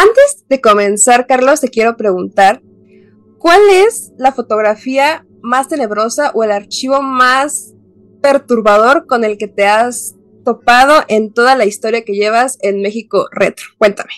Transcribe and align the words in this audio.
Antes 0.00 0.46
de 0.48 0.62
comenzar, 0.62 1.26
Carlos, 1.26 1.60
te 1.60 1.68
quiero 1.68 1.98
preguntar, 1.98 2.62
¿cuál 3.38 3.60
es 3.68 4.12
la 4.16 4.32
fotografía 4.32 5.26
más 5.42 5.68
tenebrosa 5.68 6.30
o 6.32 6.42
el 6.42 6.52
archivo 6.52 7.02
más 7.02 7.74
perturbador 8.22 9.04
con 9.06 9.24
el 9.24 9.36
que 9.36 9.46
te 9.46 9.66
has 9.66 10.14
topado 10.42 11.04
en 11.08 11.34
toda 11.34 11.54
la 11.54 11.66
historia 11.66 12.02
que 12.02 12.14
llevas 12.14 12.56
en 12.62 12.80
México 12.80 13.28
Retro? 13.30 13.66
Cuéntame. 13.76 14.14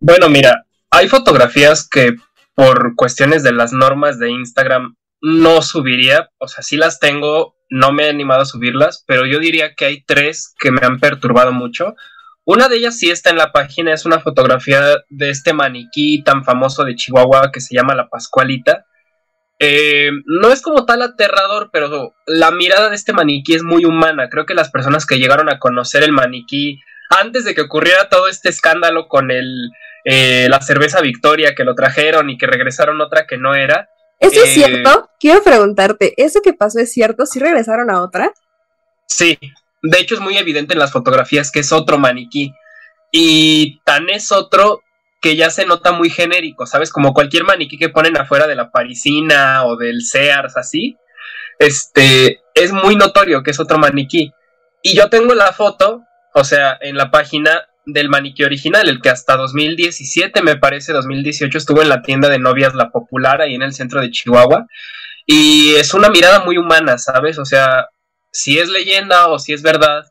Bueno, 0.00 0.28
mira, 0.28 0.66
hay 0.90 1.08
fotografías 1.08 1.88
que 1.88 2.16
por 2.54 2.94
cuestiones 2.94 3.42
de 3.42 3.52
las 3.52 3.72
normas 3.72 4.18
de 4.18 4.30
Instagram 4.30 4.96
no 5.22 5.62
subiría, 5.62 6.28
o 6.36 6.46
sea, 6.46 6.62
sí 6.62 6.76
las 6.76 7.00
tengo, 7.00 7.56
no 7.70 7.92
me 7.92 8.04
he 8.04 8.10
animado 8.10 8.42
a 8.42 8.44
subirlas, 8.44 9.02
pero 9.06 9.24
yo 9.24 9.38
diría 9.38 9.74
que 9.74 9.86
hay 9.86 10.04
tres 10.04 10.52
que 10.60 10.72
me 10.72 10.84
han 10.84 11.00
perturbado 11.00 11.52
mucho. 11.52 11.94
Una 12.50 12.66
de 12.66 12.76
ellas 12.76 12.98
sí 12.98 13.10
está 13.10 13.28
en 13.28 13.36
la 13.36 13.52
página, 13.52 13.92
es 13.92 14.06
una 14.06 14.20
fotografía 14.20 14.80
de 15.10 15.28
este 15.28 15.52
maniquí 15.52 16.24
tan 16.24 16.46
famoso 16.46 16.82
de 16.82 16.94
Chihuahua 16.94 17.52
que 17.52 17.60
se 17.60 17.74
llama 17.74 17.94
La 17.94 18.08
Pascualita. 18.08 18.86
Eh, 19.58 20.10
no 20.24 20.50
es 20.50 20.62
como 20.62 20.86
tal 20.86 21.02
aterrador, 21.02 21.68
pero 21.70 22.14
la 22.24 22.50
mirada 22.50 22.88
de 22.88 22.96
este 22.96 23.12
maniquí 23.12 23.52
es 23.52 23.62
muy 23.62 23.84
humana. 23.84 24.30
Creo 24.30 24.46
que 24.46 24.54
las 24.54 24.70
personas 24.70 25.04
que 25.04 25.18
llegaron 25.18 25.50
a 25.50 25.58
conocer 25.58 26.02
el 26.02 26.12
maniquí 26.12 26.80
antes 27.10 27.44
de 27.44 27.54
que 27.54 27.60
ocurriera 27.60 28.08
todo 28.08 28.28
este 28.28 28.48
escándalo 28.48 29.08
con 29.08 29.30
el, 29.30 29.68
eh, 30.06 30.46
la 30.48 30.62
cerveza 30.62 31.02
Victoria 31.02 31.54
que 31.54 31.64
lo 31.64 31.74
trajeron 31.74 32.30
y 32.30 32.38
que 32.38 32.46
regresaron 32.46 32.98
otra 33.02 33.26
que 33.26 33.36
no 33.36 33.54
era, 33.54 33.90
¿Eso 34.20 34.42
es 34.42 34.48
eh, 34.48 34.54
cierto? 34.54 35.10
Quiero 35.20 35.42
preguntarte, 35.42 36.14
¿eso 36.16 36.40
que 36.40 36.54
pasó 36.54 36.80
es 36.80 36.90
cierto? 36.90 37.26
¿Sí 37.26 37.40
regresaron 37.40 37.90
a 37.90 38.02
otra? 38.02 38.32
Sí, 39.06 39.38
de 39.82 39.98
hecho 39.98 40.14
es 40.14 40.20
muy 40.20 40.36
evidente 40.36 40.74
en 40.74 40.80
las 40.80 40.92
fotografías 40.92 41.50
que 41.50 41.60
es 41.60 41.72
otro 41.72 41.98
maniquí. 41.98 42.52
Y 43.10 43.80
tan 43.84 44.08
es 44.10 44.32
otro 44.32 44.82
que 45.20 45.36
ya 45.36 45.50
se 45.50 45.66
nota 45.66 45.92
muy 45.92 46.10
genérico, 46.10 46.66
¿sabes? 46.66 46.92
Como 46.92 47.14
cualquier 47.14 47.44
maniquí 47.44 47.78
que 47.78 47.88
ponen 47.88 48.16
afuera 48.16 48.46
de 48.46 48.54
la 48.54 48.70
Parisina 48.70 49.64
o 49.64 49.76
del 49.76 50.02
Sears, 50.02 50.56
así. 50.56 50.96
Este, 51.58 52.40
es 52.54 52.72
muy 52.72 52.96
notorio 52.96 53.42
que 53.42 53.50
es 53.50 53.60
otro 53.60 53.78
maniquí. 53.78 54.32
Y 54.82 54.96
yo 54.96 55.08
tengo 55.08 55.34
la 55.34 55.52
foto, 55.52 56.02
o 56.34 56.44
sea, 56.44 56.78
en 56.80 56.96
la 56.96 57.10
página 57.10 57.66
del 57.84 58.08
maniquí 58.08 58.44
original, 58.44 58.88
el 58.88 59.00
que 59.00 59.10
hasta 59.10 59.36
2017, 59.36 60.42
me 60.42 60.56
parece, 60.56 60.92
2018, 60.92 61.58
estuvo 61.58 61.82
en 61.82 61.88
la 61.88 62.02
tienda 62.02 62.28
de 62.28 62.38
novias 62.38 62.74
La 62.74 62.90
Popular, 62.90 63.40
ahí 63.40 63.54
en 63.54 63.62
el 63.62 63.72
centro 63.72 64.00
de 64.00 64.10
Chihuahua. 64.10 64.66
Y 65.26 65.74
es 65.74 65.94
una 65.94 66.10
mirada 66.10 66.40
muy 66.40 66.58
humana, 66.58 66.96
¿sabes? 66.98 67.38
O 67.38 67.44
sea, 67.44 67.88
si 68.38 68.60
es 68.60 68.68
leyenda 68.68 69.28
o 69.28 69.40
si 69.40 69.52
es 69.52 69.62
verdad, 69.62 70.04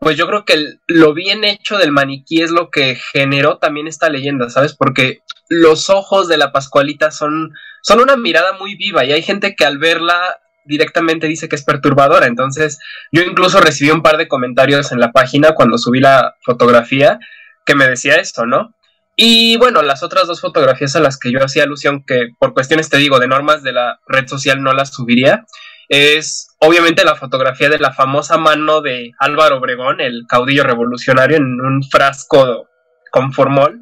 pues 0.00 0.18
yo 0.18 0.26
creo 0.26 0.44
que 0.44 0.74
lo 0.86 1.14
bien 1.14 1.44
hecho 1.44 1.78
del 1.78 1.92
maniquí 1.92 2.42
es 2.42 2.50
lo 2.50 2.70
que 2.70 2.96
generó 3.12 3.56
también 3.56 3.86
esta 3.86 4.10
leyenda, 4.10 4.50
¿sabes? 4.50 4.74
Porque 4.74 5.22
los 5.48 5.88
ojos 5.88 6.28
de 6.28 6.36
la 6.36 6.52
Pascualita 6.52 7.10
son, 7.10 7.54
son 7.82 8.00
una 8.00 8.16
mirada 8.16 8.52
muy 8.52 8.76
viva 8.76 9.04
y 9.06 9.12
hay 9.12 9.22
gente 9.22 9.54
que 9.56 9.64
al 9.64 9.78
verla 9.78 10.38
directamente 10.66 11.26
dice 11.26 11.48
que 11.48 11.56
es 11.56 11.64
perturbadora. 11.64 12.26
Entonces, 12.26 12.78
yo 13.12 13.22
incluso 13.22 13.60
recibí 13.60 13.90
un 13.90 14.02
par 14.02 14.18
de 14.18 14.28
comentarios 14.28 14.92
en 14.92 15.00
la 15.00 15.12
página 15.12 15.54
cuando 15.54 15.78
subí 15.78 16.00
la 16.00 16.34
fotografía 16.42 17.18
que 17.64 17.74
me 17.74 17.88
decía 17.88 18.16
esto, 18.16 18.44
¿no? 18.44 18.74
Y 19.16 19.56
bueno, 19.56 19.80
las 19.80 20.02
otras 20.02 20.26
dos 20.26 20.42
fotografías 20.42 20.96
a 20.96 21.00
las 21.00 21.18
que 21.18 21.32
yo 21.32 21.42
hacía 21.42 21.62
alusión, 21.62 22.04
que 22.06 22.28
por 22.38 22.52
cuestiones 22.52 22.90
te 22.90 22.98
digo, 22.98 23.18
de 23.18 23.28
normas 23.28 23.62
de 23.62 23.72
la 23.72 24.00
red 24.06 24.28
social 24.28 24.62
no 24.62 24.74
las 24.74 24.92
subiría, 24.92 25.46
es 25.90 26.54
obviamente 26.60 27.04
la 27.04 27.16
fotografía 27.16 27.68
de 27.68 27.80
la 27.80 27.92
famosa 27.92 28.38
mano 28.38 28.80
de 28.80 29.10
Álvaro 29.18 29.58
Obregón, 29.58 30.00
el 30.00 30.24
caudillo 30.28 30.62
revolucionario, 30.62 31.36
en 31.36 31.60
un 31.60 31.82
frasco 31.82 32.68
con 33.10 33.32
formol, 33.32 33.80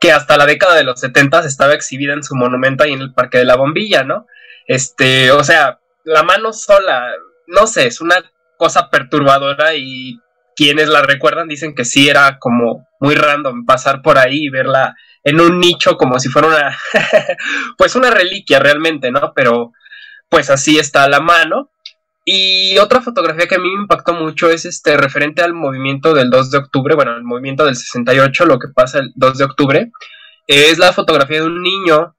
que 0.00 0.10
hasta 0.10 0.38
la 0.38 0.46
década 0.46 0.74
de 0.74 0.84
los 0.84 0.98
70 1.00 1.40
estaba 1.40 1.74
exhibida 1.74 2.14
en 2.14 2.22
su 2.22 2.34
monumento 2.34 2.82
ahí 2.82 2.94
en 2.94 3.02
el 3.02 3.12
Parque 3.12 3.36
de 3.36 3.44
la 3.44 3.56
Bombilla, 3.56 4.04
¿no? 4.04 4.26
Este, 4.66 5.32
o 5.32 5.44
sea, 5.44 5.78
la 6.04 6.22
mano 6.22 6.54
sola, 6.54 7.12
no 7.46 7.66
sé, 7.66 7.88
es 7.88 8.00
una 8.00 8.16
cosa 8.56 8.88
perturbadora 8.88 9.74
y 9.74 10.18
quienes 10.56 10.88
la 10.88 11.02
recuerdan 11.02 11.46
dicen 11.46 11.74
que 11.74 11.84
sí 11.84 12.08
era 12.08 12.38
como 12.38 12.88
muy 13.00 13.16
random 13.16 13.66
pasar 13.66 14.00
por 14.00 14.16
ahí 14.16 14.46
y 14.46 14.48
verla 14.48 14.94
en 15.24 15.40
un 15.42 15.60
nicho 15.60 15.98
como 15.98 16.18
si 16.18 16.30
fuera 16.30 16.48
una, 16.48 16.78
pues 17.76 17.96
una 17.96 18.10
reliquia 18.10 18.60
realmente, 18.60 19.10
¿no? 19.10 19.34
Pero 19.34 19.72
pues 20.30 20.48
así 20.48 20.78
está 20.78 21.06
la 21.08 21.20
mano. 21.20 21.70
Y 22.24 22.78
otra 22.78 23.00
fotografía 23.00 23.46
que 23.46 23.56
a 23.56 23.58
mí 23.58 23.68
me 23.68 23.82
impactó 23.82 24.14
mucho 24.14 24.50
es 24.50 24.64
este 24.64 24.96
referente 24.96 25.42
al 25.42 25.52
movimiento 25.52 26.14
del 26.14 26.30
2 26.30 26.50
de 26.50 26.58
octubre, 26.58 26.94
bueno, 26.94 27.16
el 27.16 27.24
movimiento 27.24 27.64
del 27.66 27.76
68, 27.76 28.46
lo 28.46 28.58
que 28.58 28.68
pasa 28.68 29.00
el 29.00 29.12
2 29.16 29.38
de 29.38 29.44
octubre, 29.44 29.90
es 30.46 30.78
la 30.78 30.92
fotografía 30.92 31.40
de 31.40 31.46
un 31.46 31.62
niño, 31.62 32.14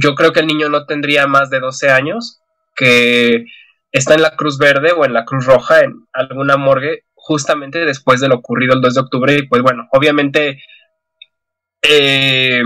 yo 0.00 0.14
creo 0.14 0.32
que 0.32 0.40
el 0.40 0.46
niño 0.46 0.68
no 0.68 0.86
tendría 0.86 1.26
más 1.26 1.50
de 1.50 1.60
12 1.60 1.90
años, 1.90 2.40
que 2.74 3.44
está 3.90 4.14
en 4.14 4.22
la 4.22 4.36
Cruz 4.36 4.56
Verde 4.56 4.92
o 4.92 5.04
en 5.04 5.12
la 5.12 5.24
Cruz 5.24 5.44
Roja, 5.44 5.80
en 5.80 6.06
alguna 6.12 6.56
morgue, 6.56 7.04
justamente 7.14 7.84
después 7.84 8.20
de 8.20 8.28
lo 8.28 8.36
ocurrido 8.36 8.74
el 8.74 8.80
2 8.80 8.94
de 8.94 9.00
octubre. 9.00 9.34
Y 9.36 9.46
pues 9.46 9.62
bueno, 9.62 9.88
obviamente 9.92 10.62
eh, 11.82 12.62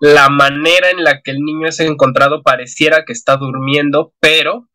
la 0.00 0.28
manera 0.30 0.90
en 0.90 1.04
la 1.04 1.20
que 1.22 1.30
el 1.32 1.40
niño 1.40 1.68
es 1.68 1.80
encontrado 1.80 2.42
pareciera 2.42 3.04
que 3.04 3.12
está 3.12 3.36
durmiendo, 3.36 4.14
pero 4.20 4.68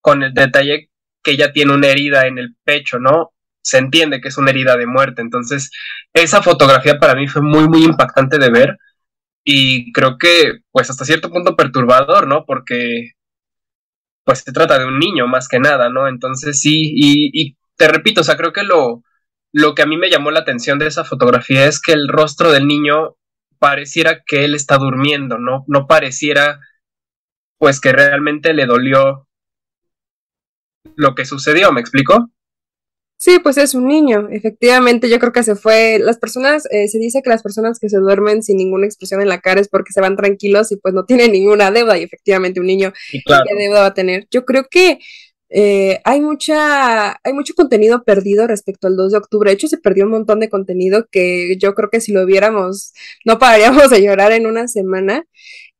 con 0.00 0.22
el 0.22 0.34
detalle 0.34 0.90
que 1.22 1.36
ya 1.36 1.52
tiene 1.52 1.74
una 1.74 1.88
herida 1.88 2.26
en 2.26 2.38
el 2.38 2.56
pecho, 2.64 2.98
¿no? 2.98 3.32
Se 3.62 3.78
entiende 3.78 4.20
que 4.20 4.28
es 4.28 4.38
una 4.38 4.50
herida 4.50 4.76
de 4.76 4.86
muerte. 4.86 5.22
Entonces, 5.22 5.70
esa 6.14 6.42
fotografía 6.42 6.98
para 6.98 7.14
mí 7.14 7.28
fue 7.28 7.42
muy, 7.42 7.68
muy 7.68 7.84
impactante 7.84 8.38
de 8.38 8.50
ver. 8.50 8.78
Y 9.44 9.92
creo 9.92 10.16
que, 10.18 10.60
pues, 10.72 10.90
hasta 10.90 11.04
cierto 11.04 11.30
punto 11.30 11.56
perturbador, 11.56 12.26
¿no? 12.26 12.44
Porque 12.46 13.12
pues 14.24 14.40
se 14.40 14.52
trata 14.52 14.78
de 14.78 14.86
un 14.86 14.98
niño 14.98 15.26
más 15.26 15.48
que 15.48 15.58
nada, 15.58 15.88
¿no? 15.90 16.08
Entonces 16.08 16.60
sí, 16.60 16.92
y, 16.94 17.56
te 17.76 17.88
repito, 17.88 18.20
o 18.20 18.24
sea, 18.24 18.36
creo 18.36 18.52
que 18.52 18.62
lo, 18.62 19.02
lo 19.52 19.74
que 19.74 19.82
a 19.82 19.86
mí 19.86 19.96
me 19.96 20.10
llamó 20.10 20.30
la 20.30 20.40
atención 20.40 20.78
de 20.78 20.86
esa 20.86 21.04
fotografía 21.04 21.66
es 21.66 21.80
que 21.80 21.92
el 21.92 22.08
rostro 22.08 22.52
del 22.52 22.66
niño 22.66 23.16
pareciera 23.60 24.22
que 24.26 24.44
él 24.44 24.56
está 24.56 24.78
durmiendo, 24.78 25.38
¿no? 25.38 25.64
No 25.68 25.86
pareciera, 25.86 26.58
pues, 27.58 27.80
que 27.80 27.92
realmente 27.92 28.52
le 28.54 28.66
dolió 28.66 29.28
lo 30.96 31.14
que 31.14 31.24
sucedió, 31.24 31.70
¿me 31.70 31.80
explico? 31.80 32.30
Sí, 33.18 33.38
pues 33.38 33.58
es 33.58 33.74
un 33.74 33.86
niño. 33.86 34.28
Efectivamente, 34.30 35.10
yo 35.10 35.18
creo 35.18 35.30
que 35.30 35.42
se 35.42 35.54
fue. 35.54 35.98
Las 35.98 36.18
personas, 36.18 36.64
eh, 36.70 36.88
se 36.88 36.98
dice 36.98 37.20
que 37.22 37.28
las 37.28 37.42
personas 37.42 37.78
que 37.78 37.90
se 37.90 37.98
duermen 37.98 38.42
sin 38.42 38.56
ninguna 38.56 38.86
expresión 38.86 39.20
en 39.20 39.28
la 39.28 39.42
cara 39.42 39.60
es 39.60 39.68
porque 39.68 39.92
se 39.92 40.00
van 40.00 40.16
tranquilos 40.16 40.72
y 40.72 40.76
pues 40.76 40.94
no 40.94 41.04
tienen 41.04 41.32
ninguna 41.32 41.70
deuda. 41.70 41.98
Y 41.98 42.02
efectivamente, 42.02 42.60
un 42.60 42.66
niño, 42.66 42.94
¿qué 43.12 43.54
deuda 43.58 43.80
va 43.80 43.86
a 43.86 43.94
tener? 43.94 44.26
Yo 44.30 44.46
creo 44.46 44.68
que 44.70 44.98
eh, 45.50 46.00
hay 46.04 46.20
mucha, 46.20 47.10
hay 47.10 47.32
mucho 47.32 47.54
contenido 47.54 48.04
perdido 48.04 48.46
respecto 48.46 48.86
al 48.86 48.96
2 48.96 49.12
de 49.12 49.18
octubre. 49.18 49.50
De 49.50 49.54
hecho, 49.54 49.68
se 49.68 49.78
perdió 49.78 50.04
un 50.04 50.12
montón 50.12 50.40
de 50.40 50.48
contenido 50.48 51.06
que 51.10 51.56
yo 51.58 51.74
creo 51.74 51.90
que 51.90 52.00
si 52.00 52.12
lo 52.12 52.24
viéramos, 52.24 52.92
no 53.24 53.38
pararíamos 53.38 53.90
de 53.90 54.02
llorar 54.02 54.32
en 54.32 54.46
una 54.46 54.68
semana. 54.68 55.24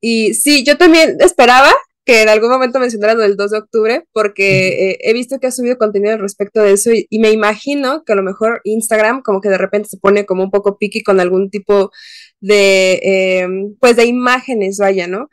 Y 0.01 0.35
sí, 0.35 0.65
yo 0.65 0.77
también 0.77 1.17
esperaba 1.21 1.71
que 2.05 2.23
en 2.23 2.29
algún 2.29 2.51
momento 2.51 2.81
mencionaras 2.81 3.17
lo 3.17 3.23
del 3.23 3.37
2 3.37 3.51
de 3.51 3.59
octubre, 3.59 4.05
porque 4.13 4.91
eh, 4.91 4.99
he 5.03 5.13
visto 5.13 5.39
que 5.39 5.47
ha 5.47 5.53
subido 5.53 5.79
contenido 5.79 6.15
al 6.15 6.21
respecto 6.21 6.63
de 6.63 6.73
eso 6.73 6.91
y, 6.93 7.19
me 7.19 7.31
imagino 7.31 8.05
que 8.05 8.13
a 8.13 8.17
lo 8.17 8.23
mejor 8.23 8.61
Instagram 8.65 9.23
como 9.23 9.41
que 9.41 9.51
de 9.51 9.59
repente 9.59 9.89
se 9.91 9.99
pone 9.99 10.27
como 10.27 10.43
un 10.43 10.51
poco 10.51 10.79
piqui 10.79 11.03
con 11.03 11.21
algún 11.21 11.51
tipo 11.51 11.93
de, 12.41 13.01
em, 13.03 13.77
pues 13.81 13.97
de 13.97 14.07
imágenes, 14.07 14.79
vaya, 14.79 15.07
¿no? 15.07 15.29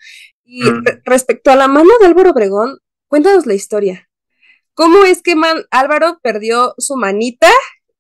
Y 0.46 0.62
respecto 1.06 1.52
a 1.52 1.56
la 1.56 1.68
mano 1.68 1.90
de 2.00 2.08
Álvaro 2.08 2.32
Obregón, 2.32 2.80
cuéntanos 3.08 3.46
la 3.46 3.54
historia. 3.54 4.07
¿Cómo 4.78 5.06
es 5.06 5.24
que 5.24 5.34
Álvaro 5.72 6.20
perdió 6.22 6.76
su 6.78 6.98
manita 6.98 7.50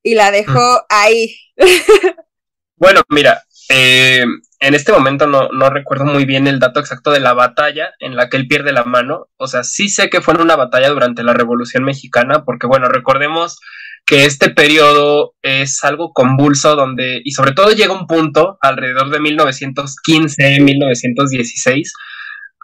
y 0.03 0.13
la 0.13 0.29
dejó 0.29 0.85
ahí? 0.89 1.35
bueno, 2.75 3.01
mira, 3.09 3.41
eh, 3.69 4.23
en 4.59 4.75
este 4.75 4.91
momento 4.91 5.25
no, 5.25 5.49
no, 5.49 5.71
recuerdo 5.71 6.05
muy 6.05 6.25
bien 6.25 6.45
el 6.45 6.59
dato 6.59 6.79
exacto 6.79 7.09
de 7.09 7.19
la 7.19 7.33
batalla 7.33 7.93
en 7.97 8.15
la 8.15 8.29
que 8.29 8.37
él 8.37 8.47
pierde 8.47 8.73
la 8.73 8.83
mano. 8.83 9.25
O 9.37 9.47
sea, 9.47 9.63
sí 9.63 9.89
sé 9.89 10.11
que 10.11 10.21
fue 10.21 10.35
en 10.35 10.41
una 10.41 10.55
batalla 10.55 10.89
durante 10.89 11.23
la 11.23 11.33
Revolución 11.33 11.83
Mexicana, 11.83 12.45
porque 12.45 12.67
bueno, 12.67 12.89
recordemos 12.89 13.59
que 14.05 14.25
este 14.25 14.51
periodo 14.51 15.33
es 15.41 15.83
algo 15.83 16.13
convulso 16.13 16.75
donde, 16.75 17.21
y 17.23 17.31
sobre 17.31 17.53
todo 17.53 17.71
llega 17.71 17.99
un 17.99 18.05
punto 18.05 18.59
alrededor 18.61 19.09
de 19.09 19.19
1915, 19.19 20.59
1916, 20.59 21.91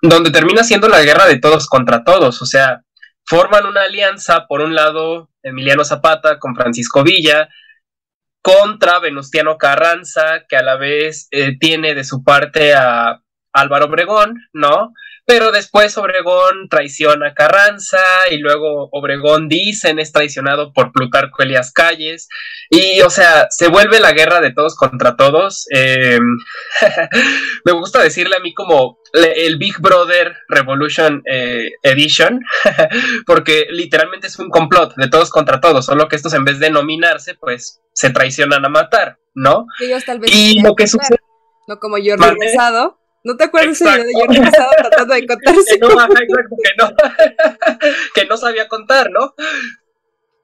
donde 0.03 0.29
termina 0.29 0.63
siendo 0.63 0.87
la 0.87 1.01
guerra 1.01 1.25
de 1.25 1.39
todos 1.39 1.65
contra 1.65 2.03
todos. 2.03 2.43
O 2.43 2.45
sea, 2.45 2.83
forman 3.25 3.65
una 3.65 3.81
alianza, 3.81 4.45
por 4.47 4.61
un 4.61 4.75
lado, 4.75 5.29
Emiliano 5.41 5.83
Zapata 5.83 6.39
con 6.39 6.55
Francisco 6.55 7.03
Villa, 7.03 7.49
contra 8.41 8.99
Venustiano 8.99 9.57
Carranza, 9.57 10.45
que 10.47 10.57
a 10.57 10.63
la 10.63 10.75
vez 10.75 11.27
eh, 11.31 11.57
tiene 11.57 11.95
de 11.95 12.03
su 12.03 12.23
parte 12.23 12.73
a, 12.73 13.22
Álvaro 13.53 13.85
Obregón, 13.85 14.35
¿no? 14.51 14.93
Pero 15.25 15.53
después 15.53 15.97
Obregón 15.97 16.67
traiciona 16.69 17.29
a 17.29 17.33
Carranza 17.33 18.01
y 18.29 18.39
luego 18.39 18.89
Obregón 18.91 19.47
dicen 19.47 19.99
es 19.99 20.11
traicionado 20.11 20.73
por 20.73 20.91
Plutarco 20.91 21.43
Elias 21.43 21.71
Calles 21.71 22.27
y 22.69 22.99
o 23.01 23.09
sea, 23.09 23.47
se 23.49 23.69
vuelve 23.69 24.01
la 24.01 24.11
guerra 24.11 24.41
de 24.41 24.51
todos 24.51 24.75
contra 24.75 25.15
todos. 25.15 25.65
Em, 25.69 26.21
me 27.65 27.71
gusta 27.71 28.01
decirle 28.01 28.35
a 28.35 28.41
mí 28.41 28.53
como 28.53 28.97
el 29.13 29.57
Big 29.57 29.79
Brother 29.79 30.35
Revolution 30.49 31.21
eh, 31.25 31.69
Edition, 31.83 32.41
porque 33.25 33.67
literalmente 33.69 34.27
es 34.27 34.37
un 34.39 34.49
complot 34.49 34.95
de 34.95 35.07
todos 35.07 35.29
contra 35.29 35.61
todos, 35.61 35.85
solo 35.85 36.09
que 36.09 36.17
estos 36.17 36.33
en 36.33 36.43
vez 36.43 36.59
de 36.59 36.69
nominarse, 36.69 37.35
pues 37.35 37.81
se 37.93 38.09
traicionan 38.09 38.65
a 38.65 38.69
matar, 38.69 39.19
¿no? 39.35 39.67
y 40.25 40.61
lo 40.61 40.75
que 40.75 40.87
sucede... 40.87 41.19
No 41.65 41.79
como 41.79 41.97
yo 41.97 42.17
regresado 42.17 42.99
¿No 43.23 43.37
te 43.37 43.45
acuerdas 43.45 43.79
de 43.79 43.85
yo 44.33 44.43
estaba 44.43 44.71
tratando 44.71 45.13
de 45.13 45.25
contar 45.25 45.55
que 45.55 45.77
no, 45.79 45.87
que 45.87 46.71
no, 46.77 46.91
que 48.15 48.25
no 48.25 48.37
sabía 48.37 48.67
contar, 48.67 49.09
¿no? 49.11 49.33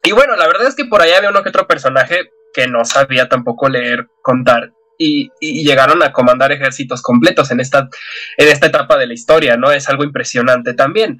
Y 0.03 0.13
bueno, 0.13 0.35
la 0.37 0.47
verdad 0.47 0.67
es 0.67 0.75
que 0.75 0.85
por 0.85 1.01
ahí 1.01 1.11
había 1.11 1.29
uno 1.29 1.43
que 1.43 1.49
otro 1.49 1.67
personaje 1.67 2.31
que 2.53 2.67
no 2.67 2.85
sabía 2.85 3.27
tampoco 3.27 3.67
leer, 3.67 4.07
contar. 4.21 4.71
Y, 4.97 5.31
llegaron 5.39 6.03
a 6.03 6.11
comandar 6.11 6.51
ejércitos 6.51 7.01
completos 7.01 7.51
en 7.51 7.59
esta, 7.59 7.89
en 8.37 8.47
esta 8.47 8.67
etapa 8.67 8.97
de 8.97 9.07
la 9.07 9.13
historia, 9.13 9.57
¿no? 9.57 9.71
Es 9.71 9.89
algo 9.89 10.03
impresionante 10.03 10.73
también. 10.73 11.19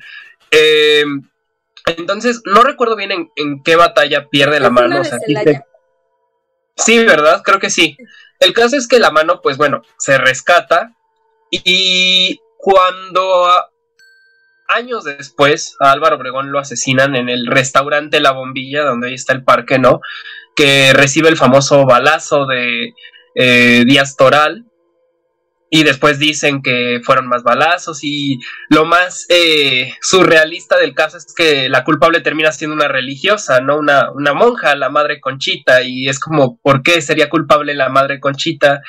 Eh, 0.52 1.06
entonces, 1.86 2.42
no 2.46 2.62
recuerdo 2.62 2.96
bien 2.96 3.30
en, 3.36 3.64
qué 3.64 3.76
batalla 3.76 4.28
pierde 4.30 4.60
la 4.60 4.70
mano. 4.70 5.02
sí, 6.76 7.04
¿verdad? 7.04 7.42
Creo 7.44 7.60
que 7.60 7.70
sí. 7.70 7.98
El 8.40 8.54
caso 8.54 8.78
es 8.78 8.88
que 8.88 9.00
la 9.00 9.12
mano, 9.12 9.42
pues 9.42 9.58
bueno, 9.58 9.82
se 9.98 10.18
rescata 10.18 10.96
y 11.52 12.40
cuando 12.58 13.48
años 14.70 15.04
después 15.04 15.76
a 15.80 15.92
Álvaro 15.92 16.16
Obregón 16.16 16.52
lo 16.52 16.60
asesinan 16.60 17.16
en 17.16 17.28
el 17.28 17.48
restaurante 17.48 18.20
La 18.20 18.32
Bombilla, 18.32 18.84
donde 18.84 19.08
ahí 19.08 19.16
está 19.16 19.34
el 19.34 19.44
parque, 19.44 19.80
¿no? 19.80 20.00
Que 20.56 20.94
recibe 20.94 21.30
el 21.30 21.38
famoso 21.38 21.86
balazo 21.86 22.46
de 22.46 22.94
eh, 23.36 23.84
Díaz 23.86 24.16
Toral. 24.16 24.66
Y 25.72 25.84
después 25.84 26.18
dicen 26.18 26.64
que 26.64 27.00
fueron 27.04 27.28
más 27.28 27.44
balazos 27.44 28.04
y 28.04 28.40
lo 28.70 28.86
más 28.86 29.28
eh, 29.30 29.94
surrealista 30.02 30.78
del 30.78 30.96
caso 30.96 31.18
es 31.18 31.32
que 31.36 31.70
la 31.70 31.84
culpable 31.84 32.22
termina 32.22 32.52
siendo 32.52 32.76
una 32.76 32.88
religiosa, 32.88 33.62
¿no? 33.62 33.78
Una, 33.78 34.12
una 34.12 34.34
monja, 34.34 34.76
la 34.76 34.90
madre 34.90 35.20
Conchita, 35.20 35.84
y 35.84 36.10
es 36.10 36.20
como, 36.20 36.58
¿por 36.64 36.82
qué 36.82 37.04
sería 37.04 37.30
culpable 37.30 37.76
la 37.76 37.90
madre 37.90 38.20
Conchita? 38.20 38.82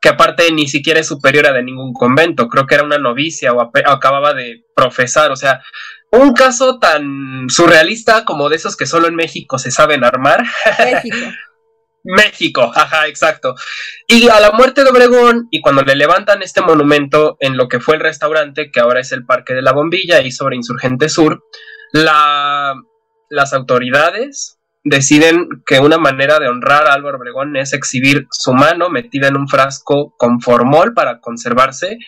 Que 0.00 0.08
aparte 0.08 0.50
ni 0.52 0.66
siquiera 0.66 1.00
es 1.00 1.08
superiora 1.08 1.52
de 1.52 1.62
ningún 1.62 1.92
convento, 1.92 2.48
creo 2.48 2.66
que 2.66 2.74
era 2.74 2.84
una 2.84 2.98
novicia 2.98 3.52
o, 3.52 3.60
acababa 3.60 4.32
de 4.34 4.64
profesar, 4.74 5.30
o 5.30 5.36
sea, 5.36 5.62
un 6.10 6.32
caso 6.32 6.78
tan 6.78 7.48
surrealista 7.48 8.24
como 8.24 8.48
de 8.48 8.56
esos 8.56 8.76
que 8.76 8.86
solo 8.86 9.08
en 9.08 9.14
México 9.14 9.58
se 9.58 9.70
saben 9.70 10.04
armar. 10.04 10.44
México. 10.78 11.16
México, 12.02 12.72
ajá, 12.74 13.08
exacto. 13.08 13.54
Y 14.06 14.28
a 14.28 14.40
la 14.40 14.52
muerte 14.52 14.84
de 14.84 14.90
Obregón, 14.90 15.48
y 15.50 15.60
cuando 15.60 15.82
le 15.82 15.94
levantan 15.94 16.42
este 16.42 16.62
monumento 16.62 17.36
en 17.40 17.58
lo 17.58 17.68
que 17.68 17.78
fue 17.78 17.96
el 17.96 18.00
restaurante, 18.00 18.70
que 18.70 18.80
ahora 18.80 19.00
es 19.00 19.12
el 19.12 19.26
Parque 19.26 19.52
de 19.52 19.60
la 19.60 19.72
Bombilla, 19.72 20.22
y 20.22 20.32
sobre 20.32 20.56
Insurgente 20.56 21.10
Sur, 21.10 21.44
la, 21.92 22.74
las 23.28 23.52
autoridades 23.52 24.59
deciden 24.84 25.48
que 25.66 25.78
una 25.78 25.98
manera 25.98 26.38
de 26.38 26.48
honrar 26.48 26.86
a 26.86 26.94
Álvaro 26.94 27.18
Obregón 27.18 27.56
es 27.56 27.72
exhibir 27.72 28.26
su 28.30 28.52
mano 28.52 28.88
metida 28.88 29.28
en 29.28 29.36
un 29.36 29.48
frasco 29.48 30.14
con 30.16 30.40
formol 30.40 30.94
para 30.94 31.20
conservarse 31.20 31.98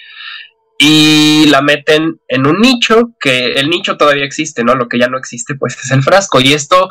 y 0.79 1.47
la 1.49 1.63
meten 1.63 2.21
en 2.29 2.47
un 2.47 2.61
nicho, 2.61 3.13
que 3.21 3.53
el 3.53 3.69
nicho 3.69 3.97
todavía 3.97 4.25
existe, 4.25 4.65
¿no? 4.65 4.75
Lo 4.75 4.89
que 4.89 4.99
ya 4.99 5.09
no 5.09 5.19
existe 5.19 5.55
pues 5.55 5.77
es 5.77 5.91
el 5.91 6.03
frasco 6.03 6.41
y 6.41 6.55
esto 6.55 6.89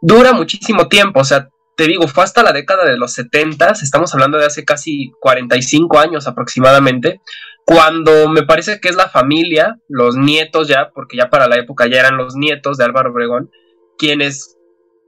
dura 0.00 0.32
muchísimo 0.32 0.88
tiempo, 0.88 1.20
o 1.20 1.24
sea, 1.24 1.48
te 1.76 1.86
digo, 1.86 2.08
fue 2.08 2.24
hasta 2.24 2.42
la 2.42 2.52
década 2.52 2.84
de 2.84 2.96
los 2.96 3.12
70, 3.12 3.72
estamos 3.82 4.14
hablando 4.14 4.38
de 4.38 4.46
hace 4.46 4.64
casi 4.64 5.12
45 5.20 5.98
años 5.98 6.26
aproximadamente, 6.26 7.20
cuando 7.66 8.28
me 8.28 8.42
parece 8.42 8.80
que 8.80 8.88
es 8.88 8.96
la 8.96 9.08
familia, 9.08 9.76
los 9.88 10.16
nietos 10.16 10.68
ya, 10.68 10.90
porque 10.94 11.16
ya 11.16 11.28
para 11.28 11.48
la 11.48 11.56
época 11.56 11.86
ya 11.86 12.00
eran 12.00 12.16
los 12.16 12.34
nietos 12.34 12.78
de 12.78 12.84
Álvaro 12.84 13.10
Obregón, 13.10 13.50
quienes 13.98 14.56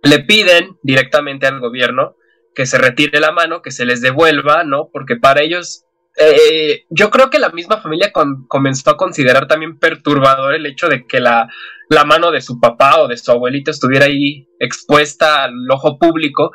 le 0.03 0.19
piden 0.21 0.79
directamente 0.83 1.47
al 1.47 1.61
gobierno 1.61 2.17
que 2.55 2.67
se 2.67 2.79
retire 2.79 3.21
la 3.21 3.33
mano, 3.33 3.63
que 3.63 3.71
se 3.71 3.85
les 3.87 4.01
devuelva, 4.01 4.65
¿no? 4.65 4.91
Porque 4.93 5.17
para 5.17 5.43
ellos, 5.43 5.85
eh, 6.17 6.85
yo 6.91 7.11
creo 7.11 7.31
que 7.31 7.39
la 7.39 7.51
misma 7.51 7.81
familia 7.81 8.13
comenzó 8.49 8.91
a 8.91 8.97
considerar 8.97 9.47
también 9.47 9.79
perturbador 9.79 10.55
el 10.55 10.67
hecho 10.67 10.89
de 10.89 11.07
que 11.07 11.21
la, 11.21 11.49
la 11.89 12.05
mano 12.05 12.31
de 12.31 12.41
su 12.41 12.61
papá 12.61 13.01
o 13.01 13.09
de 13.09 13.17
su 13.17 13.31
abuelito 13.31 13.71
estuviera 13.71 14.07
ahí 14.07 14.49
expuesta 14.59 15.45
al 15.45 15.71
ojo 15.71 15.99
público. 15.99 16.53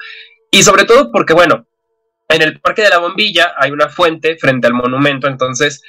Y 0.52 0.64
sobre 0.64 0.86
todo 0.86 1.12
porque, 1.12 1.34
bueno, 1.34 1.68
en 2.30 2.42
el 2.42 2.60
Parque 2.60 2.84
de 2.84 2.90
la 2.90 3.00
Bombilla 3.00 3.54
hay 3.58 3.72
una 3.72 3.90
fuente 3.90 4.38
frente 4.38 4.68
al 4.68 4.74
monumento, 4.74 5.28
entonces 5.28 5.82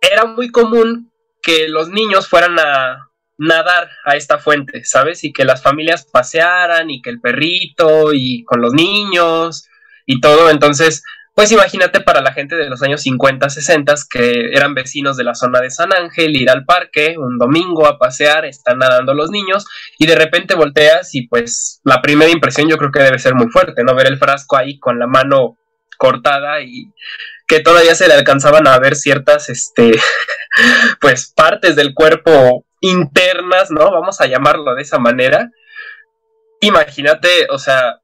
era 0.00 0.24
muy 0.24 0.50
común 0.50 1.12
que 1.42 1.68
los 1.68 1.88
niños 1.88 2.28
fueran 2.28 2.58
a, 2.58 3.07
nadar 3.38 3.88
a 4.04 4.16
esta 4.16 4.38
fuente, 4.38 4.84
¿sabes? 4.84 5.24
Y 5.24 5.32
que 5.32 5.44
las 5.44 5.62
familias 5.62 6.06
pasearan 6.12 6.90
y 6.90 7.00
que 7.00 7.10
el 7.10 7.20
perrito 7.20 8.12
y 8.12 8.44
con 8.44 8.60
los 8.60 8.74
niños 8.74 9.68
y 10.04 10.20
todo. 10.20 10.50
Entonces, 10.50 11.02
pues 11.38 11.52
imagínate 11.52 12.00
para 12.00 12.20
la 12.20 12.32
gente 12.32 12.56
de 12.56 12.68
los 12.68 12.82
años 12.82 13.02
50, 13.02 13.48
60 13.48 13.94
que 14.10 14.50
eran 14.52 14.74
vecinos 14.74 15.16
de 15.16 15.22
la 15.22 15.36
zona 15.36 15.60
de 15.60 15.70
San 15.70 15.94
Ángel, 15.94 16.34
ir 16.34 16.50
al 16.50 16.64
parque 16.64 17.14
un 17.16 17.38
domingo 17.38 17.86
a 17.86 17.96
pasear, 17.96 18.44
están 18.44 18.78
nadando 18.78 19.14
los 19.14 19.30
niños 19.30 19.64
y 19.98 20.06
de 20.06 20.16
repente 20.16 20.56
volteas 20.56 21.14
y 21.14 21.28
pues 21.28 21.80
la 21.84 22.02
primera 22.02 22.32
impresión 22.32 22.68
yo 22.68 22.76
creo 22.76 22.90
que 22.90 23.04
debe 23.04 23.20
ser 23.20 23.36
muy 23.36 23.48
fuerte, 23.50 23.84
¿no? 23.84 23.94
Ver 23.94 24.08
el 24.08 24.18
frasco 24.18 24.56
ahí 24.56 24.80
con 24.80 24.98
la 24.98 25.06
mano 25.06 25.56
cortada 25.96 26.60
y 26.60 26.92
que 27.46 27.60
todavía 27.60 27.94
se 27.94 28.08
le 28.08 28.14
alcanzaban 28.14 28.66
a 28.66 28.76
ver 28.80 28.96
ciertas, 28.96 29.48
este, 29.48 29.92
pues 31.00 31.32
partes 31.36 31.76
del 31.76 31.94
cuerpo 31.94 32.64
internas, 32.80 33.70
¿no? 33.70 33.90
Vamos 33.90 34.20
a 34.20 34.26
llamarlo 34.26 34.74
de 34.74 34.82
esa 34.82 34.98
manera. 34.98 35.50
Imagínate, 36.60 37.46
o 37.50 37.58
sea, 37.58 38.00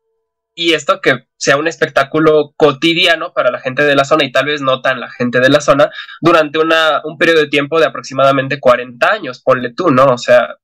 y 0.54 0.74
esto 0.74 1.00
que 1.00 1.26
sea 1.36 1.56
un 1.56 1.66
espectáculo 1.66 2.54
cotidiano 2.56 3.32
para 3.32 3.50
la 3.50 3.60
gente 3.60 3.82
de 3.82 3.96
la 3.96 4.04
zona 4.04 4.24
y 4.24 4.32
tal 4.32 4.46
vez 4.46 4.60
no 4.62 4.80
tan 4.80 5.00
la 5.00 5.10
gente 5.10 5.40
de 5.40 5.48
la 5.48 5.60
zona 5.60 5.90
durante 6.20 6.58
una, 6.58 7.00
un 7.04 7.18
periodo 7.18 7.40
de 7.40 7.48
tiempo 7.48 7.80
de 7.80 7.86
aproximadamente 7.86 8.60
40 8.60 9.10
años, 9.10 9.42
ponle 9.42 9.74
tú, 9.74 9.90
¿no? 9.90 10.06
O 10.06 10.18
sea, 10.18 10.56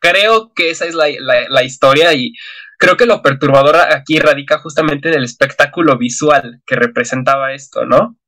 creo 0.00 0.52
que 0.54 0.70
esa 0.70 0.84
es 0.84 0.94
la, 0.94 1.06
la 1.48 1.62
historia 1.62 2.12
y 2.12 2.34
creo 2.78 2.96
que 2.98 3.06
lo 3.06 3.22
perturbador 3.22 3.76
aquí 3.76 4.18
radica 4.18 4.58
justamente 4.58 5.08
en 5.08 5.14
el 5.14 5.24
espectáculo 5.24 5.96
visual 5.96 6.60
que 6.66 6.76
representaba 6.76 7.54
esto, 7.54 7.86
¿no? 7.86 8.18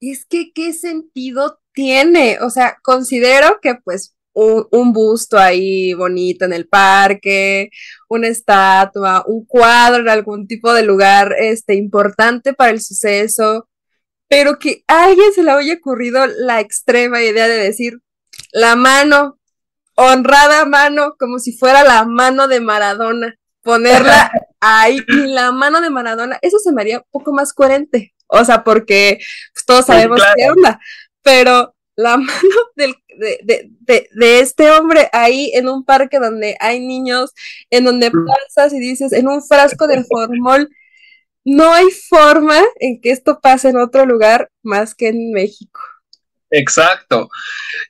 Es 0.00 0.26
que, 0.26 0.52
¿qué 0.54 0.72
sentido 0.72 1.60
tiene? 1.72 2.38
O 2.40 2.50
sea, 2.50 2.78
considero 2.82 3.60
que 3.60 3.74
pues 3.82 4.15
un, 4.36 4.92
busto 4.92 5.38
ahí 5.38 5.94
bonito 5.94 6.44
en 6.44 6.52
el 6.52 6.68
parque, 6.68 7.70
una 8.08 8.28
estatua, 8.28 9.24
un 9.26 9.46
cuadro 9.46 10.02
en 10.02 10.08
algún 10.10 10.46
tipo 10.46 10.74
de 10.74 10.82
lugar 10.82 11.34
este, 11.38 11.74
importante 11.74 12.52
para 12.52 12.70
el 12.70 12.82
suceso, 12.82 13.68
pero 14.28 14.58
que 14.58 14.84
a 14.88 15.04
alguien 15.04 15.32
se 15.32 15.42
le 15.42 15.52
haya 15.52 15.74
ocurrido 15.74 16.26
la 16.26 16.60
extrema 16.60 17.22
idea 17.22 17.48
de 17.48 17.56
decir 17.56 18.00
la 18.52 18.76
mano, 18.76 19.38
honrada 19.94 20.66
mano, 20.66 21.14
como 21.18 21.38
si 21.38 21.56
fuera 21.56 21.82
la 21.82 22.04
mano 22.04 22.46
de 22.46 22.60
Maradona, 22.60 23.34
ponerla 23.62 24.30
ahí, 24.60 25.00
y 25.08 25.26
la 25.28 25.50
mano 25.52 25.80
de 25.80 25.88
Maradona, 25.88 26.38
eso 26.42 26.58
se 26.58 26.72
me 26.72 26.82
haría 26.82 26.98
un 26.98 27.04
poco 27.10 27.32
más 27.32 27.54
coherente, 27.54 28.12
o 28.26 28.44
sea, 28.44 28.64
porque 28.64 29.18
pues, 29.54 29.64
todos 29.64 29.86
sabemos 29.86 30.20
qué 30.36 30.50
onda, 30.50 30.78
pero 31.22 31.75
la 31.96 32.16
mano 32.18 32.56
del, 32.76 32.94
de, 33.18 33.68
de, 33.80 34.08
de, 34.12 34.40
este 34.40 34.70
hombre 34.70 35.08
ahí 35.12 35.50
en 35.54 35.68
un 35.68 35.84
parque 35.84 36.18
donde 36.18 36.56
hay 36.60 36.80
niños, 36.80 37.32
en 37.70 37.84
donde 37.84 38.10
mm. 38.10 38.26
pasas 38.26 38.72
y 38.72 38.78
dices, 38.78 39.12
en 39.12 39.28
un 39.28 39.42
frasco 39.42 39.86
de 39.86 40.04
formol, 40.04 40.68
no 41.44 41.72
hay 41.72 41.90
forma 41.90 42.60
en 42.80 43.00
que 43.00 43.10
esto 43.10 43.40
pase 43.40 43.68
en 43.70 43.78
otro 43.78 44.04
lugar 44.04 44.50
más 44.62 44.94
que 44.94 45.08
en 45.08 45.32
México. 45.32 45.80
Exacto. 46.50 47.28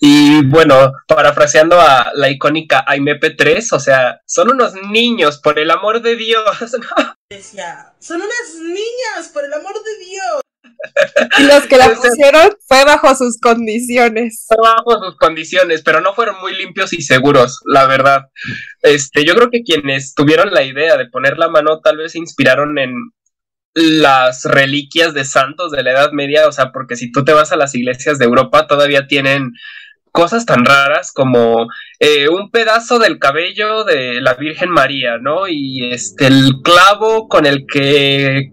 Y 0.00 0.44
bueno, 0.46 0.92
parafraseando 1.06 1.80
a 1.80 2.12
la 2.14 2.30
icónica 2.30 2.84
AIMP3, 2.86 3.72
o 3.72 3.80
sea, 3.80 4.20
son 4.26 4.50
unos 4.50 4.74
niños, 4.90 5.38
por 5.38 5.58
el 5.58 5.70
amor 5.70 6.00
de 6.02 6.16
Dios. 6.16 6.44
Decía, 7.30 7.94
son 7.98 8.22
unas 8.22 8.54
niñas, 8.62 9.28
por 9.32 9.44
el 9.44 9.52
amor 9.52 9.74
de 9.74 10.04
Dios. 10.04 10.40
Y 11.38 11.42
los 11.44 11.66
que 11.66 11.76
la 11.76 11.90
pusieron 11.90 12.50
fue 12.66 12.84
bajo 12.84 13.14
sus 13.14 13.38
condiciones. 13.40 14.46
Fue 14.48 14.56
bajo 14.60 15.04
sus 15.04 15.16
condiciones, 15.16 15.82
pero 15.82 16.00
no 16.00 16.14
fueron 16.14 16.40
muy 16.40 16.54
limpios 16.56 16.92
y 16.92 17.02
seguros, 17.02 17.60
la 17.66 17.86
verdad. 17.86 18.26
Este, 18.82 19.24
yo 19.24 19.34
creo 19.34 19.50
que 19.50 19.62
quienes 19.62 20.14
tuvieron 20.14 20.52
la 20.52 20.62
idea 20.62 20.96
de 20.96 21.06
poner 21.06 21.38
la 21.38 21.48
mano 21.48 21.80
tal 21.80 21.98
vez 21.98 22.12
se 22.12 22.18
inspiraron 22.18 22.78
en 22.78 22.94
las 23.74 24.44
reliquias 24.44 25.12
de 25.12 25.24
santos 25.24 25.70
de 25.70 25.82
la 25.82 25.92
Edad 25.92 26.12
Media, 26.12 26.48
o 26.48 26.52
sea, 26.52 26.72
porque 26.72 26.96
si 26.96 27.12
tú 27.12 27.24
te 27.24 27.32
vas 27.32 27.52
a 27.52 27.56
las 27.56 27.74
iglesias 27.74 28.18
de 28.18 28.24
Europa, 28.24 28.66
todavía 28.66 29.06
tienen 29.06 29.52
cosas 30.16 30.46
tan 30.46 30.64
raras 30.64 31.12
como 31.12 31.68
eh, 32.00 32.30
un 32.30 32.50
pedazo 32.50 32.98
del 32.98 33.18
cabello 33.18 33.84
de 33.84 34.22
la 34.22 34.32
Virgen 34.32 34.70
María, 34.70 35.18
¿no? 35.18 35.46
Y 35.46 35.92
este, 35.92 36.26
el 36.26 36.54
clavo 36.64 37.28
con 37.28 37.44
el 37.44 37.66
que 37.70 38.50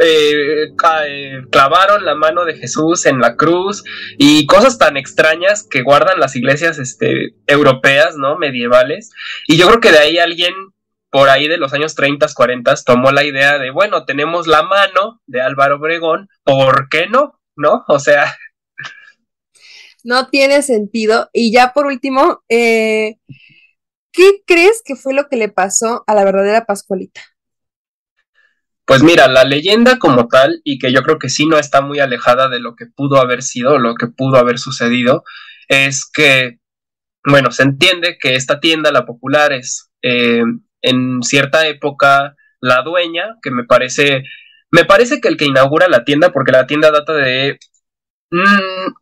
eh, 0.00 0.68
eh, 1.06 1.42
clavaron 1.50 2.04
la 2.04 2.14
mano 2.14 2.44
de 2.44 2.54
Jesús 2.54 3.06
en 3.06 3.18
la 3.20 3.36
cruz 3.36 3.84
y 4.18 4.46
cosas 4.46 4.78
tan 4.78 4.96
extrañas 4.96 5.66
que 5.68 5.82
guardan 5.82 6.20
las 6.20 6.36
iglesias 6.36 6.78
este, 6.78 7.34
europeas, 7.46 8.16
¿no? 8.16 8.36
Medievales. 8.38 9.10
Y 9.46 9.56
yo 9.56 9.68
creo 9.68 9.80
que 9.80 9.92
de 9.92 9.98
ahí 9.98 10.18
alguien 10.18 10.54
por 11.12 11.28
ahí 11.28 11.46
de 11.46 11.58
los 11.58 11.74
años 11.74 11.94
30, 11.94 12.26
40 12.34 12.74
tomó 12.86 13.12
la 13.12 13.22
idea 13.22 13.58
de, 13.58 13.70
bueno, 13.70 14.06
tenemos 14.06 14.46
la 14.46 14.62
mano 14.62 15.20
de 15.26 15.42
Álvaro 15.42 15.76
Obregón, 15.76 16.28
¿por 16.42 16.88
qué 16.88 17.06
no? 17.06 17.38
¿No? 17.54 17.84
O 17.86 17.98
sea... 17.98 18.34
No 20.04 20.26
tiene 20.30 20.62
sentido. 20.62 21.30
Y 21.32 21.52
ya 21.52 21.72
por 21.72 21.86
último, 21.86 22.42
eh, 22.48 23.18
¿qué 24.10 24.42
crees 24.44 24.82
que 24.84 24.96
fue 24.96 25.14
lo 25.14 25.28
que 25.28 25.36
le 25.36 25.48
pasó 25.48 26.02
a 26.08 26.14
la 26.16 26.24
verdadera 26.24 26.64
Pascualita? 26.64 27.20
Pues 28.84 29.02
mira, 29.02 29.28
la 29.28 29.44
leyenda 29.44 29.98
como 29.98 30.28
tal, 30.28 30.60
y 30.64 30.78
que 30.78 30.92
yo 30.92 31.02
creo 31.02 31.18
que 31.18 31.28
sí 31.28 31.46
no 31.46 31.58
está 31.58 31.80
muy 31.82 32.00
alejada 32.00 32.48
de 32.48 32.60
lo 32.60 32.74
que 32.74 32.86
pudo 32.86 33.20
haber 33.20 33.42
sido, 33.42 33.78
lo 33.78 33.94
que 33.94 34.08
pudo 34.08 34.38
haber 34.38 34.58
sucedido, 34.58 35.24
es 35.68 36.10
que, 36.12 36.58
bueno, 37.24 37.50
se 37.52 37.62
entiende 37.62 38.18
que 38.20 38.34
esta 38.34 38.60
tienda, 38.60 38.90
la 38.90 39.06
popular, 39.06 39.52
es 39.52 39.90
eh, 40.02 40.42
en 40.82 41.22
cierta 41.22 41.66
época 41.68 42.36
la 42.60 42.82
dueña, 42.82 43.36
que 43.42 43.50
me 43.50 43.64
parece, 43.64 44.24
me 44.70 44.84
parece 44.84 45.20
que 45.20 45.28
el 45.28 45.36
que 45.36 45.46
inaugura 45.46 45.88
la 45.88 46.04
tienda, 46.04 46.32
porque 46.32 46.52
la 46.52 46.66
tienda 46.66 46.90
data 46.90 47.12
de... 47.14 47.58
Mm, 48.30 48.92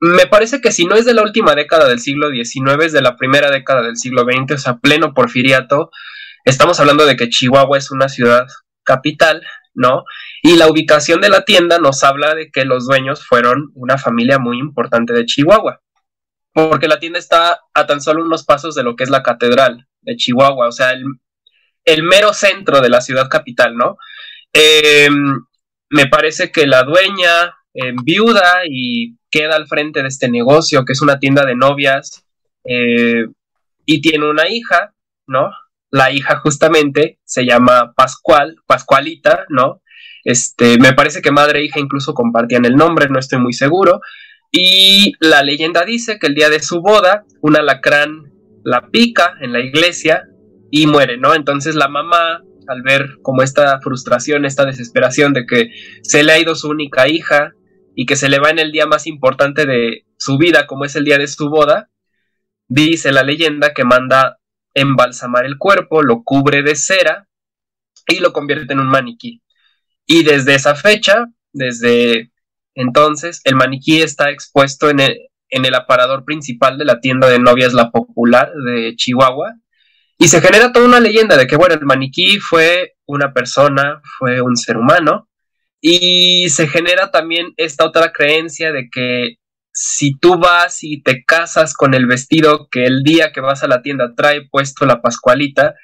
me 0.00 0.26
parece 0.26 0.60
que 0.60 0.72
si 0.72 0.84
no 0.86 0.94
es 0.94 1.04
de 1.06 1.14
la 1.14 1.22
última 1.22 1.54
década 1.54 1.88
del 1.88 2.00
siglo 2.00 2.30
XIX, 2.30 2.84
es 2.84 2.92
de 2.92 3.02
la 3.02 3.16
primera 3.16 3.50
década 3.50 3.82
del 3.82 3.96
siglo 3.96 4.24
XX, 4.24 4.52
o 4.52 4.58
sea, 4.58 4.76
pleno 4.78 5.14
porfiriato. 5.14 5.90
Estamos 6.44 6.80
hablando 6.80 7.06
de 7.06 7.16
que 7.16 7.28
Chihuahua 7.28 7.78
es 7.78 7.90
una 7.90 8.08
ciudad 8.08 8.46
capital, 8.86 9.42
¿no? 9.74 10.04
Y 10.42 10.56
la 10.56 10.68
ubicación 10.68 11.20
de 11.20 11.28
la 11.28 11.44
tienda 11.44 11.78
nos 11.78 12.02
habla 12.02 12.34
de 12.34 12.50
que 12.50 12.64
los 12.64 12.86
dueños 12.86 13.26
fueron 13.26 13.70
una 13.74 13.98
familia 13.98 14.38
muy 14.38 14.58
importante 14.58 15.12
de 15.12 15.26
Chihuahua, 15.26 15.82
porque 16.54 16.88
la 16.88 16.98
tienda 16.98 17.18
está 17.18 17.60
a 17.74 17.86
tan 17.86 18.00
solo 18.00 18.24
unos 18.24 18.44
pasos 18.44 18.74
de 18.74 18.82
lo 18.82 18.96
que 18.96 19.04
es 19.04 19.10
la 19.10 19.22
catedral 19.22 19.86
de 20.00 20.16
Chihuahua, 20.16 20.68
o 20.68 20.72
sea, 20.72 20.92
el, 20.92 21.04
el 21.84 22.02
mero 22.02 22.32
centro 22.32 22.80
de 22.80 22.88
la 22.88 23.02
ciudad 23.02 23.28
capital, 23.28 23.76
¿no? 23.76 23.98
Em, 24.52 25.44
me 25.90 26.06
parece 26.06 26.50
que 26.50 26.66
la 26.66 26.82
dueña 26.82 27.54
em, 27.74 27.96
viuda 28.02 28.62
y 28.68 29.16
queda 29.30 29.56
al 29.56 29.66
frente 29.66 30.00
de 30.00 30.08
este 30.08 30.30
negocio, 30.30 30.84
que 30.84 30.94
es 30.94 31.02
una 31.02 31.18
tienda 31.18 31.44
de 31.44 31.54
novias, 31.56 32.24
eh, 32.64 33.26
y 33.84 34.00
tiene 34.00 34.28
una 34.28 34.48
hija, 34.48 34.94
¿no? 35.26 35.50
La 35.96 36.12
hija 36.12 36.40
justamente 36.40 37.18
se 37.24 37.46
llama 37.46 37.94
Pascual, 37.96 38.56
Pascualita, 38.66 39.46
¿no? 39.48 39.80
Este, 40.24 40.76
me 40.78 40.92
parece 40.92 41.22
que 41.22 41.30
madre 41.30 41.60
e 41.60 41.64
hija 41.64 41.80
incluso 41.80 42.12
compartían 42.12 42.66
el 42.66 42.76
nombre, 42.76 43.08
no 43.08 43.18
estoy 43.18 43.38
muy 43.38 43.54
seguro. 43.54 44.02
Y 44.52 45.14
la 45.20 45.42
leyenda 45.42 45.86
dice 45.86 46.18
que 46.18 46.26
el 46.26 46.34
día 46.34 46.50
de 46.50 46.60
su 46.60 46.82
boda, 46.82 47.24
un 47.40 47.56
alacrán 47.56 48.30
la 48.62 48.90
pica 48.90 49.36
en 49.40 49.54
la 49.54 49.60
iglesia 49.60 50.24
y 50.70 50.86
muere, 50.86 51.16
¿no? 51.16 51.34
Entonces 51.34 51.74
la 51.74 51.88
mamá, 51.88 52.42
al 52.68 52.82
ver 52.82 53.16
como 53.22 53.42
esta 53.42 53.80
frustración, 53.80 54.44
esta 54.44 54.66
desesperación 54.66 55.32
de 55.32 55.46
que 55.46 55.70
se 56.02 56.24
le 56.24 56.32
ha 56.32 56.38
ido 56.38 56.54
su 56.56 56.68
única 56.68 57.08
hija 57.08 57.52
y 57.94 58.04
que 58.04 58.16
se 58.16 58.28
le 58.28 58.38
va 58.38 58.50
en 58.50 58.58
el 58.58 58.70
día 58.70 58.84
más 58.84 59.06
importante 59.06 59.64
de 59.64 60.04
su 60.18 60.36
vida, 60.36 60.66
como 60.66 60.84
es 60.84 60.94
el 60.94 61.06
día 61.06 61.16
de 61.16 61.26
su 61.26 61.48
boda, 61.48 61.88
dice 62.68 63.12
la 63.12 63.22
leyenda 63.22 63.72
que 63.72 63.84
manda 63.84 64.40
embalsamar 64.76 65.46
el 65.46 65.58
cuerpo, 65.58 66.02
lo 66.02 66.22
cubre 66.22 66.62
de 66.62 66.76
cera 66.76 67.26
y 68.06 68.20
lo 68.20 68.32
convierte 68.32 68.74
en 68.74 68.80
un 68.80 68.88
maniquí. 68.88 69.42
Y 70.06 70.22
desde 70.22 70.54
esa 70.54 70.76
fecha, 70.76 71.26
desde 71.52 72.30
entonces, 72.74 73.40
el 73.44 73.56
maniquí 73.56 74.02
está 74.02 74.30
expuesto 74.30 74.90
en 74.90 75.00
el, 75.00 75.74
aparador 75.74 76.24
principal 76.24 76.76
de 76.76 76.84
la 76.84 77.00
tienda 77.00 77.28
de 77.28 77.38
novias 77.38 77.72
La 77.72 77.90
Popular 77.90 78.52
de 78.52 78.94
Chihuahua 78.96 79.54
y 80.18 80.28
se 80.28 80.40
genera 80.40 80.72
toda 80.72 80.86
una 80.86 81.00
leyenda 81.00 81.36
de 81.36 81.46
que, 81.46 81.56
bueno, 81.56 81.74
el 81.74 81.84
maniquí 81.84 82.38
fue 82.38 82.96
una 83.06 83.32
persona, 83.32 84.00
fue 84.18 84.40
un 84.40 84.56
ser 84.56 84.76
humano. 84.76 85.28
Y 85.80 86.48
se 86.48 86.68
genera 86.68 87.10
también 87.10 87.52
esta 87.56 87.84
otra 87.86 88.12
creencia 88.12 88.72
de 88.72 88.88
que 88.90 89.36
si 89.78 90.18
tú 90.18 90.38
vas 90.38 90.82
y 90.82 91.02
te 91.02 91.22
casas 91.22 91.74
con 91.74 91.92
el 91.92 92.06
vestido 92.06 92.68
que 92.70 92.84
el 92.84 93.02
día 93.02 93.30
que 93.32 93.42
vas 93.42 93.62
a 93.62 93.68
la 93.68 93.82
tienda 93.82 94.14
trae 94.16 94.48
puesto 94.48 94.86
la 94.86 95.02
Pascualita, 95.02 95.74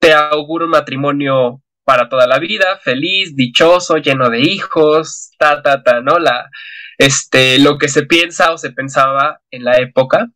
te 0.00 0.12
augura 0.12 0.64
un 0.64 0.72
matrimonio 0.72 1.62
para 1.84 2.08
toda 2.08 2.26
la 2.26 2.40
vida, 2.40 2.78
feliz, 2.82 3.36
dichoso, 3.36 3.98
lleno 3.98 4.28
de 4.28 4.40
hijos, 4.40 5.30
ta, 5.38 5.62
ta, 5.62 5.84
ta, 5.84 6.00
¿no? 6.00 6.18
La, 6.18 6.50
este, 6.98 7.60
lo 7.60 7.78
que 7.78 7.88
se 7.88 8.02
piensa 8.02 8.52
o 8.52 8.58
se 8.58 8.72
pensaba 8.72 9.40
en 9.52 9.62
la 9.62 9.76
época 9.78 10.28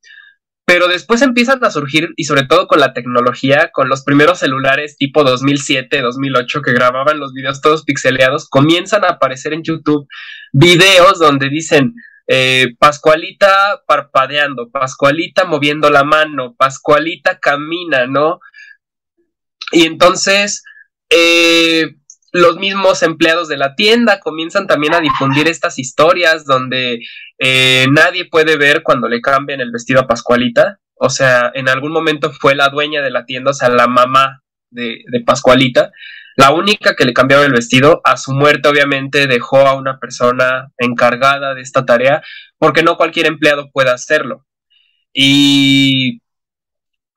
pero 0.70 0.86
después 0.86 1.20
empiezan 1.22 1.64
a 1.64 1.70
surgir, 1.72 2.10
y 2.14 2.26
sobre 2.26 2.46
todo 2.46 2.68
con 2.68 2.78
la 2.78 2.92
tecnología, 2.92 3.70
con 3.72 3.88
los 3.88 4.04
primeros 4.04 4.38
celulares 4.38 4.96
tipo 4.96 5.24
2007, 5.24 6.00
2008 6.00 6.62
que 6.62 6.72
grababan 6.72 7.18
los 7.18 7.32
videos 7.32 7.60
todos 7.60 7.82
pixeleados, 7.82 8.48
comienzan 8.48 9.04
a 9.04 9.08
aparecer 9.08 9.52
en 9.52 9.64
YouTube 9.64 10.06
videos 10.52 11.18
donde 11.18 11.48
dicen 11.48 11.96
eh, 12.32 12.76
Pascualita 12.78 13.82
parpadeando, 13.88 14.70
Pascualita 14.70 15.46
moviendo 15.46 15.90
la 15.90 16.04
mano, 16.04 16.54
Pascualita 16.56 17.40
camina, 17.40 18.06
¿no? 18.06 18.38
Y 19.72 19.84
entonces, 19.84 20.62
eh, 21.10 21.96
los 22.30 22.56
mismos 22.58 23.02
empleados 23.02 23.48
de 23.48 23.56
la 23.56 23.74
tienda 23.74 24.20
comienzan 24.20 24.68
también 24.68 24.94
a 24.94 25.00
difundir 25.00 25.48
estas 25.48 25.80
historias 25.80 26.44
donde 26.44 27.00
eh, 27.40 27.88
nadie 27.90 28.26
puede 28.26 28.56
ver 28.56 28.84
cuando 28.84 29.08
le 29.08 29.20
cambian 29.20 29.60
el 29.60 29.72
vestido 29.72 29.98
a 29.98 30.06
Pascualita. 30.06 30.78
O 30.94 31.10
sea, 31.10 31.50
en 31.52 31.68
algún 31.68 31.90
momento 31.90 32.30
fue 32.30 32.54
la 32.54 32.68
dueña 32.68 33.02
de 33.02 33.10
la 33.10 33.24
tienda, 33.26 33.50
o 33.50 33.54
sea, 33.54 33.70
la 33.70 33.88
mamá 33.88 34.44
de, 34.70 35.02
de 35.10 35.20
Pascualita, 35.22 35.90
la 36.40 36.52
única 36.52 36.96
que 36.96 37.04
le 37.04 37.12
cambiaba 37.12 37.44
el 37.44 37.52
vestido. 37.52 38.00
A 38.02 38.16
su 38.16 38.32
muerte, 38.32 38.68
obviamente, 38.68 39.26
dejó 39.26 39.66
a 39.66 39.74
una 39.74 39.98
persona 39.98 40.72
encargada 40.78 41.54
de 41.54 41.60
esta 41.60 41.84
tarea, 41.84 42.22
porque 42.58 42.82
no 42.82 42.96
cualquier 42.96 43.26
empleado 43.26 43.70
puede 43.70 43.90
hacerlo. 43.90 44.46
Y 45.12 46.22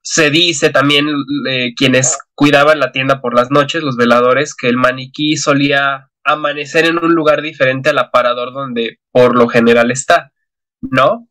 se 0.02 0.30
dice 0.30 0.72
también 0.72 1.08
eh, 1.48 1.74
quienes 1.78 2.18
cuidaban 2.36 2.80
la 2.80 2.92
tienda 2.92 3.22
por 3.22 3.34
las 3.34 3.50
noches, 3.50 3.82
los 3.82 3.96
veladores, 3.96 4.54
que 4.56 4.68
el 4.68 4.76
maniquí 4.76 5.38
solía 5.38 6.10
amanecer 6.26 6.86
en 6.86 6.98
un 6.98 7.14
lugar 7.16 7.42
diferente 7.42 7.92
al 7.92 8.00
aparador 8.00 8.52
donde 8.52 9.00
por 9.12 9.38
lo 9.38 9.48
general 9.48 9.92
está, 9.92 10.34
¿no? 10.82 11.30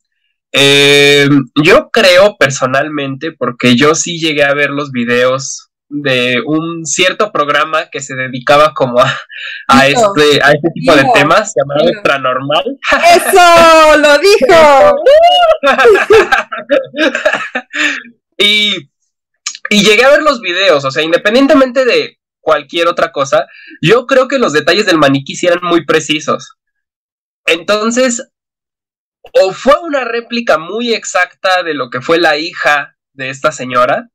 Eh, 0.52 1.28
yo 1.62 1.90
creo 1.90 2.37
personalmente, 2.38 3.32
porque 3.32 3.76
yo 3.76 3.94
sí 3.94 4.18
llegué 4.18 4.44
a 4.44 4.54
ver 4.54 4.70
los 4.70 4.92
videos 4.92 5.72
de 5.94 6.40
un 6.46 6.87
cierto 6.87 7.30
programa 7.30 7.90
que 7.90 8.00
se 8.00 8.14
dedicaba 8.14 8.72
como 8.72 8.99
a, 8.99 9.87
este, 9.87 10.40
a 10.42 10.52
este 10.52 10.70
tipo 10.75 10.96
de 10.96 11.04
temas 11.14 11.52
llamado 11.54 11.84
Paranormal. 12.02 12.64
¡Eso! 13.14 13.99
¡Lo 13.99 14.16
dijo! 14.18 14.96
Y, 18.38 18.88
llegué 19.70 20.04
a 20.04 20.11
ver 20.11 20.22
los 20.22 20.40
videos, 20.40 20.84
o 20.84 20.90
sea, 20.90 21.04
independientemente 21.04 21.84
de 21.84 22.18
cualquier 22.40 22.88
otra 22.88 23.12
cosa, 23.12 23.46
yo 23.80 24.06
creo 24.06 24.26
que 24.26 24.40
los 24.40 24.52
detalles 24.52 24.87
del 24.87 24.99
maniquí 24.99 25.37
sí 25.37 25.46
eran 25.46 25.61
muy 25.62 25.84
precisos. 25.84 26.56
Entonces, 27.46 28.28
o 29.32 29.52
fue 29.52 29.75
una 29.80 30.02
réplica 30.02 30.58
muy 30.58 30.92
exacta 30.92 31.62
de 31.62 31.75
lo 31.75 31.88
que 31.88 32.00
fue 32.00 32.18
la 32.18 32.37
hija 32.37 32.96
de 33.12 33.30
esta 33.30 33.52
señora, 33.52 34.08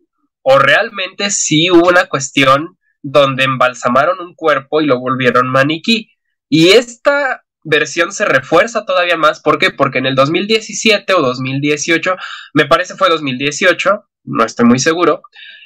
o 0.50 0.60
realmente 0.60 1.30
sí 1.30 1.70
hubo 1.70 1.90
una 1.90 2.06
cuestión 2.06 2.78
donde 3.02 3.44
embalsamaron 3.44 4.22
un 4.22 4.34
cuerpo 4.34 4.80
y 4.80 4.86
lo 4.86 4.98
volvieron 4.98 5.50
maniquí. 5.50 6.10
Y 6.48 6.70
esta 6.70 7.44
versión 7.66 8.14
se 8.14 8.24
refuerza 8.24 8.86
todavía 8.86 9.18
más. 9.18 9.42
¿Por 9.42 9.60
qué? 9.60 9.72
Porque 9.72 9.98
en 9.98 10.06
el 10.06 10.16
2017 10.16 11.14
o 11.16 11.22
2018, 11.22 12.16
me 12.54 12.66
parece 12.66 12.96
fue 12.96 13.10
2018, 13.10 14.06
no 14.24 14.46
estoy 14.46 14.66
muy 14.66 14.80
seguro, 14.80 15.22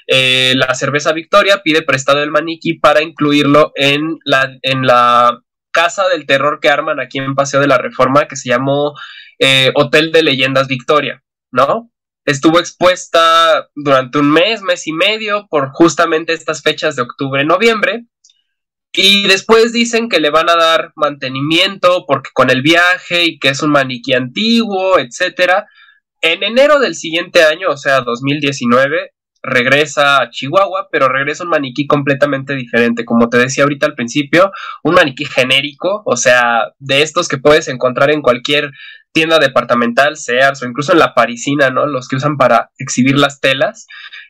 eh, 0.08 0.54
la 0.56 0.74
cerveza 0.74 1.14
Victoria 1.14 1.62
pide 1.64 1.84
prestado 1.84 2.24
el 2.24 2.32
maniquí 2.32 2.74
para 2.74 3.04
incluirlo 3.04 3.74
en 3.76 4.18
la, 4.26 4.52
en 4.64 4.88
la 4.88 5.44
casa 5.72 6.08
del 6.08 6.26
terror 6.26 6.60
que 6.60 6.70
arman 6.70 7.00
aquí 7.00 7.20
en 7.20 7.36
Paseo 7.36 7.60
de 7.60 7.68
la 7.68 7.78
Reforma, 7.78 8.28
que 8.28 8.36
se 8.36 8.50
llamó 8.50 8.96
eh, 9.38 9.72
Hotel 9.76 10.12
de 10.12 10.24
Leyendas 10.24 10.68
Victoria, 10.68 11.22
¿no? 11.52 11.91
Estuvo 12.26 12.60
expuesta 12.60 13.70
durante 13.76 14.20
un 14.20 14.32
mes, 14.32 14.62
mes 14.62 14.88
y 14.88 14.94
medio, 14.94 15.48
por 15.50 15.72
justamente 15.72 16.34
estas 16.34 16.62
fechas 16.62 16.96
de 16.96 17.02
octubre, 17.04 17.44
noviembre, 17.46 18.06
Y 18.94 19.28
después 19.28 19.72
dicen 19.74 20.10
que 20.10 20.20
le 20.20 20.32
van 20.32 20.50
a 20.50 20.56
dar 20.56 20.92
mantenimiento 20.96 22.06
porque 22.08 22.30
con 22.34 22.50
el 22.50 22.62
viaje 22.62 23.26
y 23.26 23.40
que 23.40 23.50
es 23.50 23.64
un 23.64 23.72
maniquí 23.72 24.14
antiguo, 24.14 25.00
etcétera. 25.00 25.68
En 26.22 26.44
enero 26.44 26.80
del 26.80 26.96
siguiente 26.96 27.44
año, 27.44 27.70
o 27.70 27.78
sea, 27.78 28.02
2019, 28.02 29.12
regresa 29.44 30.22
a 30.22 30.30
Chihuahua, 30.30 30.90
pero 30.92 31.10
regresa 31.10 31.44
un 31.44 31.50
maniquí 31.50 31.88
completamente 31.88 32.56
diferente. 32.56 33.06
Como 33.06 33.30
te 33.30 33.38
decía 33.38 33.64
ahorita 33.64 33.86
al 33.88 33.96
principio, 33.96 34.52
un 34.84 34.96
maniquí 34.96 35.26
genérico, 35.26 36.04
o 36.06 36.16
sea, 36.18 36.74
de 36.80 37.02
estos 37.02 37.28
que 37.28 37.38
puedes 37.38 37.68
encontrar 37.68 38.12
en 38.12 38.22
cualquier 38.22 38.72
tienda 39.12 39.40
departamental, 39.40 40.18
Sears 40.18 40.62
o 40.62 40.66
incluso 40.66 40.94
en 40.94 41.00
la 41.00 41.14
parisina, 41.14 41.70
¿no? 41.70 41.86
Los 41.86 42.08
que 42.08 42.16
usan 42.16 42.38
para 42.38 42.72
exhibir 42.78 43.18
las 43.18 43.40
telas. 43.40 43.88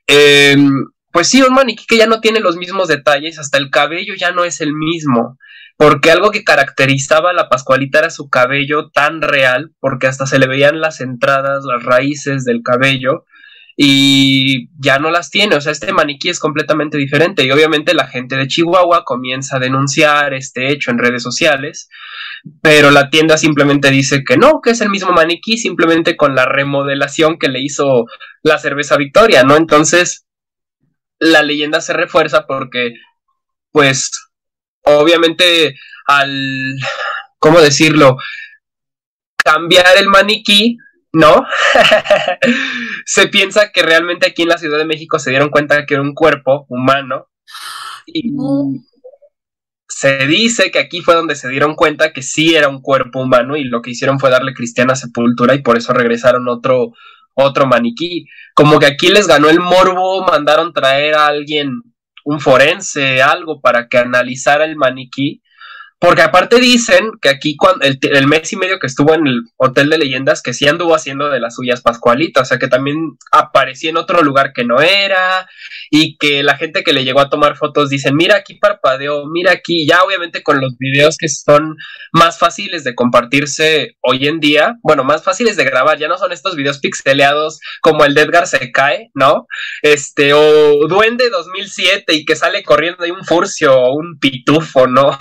Em, 0.07 0.71
pues 1.11 1.29
sí, 1.29 1.41
un 1.41 1.53
maniquí 1.53 1.85
que 1.88 1.97
ya 1.97 2.07
no 2.07 2.21
tiene 2.21 2.39
los 2.39 2.57
mismos 2.57 2.88
detalles, 2.88 3.39
hasta 3.39 3.57
el 3.57 3.69
cabello 3.69 4.13
ya 4.15 4.31
no 4.31 4.43
es 4.43 4.61
el 4.61 4.73
mismo, 4.73 5.38
porque 5.77 6.11
algo 6.11 6.31
que 6.31 6.43
caracterizaba 6.43 7.31
a 7.31 7.33
la 7.33 7.50
Pascualita 7.50 8.00
era 8.00 8.09
su 8.09 8.29
cabello 8.29 8.89
tan 8.91 9.21
real, 9.21 9.71
porque 9.79 10.07
hasta 10.07 10.25
se 10.25 10.39
le 10.39 10.47
veían 10.47 10.79
las 10.79 11.01
entradas, 11.01 11.63
las 11.65 11.83
raíces 11.83 12.45
del 12.45 12.61
cabello, 12.63 13.25
y 13.75 14.69
ya 14.79 15.00
no 15.00 15.11
las 15.11 15.29
tiene, 15.31 15.55
o 15.55 15.61
sea, 15.61 15.71
este 15.71 15.91
maniquí 15.91 16.29
es 16.29 16.39
completamente 16.39 16.97
diferente 16.97 17.43
y 17.43 17.51
obviamente 17.51 17.93
la 17.93 18.07
gente 18.07 18.35
de 18.35 18.47
Chihuahua 18.47 19.03
comienza 19.05 19.57
a 19.57 19.59
denunciar 19.59 20.33
este 20.33 20.71
hecho 20.71 20.91
en 20.91 21.00
redes 21.00 21.23
sociales, 21.23 21.89
pero 22.62 22.91
la 22.91 23.10
tienda 23.10 23.38
simplemente 23.38 23.89
dice 23.91 24.24
que 24.25 24.38
no, 24.38 24.62
que 24.62 24.71
es 24.71 24.81
el 24.81 24.89
mismo 24.89 25.12
maniquí, 25.12 25.57
simplemente 25.57 26.15
con 26.17 26.36
la 26.36 26.45
remodelación 26.45 27.38
que 27.38 27.50
le 27.50 27.62
hizo 27.62 28.05
la 28.43 28.57
cerveza 28.57 28.98
Victoria, 28.98 29.43
¿no? 29.43 29.55
Entonces, 29.55 30.25
la 31.19 31.43
leyenda 31.43 31.81
se 31.81 31.93
refuerza 31.93 32.45
porque, 32.48 32.93
pues, 33.71 34.12
obviamente 34.83 35.75
al, 36.07 36.77
¿cómo 37.38 37.60
decirlo? 37.62 38.17
Cambiar 39.38 39.98
el 39.98 40.07
maniquí 40.07 40.77
¿no? 41.13 41.45
se 43.05 43.27
piensa 43.27 43.71
que 43.71 43.83
realmente 43.83 44.27
aquí 44.27 44.43
en 44.43 44.50
la 44.50 44.57
Ciudad 44.57 44.77
de 44.77 44.86
México 44.86 45.19
se 45.19 45.29
dieron 45.29 45.50
cuenta 45.50 45.86
que 45.86 45.95
era 45.95 46.03
un 46.03 46.13
cuerpo 46.13 46.65
humano 46.69 47.27
y 48.05 48.31
se 50.01 50.25
dice 50.25 50.72
que 50.72 50.79
aquí 50.79 51.01
fue 51.01 51.13
donde 51.13 51.36
se 51.36 51.48
dieron 51.48 51.75
cuenta 51.75 52.12
que 52.12 52.24
sí 52.24 52.55
era 52.55 52.70
un 52.70 52.81
cuerpo 52.81 53.22
humano 53.22 53.55
y 53.55 53.65
lo 53.65 53.84
que 53.84 53.91
hicieron 53.91 54.20
fue 54.20 54.31
darle 54.31 54.55
cristiana 54.55 54.96
sepultura 54.96 55.53
y 55.53 55.62
por 55.62 55.77
eso 55.77 55.93
regresaron 55.93 56.48
otro 56.48 56.93
otro 57.36 57.67
maniquí. 57.67 58.25
Como 58.55 58.79
que 58.79 58.88
aquí 58.88 59.10
les 59.10 59.27
ganó 59.27 59.48
el 59.48 59.60
morbo, 59.60 60.25
mandaron 60.25 60.74
traer 60.74 61.13
a 61.13 61.27
alguien, 61.27 61.84
un 62.25 62.39
forense, 62.39 63.22
algo 63.22 63.62
para 63.62 63.89
que 63.89 64.00
analizara 64.00 64.65
el 64.65 64.75
maniquí 64.75 65.43
porque 66.01 66.24
aparte 66.24 66.60
dicen 66.60 67.12
que 67.22 67.29
aquí 67.29 67.55
cuando 67.55 67.86
el, 67.86 68.25
mes 68.25 68.51
y 68.51 68.55
medio 68.55 68.79
que 68.79 68.88
estuvo 68.88 69.13
en 69.13 69.27
el 69.27 69.43
Hotel 69.58 69.88
de 69.88 70.00
Leyendas, 70.00 70.41
que 70.41 70.51
sí 70.51 70.67
anduvo 70.67 70.96
haciendo 70.96 71.29
de 71.29 71.39
las 71.39 71.53
suyas 71.53 71.81
Pascualita, 71.81 72.41
o 72.41 72.46
sea 72.46 72.58
que 72.58 72.67
también 72.67 73.20
aparecía 73.31 73.91
en 73.91 73.98
otro 73.98 74.24
lugar 74.24 74.51
que 74.51 74.65
no 74.65 74.81
era, 74.81 75.48
y 75.91 76.17
que 76.17 76.41
la 76.41 76.58
gente 76.58 76.84
que 76.84 76.93
le 76.93 77.03
llegó 77.03 77.20
a 77.20 77.29
tomar 77.29 77.55
fotos 77.55 77.89
dicen, 77.89 78.15
mira 78.15 78.38
aquí 78.38 78.55
parpadeó, 78.55 79.27
mira 79.27 79.51
aquí, 79.51 79.86
ya 79.86 80.03
obviamente 80.03 80.41
con 80.41 80.60
los 80.60 80.75
videos 80.79 81.17
que 81.17 81.29
son 81.29 81.75
más 82.13 82.39
fáciles 82.39 82.84
de 82.84 82.96
compartirse 82.96 83.98
hoy 84.01 84.25
en 84.25 84.39
día, 84.39 84.77
bueno, 84.81 85.03
más 85.03 85.24
fáciles 85.24 85.55
de 85.55 85.65
grabar, 85.65 86.00
ya 86.00 86.08
no 86.08 86.17
son 86.17 86.31
estos 86.31 86.55
videos 86.55 86.79
pixeleados 86.79 87.60
como 87.81 88.05
el 88.05 88.15
de 88.15 88.22
Edgar 88.22 88.48
se 88.48 88.72
cae, 88.72 89.12
¿no? 89.13 89.46
Este, 89.84 90.34
o 90.34 90.88
Duende 90.88 91.29
2007 91.29 92.12
y 92.15 92.25
que 92.25 92.36
sale 92.36 92.63
corriendo 92.63 93.03
ahí 93.03 93.12
un 93.12 93.24
furcio 93.24 93.77
o 93.77 93.93
un 93.93 94.17
pitufo, 94.17 94.88
¿no? 94.88 95.15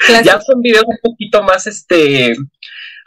ya 0.24 0.40
son 0.40 0.60
videos 0.60 0.84
un 0.86 0.98
poquito 1.02 1.42
más 1.42 1.66
este 1.66 2.34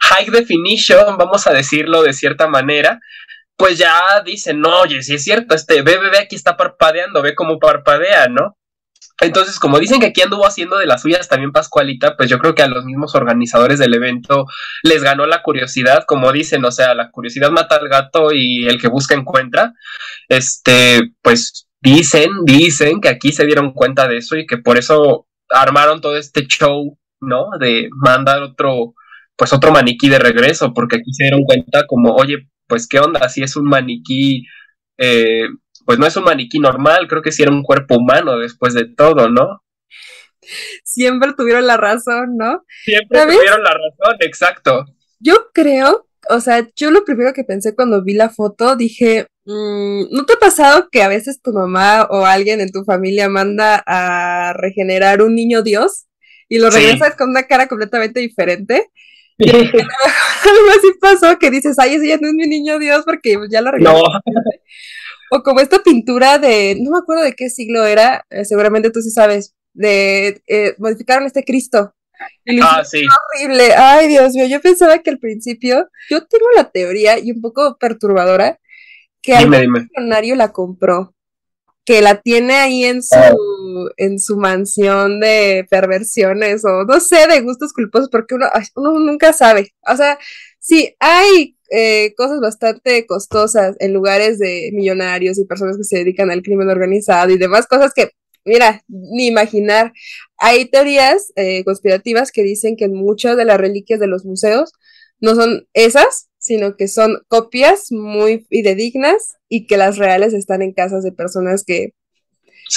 high 0.00 0.30
definition, 0.30 1.16
vamos 1.16 1.46
a 1.46 1.52
decirlo 1.52 2.02
de 2.02 2.12
cierta 2.12 2.46
manera, 2.48 3.00
pues 3.56 3.78
ya 3.78 4.20
dicen, 4.24 4.60
no, 4.60 4.80
oye, 4.80 5.02
si 5.02 5.14
es 5.14 5.24
cierto, 5.24 5.54
este, 5.54 5.82
ve, 5.82 5.98
aquí 6.20 6.36
está 6.36 6.56
parpadeando, 6.56 7.22
ve 7.22 7.34
cómo 7.34 7.58
parpadea, 7.58 8.28
¿no? 8.28 8.56
Entonces, 9.20 9.60
como 9.60 9.78
dicen 9.78 10.00
que 10.00 10.06
aquí 10.06 10.22
anduvo 10.22 10.44
haciendo 10.44 10.76
de 10.76 10.86
las 10.86 11.02
suyas 11.02 11.28
también 11.28 11.52
Pascualita, 11.52 12.16
pues 12.16 12.28
yo 12.28 12.38
creo 12.38 12.54
que 12.54 12.62
a 12.62 12.68
los 12.68 12.84
mismos 12.84 13.14
organizadores 13.14 13.78
del 13.78 13.94
evento 13.94 14.46
les 14.82 15.04
ganó 15.04 15.24
la 15.26 15.42
curiosidad, 15.42 16.04
como 16.06 16.32
dicen, 16.32 16.64
o 16.64 16.72
sea, 16.72 16.94
la 16.94 17.10
curiosidad 17.10 17.50
mata 17.50 17.76
al 17.76 17.88
gato 17.88 18.32
y 18.32 18.66
el 18.66 18.80
que 18.80 18.88
busca 18.88 19.14
encuentra. 19.14 19.72
Este, 20.28 21.12
pues 21.22 21.68
dicen, 21.80 22.30
dicen 22.44 23.00
que 23.00 23.08
aquí 23.08 23.30
se 23.30 23.46
dieron 23.46 23.72
cuenta 23.72 24.08
de 24.08 24.16
eso 24.16 24.36
y 24.36 24.46
que 24.46 24.58
por 24.58 24.78
eso 24.78 25.28
armaron 25.50 26.00
todo 26.00 26.16
este 26.16 26.46
show, 26.46 26.98
¿no? 27.20 27.50
De 27.58 27.88
mandar 27.92 28.42
otro, 28.42 28.94
pues 29.36 29.52
otro 29.52 29.72
maniquí 29.72 30.08
de 30.08 30.18
regreso, 30.18 30.72
porque 30.72 30.96
aquí 30.96 31.12
se 31.12 31.24
dieron 31.24 31.44
cuenta 31.44 31.86
como, 31.86 32.14
oye, 32.14 32.48
pues 32.66 32.86
qué 32.86 32.98
onda, 32.98 33.28
si 33.28 33.42
es 33.42 33.56
un 33.56 33.64
maniquí, 33.64 34.46
eh, 34.98 35.46
pues 35.84 35.98
no 35.98 36.06
es 36.06 36.16
un 36.16 36.24
maniquí 36.24 36.58
normal, 36.58 37.06
creo 37.08 37.22
que 37.22 37.32
sí 37.32 37.42
era 37.42 37.52
un 37.52 37.62
cuerpo 37.62 37.96
humano 37.96 38.38
después 38.38 38.74
de 38.74 38.86
todo, 38.86 39.28
¿no? 39.28 39.62
Siempre 40.84 41.32
tuvieron 41.36 41.66
la 41.66 41.76
razón, 41.76 42.36
¿no? 42.36 42.64
Siempre 42.84 43.22
tuvieron 43.22 43.62
la 43.62 43.70
razón, 43.70 44.16
exacto. 44.20 44.84
Yo 45.18 45.50
creo, 45.52 46.06
o 46.28 46.40
sea, 46.40 46.66
yo 46.76 46.90
lo 46.90 47.04
primero 47.04 47.32
que 47.32 47.44
pensé 47.44 47.74
cuando 47.74 48.02
vi 48.02 48.14
la 48.14 48.28
foto, 48.28 48.76
dije, 48.76 49.26
¿No 49.46 50.24
te 50.26 50.32
ha 50.34 50.38
pasado 50.38 50.88
que 50.90 51.02
a 51.02 51.08
veces 51.08 51.40
tu 51.42 51.52
mamá 51.52 52.06
o 52.10 52.24
alguien 52.24 52.60
en 52.60 52.72
tu 52.72 52.84
familia 52.84 53.28
manda 53.28 53.82
a 53.86 54.54
regenerar 54.54 55.20
un 55.20 55.34
niño 55.34 55.62
Dios 55.62 56.06
y 56.48 56.58
lo 56.58 56.70
regresas 56.70 57.14
con 57.16 57.30
una 57.30 57.42
cara 57.42 57.68
completamente 57.68 58.20
diferente? 58.20 58.90
algo 59.38 60.70
así 60.78 60.92
pasó 61.00 61.38
que 61.38 61.50
dices, 61.50 61.78
ay, 61.78 61.94
ese 61.94 62.08
ya 62.08 62.18
no 62.18 62.28
es 62.28 62.34
mi 62.34 62.46
niño 62.46 62.78
Dios 62.78 63.02
porque 63.04 63.36
ya 63.50 63.60
lo 63.60 63.70
regresé. 63.70 63.94
O 65.30 65.42
como 65.42 65.58
esta 65.58 65.82
pintura 65.82 66.38
de, 66.38 66.76
no 66.80 66.92
me 66.92 66.98
acuerdo 66.98 67.24
de 67.24 67.32
qué 67.32 67.48
siglo 67.48 67.84
era, 67.84 68.24
eh, 68.30 68.44
seguramente 68.44 68.90
tú 68.90 69.00
sí 69.00 69.10
sabes, 69.10 69.54
de 69.72 70.42
eh, 70.46 70.74
modificaron 70.78 71.26
este 71.26 71.42
Cristo. 71.42 71.92
ah, 72.62 72.84
sí. 72.84 73.04
Horrible. 73.34 73.74
Ay, 73.74 74.06
Dios 74.06 74.32
mío, 74.34 74.46
yo 74.46 74.60
pensaba 74.60 74.98
que 74.98 75.10
al 75.10 75.18
principio, 75.18 75.88
yo 76.08 76.24
tengo 76.26 76.46
la 76.54 76.70
teoría 76.70 77.18
y 77.18 77.32
un 77.32 77.40
poco 77.40 77.76
perturbadora 77.78 78.60
que 79.24 79.32
el 79.32 79.48
millonario 79.48 80.36
la 80.36 80.52
compró, 80.52 81.14
que 81.84 82.02
la 82.02 82.20
tiene 82.20 82.54
ahí 82.54 82.84
en 82.84 83.02
su, 83.02 83.16
ah. 83.16 83.32
en 83.96 84.20
su 84.20 84.36
mansión 84.36 85.18
de 85.18 85.66
perversiones 85.70 86.64
o 86.64 86.84
no 86.84 87.00
sé, 87.00 87.26
de 87.26 87.40
gustos 87.40 87.72
culposos, 87.72 88.10
porque 88.10 88.34
uno, 88.34 88.46
uno 88.76 89.00
nunca 89.00 89.32
sabe. 89.32 89.72
O 89.90 89.96
sea, 89.96 90.18
sí, 90.60 90.94
hay 91.00 91.56
eh, 91.70 92.14
cosas 92.16 92.40
bastante 92.40 93.06
costosas 93.06 93.76
en 93.80 93.94
lugares 93.94 94.38
de 94.38 94.70
millonarios 94.74 95.38
y 95.38 95.46
personas 95.46 95.78
que 95.78 95.84
se 95.84 95.98
dedican 95.98 96.30
al 96.30 96.42
crimen 96.42 96.68
organizado 96.68 97.32
y 97.32 97.38
demás 97.38 97.66
cosas 97.66 97.92
que, 97.94 98.10
mira, 98.44 98.84
ni 98.88 99.26
imaginar. 99.26 99.94
Hay 100.36 100.66
teorías 100.66 101.32
eh, 101.36 101.64
conspirativas 101.64 102.30
que 102.30 102.42
dicen 102.42 102.76
que 102.76 102.88
muchas 102.88 103.38
de 103.38 103.46
las 103.46 103.58
reliquias 103.58 104.00
de 104.00 104.06
los 104.06 104.26
museos 104.26 104.72
no 105.20 105.34
son 105.34 105.66
esas, 105.72 106.28
sino 106.44 106.76
que 106.76 106.88
son 106.88 107.22
copias 107.28 107.90
muy 107.90 108.44
fidedignas 108.50 109.36
y 109.48 109.66
que 109.66 109.78
las 109.78 109.96
reales 109.96 110.34
están 110.34 110.60
en 110.60 110.74
casas 110.74 111.02
de 111.02 111.10
personas 111.10 111.64
que 111.64 111.94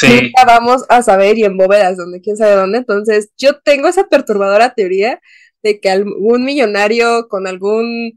nunca 0.03 0.45
vamos 0.45 0.86
a 0.88 1.03
saber 1.03 1.38
y 1.38 1.43
en 1.43 1.58
bóvedas 1.58 1.97
donde 1.97 2.21
quién 2.21 2.38
sabe 2.38 2.56
dónde. 2.56 2.77
Entonces, 2.77 3.30
yo 3.38 3.60
tengo 3.60 3.89
esa 3.89 4.08
perturbadora 4.08 4.73
teoría 4.73 5.19
de 5.63 5.82
que 5.82 5.89
algún 5.89 6.45
millonario 6.45 7.27
con 7.27 7.45
algún 7.45 8.13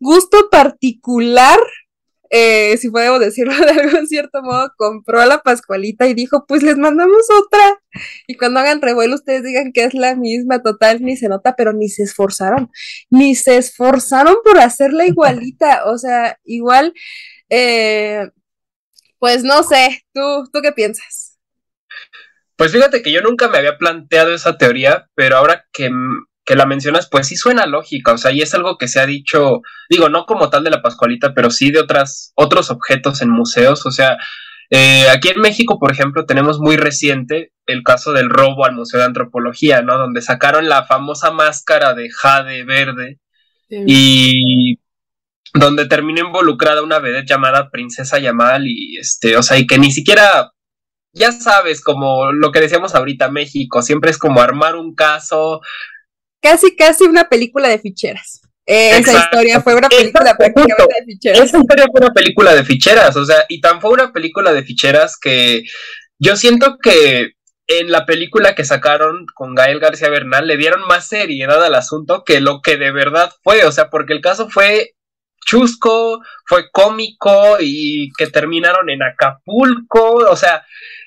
gusto 0.00 0.50
particular 0.50 1.58
eh, 2.30 2.76
si 2.76 2.90
podemos 2.90 3.18
decirlo 3.18 3.52
de 3.66 3.72
algún 3.72 4.06
cierto 4.06 4.42
modo, 4.42 4.72
compró 4.76 5.20
a 5.20 5.26
la 5.26 5.42
Pascualita 5.42 6.06
y 6.06 6.14
dijo, 6.14 6.46
pues 6.46 6.62
les 6.62 6.76
mandamos 6.76 7.26
otra. 7.44 7.82
Y 8.28 8.36
cuando 8.36 8.60
hagan 8.60 8.80
revuelo, 8.80 9.16
ustedes 9.16 9.42
digan 9.42 9.72
que 9.72 9.84
es 9.84 9.94
la 9.94 10.14
misma, 10.14 10.62
total, 10.62 11.02
ni 11.02 11.16
se 11.16 11.28
nota, 11.28 11.56
pero 11.56 11.72
ni 11.72 11.88
se 11.88 12.04
esforzaron, 12.04 12.70
ni 13.10 13.34
se 13.34 13.56
esforzaron 13.56 14.36
por 14.44 14.58
hacerla 14.58 15.06
igualita. 15.06 15.84
O 15.86 15.98
sea, 15.98 16.38
igual, 16.44 16.94
eh, 17.48 18.30
pues 19.18 19.42
no 19.42 19.64
sé, 19.64 20.04
¿tú, 20.14 20.48
¿tú 20.52 20.60
qué 20.62 20.70
piensas? 20.70 21.38
Pues 22.54 22.72
fíjate 22.72 23.02
que 23.02 23.10
yo 23.10 23.22
nunca 23.22 23.48
me 23.48 23.58
había 23.58 23.76
planteado 23.76 24.32
esa 24.34 24.56
teoría, 24.56 25.08
pero 25.14 25.36
ahora 25.36 25.66
que 25.72 25.90
que 26.50 26.56
la 26.56 26.66
mencionas, 26.66 27.08
pues 27.08 27.28
sí 27.28 27.36
suena 27.36 27.64
lógica, 27.64 28.12
o 28.12 28.18
sea, 28.18 28.32
y 28.32 28.42
es 28.42 28.52
algo 28.54 28.76
que 28.76 28.88
se 28.88 28.98
ha 28.98 29.06
dicho, 29.06 29.60
digo, 29.88 30.08
no 30.08 30.26
como 30.26 30.50
tal 30.50 30.64
de 30.64 30.70
la 30.70 30.82
Pascualita, 30.82 31.32
pero 31.32 31.48
sí 31.48 31.70
de 31.70 31.78
otras, 31.78 32.32
otros 32.34 32.72
objetos 32.72 33.22
en 33.22 33.30
museos, 33.30 33.86
o 33.86 33.92
sea, 33.92 34.18
eh, 34.68 35.06
aquí 35.10 35.28
en 35.28 35.40
México, 35.40 35.78
por 35.78 35.92
ejemplo, 35.92 36.26
tenemos 36.26 36.58
muy 36.58 36.76
reciente 36.76 37.52
el 37.66 37.84
caso 37.84 38.12
del 38.12 38.28
robo 38.30 38.64
al 38.64 38.74
Museo 38.74 38.98
de 38.98 39.06
Antropología, 39.06 39.82
¿no? 39.82 39.96
Donde 39.96 40.22
sacaron 40.22 40.68
la 40.68 40.84
famosa 40.86 41.30
máscara 41.30 41.94
de 41.94 42.10
jade 42.10 42.64
verde 42.64 43.20
y 43.68 44.80
donde 45.54 45.86
terminó 45.86 46.26
involucrada 46.26 46.82
una 46.82 46.98
vedette 46.98 47.28
llamada 47.28 47.70
Princesa 47.70 48.18
Yamal 48.18 48.66
y 48.66 48.96
este, 48.98 49.36
o 49.36 49.44
sea, 49.44 49.56
y 49.56 49.68
que 49.68 49.78
ni 49.78 49.92
siquiera 49.92 50.50
ya 51.12 51.32
sabes, 51.32 51.82
como 51.82 52.32
lo 52.32 52.52
que 52.52 52.60
decíamos 52.60 52.94
ahorita, 52.94 53.30
México, 53.30 53.82
siempre 53.82 54.10
es 54.10 54.18
como 54.18 54.40
armar 54.40 54.76
un 54.76 54.94
caso. 54.94 55.60
Casi, 56.40 56.74
casi 56.76 57.04
una 57.04 57.28
película 57.28 57.68
de 57.68 57.78
ficheras. 57.78 58.40
esa 58.66 59.24
historia 59.24 59.60
fue 59.60 59.74
una 59.74 59.88
película 59.88 60.36
prácticamente 60.36 60.94
de 60.98 61.04
ficheras. 61.06 61.40
Esa 61.40 61.58
historia 61.58 61.86
fue 61.90 62.00
una 62.00 62.12
película 62.12 62.54
de 62.54 62.64
ficheras, 62.64 63.16
o 63.16 63.24
sea, 63.24 63.44
y 63.48 63.60
tan 63.60 63.80
fue 63.80 63.90
una 63.90 64.12
película 64.12 64.52
de 64.52 64.62
ficheras 64.62 65.16
que 65.20 65.62
yo 66.18 66.36
siento 66.36 66.78
que 66.82 67.32
en 67.66 67.90
la 67.92 68.04
película 68.04 68.54
que 68.54 68.64
sacaron 68.64 69.26
con 69.34 69.54
Gael 69.54 69.78
García 69.78 70.10
Bernal 70.10 70.46
le 70.46 70.56
dieron 70.56 70.86
más 70.88 71.06
seriedad 71.06 71.64
al 71.64 71.74
asunto 71.74 72.24
que 72.24 72.40
lo 72.40 72.60
que 72.62 72.76
de 72.76 72.90
verdad 72.90 73.32
fue, 73.44 73.64
o 73.64 73.72
sea, 73.72 73.90
porque 73.90 74.12
el 74.12 74.20
caso 74.20 74.50
fue 74.50 74.94
chusco, 75.46 76.20
fue 76.46 76.70
cómico 76.70 77.56
y 77.60 78.10
que 78.18 78.26
terminaron 78.26 78.90
en 78.90 79.02
Acapulco, 79.02 80.14
o 80.28 80.36
sea, 80.36 80.64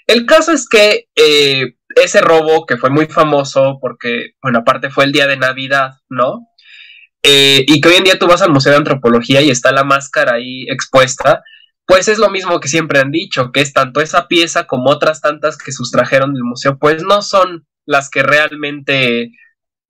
el 0.07 0.25
caso 0.25 0.51
es 0.51 0.67
que 0.67 1.07
eh, 1.15 1.75
ese 1.95 2.21
robo 2.21 2.65
que 2.65 2.77
fue 2.77 2.89
muy 2.89 3.07
famoso 3.07 3.77
porque, 3.81 4.31
bueno, 4.41 4.59
aparte 4.59 4.89
fue 4.89 5.05
el 5.05 5.11
día 5.11 5.27
de 5.27 5.37
Navidad, 5.37 5.91
¿no? 6.09 6.47
Eh, 7.23 7.63
y 7.67 7.79
que 7.79 7.89
hoy 7.89 7.95
en 7.95 8.03
día 8.03 8.19
tú 8.19 8.27
vas 8.27 8.41
al 8.41 8.51
Museo 8.51 8.71
de 8.71 8.79
Antropología 8.79 9.41
y 9.41 9.49
está 9.49 9.71
la 9.71 9.83
máscara 9.83 10.33
ahí 10.33 10.65
expuesta, 10.69 11.41
pues 11.85 12.07
es 12.07 12.17
lo 12.17 12.29
mismo 12.29 12.59
que 12.59 12.67
siempre 12.67 12.99
han 12.99 13.11
dicho, 13.11 13.51
que 13.51 13.61
es 13.61 13.73
tanto 13.73 14.01
esa 14.01 14.27
pieza 14.27 14.65
como 14.67 14.89
otras 14.89 15.21
tantas 15.21 15.57
que 15.57 15.71
sustrajeron 15.71 16.33
del 16.33 16.43
museo, 16.43 16.77
pues 16.77 17.03
no 17.03 17.21
son 17.21 17.65
las 17.85 18.09
que 18.09 18.23
realmente 18.23 19.31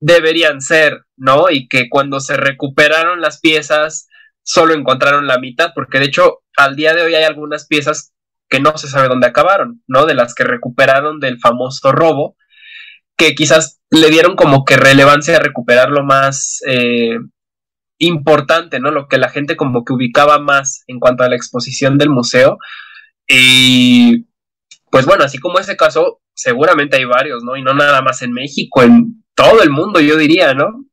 deberían 0.00 0.60
ser, 0.60 1.04
¿no? 1.16 1.50
Y 1.50 1.68
que 1.68 1.88
cuando 1.88 2.20
se 2.20 2.36
recuperaron 2.36 3.20
las 3.20 3.40
piezas, 3.40 4.08
solo 4.42 4.74
encontraron 4.74 5.26
la 5.26 5.38
mitad, 5.38 5.72
porque 5.74 5.98
de 5.98 6.06
hecho 6.06 6.42
al 6.56 6.76
día 6.76 6.94
de 6.94 7.02
hoy 7.02 7.14
hay 7.14 7.24
algunas 7.24 7.66
piezas 7.66 8.13
que 8.48 8.60
no 8.60 8.76
se 8.76 8.88
sabe 8.88 9.08
dónde 9.08 9.26
acabaron, 9.26 9.82
¿no? 9.86 10.06
De 10.06 10.14
las 10.14 10.34
que 10.34 10.44
recuperaron 10.44 11.20
del 11.20 11.38
famoso 11.40 11.92
robo, 11.92 12.36
que 13.16 13.34
quizás 13.34 13.80
le 13.90 14.10
dieron 14.10 14.36
como 14.36 14.64
que 14.64 14.76
relevancia 14.76 15.36
a 15.36 15.40
recuperar 15.40 15.90
lo 15.90 16.04
más 16.04 16.60
eh, 16.66 17.18
importante, 17.98 18.80
¿no? 18.80 18.90
Lo 18.90 19.08
que 19.08 19.18
la 19.18 19.28
gente 19.28 19.56
como 19.56 19.84
que 19.84 19.92
ubicaba 19.92 20.38
más 20.38 20.84
en 20.86 21.00
cuanto 21.00 21.22
a 21.24 21.28
la 21.28 21.36
exposición 21.36 21.98
del 21.98 22.10
museo. 22.10 22.58
Y 23.26 24.26
pues 24.90 25.06
bueno, 25.06 25.24
así 25.24 25.38
como 25.38 25.58
ese 25.58 25.76
caso, 25.76 26.20
seguramente 26.34 26.96
hay 26.96 27.04
varios, 27.04 27.42
¿no? 27.42 27.56
Y 27.56 27.62
no 27.62 27.74
nada 27.74 28.02
más 28.02 28.22
en 28.22 28.32
México, 28.32 28.82
en 28.82 29.24
todo 29.34 29.62
el 29.62 29.70
mundo, 29.70 30.00
yo 30.00 30.16
diría, 30.16 30.54
¿no? 30.54 30.84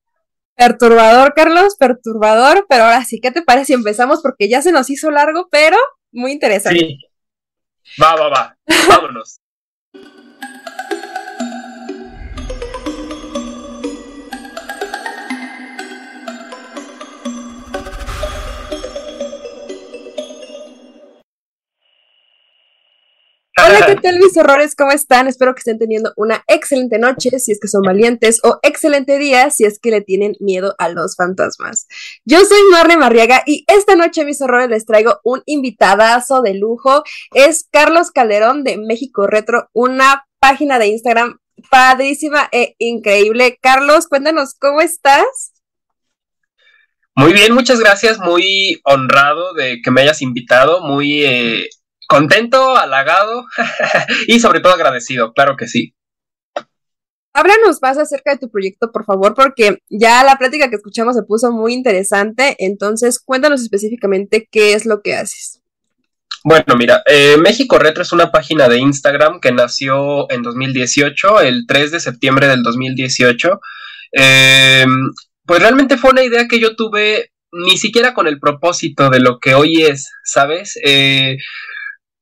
Perturbador, 0.55 1.33
Carlos, 1.33 1.75
perturbador, 1.77 2.65
pero 2.69 2.83
ahora 2.83 3.03
sí, 3.03 3.19
¿qué 3.19 3.31
te 3.31 3.41
parece 3.41 3.67
si 3.67 3.73
empezamos? 3.73 4.21
Porque 4.21 4.49
ya 4.49 4.61
se 4.61 4.71
nos 4.71 4.89
hizo 4.89 5.09
largo, 5.09 5.47
pero 5.51 5.77
muy 6.11 6.31
interesante. 6.31 6.79
Sí. 6.79 6.99
Va, 7.99 8.15
va, 8.15 8.29
va. 8.29 8.43
Vámonos. 8.87 9.40
Hola, 23.71 23.85
¿qué 23.85 23.95
tal 24.01 24.19
mis 24.19 24.35
horrores? 24.35 24.75
¿Cómo 24.75 24.91
están? 24.91 25.27
Espero 25.27 25.55
que 25.55 25.59
estén 25.59 25.79
teniendo 25.79 26.11
una 26.17 26.43
excelente 26.47 26.99
noche, 26.99 27.39
si 27.39 27.53
es 27.53 27.59
que 27.59 27.69
son 27.69 27.83
valientes, 27.83 28.41
o 28.43 28.59
excelente 28.63 29.17
día, 29.17 29.49
si 29.49 29.63
es 29.63 29.79
que 29.79 29.91
le 29.91 30.01
tienen 30.01 30.35
miedo 30.41 30.75
a 30.77 30.89
los 30.89 31.15
fantasmas. 31.15 31.87
Yo 32.25 32.43
soy 32.43 32.59
Marne 32.71 32.97
Marriaga 32.97 33.43
y 33.45 33.63
esta 33.67 33.95
noche, 33.95 34.25
mis 34.25 34.41
horrores, 34.41 34.69
les 34.69 34.85
traigo 34.85 35.19
un 35.23 35.41
invitadazo 35.45 36.41
de 36.41 36.53
lujo. 36.55 37.03
Es 37.33 37.67
Carlos 37.71 38.11
Calderón 38.11 38.65
de 38.65 38.77
México 38.77 39.25
Retro, 39.25 39.69
una 39.71 40.25
página 40.39 40.77
de 40.77 40.87
Instagram 40.87 41.39
padrísima 41.69 42.49
e 42.51 42.75
increíble. 42.77 43.57
Carlos, 43.61 44.07
cuéntanos, 44.07 44.53
¿cómo 44.59 44.81
estás? 44.81 45.53
Muy 47.15 47.33
bien, 47.33 47.53
muchas 47.53 47.79
gracias, 47.79 48.19
muy 48.19 48.81
honrado 48.83 49.53
de 49.53 49.81
que 49.81 49.91
me 49.91 50.01
hayas 50.01 50.21
invitado, 50.21 50.81
muy 50.81 51.23
eh, 51.23 51.69
contento, 52.11 52.75
halagado 52.75 53.45
y 54.27 54.41
sobre 54.41 54.59
todo 54.59 54.73
agradecido, 54.73 55.31
claro 55.31 55.55
que 55.55 55.67
sí. 55.67 55.95
Háblanos 57.33 57.81
más 57.81 57.97
acerca 57.97 58.31
de 58.31 58.39
tu 58.39 58.51
proyecto, 58.51 58.91
por 58.91 59.05
favor, 59.05 59.33
porque 59.33 59.77
ya 59.89 60.21
la 60.25 60.37
plática 60.37 60.69
que 60.69 60.75
escuchamos 60.75 61.15
se 61.15 61.23
puso 61.23 61.53
muy 61.53 61.73
interesante. 61.73 62.57
Entonces, 62.59 63.21
cuéntanos 63.23 63.61
específicamente 63.61 64.49
qué 64.51 64.73
es 64.73 64.85
lo 64.85 65.01
que 65.01 65.15
haces. 65.15 65.61
Bueno, 66.43 66.75
mira, 66.77 67.01
eh, 67.05 67.37
México 67.37 67.79
Retro 67.79 68.03
es 68.03 68.11
una 68.11 68.31
página 68.31 68.67
de 68.67 68.79
Instagram 68.79 69.39
que 69.39 69.53
nació 69.53 70.29
en 70.29 70.41
2018, 70.41 71.39
el 71.39 71.65
3 71.65 71.91
de 71.91 71.99
septiembre 72.01 72.47
del 72.47 72.63
2018. 72.63 73.61
Eh, 74.11 74.85
pues 75.45 75.61
realmente 75.61 75.97
fue 75.97 76.11
una 76.11 76.23
idea 76.23 76.49
que 76.49 76.59
yo 76.59 76.75
tuve 76.75 77.31
ni 77.53 77.77
siquiera 77.77 78.13
con 78.13 78.27
el 78.27 78.39
propósito 78.39 79.09
de 79.09 79.21
lo 79.21 79.39
que 79.39 79.55
hoy 79.55 79.83
es, 79.83 80.09
¿sabes? 80.25 80.77
Eh, 80.83 81.37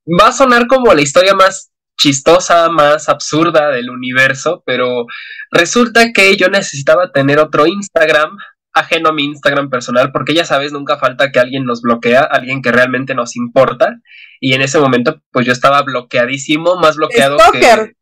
va 0.06 0.28
a 0.28 0.32
sonar 0.32 0.66
como 0.66 0.92
la 0.94 1.02
historia 1.02 1.34
más 1.34 1.70
chistosa, 1.98 2.70
más 2.70 3.08
absurda 3.08 3.70
del 3.70 3.90
universo, 3.90 4.62
pero 4.64 5.06
resulta 5.50 6.12
que 6.12 6.36
yo 6.36 6.48
necesitaba 6.48 7.12
tener 7.12 7.38
otro 7.38 7.66
Instagram 7.66 8.36
ajeno 8.72 9.10
a 9.10 9.12
mi 9.12 9.24
Instagram 9.24 9.68
personal, 9.68 10.12
porque 10.12 10.32
ya 10.32 10.44
sabes, 10.44 10.72
nunca 10.72 10.98
falta 10.98 11.30
que 11.30 11.40
alguien 11.40 11.64
nos 11.64 11.82
bloquea, 11.82 12.20
alguien 12.20 12.62
que 12.62 12.72
realmente 12.72 13.14
nos 13.14 13.36
importa, 13.36 13.96
y 14.40 14.54
en 14.54 14.62
ese 14.62 14.78
momento 14.78 15.20
pues 15.30 15.44
yo 15.44 15.52
estaba 15.52 15.82
bloqueadísimo, 15.82 16.76
más 16.76 16.96
bloqueado 16.96 17.38
Stalker. 17.38 17.94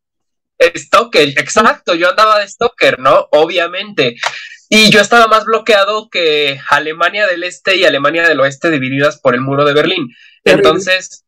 que... 0.58 0.78
Stalker, 0.78 1.28
exacto, 1.30 1.94
yo 1.94 2.11
andaba 2.11 2.38
de 2.38 2.48
Stalker, 2.48 2.98
¿no? 2.98 3.28
Obviamente. 3.32 4.16
Y 4.68 4.90
yo 4.90 5.00
estaba 5.00 5.28
más 5.28 5.44
bloqueado 5.44 6.08
que 6.11 6.61
Alemania 6.68 7.26
del 7.26 7.44
Este 7.44 7.76
y 7.76 7.84
Alemania 7.84 8.28
del 8.28 8.40
Oeste 8.40 8.70
divididas 8.70 9.18
por 9.18 9.34
el 9.34 9.40
muro 9.40 9.64
de 9.64 9.72
Berlín. 9.72 10.08
Entonces, 10.44 11.24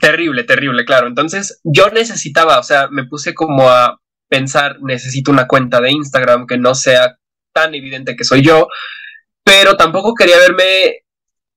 Terrible, 0.00 0.44
terrible, 0.44 0.84
claro. 0.84 1.06
Entonces 1.06 1.60
yo 1.64 1.90
necesitaba, 1.90 2.58
o 2.58 2.62
sea, 2.62 2.88
me 2.88 3.04
puse 3.04 3.34
como 3.34 3.68
a 3.68 4.00
pensar, 4.28 4.78
necesito 4.82 5.30
una 5.30 5.46
cuenta 5.46 5.80
de 5.80 5.92
Instagram 5.92 6.46
que 6.46 6.58
no 6.58 6.74
sea 6.74 7.16
tan 7.52 7.74
evidente 7.74 8.16
que 8.16 8.24
soy 8.24 8.42
yo, 8.42 8.68
pero 9.44 9.76
tampoco 9.76 10.14
quería 10.14 10.38
verme 10.38 11.04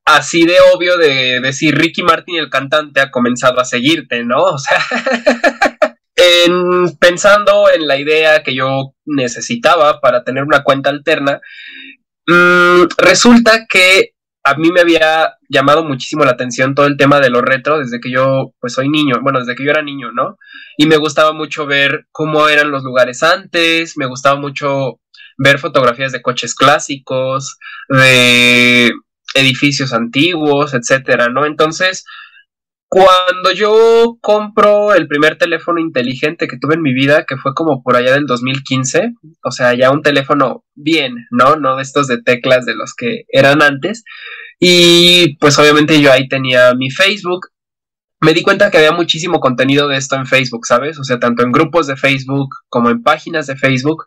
así 0.06 0.46
de 0.46 0.58
obvio 0.74 0.98
de 0.98 1.40
decir 1.42 1.76
Ricky 1.76 2.04
Martin, 2.04 2.38
el 2.38 2.50
cantante, 2.50 3.02
ha 3.02 3.12
comenzado 3.12 3.60
a 3.60 3.66
seguirte, 3.66 4.24
¿no? 4.24 4.44
O 4.44 4.58
sea, 4.58 4.80
en, 6.16 6.98
pensando 6.98 7.70
en 7.70 7.88
la 7.88 7.98
idea 7.98 8.44
que 8.44 8.54
yo 8.54 8.94
necesitaba 9.06 10.00
para 10.02 10.24
tener 10.24 10.44
una 10.44 10.64
cuenta 10.64 10.90
alterna, 10.90 11.42
mm, 12.28 12.84
resulta 12.98 13.66
que 13.68 14.14
a 14.44 14.56
mí 14.56 14.72
me 14.72 14.82
había 14.82 15.39
llamado 15.50 15.84
muchísimo 15.84 16.24
la 16.24 16.32
atención 16.32 16.76
todo 16.76 16.86
el 16.86 16.96
tema 16.96 17.20
de 17.20 17.30
lo 17.30 17.42
retro 17.42 17.80
desde 17.80 18.00
que 18.00 18.12
yo 18.12 18.54
pues 18.60 18.74
soy 18.74 18.88
niño, 18.88 19.20
bueno, 19.22 19.40
desde 19.40 19.56
que 19.56 19.66
yo 19.66 19.72
era 19.72 19.82
niño, 19.82 20.12
¿no? 20.12 20.38
Y 20.78 20.86
me 20.86 20.98
gustaba 20.98 21.34
mucho 21.34 21.66
ver 21.66 22.06
cómo 22.12 22.48
eran 22.48 22.72
los 22.72 22.84
lugares 22.84 23.24
antes, 23.24 23.98
me 23.98 24.06
gustaba 24.06 24.40
mucho 24.40 25.00
ver 25.38 25.58
fotografías 25.58 26.12
de 26.12 26.22
coches 26.22 26.54
clásicos, 26.54 27.58
de 27.90 28.92
edificios 29.34 29.94
antiguos, 29.94 30.74
etcétera, 30.74 31.30
¿no? 31.30 31.46
Entonces, 31.46 32.06
cuando 32.90 33.52
yo 33.54 34.18
compro 34.20 34.96
el 34.96 35.08
primer 35.08 35.38
teléfono 35.38 35.80
inteligente 35.80 36.48
que 36.48 36.58
tuve 36.58 36.74
en 36.74 36.82
mi 36.82 36.94
vida, 36.94 37.26
que 37.26 37.38
fue 37.38 37.54
como 37.54 37.84
por 37.84 37.96
allá 37.96 38.14
del 38.14 38.26
2015, 38.26 39.14
o 39.44 39.52
sea, 39.52 39.76
ya 39.76 39.92
un 39.92 40.02
teléfono 40.02 40.66
bien, 40.74 41.28
¿no? 41.30 41.56
No 41.56 41.76
de 41.76 41.84
estos 41.84 42.08
de 42.08 42.22
teclas 42.22 42.66
de 42.66 42.76
los 42.76 42.96
que 42.96 43.26
eran 43.30 43.62
antes. 43.62 44.04
Y 44.60 45.38
pues 45.38 45.58
obviamente 45.58 46.02
yo 46.02 46.12
ahí 46.12 46.28
tenía 46.28 46.74
mi 46.74 46.90
Facebook. 46.90 47.48
Me 48.22 48.34
di 48.34 48.44
cuenta 48.44 48.70
que 48.70 48.78
había 48.78 48.92
muchísimo 48.92 49.40
contenido 49.40 49.88
de 49.88 49.98
esto 49.98 50.16
en 50.18 50.26
Facebook, 50.26 50.66
¿sabes? 50.66 51.00
O 51.00 51.04
sea, 51.04 51.20
tanto 51.20 51.44
en 51.44 51.52
grupos 51.54 51.88
de 51.88 51.96
Facebook 51.96 52.50
como 52.68 52.90
en 52.90 53.02
páginas 53.02 53.48
de 53.48 53.56
Facebook. 53.56 54.06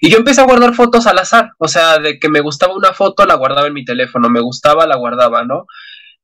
Y 0.00 0.10
yo 0.10 0.18
empecé 0.18 0.42
a 0.42 0.44
guardar 0.44 0.74
fotos 0.74 1.06
al 1.06 1.18
azar, 1.18 1.52
o 1.58 1.66
sea, 1.66 1.98
de 1.98 2.18
que 2.18 2.28
me 2.28 2.40
gustaba 2.40 2.74
una 2.74 2.92
foto, 2.92 3.24
la 3.24 3.36
guardaba 3.36 3.68
en 3.68 3.72
mi 3.72 3.86
teléfono, 3.86 4.28
me 4.28 4.40
gustaba, 4.40 4.86
la 4.86 4.96
guardaba, 4.96 5.44
¿no? 5.44 5.64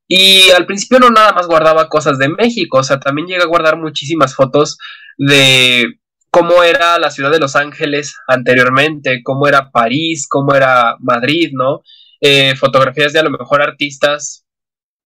Y 0.06 0.50
al 0.50 0.66
principio 0.66 0.98
no 0.98 1.08
nada 1.08 1.32
más 1.32 1.46
guardaba 1.46 1.88
cosas 1.88 2.18
de 2.18 2.28
México, 2.28 2.78
o 2.78 2.82
sea, 2.82 3.00
también 3.00 3.28
llegué 3.28 3.42
a 3.42 3.46
guardar 3.46 3.78
muchísimas 3.78 4.34
fotos 4.34 4.76
de 5.16 6.00
cómo 6.30 6.62
era 6.62 6.98
la 6.98 7.10
ciudad 7.10 7.30
de 7.30 7.38
Los 7.38 7.56
Ángeles 7.56 8.16
anteriormente, 8.26 9.22
cómo 9.22 9.46
era 9.46 9.70
París, 9.70 10.26
cómo 10.28 10.54
era 10.54 10.96
Madrid, 11.00 11.50
¿no? 11.52 11.80
Eh, 12.20 12.54
fotografías 12.56 13.12
de 13.12 13.20
a 13.20 13.22
lo 13.24 13.30
mejor 13.30 13.62
artistas 13.62 14.46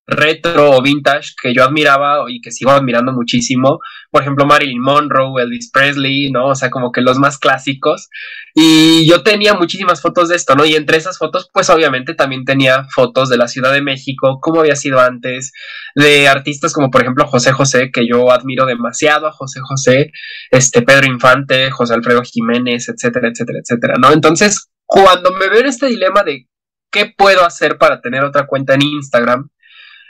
retro 0.07 0.71
o 0.71 0.81
vintage 0.81 1.33
que 1.41 1.53
yo 1.53 1.63
admiraba 1.63 2.25
y 2.27 2.39
que 2.41 2.51
sigo 2.51 2.71
admirando 2.71 3.11
muchísimo. 3.11 3.79
Por 4.11 4.21
ejemplo, 4.21 4.45
Marilyn 4.45 4.79
Monroe, 4.79 5.41
Elvis 5.41 5.71
Presley, 5.71 6.31
¿no? 6.31 6.47
O 6.47 6.55
sea, 6.55 6.69
como 6.69 6.91
que 6.91 7.01
los 7.01 7.17
más 7.17 7.37
clásicos. 7.39 8.09
Y 8.53 9.07
yo 9.09 9.23
tenía 9.23 9.53
muchísimas 9.53 10.01
fotos 10.01 10.29
de 10.29 10.35
esto, 10.35 10.55
¿no? 10.55 10.65
Y 10.65 10.75
entre 10.75 10.97
esas 10.97 11.17
fotos, 11.17 11.49
pues 11.53 11.69
obviamente 11.69 12.13
también 12.13 12.45
tenía 12.45 12.85
fotos 12.93 13.29
de 13.29 13.37
la 13.37 13.47
Ciudad 13.47 13.73
de 13.73 13.81
México, 13.81 14.39
como 14.41 14.59
había 14.61 14.75
sido 14.75 14.99
antes, 14.99 15.51
de 15.95 16.27
artistas 16.27 16.73
como 16.73 16.91
por 16.91 17.01
ejemplo 17.01 17.25
José 17.27 17.51
José, 17.51 17.91
que 17.91 18.07
yo 18.07 18.31
admiro 18.31 18.65
demasiado 18.65 19.27
a 19.27 19.31
José 19.31 19.59
José, 19.61 20.11
este 20.51 20.81
Pedro 20.83 21.07
Infante, 21.07 21.71
José 21.71 21.93
Alfredo 21.95 22.21
Jiménez, 22.23 22.89
etcétera, 22.89 23.29
etcétera, 23.29 23.59
etcétera, 23.61 23.95
¿no? 23.99 24.11
Entonces, 24.11 24.69
cuando 24.85 25.31
me 25.31 25.49
veo 25.49 25.61
en 25.61 25.67
este 25.67 25.87
dilema 25.87 26.23
de 26.23 26.47
qué 26.95 27.13
puedo 27.17 27.43
hacer 27.43 27.77
para 27.77 27.99
tener 27.99 28.23
otra 28.23 28.47
cuenta 28.47 28.73
en 28.73 28.81
Instagram, 28.83 29.49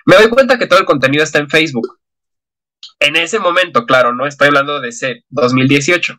me 0.06 0.18
doy 0.18 0.30
cuenta 0.30 0.60
que 0.60 0.68
todo 0.68 0.78
el 0.78 0.86
contenido 0.86 1.24
está 1.24 1.40
en 1.40 1.50
Facebook. 1.50 1.98
En 3.00 3.16
ese 3.16 3.40
momento, 3.40 3.88
claro, 3.88 4.14
no 4.14 4.28
estoy 4.28 4.50
hablando 4.50 4.80
de 4.80 4.90
ese 4.90 5.24
2018. 5.30 6.16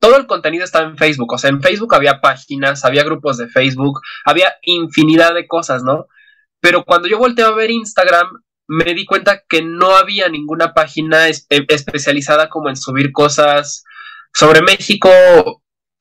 Todo 0.00 0.16
el 0.16 0.26
contenido 0.26 0.64
estaba 0.64 0.88
en 0.88 0.96
Facebook, 0.96 1.34
o 1.34 1.38
sea, 1.38 1.50
en 1.50 1.60
Facebook 1.60 1.94
había 1.94 2.22
páginas, 2.22 2.86
había 2.86 3.04
grupos 3.04 3.36
de 3.36 3.48
Facebook, 3.48 4.00
había 4.24 4.54
infinidad 4.62 5.34
de 5.34 5.46
cosas, 5.46 5.82
¿no? 5.82 6.06
Pero 6.60 6.84
cuando 6.86 7.08
yo 7.08 7.18
volteé 7.18 7.44
a 7.44 7.50
ver 7.50 7.70
Instagram, 7.70 8.42
me 8.68 8.94
di 8.94 9.04
cuenta 9.04 9.42
que 9.46 9.60
no 9.62 9.96
había 9.96 10.30
ninguna 10.30 10.72
página 10.72 11.28
especializada 11.28 12.48
como 12.48 12.70
en 12.70 12.76
subir 12.76 13.12
cosas 13.12 13.84
sobre 14.32 14.62
México 14.62 15.10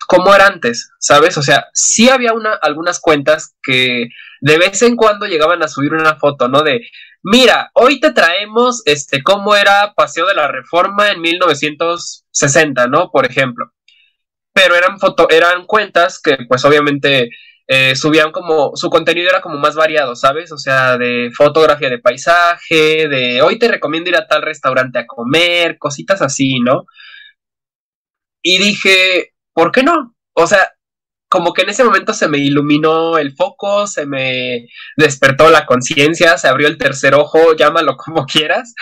como 0.06 0.34
era 0.34 0.48
antes, 0.48 0.92
¿sabes? 1.00 1.38
O 1.38 1.42
sea, 1.42 1.68
sí 1.74 2.10
había 2.10 2.34
una, 2.34 2.54
algunas 2.54 3.00
cuentas 3.00 3.56
que 3.62 4.08
de 4.42 4.58
vez 4.58 4.82
en 4.82 4.96
cuando 4.96 5.26
llegaban 5.26 5.64
a 5.64 5.68
subir 5.68 5.94
una 5.94 6.18
foto, 6.18 6.48
¿no? 6.48 6.62
De, 6.62 6.82
mira, 7.24 7.72
hoy 7.74 8.00
te 8.00 8.12
traemos, 8.12 8.82
este, 8.86 9.24
cómo 9.24 9.56
era 9.56 9.94
Paseo 9.96 10.28
de 10.28 10.36
la 10.36 10.48
Reforma 10.48 11.12
en 11.12 11.22
1960, 11.22 12.88
¿no? 12.88 13.10
Por 13.12 13.26
ejemplo. 13.26 13.72
Pero 14.54 14.76
eran 14.76 15.00
foto, 15.00 15.30
eran 15.30 15.66
cuentas 15.66 16.22
que, 16.22 16.38
pues, 16.48 16.64
obviamente, 16.66 17.30
eh, 17.68 17.96
subían 17.96 18.32
como, 18.32 18.76
su 18.76 18.90
contenido 18.90 19.30
era 19.30 19.42
como 19.42 19.58
más 19.58 19.76
variado, 19.76 20.16
¿sabes? 20.16 20.52
O 20.52 20.58
sea, 20.58 20.98
de 20.98 21.32
fotografía 21.36 21.90
de 21.90 22.00
paisaje, 22.00 23.08
de 23.08 23.42
hoy 23.42 23.58
te 23.60 23.68
recomiendo 23.68 24.10
ir 24.10 24.16
a 24.18 24.28
tal 24.28 24.44
restaurante 24.44 25.00
a 25.00 25.08
comer, 25.08 25.78
cositas 25.80 26.22
así, 26.22 26.60
¿no? 26.60 26.86
Y 28.44 28.60
dije, 28.60 29.34
¿por 29.56 29.72
qué 29.72 29.82
no? 29.82 30.16
O 30.34 30.46
sea, 30.46 30.70
como 31.30 31.54
que 31.54 31.64
en 31.64 31.70
ese 31.70 31.84
momento 31.84 32.14
se 32.14 32.28
me 32.28 32.38
iluminó 32.38 33.18
el 33.18 33.34
foco, 33.36 33.88
se 33.88 34.06
me 34.06 34.68
despertó 34.96 35.50
la 35.50 35.66
conciencia, 35.66 36.38
se 36.38 36.48
abrió 36.48 36.68
el 36.68 36.78
tercer 36.78 37.16
ojo, 37.16 37.56
llámalo 37.56 37.98
como 37.98 38.26
quieras. 38.26 38.76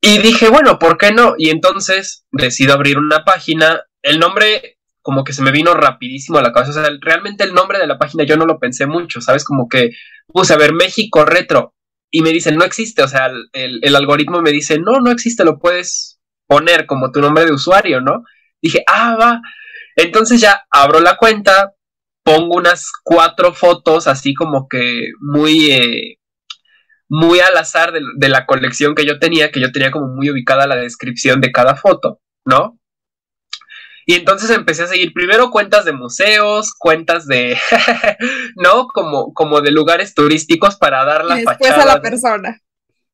Y 0.00 0.18
dije, 0.18 0.48
bueno, 0.48 0.78
¿por 0.78 0.96
qué 0.96 1.12
no? 1.12 1.34
Y 1.38 1.50
entonces 1.50 2.24
decido 2.32 2.74
abrir 2.74 2.98
una 2.98 3.24
página. 3.24 3.82
El 4.02 4.18
nombre 4.18 4.78
como 5.02 5.24
que 5.24 5.32
se 5.32 5.42
me 5.42 5.52
vino 5.52 5.74
rapidísimo 5.74 6.38
a 6.38 6.42
la 6.42 6.52
cabeza. 6.52 6.70
O 6.70 6.84
sea, 6.84 6.92
realmente 7.00 7.44
el 7.44 7.54
nombre 7.54 7.78
de 7.78 7.86
la 7.86 7.98
página 7.98 8.24
yo 8.24 8.36
no 8.36 8.46
lo 8.46 8.58
pensé 8.58 8.86
mucho, 8.86 9.20
¿sabes? 9.20 9.44
Como 9.44 9.68
que 9.68 9.90
puse 10.26 10.54
a 10.54 10.58
ver 10.58 10.72
México 10.72 11.24
Retro 11.24 11.74
y 12.10 12.22
me 12.22 12.30
dicen, 12.30 12.56
no 12.56 12.64
existe. 12.64 13.02
O 13.02 13.08
sea, 13.08 13.30
el, 13.52 13.80
el 13.82 13.96
algoritmo 13.96 14.40
me 14.40 14.52
dice, 14.52 14.78
no, 14.78 15.00
no 15.00 15.10
existe, 15.10 15.44
lo 15.44 15.58
puedes 15.58 16.20
poner 16.46 16.86
como 16.86 17.10
tu 17.10 17.20
nombre 17.20 17.44
de 17.44 17.52
usuario, 17.52 18.00
¿no? 18.00 18.24
Dije, 18.62 18.84
ah, 18.86 19.16
va. 19.18 19.40
Entonces 19.98 20.40
ya 20.40 20.64
abro 20.70 21.00
la 21.00 21.16
cuenta, 21.16 21.74
pongo 22.22 22.54
unas 22.56 22.92
cuatro 23.02 23.52
fotos 23.52 24.06
así 24.06 24.32
como 24.32 24.68
que 24.68 25.08
muy, 25.18 25.72
eh, 25.72 26.18
muy 27.08 27.40
al 27.40 27.56
azar 27.56 27.92
de, 27.92 28.28
la 28.28 28.46
colección 28.46 28.94
que 28.94 29.04
yo 29.04 29.18
tenía, 29.18 29.50
que 29.50 29.58
yo 29.60 29.72
tenía 29.72 29.90
como 29.90 30.06
muy 30.06 30.30
ubicada 30.30 30.68
la 30.68 30.76
descripción 30.76 31.40
de 31.40 31.50
cada 31.50 31.74
foto, 31.74 32.20
¿no? 32.44 32.78
Y 34.06 34.14
entonces 34.14 34.50
empecé 34.50 34.84
a 34.84 34.86
seguir 34.86 35.12
primero 35.12 35.50
cuentas 35.50 35.84
de 35.84 35.92
museos, 35.92 36.74
cuentas 36.78 37.26
de, 37.26 37.58
¿no? 38.54 38.86
Como, 38.86 39.34
como 39.34 39.60
de 39.62 39.72
lugares 39.72 40.14
turísticos 40.14 40.76
para 40.76 41.04
dar 41.04 41.24
la 41.24 41.40
y 41.40 41.44
después 41.44 41.72
a 41.72 41.84
la 41.84 42.00
persona. 42.00 42.60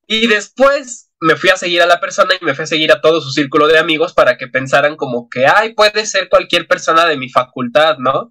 Y 0.07 0.27
después 0.27 1.11
me 1.25 1.37
fui 1.37 1.49
a 1.49 1.57
seguir 1.57 1.81
a 1.81 1.87
la 1.87 2.01
persona 2.01 2.35
y 2.39 2.45
me 2.45 2.55
fui 2.55 2.65
a 2.65 2.67
seguir 2.67 2.93
a 2.93 3.01
todo 3.01 3.23
su 3.23 3.31
círculo 3.31 3.67
de 3.67 3.79
amigos 3.79 4.13
para 4.13 4.37
que 4.37 4.47
pensaran 4.47 4.95
como 4.95 5.31
que, 5.31 5.47
ay, 5.47 5.73
puede 5.73 6.05
ser 6.05 6.29
cualquier 6.29 6.69
persona 6.69 7.07
de 7.07 7.17
mi 7.17 7.31
facultad, 7.31 7.97
¿no? 7.99 8.29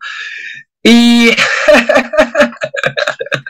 Y... 0.83 1.31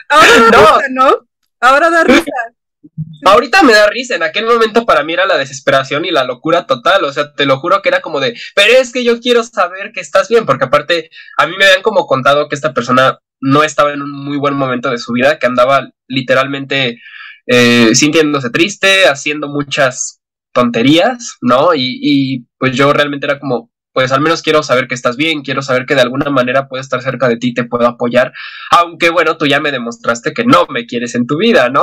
Ahora 0.08 0.30
da 0.38 0.50
risa, 0.50 0.86
¿no? 0.92 1.28
Ahora 1.60 1.90
da 1.90 2.04
risa. 2.04 2.24
Ahorita 3.26 3.62
me 3.62 3.74
da 3.74 3.90
risa, 3.90 4.14
en 4.14 4.22
aquel 4.22 4.46
momento 4.46 4.86
para 4.86 5.02
mí 5.02 5.12
era 5.12 5.26
la 5.26 5.36
desesperación 5.36 6.06
y 6.06 6.10
la 6.10 6.24
locura 6.24 6.66
total, 6.66 7.04
o 7.04 7.12
sea, 7.12 7.34
te 7.34 7.44
lo 7.44 7.58
juro 7.58 7.82
que 7.82 7.90
era 7.90 8.00
como 8.00 8.20
de, 8.20 8.38
pero 8.54 8.72
es 8.78 8.92
que 8.92 9.04
yo 9.04 9.20
quiero 9.20 9.42
saber 9.42 9.92
que 9.92 10.00
estás 10.00 10.28
bien, 10.28 10.46
porque 10.46 10.64
aparte 10.64 11.10
a 11.36 11.46
mí 11.46 11.54
me 11.58 11.66
habían 11.66 11.82
como 11.82 12.06
contado 12.06 12.48
que 12.48 12.54
esta 12.54 12.72
persona 12.72 13.18
no 13.40 13.62
estaba 13.62 13.92
en 13.92 14.02
un 14.02 14.10
muy 14.10 14.38
buen 14.38 14.54
momento 14.54 14.90
de 14.90 14.98
su 14.98 15.12
vida, 15.12 15.38
que 15.38 15.46
andaba 15.46 15.90
literalmente 16.06 17.00
eh, 17.46 17.94
sintiéndose 17.94 18.50
triste, 18.50 19.06
haciendo 19.06 19.48
muchas 19.48 20.20
tonterías, 20.52 21.36
¿no? 21.42 21.70
Y, 21.74 22.46
pues 22.58 22.74
yo 22.76 22.92
realmente 22.92 23.26
era 23.26 23.38
como, 23.38 23.70
pues 23.92 24.12
al 24.12 24.20
menos 24.20 24.40
quiero 24.40 24.62
saber 24.62 24.88
que 24.88 24.94
estás 24.94 25.16
bien, 25.16 25.42
quiero 25.42 25.60
saber 25.60 25.84
que 25.84 25.94
de 25.94 26.00
alguna 26.00 26.30
manera 26.30 26.68
puedo 26.68 26.80
estar 26.80 27.02
cerca 27.02 27.28
de 27.28 27.36
ti, 27.36 27.52
te 27.52 27.64
puedo 27.64 27.86
apoyar, 27.86 28.32
aunque 28.70 29.10
bueno, 29.10 29.36
tú 29.36 29.46
ya 29.46 29.60
me 29.60 29.72
demostraste 29.72 30.32
que 30.32 30.44
no 30.44 30.66
me 30.68 30.86
quieres 30.86 31.14
en 31.14 31.26
tu 31.26 31.36
vida, 31.36 31.68
¿no? 31.68 31.82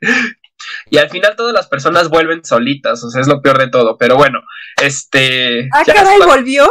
y 0.90 0.98
al 0.98 1.10
final 1.10 1.34
todas 1.36 1.54
las 1.54 1.66
personas 1.66 2.08
vuelven 2.10 2.44
solitas, 2.44 3.02
o 3.02 3.10
sea, 3.10 3.22
es 3.22 3.28
lo 3.28 3.42
peor 3.42 3.58
de 3.58 3.68
todo, 3.68 3.96
pero 3.96 4.16
bueno, 4.16 4.40
este... 4.80 5.68
Ah, 5.72 5.82
caray, 5.84 6.20
volvió. 6.20 6.70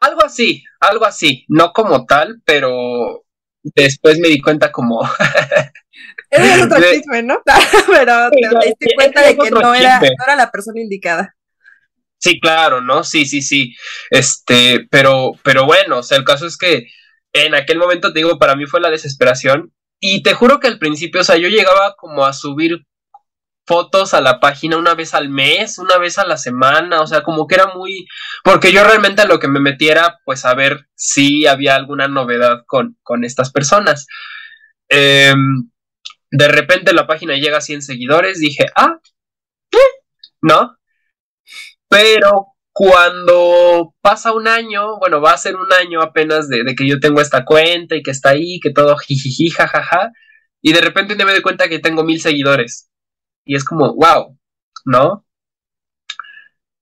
Algo 0.00 0.22
así, 0.22 0.62
algo 0.80 1.06
así, 1.06 1.46
no 1.48 1.72
como 1.72 2.04
tal, 2.04 2.42
pero 2.44 3.24
después 3.74 4.18
me 4.18 4.28
di 4.28 4.40
cuenta 4.40 4.70
como... 4.72 5.02
es 6.30 6.62
otro 6.62 6.78
chisme, 6.92 7.22
¿no? 7.22 7.42
Pero 7.86 8.30
te, 8.30 8.66
diste 8.66 8.94
cuenta 8.94 9.22
de 9.22 9.36
que 9.36 9.50
no 9.50 9.74
era, 9.74 10.00
no 10.00 10.24
era, 10.24 10.36
la 10.36 10.50
persona 10.50 10.80
indicada. 10.80 11.34
Sí, 12.18 12.40
claro, 12.40 12.80
¿no? 12.80 13.04
Sí, 13.04 13.26
sí, 13.26 13.42
sí. 13.42 13.74
Este, 14.10 14.88
pero, 14.90 15.32
pero 15.44 15.66
bueno, 15.66 15.98
o 15.98 16.02
sea, 16.02 16.18
el 16.18 16.24
caso 16.24 16.46
es 16.46 16.56
que 16.56 16.88
en 17.32 17.54
aquel 17.54 17.78
momento, 17.78 18.12
te 18.12 18.18
digo, 18.18 18.38
para 18.40 18.56
mí 18.56 18.66
fue 18.66 18.80
la 18.80 18.90
desesperación. 18.90 19.72
Y 20.00 20.22
te 20.22 20.34
juro 20.34 20.58
que 20.58 20.66
al 20.66 20.78
principio, 20.78 21.20
o 21.20 21.24
sea, 21.24 21.36
yo 21.36 21.48
llegaba 21.48 21.94
como 21.96 22.24
a 22.24 22.32
subir 22.32 22.84
fotos 23.68 24.14
a 24.14 24.20
la 24.22 24.40
página 24.40 24.78
una 24.78 24.94
vez 24.94 25.14
al 25.14 25.28
mes, 25.28 25.78
una 25.78 25.98
vez 25.98 26.18
a 26.18 26.26
la 26.26 26.38
semana, 26.38 27.02
o 27.02 27.06
sea, 27.06 27.22
como 27.22 27.46
que 27.46 27.56
era 27.56 27.66
muy, 27.74 28.08
porque 28.42 28.72
yo 28.72 28.82
realmente 28.82 29.26
lo 29.26 29.38
que 29.38 29.48
me 29.48 29.60
metiera, 29.60 30.18
pues 30.24 30.44
a 30.46 30.54
ver 30.54 30.88
si 30.94 31.46
había 31.46 31.76
alguna 31.76 32.08
novedad 32.08 32.64
con, 32.66 32.96
con 33.02 33.24
estas 33.24 33.52
personas. 33.52 34.06
Em, 34.88 35.70
de 36.30 36.48
repente 36.48 36.92
la 36.94 37.06
página 37.06 37.36
llega 37.36 37.58
a 37.58 37.60
100 37.60 37.82
seguidores, 37.82 38.40
dije, 38.40 38.66
ah, 38.74 38.98
¿no? 40.42 40.76
Pero 41.88 42.54
cuando 42.72 43.94
pasa 44.00 44.32
un 44.32 44.48
año, 44.48 44.98
bueno, 44.98 45.20
va 45.20 45.32
a 45.32 45.38
ser 45.38 45.56
un 45.56 45.72
año 45.72 46.00
apenas 46.02 46.48
de, 46.48 46.64
de, 46.64 46.74
que 46.74 46.86
yo 46.88 47.00
tengo 47.00 47.20
esta 47.20 47.44
cuenta 47.44 47.96
y 47.96 48.02
que 48.02 48.12
está 48.12 48.30
ahí, 48.30 48.60
que 48.60 48.70
todo 48.72 48.96
jijiji, 48.96 49.50
jajaja, 49.50 50.12
y 50.62 50.72
de 50.72 50.80
repente 50.80 51.16
me 51.16 51.32
doy 51.32 51.42
cuenta 51.42 51.68
que 51.68 51.78
tengo 51.80 52.04
mil 52.04 52.20
seguidores 52.20 52.87
y 53.48 53.56
es 53.56 53.64
como, 53.64 53.94
wow, 53.94 54.38
¿no? 54.84 55.24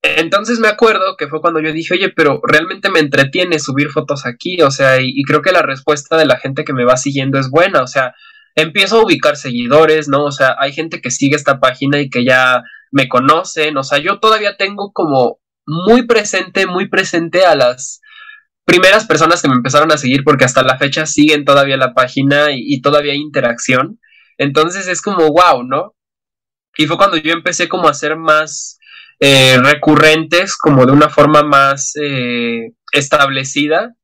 Entonces 0.02 0.58
me 0.58 0.68
acuerdo 0.68 1.16
que 1.16 1.28
fue 1.28 1.40
cuando 1.40 1.60
yo 1.60 1.72
dije, 1.72 1.94
oye, 1.94 2.10
pero 2.10 2.40
realmente 2.42 2.90
me 2.90 2.98
entretiene 3.00 3.60
subir 3.60 3.90
fotos 3.90 4.26
aquí, 4.26 4.60
o 4.62 4.70
sea, 4.70 5.00
y, 5.00 5.22
creo 5.22 5.42
que 5.42 5.52
la 5.52 5.62
respuesta 5.62 6.16
de 6.16 6.26
la 6.26 6.38
gente 6.38 6.64
que 6.64 6.72
me 6.72 6.84
va 6.84 6.96
siguiendo 6.96 7.38
es 7.38 7.50
buena, 7.50 7.82
o 7.82 7.86
sea, 7.86 8.14
empiezo 8.56 8.98
a 8.98 9.04
ubicar 9.04 9.36
seguidores, 9.36 10.08
¿no? 10.08 10.24
O 10.24 10.32
sea, 10.32 10.56
hay 10.58 10.72
gente 10.72 11.00
que 11.00 11.10
sigue 11.10 11.36
esta 11.36 11.60
página 11.60 12.00
y 12.00 12.10
que 12.10 12.24
ya 12.24 12.62
me 12.90 13.08
conocen, 13.08 13.76
o 13.76 13.84
sea, 13.84 13.98
yo 13.98 14.18
todavía 14.18 14.56
tengo 14.56 14.92
como 14.92 15.38
muy 15.66 16.06
presente, 16.06 16.66
muy 16.66 16.88
presente 16.88 17.44
a 17.44 17.54
las 17.54 18.00
primeras 18.64 19.06
personas 19.06 19.42
que 19.42 19.48
me 19.48 19.54
empezaron 19.54 19.92
a 19.92 19.98
seguir 19.98 20.24
porque 20.24 20.44
hasta 20.44 20.62
la 20.62 20.78
fecha 20.78 21.06
siguen 21.06 21.44
todavía 21.44 21.76
la 21.76 21.94
página 21.94 22.48
y 22.52 22.80
todavía 22.80 23.12
hay 23.12 23.20
interacción. 23.20 24.00
Entonces 24.38 24.88
es 24.88 25.02
como, 25.02 25.28
wow, 25.32 25.62
¿no? 25.64 25.95
Y 26.76 26.86
fue 26.86 26.96
cuando 26.96 27.16
yo 27.16 27.32
empecé 27.32 27.68
como 27.68 27.88
a 27.88 27.94
ser 27.94 28.16
más 28.16 28.78
eh, 29.20 29.58
recurrentes, 29.62 30.56
como 30.56 30.86
de 30.86 30.92
una 30.92 31.08
forma 31.08 31.42
más 31.42 31.92
eh, 32.00 32.72
establecida, 32.92 33.94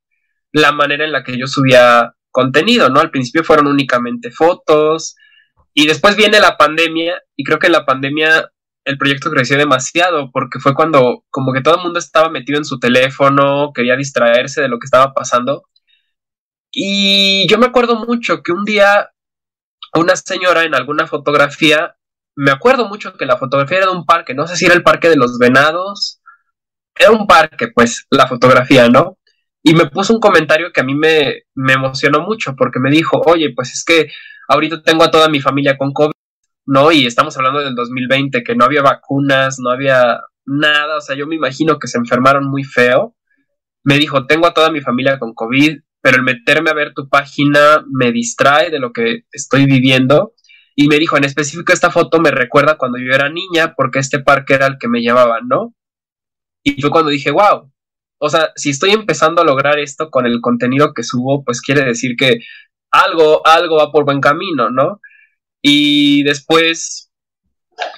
la 0.51 0.71
manera 0.71 1.05
en 1.05 1.11
la 1.11 1.23
que 1.23 1.37
yo 1.37 1.47
subía 1.47 2.13
contenido, 2.31 2.89
¿no? 2.89 2.99
Al 2.99 3.11
principio 3.11 3.43
fueron 3.43 3.67
únicamente 3.67 4.31
fotos 4.31 5.15
y 5.73 5.87
después 5.87 6.15
viene 6.15 6.39
la 6.39 6.57
pandemia 6.57 7.21
y 7.35 7.43
creo 7.43 7.59
que 7.59 7.67
en 7.67 7.73
la 7.73 7.85
pandemia 7.85 8.49
el 8.85 8.97
proyecto 8.97 9.31
creció 9.31 9.57
demasiado 9.57 10.31
porque 10.31 10.59
fue 10.59 10.73
cuando 10.73 11.23
como 11.29 11.53
que 11.53 11.61
todo 11.61 11.77
el 11.77 11.83
mundo 11.83 11.99
estaba 11.99 12.29
metido 12.29 12.57
en 12.57 12.65
su 12.65 12.79
teléfono, 12.79 13.71
quería 13.73 13.95
distraerse 13.95 14.61
de 14.61 14.67
lo 14.67 14.79
que 14.79 14.85
estaba 14.85 15.13
pasando. 15.13 15.63
Y 16.71 17.47
yo 17.47 17.57
me 17.59 17.67
acuerdo 17.67 17.95
mucho 17.95 18.41
que 18.43 18.51
un 18.51 18.65
día 18.65 19.11
una 19.93 20.15
señora 20.15 20.63
en 20.63 20.75
alguna 20.75 21.07
fotografía, 21.07 21.95
me 22.35 22.51
acuerdo 22.51 22.87
mucho 22.87 23.15
que 23.15 23.25
la 23.25 23.37
fotografía 23.37 23.77
era 23.77 23.87
de 23.87 23.97
un 23.97 24.05
parque, 24.05 24.33
no 24.33 24.47
sé 24.47 24.55
si 24.55 24.65
era 24.65 24.75
el 24.75 24.83
parque 24.83 25.09
de 25.09 25.17
los 25.17 25.37
venados, 25.37 26.21
era 26.95 27.11
un 27.11 27.27
parque, 27.27 27.69
pues, 27.69 28.05
la 28.09 28.27
fotografía, 28.27 28.89
¿no? 28.89 29.17
Y 29.63 29.73
me 29.73 29.87
puso 29.87 30.13
un 30.13 30.19
comentario 30.19 30.71
que 30.73 30.81
a 30.81 30.83
mí 30.83 30.95
me, 30.95 31.43
me 31.55 31.73
emocionó 31.73 32.21
mucho 32.21 32.55
porque 32.55 32.79
me 32.79 32.91
dijo, 32.91 33.21
oye, 33.25 33.53
pues 33.55 33.71
es 33.71 33.83
que 33.85 34.11
ahorita 34.49 34.83
tengo 34.83 35.03
a 35.03 35.11
toda 35.11 35.29
mi 35.29 35.41
familia 35.41 35.77
con 35.77 35.93
COVID, 35.93 36.13
¿no? 36.65 36.91
Y 36.91 37.05
estamos 37.05 37.35
hablando 37.37 37.59
del 37.59 37.75
2020, 37.75 38.43
que 38.43 38.55
no 38.55 38.65
había 38.65 38.81
vacunas, 38.81 39.57
no 39.59 39.71
había 39.71 40.19
nada, 40.45 40.97
o 40.97 41.01
sea, 41.01 41.15
yo 41.15 41.27
me 41.27 41.35
imagino 41.35 41.79
que 41.79 41.87
se 41.87 41.97
enfermaron 41.97 42.49
muy 42.49 42.63
feo. 42.63 43.15
Me 43.83 43.97
dijo, 43.97 44.25
tengo 44.27 44.47
a 44.47 44.53
toda 44.53 44.71
mi 44.71 44.81
familia 44.81 45.19
con 45.19 45.33
COVID, 45.33 45.79
pero 46.01 46.17
el 46.17 46.23
meterme 46.23 46.69
a 46.69 46.73
ver 46.73 46.93
tu 46.93 47.09
página 47.09 47.83
me 47.89 48.11
distrae 48.11 48.69
de 48.69 48.79
lo 48.79 48.91
que 48.91 49.23
estoy 49.31 49.65
viviendo. 49.65 50.33
Y 50.75 50.87
me 50.87 50.97
dijo, 50.97 51.17
en 51.17 51.25
específico, 51.25 51.71
esta 51.71 51.91
foto 51.91 52.19
me 52.19 52.31
recuerda 52.31 52.77
cuando 52.77 52.97
yo 52.97 53.13
era 53.13 53.29
niña, 53.29 53.73
porque 53.75 53.99
este 53.99 54.19
parque 54.19 54.55
era 54.55 54.67
el 54.67 54.77
que 54.79 54.87
me 54.87 55.01
llevaba, 55.01 55.39
¿no? 55.41 55.73
Y 56.63 56.81
fue 56.81 56.89
cuando 56.89 57.11
dije, 57.11 57.31
wow, 57.31 57.71
o 58.19 58.29
sea, 58.29 58.51
si 58.55 58.69
estoy 58.69 58.91
empezando 58.91 59.41
a 59.41 59.45
lograr 59.45 59.79
esto 59.79 60.09
con 60.09 60.25
el 60.25 60.39
contenido 60.41 60.93
que 60.93 61.03
subo, 61.03 61.43
pues 61.43 61.61
quiere 61.61 61.83
decir 61.83 62.15
que 62.17 62.39
algo, 62.91 63.45
algo 63.45 63.77
va 63.77 63.91
por 63.91 64.05
buen 64.05 64.21
camino, 64.21 64.69
¿no? 64.69 65.01
Y 65.61 66.23
después 66.23 67.11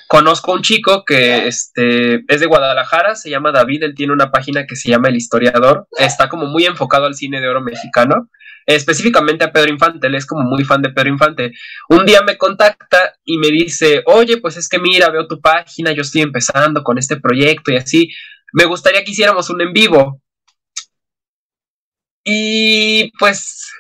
conozco 0.08 0.54
un 0.54 0.62
chico 0.62 1.04
que 1.06 1.48
este, 1.48 2.24
es 2.28 2.40
de 2.40 2.46
Guadalajara, 2.46 3.16
se 3.16 3.30
llama 3.30 3.52
David, 3.52 3.84
él 3.84 3.96
tiene 3.96 4.14
una 4.14 4.32
página 4.32 4.66
que 4.66 4.76
se 4.76 4.90
llama 4.90 5.10
El 5.10 5.16
Historiador, 5.16 5.88
está 5.98 6.30
como 6.30 6.48
muy 6.48 6.66
enfocado 6.66 7.06
al 7.06 7.16
cine 7.16 7.42
de 7.42 7.50
oro 7.50 7.62
mexicano, 7.62 8.30
específicamente 8.66 9.46
a 9.46 9.52
Pedro 9.52 9.72
Infante, 9.72 10.08
él 10.08 10.16
es 10.16 10.26
como 10.26 10.44
muy 10.44 10.64
fan 10.64 10.82
de 10.82 10.90
Pedro 10.90 11.10
Infante. 11.10 11.52
Un 11.90 12.06
día 12.06 12.22
me 12.22 12.38
contacta 12.38 13.14
y 13.24 13.38
me 13.38 13.50
dice, 13.50 14.02
oye, 14.06 14.38
pues 14.38 14.58
es 14.58 14.68
que 14.68 14.80
mira, 14.80 15.10
veo 15.10 15.28
tu 15.28 15.40
página, 15.40 15.92
yo 15.92 16.02
estoy 16.02 16.22
empezando 16.22 16.84
con 16.84 16.98
este 16.98 17.18
proyecto 17.18 17.72
y 17.72 17.78
así, 17.78 18.10
me 18.54 18.66
gustaría 18.66 19.04
que 19.04 19.12
hiciéramos 19.12 19.50
un 19.50 19.62
en 19.62 19.74
vivo. 19.74 20.22
Y 22.24 23.12
pues, 23.20 23.72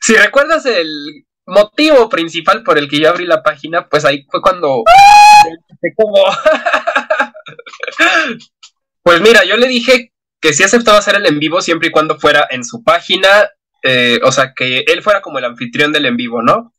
si 0.00 0.14
recuerdas 0.14 0.64
el 0.66 1.24
motivo 1.46 2.08
principal 2.08 2.62
por 2.62 2.78
el 2.78 2.88
que 2.88 3.00
yo 3.00 3.08
abrí 3.08 3.26
la 3.26 3.42
página, 3.42 3.88
pues 3.88 4.04
ahí 4.04 4.24
fue 4.30 4.40
cuando... 4.40 4.84
pues 9.02 9.20
mira, 9.20 9.44
yo 9.44 9.56
le 9.56 9.66
dije 9.66 10.12
que 10.40 10.52
sí 10.52 10.62
aceptaba 10.62 10.98
hacer 10.98 11.16
el 11.16 11.26
en 11.26 11.40
vivo 11.40 11.60
siempre 11.60 11.88
y 11.88 11.90
cuando 11.90 12.18
fuera 12.18 12.46
en 12.50 12.64
su 12.64 12.84
página, 12.84 13.50
eh, 13.82 14.20
o 14.24 14.32
sea, 14.32 14.52
que 14.54 14.80
él 14.86 15.02
fuera 15.02 15.20
como 15.20 15.38
el 15.38 15.44
anfitrión 15.44 15.92
del 15.92 16.06
en 16.06 16.16
vivo, 16.16 16.42
¿no? 16.42 16.74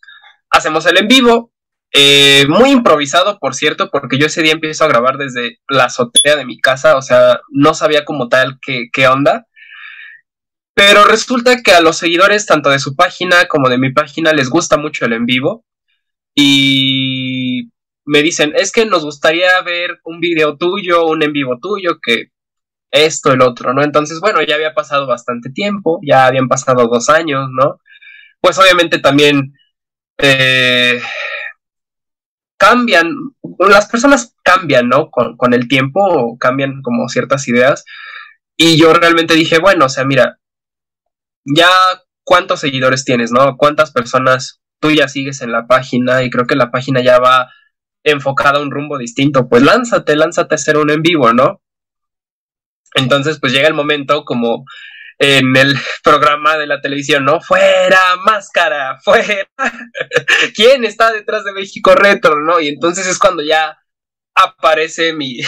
Hacemos 0.50 0.86
el 0.86 0.98
en 0.98 1.08
vivo, 1.08 1.52
eh, 1.92 2.46
muy 2.50 2.70
improvisado, 2.72 3.40
por 3.40 3.56
cierto, 3.56 3.90
porque 3.92 4.18
yo 4.18 4.28
ese 4.28 4.42
día 4.44 4.54
empiezo 4.54 4.84
a 4.86 4.88
grabar 4.90 5.18
desde 5.18 5.60
la 5.68 5.86
azotea 5.86 6.36
de 6.36 6.46
mi 6.46 6.60
casa, 6.60 6.98
o 6.98 7.02
sea, 7.02 7.42
no 7.50 7.74
sabía 7.74 8.06
como 8.06 8.30
tal 8.30 8.60
qué, 8.62 8.90
qué 8.92 9.08
onda. 9.08 9.48
Pero 10.74 11.04
resulta 11.04 11.62
que 11.62 11.72
a 11.72 11.82
los 11.82 11.98
seguidores, 11.98 12.46
tanto 12.46 12.70
de 12.70 12.80
su 12.80 12.96
página 12.96 13.48
como 13.48 13.70
de 13.70 13.78
mi 13.78 13.92
página, 13.92 14.32
les 14.34 14.50
gusta 14.50 14.78
mucho 14.78 15.06
el 15.06 15.14
en 15.14 15.26
vivo. 15.26 15.66
Y 16.36 17.70
me 18.06 18.24
dicen, 18.24 18.54
es 18.56 18.72
que 18.72 18.86
nos 18.86 19.04
gustaría 19.04 19.62
ver 19.62 20.00
un 20.06 20.20
video 20.20 20.58
tuyo, 20.58 21.06
un 21.06 21.22
en 21.24 21.34
vivo 21.34 21.60
tuyo, 21.62 22.00
que 22.02 22.30
esto, 22.92 23.32
el 23.32 23.42
otro, 23.42 23.74
¿no? 23.74 23.84
Entonces, 23.84 24.20
bueno, 24.20 24.42
ya 24.42 24.56
había 24.56 24.74
pasado 24.74 25.08
bastante 25.08 25.50
tiempo, 25.52 26.00
ya 26.08 26.26
habían 26.26 26.48
pasado 26.48 26.88
dos 26.88 27.10
años, 27.10 27.48
¿no? 27.52 27.80
Pues 28.42 28.58
obviamente 28.60 29.00
también 29.00 29.54
eh, 30.18 31.02
cambian, 32.58 33.14
las 33.60 33.88
personas 33.88 34.36
cambian, 34.44 34.90
¿no? 34.90 35.10
Con, 35.12 35.38
con 35.38 35.54
el 35.54 35.68
tiempo 35.68 36.38
cambian 36.40 36.82
como 36.82 37.10
ciertas 37.10 37.48
ideas. 37.48 37.86
Y 38.58 38.78
yo 38.78 38.94
realmente 38.94 39.36
dije, 39.36 39.60
bueno, 39.60 39.86
o 39.86 39.90
sea, 39.90 40.06
mira, 40.06 40.40
ya 41.46 41.70
cuántos 42.24 42.60
seguidores 42.60 43.06
tienes, 43.06 43.32
¿no? 43.32 43.58
¿Cuántas 43.58 43.92
personas 43.92 44.62
tú 44.80 44.92
ya 44.92 45.08
sigues 45.08 45.42
en 45.42 45.52
la 45.52 45.68
página? 45.68 46.24
Y 46.24 46.30
creo 46.30 46.46
que 46.46 46.56
la 46.56 46.72
página 46.72 47.02
ya 47.02 47.20
va 47.20 47.50
enfocada 48.04 48.60
a 48.60 48.62
un 48.62 48.72
rumbo 48.72 48.98
distinto. 48.98 49.48
Pues 49.50 49.64
lánzate, 49.64 50.16
lánzate 50.16 50.56
a 50.56 50.58
hacer 50.58 50.78
un 50.78 50.90
en 50.90 51.02
vivo, 51.02 51.34
¿no? 51.34 51.62
Entonces, 52.96 53.40
pues 53.40 53.54
llega 53.54 53.68
el 53.68 53.74
momento 53.74 54.24
como 54.24 54.66
en 55.20 55.56
el 55.56 55.76
programa 56.04 56.58
de 56.58 56.68
la 56.68 56.82
televisión, 56.82 57.26
¿no? 57.26 57.42
Fuera, 57.42 58.16
máscara, 58.26 58.98
fuera. 59.04 59.48
¿Quién 60.56 60.86
está 60.86 61.12
detrás 61.12 61.44
de 61.44 61.54
México 61.54 61.94
Retro, 61.94 62.40
no? 62.40 62.60
Y 62.60 62.70
entonces 62.70 63.06
es 63.06 63.20
cuando 63.20 63.44
ya 63.44 63.78
aparece 64.36 65.14
mi... 65.14 65.40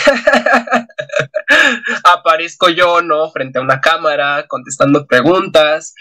Aparezco 2.03 2.69
yo, 2.69 3.01
¿no? 3.01 3.29
Frente 3.31 3.59
a 3.59 3.61
una 3.61 3.81
cámara, 3.81 4.45
contestando 4.47 5.05
preguntas. 5.05 5.93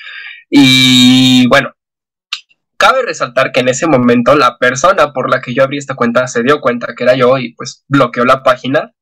Y 0.49 1.47
bueno, 1.49 1.73
cabe 2.77 3.03
resaltar 3.03 3.53
que 3.53 3.61
en 3.61 3.69
ese 3.69 3.87
momento 3.87 4.35
la 4.35 4.59
persona 4.59 5.13
por 5.13 5.31
la 5.31 5.41
que 5.41 5.55
yo 5.55 5.63
abrí 5.63 5.79
esta 5.79 5.95
cuenta 5.95 6.27
se 6.27 6.43
dio 6.43 6.61
cuenta 6.61 6.95
que 6.97 7.05
era 7.05 7.15
yo 7.15 7.39
y 7.39 7.55
pues 7.55 7.85
bloqueó 7.89 8.25
la 8.25 8.43
página. 8.43 8.93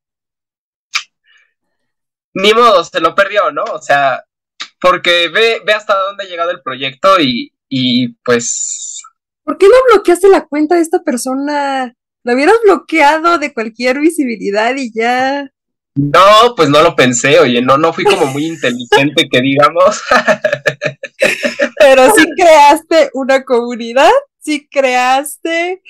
Ni 2.38 2.54
modo, 2.54 2.84
se 2.84 3.00
lo 3.00 3.16
perdió, 3.16 3.50
¿no? 3.50 3.64
O 3.64 3.82
sea, 3.82 4.22
porque 4.80 5.28
ve, 5.28 5.60
ve 5.66 5.72
hasta 5.72 5.98
dónde 5.98 6.22
ha 6.22 6.28
llegado 6.28 6.52
el 6.52 6.62
proyecto 6.62 7.20
y, 7.20 7.52
y 7.68 8.14
pues... 8.22 9.02
¿Por 9.42 9.58
qué 9.58 9.66
no 9.66 9.74
bloqueaste 9.92 10.28
la 10.28 10.46
cuenta 10.46 10.76
de 10.76 10.82
esta 10.82 11.02
persona? 11.02 11.94
Lo 12.22 12.34
hubieras 12.34 12.54
bloqueado 12.62 13.38
de 13.38 13.52
cualquier 13.52 13.98
visibilidad 13.98 14.72
y 14.76 14.92
ya. 14.94 15.50
No, 15.96 16.54
pues 16.56 16.68
no 16.68 16.80
lo 16.80 16.94
pensé, 16.94 17.40
oye, 17.40 17.60
no, 17.60 17.76
no 17.76 17.92
fui 17.92 18.04
como 18.04 18.26
muy 18.26 18.46
inteligente 18.46 19.28
que 19.28 19.40
digamos. 19.40 20.00
Pero 21.80 22.14
sí 22.14 22.24
creaste 22.36 23.10
una 23.14 23.42
comunidad, 23.44 24.12
sí 24.38 24.68
creaste 24.70 25.82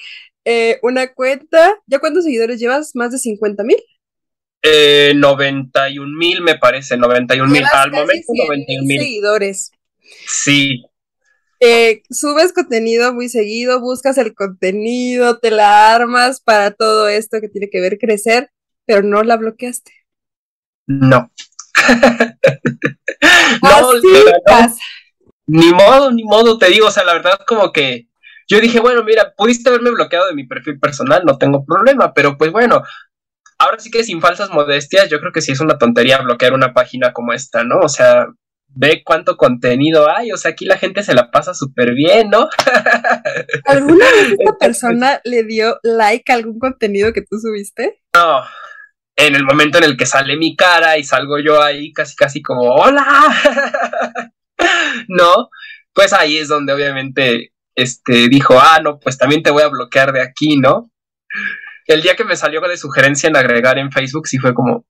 eh, 0.46 0.78
una 0.82 1.12
cuenta. 1.12 1.76
¿Ya 1.86 1.98
cuántos 1.98 2.24
seguidores 2.24 2.58
llevas? 2.58 2.92
¿Más 2.94 3.12
de 3.12 3.18
50 3.18 3.64
mil? 3.64 3.76
Eh, 4.70 5.12
91 5.14 6.16
mil 6.16 6.42
me 6.42 6.56
parece, 6.56 6.96
91 6.96 7.50
mil. 7.50 7.64
Al 7.72 7.90
momento 7.90 8.32
91 8.34 8.86
mil 8.86 9.00
seguidores. 9.00 9.72
Sí, 10.26 10.82
eh, 11.60 12.02
subes 12.08 12.52
contenido 12.52 13.12
muy 13.12 13.28
seguido, 13.28 13.80
buscas 13.80 14.16
el 14.18 14.34
contenido, 14.34 15.38
te 15.38 15.50
la 15.50 15.92
armas 15.92 16.40
para 16.40 16.70
todo 16.70 17.08
esto 17.08 17.40
que 17.40 17.48
tiene 17.48 17.68
que 17.68 17.80
ver 17.80 17.98
crecer, 17.98 18.50
pero 18.86 19.02
no 19.02 19.24
la 19.24 19.36
bloqueaste. 19.36 19.92
No. 20.86 21.32
no, 23.62 23.92
Ni 25.46 25.72
modo, 25.72 26.12
ni 26.12 26.22
modo, 26.22 26.58
te 26.58 26.68
digo, 26.68 26.86
o 26.86 26.90
sea, 26.92 27.04
la 27.04 27.14
verdad 27.14 27.40
como 27.46 27.72
que 27.72 28.06
yo 28.46 28.60
dije, 28.60 28.78
bueno, 28.78 29.02
mira, 29.02 29.34
pudiste 29.36 29.68
haberme 29.68 29.90
bloqueado 29.90 30.28
de 30.28 30.34
mi 30.34 30.46
perfil 30.46 30.78
personal, 30.78 31.24
no 31.26 31.38
tengo 31.38 31.64
problema, 31.64 32.14
pero 32.14 32.38
pues 32.38 32.52
bueno, 32.52 32.82
ahora 33.58 33.78
sí 33.78 33.90
que 33.90 34.04
sin 34.04 34.20
falsas 34.20 34.50
modestias, 34.50 35.08
yo 35.10 35.20
creo 35.20 35.32
que 35.32 35.42
sí 35.42 35.52
es 35.52 35.60
una 35.60 35.78
tontería 35.78 36.18
bloquear 36.18 36.52
una 36.52 36.72
página 36.72 37.12
como 37.12 37.32
esta, 37.32 37.64
¿no? 37.64 37.80
O 37.80 37.88
sea, 37.88 38.26
ve 38.68 39.02
cuánto 39.04 39.36
contenido 39.36 40.08
hay, 40.10 40.30
o 40.32 40.36
sea, 40.36 40.52
aquí 40.52 40.64
la 40.64 40.78
gente 40.78 41.02
se 41.02 41.14
la 41.14 41.30
pasa 41.30 41.54
súper 41.54 41.94
bien, 41.94 42.30
¿no? 42.30 42.48
¿Alguna 43.64 44.04
vez 44.04 44.34
esta 44.38 44.56
persona 44.58 45.20
le 45.24 45.44
dio 45.44 45.78
like 45.82 46.30
a 46.30 46.36
algún 46.36 46.58
contenido 46.58 47.12
que 47.12 47.22
tú 47.22 47.38
subiste? 47.38 48.00
No, 48.14 48.42
en 49.16 49.34
el 49.34 49.44
momento 49.44 49.78
en 49.78 49.84
el 49.84 49.96
que 49.96 50.06
sale 50.06 50.36
mi 50.36 50.54
cara 50.54 50.96
y 50.96 51.04
salgo 51.04 51.38
yo 51.40 51.60
ahí 51.62 51.92
casi 51.92 52.14
casi 52.14 52.40
como, 52.40 52.72
hola, 52.72 53.04
¿no? 55.08 55.48
Pues 55.92 56.12
ahí 56.12 56.36
es 56.36 56.48
donde 56.48 56.72
obviamente 56.72 57.52
este, 57.74 58.28
dijo, 58.28 58.58
ah, 58.60 58.80
no, 58.82 59.00
pues 59.00 59.18
también 59.18 59.42
te 59.42 59.50
voy 59.50 59.62
a 59.62 59.68
bloquear 59.68 60.12
de 60.12 60.22
aquí, 60.22 60.56
¿no? 60.56 60.92
El 61.88 62.02
día 62.02 62.14
que 62.14 62.24
me 62.24 62.36
salió 62.36 62.60
de 62.60 62.76
sugerencia 62.76 63.28
en 63.28 63.36
agregar 63.36 63.78
en 63.78 63.90
Facebook, 63.90 64.28
sí 64.28 64.38
fue 64.38 64.52
como, 64.52 64.84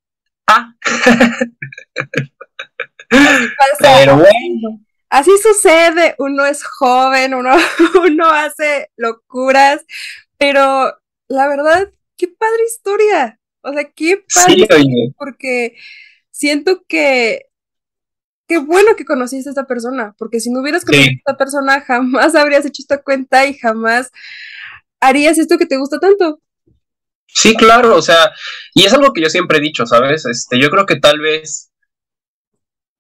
ah. 0.49 0.75
Pero 3.81 4.17
bueno. 4.17 4.85
Así 5.09 5.31
sucede, 5.39 6.17
uno 6.19 6.45
es 6.45 6.65
joven, 6.65 7.35
uno, 7.35 7.55
uno 8.05 8.27
hace 8.27 8.91
locuras, 8.97 9.87
pero 10.37 10.99
la 11.29 11.49
verdad, 11.49 11.91
qué 12.17 12.29
padre 12.29 12.65
historia. 12.67 13.41
O 13.63 13.73
sea, 13.73 13.85
qué 13.85 14.25
padre. 14.35 14.67
porque 15.17 15.77
siento 16.31 16.85
que 16.87 17.47
qué 18.49 18.59
bueno 18.59 18.97
que 18.97 19.05
conociste 19.05 19.49
a 19.49 19.53
esta 19.53 19.67
persona, 19.67 20.15
porque 20.19 20.41
si 20.41 20.51
no 20.51 20.61
hubieras 20.61 20.85
conocido 20.85 21.11
a 21.11 21.19
esta 21.19 21.37
persona, 21.37 21.81
jamás 21.81 22.35
habrías 22.35 22.67
hecho 22.67 22.83
esta 22.83 23.03
cuenta 23.03 23.47
y 23.47 23.55
jamás 23.55 24.11
harías 25.01 25.39
esto 25.39 25.59
que 25.59 25.67
te 25.67 25.77
gusta 25.77 25.99
tanto. 25.99 26.41
Sí, 27.29 27.57
claro, 27.57 27.95
o 27.95 28.03
sea, 28.03 28.33
y 28.75 28.85
es 28.85 28.93
algo 28.93 29.13
que 29.13 29.23
yo 29.23 29.29
siempre 29.31 29.59
he 29.59 29.61
dicho, 29.61 29.87
¿sabes? 29.87 30.27
Este, 30.27 30.59
yo 30.59 30.71
creo 30.71 30.87
que 30.87 30.97
tal 30.97 31.21
vez 31.21 31.71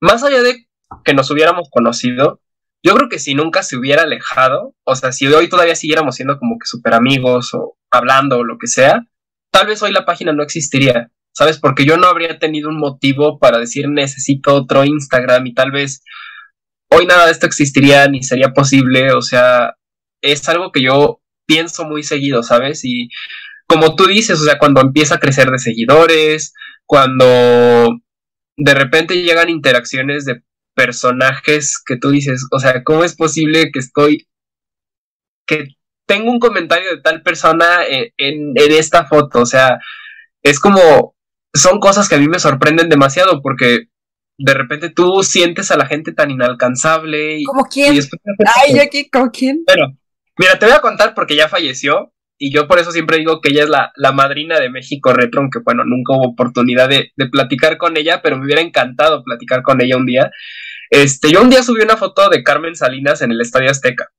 más 0.01 0.23
allá 0.23 0.43
de 0.43 0.69
que 1.05 1.15
nos 1.15 1.31
hubiéramos 1.31 1.69
conocido, 1.71 2.41
yo 2.85 2.95
creo 2.95 3.09
que 3.09 3.19
si 3.19 3.35
nunca 3.35 3.63
se 3.63 3.77
hubiera 3.77 4.03
alejado, 4.03 4.75
o 4.85 4.95
sea, 4.95 5.13
si 5.13 5.27
hoy 5.27 5.49
todavía 5.49 5.75
siguiéramos 5.75 6.15
siendo 6.15 6.39
como 6.39 6.57
que 6.59 6.67
súper 6.67 6.95
amigos 6.95 7.53
o 7.55 7.77
hablando 7.91 8.39
o 8.39 8.45
lo 8.45 8.59
que 8.59 8.69
sea, 8.69 9.03
tal 9.51 9.67
vez 9.67 9.83
hoy 9.83 9.93
la 9.93 10.05
página 10.05 10.33
no 10.33 10.43
existiría, 10.43 11.11
¿sabes? 11.33 11.59
Porque 11.59 11.85
yo 11.85 11.97
no 11.97 12.07
habría 12.07 12.39
tenido 12.39 12.69
un 12.69 12.79
motivo 12.79 13.39
para 13.39 13.59
decir 13.59 13.89
necesito 13.89 14.55
otro 14.55 14.85
Instagram 14.85 15.47
y 15.47 15.55
tal 15.55 15.73
vez 15.73 16.03
hoy 16.91 17.07
nada 17.07 17.27
de 17.27 17.33
esto 17.33 17.47
existiría 17.47 18.07
ni 18.09 18.23
sería 18.23 18.53
posible, 18.53 19.13
o 19.13 19.23
sea, 19.23 19.75
es 20.23 20.49
algo 20.49 20.71
que 20.73 20.83
yo 20.83 21.21
pienso 21.47 21.85
muy 21.85 22.03
seguido, 22.03 22.43
¿sabes? 22.43 22.85
Y 22.85 23.09
como 23.69 23.95
tú 23.95 24.07
dices, 24.07 24.41
o 24.41 24.45
sea, 24.45 24.59
cuando 24.59 24.81
empieza 24.81 25.17
a 25.17 25.21
crecer 25.21 25.51
de 25.51 25.59
seguidores, 25.59 26.55
cuando 26.87 27.99
de 28.57 28.75
repente 28.75 29.23
llegan 29.23 29.51
interacciones 29.51 30.25
de 30.25 30.43
personajes 30.75 31.81
que 31.85 31.97
tú 31.97 32.11
dices, 32.11 32.47
o 32.51 32.59
sea, 32.59 32.83
¿cómo 32.83 33.05
es 33.05 33.15
posible 33.15 33.71
que 33.71 33.79
estoy, 33.79 34.27
que 35.47 35.69
tengo 36.07 36.31
un 36.31 36.41
comentario 36.41 36.91
de 36.91 37.03
tal 37.03 37.23
persona 37.23 37.85
en, 37.87 38.11
en, 38.17 38.55
esta 38.57 39.05
foto? 39.05 39.41
O 39.41 39.47
sea, 39.47 39.79
es 40.43 40.59
como, 40.61 41.15
son 41.53 41.79
cosas 41.79 42.09
que 42.09 42.15
a 42.15 42.19
mí 42.19 42.27
me 42.27 42.39
sorprenden 42.39 42.89
demasiado 42.89 43.43
porque 43.43 43.89
de 44.39 44.55
repente 44.55 44.89
tú 44.89 45.23
sientes 45.23 45.71
a 45.71 45.77
la 45.77 45.85
gente 45.85 46.13
tan 46.13 46.31
inalcanzable. 46.31 47.41
Y, 47.41 47.45
¿Como 47.45 47.65
quién? 47.65 47.99
Ay, 48.57 48.75
yo 48.77 48.83
aquí, 48.83 49.11
¿como 49.11 49.31
quién? 49.31 49.63
Bueno, 49.67 49.99
mira, 50.39 50.59
te 50.59 50.65
voy 50.65 50.75
a 50.75 50.81
contar 50.81 51.15
porque 51.15 51.37
ya 51.37 51.49
falleció 51.49 52.15
y 52.39 52.53
yo 52.53 52.69
por 52.69 52.79
eso 52.79 52.93
siempre 52.93 53.19
digo 53.19 53.41
que 53.41 53.51
ella 53.51 53.65
es 53.65 53.69
la, 53.69 53.93
la 53.97 54.13
madrina 54.13 54.61
de 54.61 54.71
México 54.71 55.13
Retro, 55.13 55.41
aunque 55.41 55.59
bueno, 55.59 55.85
nunca 55.85 56.15
hubo 56.15 56.29
oportunidad 56.29 56.89
de, 56.89 57.13
de, 57.17 57.27
platicar 57.29 57.77
con 57.77 57.97
ella, 57.97 58.23
pero 58.23 58.39
me 58.39 58.45
hubiera 58.45 58.63
encantado 58.63 59.25
platicar 59.25 59.63
con 59.63 59.81
ella 59.83 59.97
un 59.97 60.07
día. 60.07 60.31
Este, 60.89 61.33
yo 61.33 61.43
un 61.43 61.51
día 61.51 61.65
subí 61.65 61.83
una 61.83 61.97
foto 61.97 62.29
de 62.31 62.45
Carmen 62.45 62.77
Salinas 62.77 63.23
en 63.23 63.33
el 63.33 63.41
Estadio 63.41 63.71
Azteca, 63.71 64.11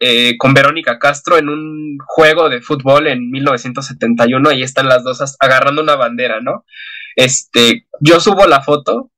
eh, 0.00 0.36
con 0.38 0.54
Verónica 0.54 0.98
Castro 0.98 1.36
en 1.36 1.50
un 1.50 1.98
juego 2.06 2.48
de 2.48 2.62
fútbol 2.62 3.08
en 3.08 3.30
1971, 3.30 4.48
ahí 4.48 4.62
están 4.62 4.88
las 4.88 5.04
dos 5.04 5.36
agarrando 5.38 5.82
una 5.82 5.96
bandera, 5.96 6.40
¿no? 6.40 6.64
Este, 7.14 7.86
yo 8.00 8.20
subo 8.20 8.46
la 8.46 8.62
foto 8.62 9.10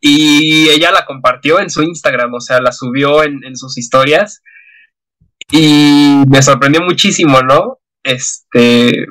y 0.00 0.68
ella 0.68 0.92
la 0.92 1.04
compartió 1.04 1.58
en 1.58 1.70
su 1.70 1.82
Instagram, 1.82 2.32
o 2.34 2.40
sea, 2.40 2.60
la 2.60 2.70
subió 2.70 3.24
en, 3.24 3.42
en 3.44 3.56
sus 3.56 3.76
historias 3.76 4.42
y 5.50 6.24
me 6.28 6.42
sorprendió 6.42 6.82
muchísimo, 6.82 7.40
¿no? 7.42 7.78
Este, 8.02 9.06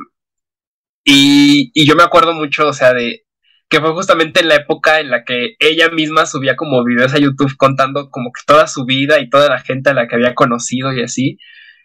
y, 1.03 1.71
y 1.73 1.85
yo 1.85 1.95
me 1.95 2.03
acuerdo 2.03 2.33
mucho, 2.33 2.67
o 2.67 2.73
sea, 2.73 2.93
de, 2.93 3.25
que 3.69 3.79
fue 3.79 3.93
justamente 3.93 4.41
en 4.41 4.47
la 4.47 4.55
época 4.55 4.99
en 4.99 5.09
la 5.09 5.23
que 5.23 5.55
ella 5.59 5.89
misma 5.89 6.25
subía 6.25 6.55
como 6.55 6.83
videos 6.83 7.13
a 7.13 7.19
YouTube 7.19 7.55
contando 7.57 8.09
como 8.09 8.31
que 8.31 8.41
toda 8.45 8.67
su 8.67 8.85
vida 8.85 9.19
y 9.19 9.29
toda 9.29 9.49
la 9.49 9.59
gente 9.59 9.89
a 9.89 9.93
la 9.93 10.07
que 10.07 10.15
había 10.15 10.35
conocido 10.35 10.93
y 10.93 11.03
así. 11.03 11.37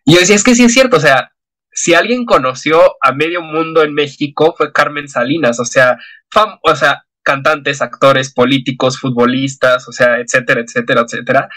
Y 0.04 0.14
yo 0.14 0.20
decía, 0.20 0.36
es 0.36 0.44
que 0.44 0.54
sí 0.54 0.64
es 0.64 0.72
cierto, 0.72 0.96
o 0.98 1.00
sea, 1.00 1.32
si 1.72 1.94
alguien 1.94 2.26
conoció 2.26 2.96
a 3.02 3.12
medio 3.12 3.42
mundo 3.42 3.82
en 3.82 3.94
México 3.94 4.54
fue 4.56 4.72
Carmen 4.72 5.08
Salinas, 5.08 5.60
o 5.60 5.64
sea, 5.64 5.96
fam 6.30 6.58
o 6.62 6.74
sea, 6.74 7.04
cantantes, 7.22 7.82
actores, 7.82 8.32
políticos, 8.32 8.98
futbolistas, 8.98 9.88
o 9.88 9.92
sea, 9.92 10.18
etcétera, 10.18 10.62
etcétera, 10.62 11.02
etcétera. 11.02 11.48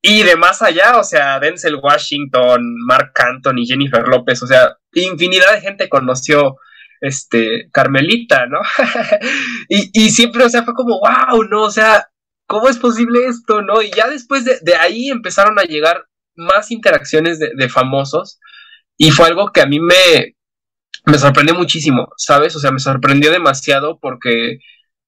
Y 0.00 0.22
de 0.22 0.36
más 0.36 0.62
allá, 0.62 0.98
o 0.98 1.04
sea, 1.04 1.40
Denzel 1.40 1.76
Washington, 1.82 2.76
Mark 2.86 3.12
Anthony, 3.16 3.66
Jennifer 3.66 4.06
López, 4.06 4.42
o 4.42 4.46
sea, 4.46 4.76
infinidad 4.92 5.52
de 5.52 5.60
gente 5.60 5.88
conoció 5.88 6.56
este, 7.00 7.68
Carmelita, 7.72 8.46
¿no? 8.46 8.60
y, 9.68 9.90
y, 9.92 10.10
siempre, 10.10 10.44
o 10.44 10.48
sea, 10.48 10.62
fue 10.62 10.74
como, 10.74 11.00
wow, 11.00 11.42
¿no? 11.44 11.62
O 11.62 11.70
sea, 11.70 12.08
¿cómo 12.46 12.68
es 12.68 12.78
posible 12.78 13.26
esto, 13.26 13.62
no? 13.62 13.82
Y 13.82 13.90
ya 13.90 14.08
después 14.08 14.44
de, 14.44 14.58
de 14.62 14.76
ahí 14.76 15.10
empezaron 15.10 15.58
a 15.58 15.64
llegar 15.64 16.06
más 16.36 16.70
interacciones 16.70 17.38
de, 17.38 17.50
de, 17.54 17.68
famosos 17.68 18.40
y 18.96 19.10
fue 19.10 19.26
algo 19.26 19.50
que 19.52 19.60
a 19.60 19.66
mí 19.66 19.80
me, 19.80 20.36
me 21.04 21.18
sorprendió 21.18 21.54
muchísimo, 21.54 22.08
¿sabes? 22.16 22.54
O 22.56 22.60
sea, 22.60 22.70
me 22.70 22.78
sorprendió 22.78 23.32
demasiado 23.32 23.98
porque 24.00 24.58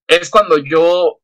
es 0.09 0.31
cuando 0.31 0.59
yo... 0.59 1.20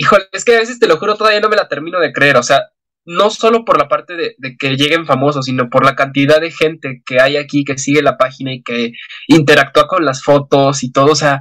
Híjole, 0.00 0.24
es 0.32 0.46
que 0.46 0.56
a 0.56 0.60
veces 0.60 0.78
te 0.78 0.88
lo 0.88 0.96
juro, 0.96 1.14
todavía 1.14 1.40
no 1.40 1.50
me 1.50 1.56
la 1.56 1.68
termino 1.68 2.00
de 2.00 2.10
creer, 2.10 2.38
o 2.38 2.42
sea, 2.42 2.70
no 3.04 3.28
solo 3.28 3.66
por 3.66 3.78
la 3.78 3.86
parte 3.86 4.16
de, 4.16 4.34
que 4.58 4.78
lleguen 4.78 5.04
famosos, 5.04 5.44
sino 5.44 5.68
por 5.68 5.84
la 5.84 5.94
cantidad 5.94 6.40
de 6.40 6.50
gente 6.50 7.02
que 7.04 7.20
hay 7.20 7.36
aquí 7.36 7.64
que 7.64 7.76
sigue 7.76 8.00
la 8.00 8.16
página 8.16 8.54
y 8.54 8.62
que 8.62 8.92
interactúa 9.28 9.86
con 9.88 10.06
las 10.06 10.22
fotos 10.22 10.82
y 10.84 10.90
todo, 10.90 11.12
o 11.12 11.14
sea, 11.14 11.40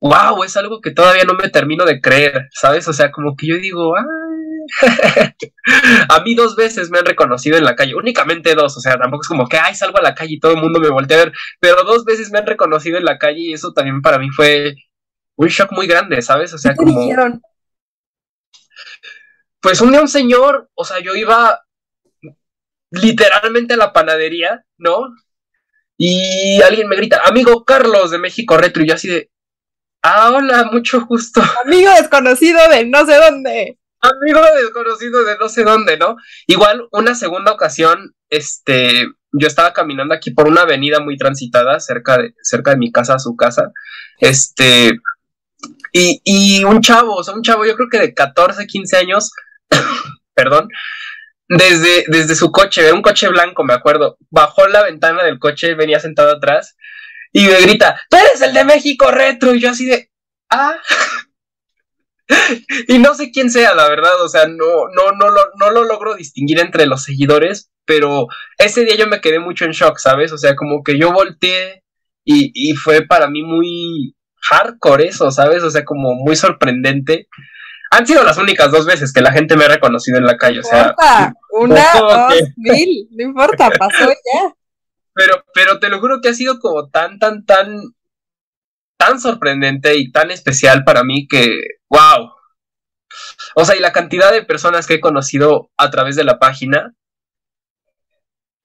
wow, 0.00 0.42
es 0.42 0.56
algo 0.56 0.80
que 0.80 0.90
todavía 0.90 1.22
no 1.22 1.34
me 1.34 1.50
termino 1.50 1.84
de 1.84 2.00
creer, 2.00 2.48
¿sabes? 2.50 2.88
O 2.88 2.92
sea, 2.92 3.12
como 3.12 3.36
que 3.36 3.46
yo 3.46 3.58
digo, 3.58 3.94
a 6.08 6.20
mí 6.24 6.34
dos 6.34 6.56
veces 6.56 6.90
me 6.90 6.98
han 6.98 7.06
reconocido 7.06 7.58
en 7.58 7.64
la 7.64 7.76
calle, 7.76 7.94
únicamente 7.94 8.56
dos, 8.56 8.76
o 8.76 8.80
sea, 8.80 8.98
tampoco 8.98 9.22
es 9.22 9.28
como 9.28 9.46
que, 9.46 9.58
ay, 9.58 9.76
salgo 9.76 9.98
a 9.98 10.02
la 10.02 10.16
calle 10.16 10.34
y 10.34 10.40
todo 10.40 10.54
el 10.54 10.60
mundo 10.60 10.80
me 10.80 10.90
voltea 10.90 11.16
a 11.16 11.24
ver, 11.26 11.32
pero 11.60 11.84
dos 11.84 12.04
veces 12.04 12.32
me 12.32 12.40
han 12.40 12.46
reconocido 12.46 12.98
en 12.98 13.04
la 13.04 13.18
calle 13.18 13.38
y 13.38 13.52
eso 13.52 13.72
también 13.72 14.02
para 14.02 14.18
mí 14.18 14.30
fue 14.30 14.74
un 15.36 15.46
shock 15.46 15.70
muy 15.70 15.86
grande, 15.86 16.20
¿sabes? 16.22 16.52
O 16.54 16.58
sea, 16.58 16.74
como... 16.74 17.00
Dijeron? 17.00 17.40
Pues 19.64 19.80
un 19.80 19.92
día 19.92 20.02
un 20.02 20.08
señor, 20.08 20.68
o 20.74 20.84
sea, 20.84 21.00
yo 21.00 21.14
iba 21.14 21.64
literalmente 22.90 23.72
a 23.72 23.78
la 23.78 23.94
panadería, 23.94 24.62
¿no? 24.76 25.08
Y 25.96 26.60
alguien 26.60 26.86
me 26.86 26.96
grita, 26.96 27.22
amigo 27.24 27.64
Carlos 27.64 28.10
de 28.10 28.18
México 28.18 28.58
Retro, 28.58 28.82
y 28.82 28.88
yo 28.88 28.94
así 28.94 29.08
de, 29.08 29.30
ah, 30.02 30.32
hola, 30.34 30.68
mucho 30.70 31.06
gusto. 31.06 31.40
Amigo 31.64 31.90
desconocido 31.98 32.60
de 32.68 32.84
no 32.84 33.06
sé 33.06 33.16
dónde. 33.16 33.78
Amigo 34.00 34.42
desconocido 34.54 35.24
de 35.24 35.38
no 35.38 35.48
sé 35.48 35.64
dónde, 35.64 35.96
¿no? 35.96 36.16
Igual, 36.46 36.86
una 36.92 37.14
segunda 37.14 37.50
ocasión, 37.50 38.14
este, 38.28 39.06
yo 39.32 39.46
estaba 39.46 39.72
caminando 39.72 40.12
aquí 40.12 40.32
por 40.32 40.46
una 40.46 40.60
avenida 40.60 41.00
muy 41.00 41.16
transitada, 41.16 41.80
cerca 41.80 42.18
de, 42.18 42.34
cerca 42.42 42.72
de 42.72 42.76
mi 42.76 42.92
casa 42.92 43.14
a 43.14 43.18
su 43.18 43.34
casa, 43.34 43.72
este, 44.18 45.00
y, 45.90 46.20
y 46.22 46.64
un 46.64 46.82
chavo, 46.82 47.14
o 47.14 47.24
sea, 47.24 47.32
un 47.32 47.42
chavo, 47.42 47.64
yo 47.64 47.76
creo 47.76 47.88
que 47.88 47.98
de 47.98 48.12
14, 48.12 48.66
15 48.66 48.96
años, 48.98 49.30
perdón, 50.34 50.68
desde, 51.48 52.04
desde 52.08 52.34
su 52.34 52.50
coche, 52.50 52.92
un 52.92 53.02
coche 53.02 53.28
blanco, 53.28 53.64
me 53.64 53.74
acuerdo, 53.74 54.16
bajó 54.30 54.66
la 54.66 54.82
ventana 54.82 55.22
del 55.22 55.38
coche, 55.38 55.74
venía 55.74 56.00
sentado 56.00 56.32
atrás 56.32 56.76
y 57.32 57.46
me 57.46 57.60
grita, 57.60 58.00
tú 58.08 58.16
eres 58.16 58.40
el 58.40 58.54
de 58.54 58.64
México 58.64 59.10
Retro, 59.10 59.54
y 59.54 59.60
yo 59.60 59.70
así 59.70 59.86
de, 59.86 60.10
ah, 60.50 60.76
y 62.88 62.98
no 62.98 63.14
sé 63.14 63.30
quién 63.30 63.50
sea, 63.50 63.74
la 63.74 63.88
verdad, 63.88 64.22
o 64.22 64.28
sea, 64.28 64.46
no, 64.46 64.88
no, 64.94 65.12
no, 65.12 65.30
lo, 65.30 65.42
no 65.58 65.70
lo 65.70 65.84
logro 65.84 66.14
distinguir 66.14 66.60
entre 66.60 66.86
los 66.86 67.02
seguidores, 67.02 67.70
pero 67.84 68.28
ese 68.58 68.84
día 68.84 68.96
yo 68.96 69.06
me 69.06 69.20
quedé 69.20 69.38
mucho 69.38 69.64
en 69.64 69.72
shock, 69.72 69.98
¿sabes? 69.98 70.32
O 70.32 70.38
sea, 70.38 70.56
como 70.56 70.82
que 70.82 70.98
yo 70.98 71.12
volteé 71.12 71.82
y, 72.24 72.50
y 72.54 72.74
fue 72.74 73.02
para 73.02 73.28
mí 73.28 73.42
muy 73.42 74.14
hardcore 74.40 75.08
eso, 75.08 75.30
¿sabes? 75.30 75.62
O 75.62 75.70
sea, 75.70 75.84
como 75.84 76.14
muy 76.14 76.36
sorprendente 76.36 77.28
han 77.90 78.06
sido 78.06 78.24
las 78.24 78.38
únicas 78.38 78.70
dos 78.70 78.86
veces 78.86 79.12
que 79.12 79.20
la 79.20 79.32
gente 79.32 79.56
me 79.56 79.64
ha 79.64 79.68
reconocido 79.68 80.18
en 80.18 80.24
la 80.24 80.36
calle. 80.36 80.60
O 80.60 80.62
sea, 80.62 80.94
una, 81.50 81.84
dos, 81.94 82.34
mil, 82.56 83.08
no 83.10 83.24
importa, 83.24 83.70
pasó 83.70 84.08
ya. 84.08 84.54
Pero, 85.16 85.44
pero 85.54 85.78
te 85.78 85.88
lo 85.90 86.00
juro 86.00 86.20
que 86.20 86.30
ha 86.30 86.34
sido 86.34 86.58
como 86.58 86.88
tan, 86.88 87.20
tan, 87.20 87.44
tan, 87.44 87.94
tan 88.98 89.20
sorprendente 89.20 89.96
y 89.96 90.10
tan 90.10 90.32
especial 90.32 90.82
para 90.82 91.04
mí 91.04 91.28
que, 91.28 91.60
wow. 91.88 92.32
O 93.54 93.64
sea, 93.64 93.76
y 93.76 93.78
la 93.78 93.92
cantidad 93.92 94.32
de 94.32 94.42
personas 94.42 94.88
que 94.88 94.94
he 94.94 95.00
conocido 95.00 95.70
a 95.76 95.88
través 95.90 96.16
de 96.16 96.24
la 96.24 96.40
página 96.40 96.96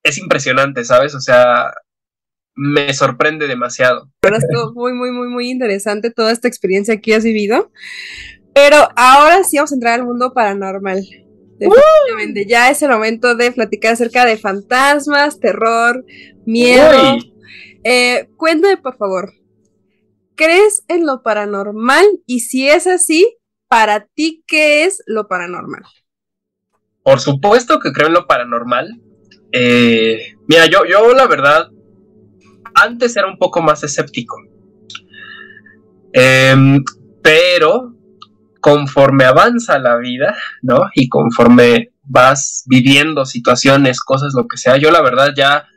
es 0.04 0.18
impresionante, 0.18 0.84
¿sabes? 0.86 1.14
O 1.14 1.20
sea, 1.20 1.72
me 2.56 2.94
sorprende 2.94 3.48
demasiado. 3.48 4.10
Pero 4.20 4.38
es 4.38 4.46
muy, 4.74 4.94
muy, 4.94 5.12
muy, 5.12 5.28
muy 5.28 5.50
interesante 5.50 6.12
toda 6.12 6.32
esta 6.32 6.48
experiencia 6.48 7.00
que 7.00 7.16
has 7.16 7.24
vivido. 7.24 7.72
Pero 8.62 8.90
ahora 8.98 9.42
sí 9.46 9.56
vamos 9.56 9.72
a 9.72 9.76
entrar 9.76 9.94
al 10.02 10.06
mundo 10.06 10.34
paranormal. 10.34 11.02
Definitivamente. 11.58 12.46
Ya 12.46 12.70
es 12.70 12.82
el 12.82 12.90
momento 12.90 13.36
de 13.36 13.54
platicar 13.54 13.94
acerca 13.94 14.26
de 14.26 14.36
fantasmas, 14.36 15.40
terror, 15.40 16.04
miedo. 16.46 17.18
Eh, 17.86 18.28
cuéntame, 18.36 18.76
por 18.76 18.98
favor. 18.98 19.32
¿Crees 20.36 20.84
en 20.90 21.06
lo 21.06 21.24
paranormal? 21.24 22.06
Y 22.26 22.42
si 22.42 22.68
es 22.68 22.86
así, 22.86 23.38
para 23.70 24.08
ti, 24.08 24.44
¿qué 24.46 24.84
es 24.84 25.02
lo 25.06 25.30
paranormal? 25.30 25.84
Por 27.02 27.22
supuesto 27.22 27.80
que 27.80 27.94
creo 27.94 28.08
en 28.08 28.14
lo 28.14 28.28
paranormal. 28.28 29.00
Eh, 29.54 30.34
mira, 30.50 30.66
yo, 30.66 30.84
yo 30.84 31.14
la 31.14 31.28
verdad, 31.28 31.70
antes 32.76 33.16
era 33.16 33.28
un 33.28 33.38
poco 33.38 33.62
más 33.62 33.84
escéptico. 33.86 34.36
Em, 36.12 36.84
pero 37.22 37.99
conforme 38.60 39.26
avanza 39.26 39.80
la 39.80 39.98
vida, 39.98 40.38
¿no? 40.62 40.90
Y 40.94 41.10
conforme 41.10 41.92
vas 42.04 42.64
viviendo 42.68 43.26
situaciones, 43.26 44.02
cosas, 44.02 44.34
lo 44.36 44.48
que 44.48 44.58
sea, 44.58 44.78
yo 44.78 44.92
la 44.92 45.02
verdad 45.02 45.34
ya 45.36 45.68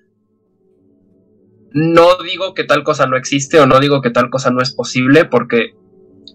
no 1.73 2.17
digo 2.23 2.55
que 2.55 2.65
tal 2.65 2.85
cosa 2.85 3.07
no 3.07 3.17
existe 3.17 3.59
o 3.61 3.67
no 3.67 3.81
digo 3.81 4.03
que 4.03 4.11
tal 4.11 4.31
cosa 4.31 4.51
no 4.51 4.61
es 4.61 4.75
posible 4.75 5.25
porque 5.25 5.71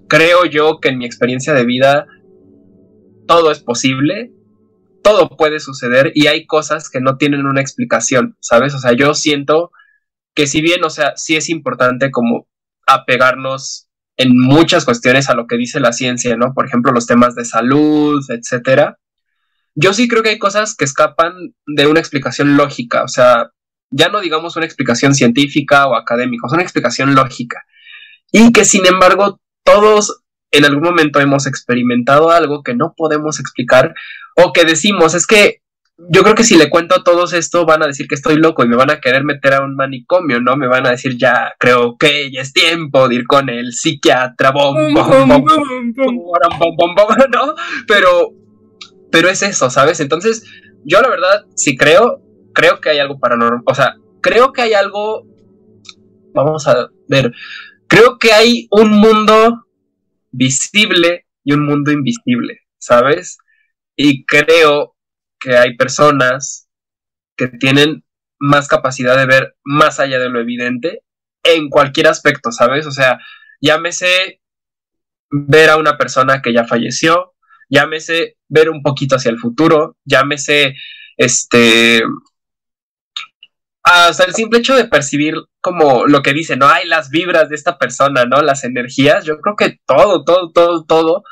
creo 0.07 0.45
yo 0.45 0.79
que 0.79 0.89
en 0.89 0.97
mi 0.97 1.05
experiencia 1.05 1.53
de 1.53 1.65
vida 1.65 2.07
todo 3.27 3.51
es 3.51 3.59
posible 3.59 4.31
todo 5.07 5.29
puede 5.29 5.61
suceder 5.61 6.11
y 6.15 6.27
hay 6.27 6.45
cosas 6.45 6.89
que 6.89 6.99
no 6.99 7.15
tienen 7.15 7.45
una 7.45 7.61
explicación, 7.61 8.35
¿sabes? 8.41 8.73
O 8.73 8.77
sea, 8.77 8.91
yo 8.91 9.13
siento 9.13 9.71
que 10.35 10.47
si 10.47 10.61
bien, 10.61 10.83
o 10.83 10.89
sea, 10.89 11.13
sí 11.15 11.37
es 11.37 11.47
importante 11.49 12.11
como 12.11 12.49
apegarnos 12.85 13.86
en 14.18 14.38
muchas 14.38 14.84
cuestiones 14.84 15.30
a 15.30 15.36
lo 15.36 15.47
que 15.47 15.57
dice 15.57 15.80
la 15.80 15.93
ciencia, 15.93 16.36
¿no? 16.36 16.53
Por 16.53 16.65
ejemplo, 16.65 16.91
los 16.91 17.05
temas 17.05 17.36
de 17.36 17.45
salud, 17.45 18.24
etcétera. 18.30 18.97
Yo 19.76 19.93
sí 19.93 20.07
creo 20.07 20.24
que 20.24 20.30
hay 20.30 20.39
cosas 20.39 20.76
que 20.76 20.86
escapan 20.86 21.53
de 21.68 21.86
una 21.86 21.99
explicación 21.99 22.57
lógica, 22.57 23.03
o 23.03 23.07
sea, 23.07 23.51
ya 23.91 24.09
no 24.09 24.20
digamos 24.20 24.55
una 24.55 24.65
explicación 24.65 25.13
científica 25.13 25.88
o 25.88 25.95
académica, 25.95 26.47
es 26.47 26.53
una 26.53 26.63
explicación 26.63 27.13
lógica. 27.13 27.63
Y 28.32 28.51
que 28.51 28.65
sin 28.65 28.86
embargo 28.86 29.39
todos 29.63 30.24
en 30.51 30.65
algún 30.65 30.84
momento 30.84 31.20
hemos 31.20 31.45
experimentado 31.45 32.32
algo 32.32 32.63
que 32.63 32.74
no 32.74 32.93
podemos 32.97 33.39
explicar 33.39 33.93
o 34.36 34.51
que 34.53 34.65
decimos, 34.65 35.13
es 35.13 35.28
que 35.28 35.61
yo 35.97 36.21
creo 36.21 36.35
que 36.35 36.43
si 36.43 36.55
le 36.55 36.69
cuento 36.69 36.95
a 36.95 37.03
todos 37.03 37.33
esto 37.33 37.65
van 37.65 37.81
a 37.81 37.87
decir 37.87 38.07
que 38.07 38.15
estoy 38.15 38.35
loco 38.35 38.63
y 38.63 38.67
me 38.67 38.75
van 38.75 38.91
a 38.91 38.99
querer 38.99 39.23
meter 39.23 39.55
a 39.55 39.63
un 39.63 39.75
manicomio, 39.75 40.39
¿no? 40.39 40.55
Me 40.55 40.67
van 40.67 40.85
a 40.85 40.91
decir 40.91 41.17
ya, 41.17 41.53
creo 41.57 41.97
que 41.97 42.31
ya 42.31 42.41
es 42.41 42.53
tiempo 42.53 43.07
de 43.07 43.15
ir 43.15 43.25
con 43.25 43.49
el 43.49 43.73
psiquiatra, 43.73 44.51
bom, 44.51 44.93
bom, 44.93 45.27
bom, 45.27 45.45
¿no? 47.31 47.55
Pero, 47.87 48.31
pero 49.11 49.29
es 49.29 49.41
eso, 49.41 49.71
¿sabes? 49.71 49.99
Entonces, 49.99 50.45
yo 50.85 51.01
la 51.01 51.09
verdad, 51.09 51.45
si 51.55 51.75
creo, 51.75 52.21
creo 52.53 52.79
que 52.79 52.89
hay 52.89 52.99
algo 52.99 53.19
paranormal, 53.19 53.63
o 53.65 53.73
sea, 53.73 53.95
creo 54.21 54.53
que 54.53 54.61
hay 54.61 54.73
algo, 54.73 55.25
vamos 56.33 56.67
a 56.67 56.89
ver, 57.07 57.33
creo 57.87 58.19
que 58.19 58.33
hay 58.33 58.67
un 58.69 58.91
mundo 58.91 59.65
visible 60.31 61.25
y 61.43 61.53
un 61.53 61.65
mundo 61.65 61.91
invisible, 61.91 62.59
¿sabes? 62.77 63.39
Y 63.95 64.25
creo 64.25 64.96
que 65.47 65.57
hay 65.57 65.77
personas 65.77 66.67
que 67.37 67.47
tienen 67.47 68.03
más 68.37 68.67
capacidad 68.67 69.17
de 69.17 69.25
ver 69.25 69.55
más 69.63 69.99
allá 70.01 70.19
de 70.19 70.29
lo 70.29 70.41
evidente 70.41 71.03
en 71.41 71.69
cualquier 71.69 72.07
aspecto, 72.07 72.51
¿sabes? 72.51 72.85
O 72.85 72.91
sea, 72.91 73.17
llámese 73.61 74.41
ver 75.31 75.69
a 75.69 75.77
una 75.77 75.97
persona 75.97 76.41
que 76.41 76.51
ya 76.51 76.65
falleció, 76.65 77.33
llámese 77.69 78.35
ver 78.49 78.69
un 78.69 78.83
poquito 78.83 79.15
hacia 79.15 79.31
el 79.31 79.39
futuro, 79.39 79.95
llámese 80.03 80.75
este 81.15 82.03
hasta 83.83 84.25
el 84.25 84.33
simple 84.33 84.59
hecho 84.59 84.75
de 84.75 84.83
percibir 84.83 85.35
como 85.61 86.07
lo 86.07 86.21
que 86.21 86.33
dice, 86.33 86.57
no 86.57 86.67
hay 86.67 86.85
las 86.85 87.09
vibras 87.09 87.47
de 87.47 87.55
esta 87.55 87.77
persona, 87.77 88.25
¿no? 88.25 88.41
Las 88.41 88.65
energías, 88.65 89.23
yo 89.23 89.39
creo 89.39 89.55
que 89.55 89.79
todo, 89.85 90.25
todo, 90.25 90.51
todo, 90.51 90.83
todo, 90.83 91.23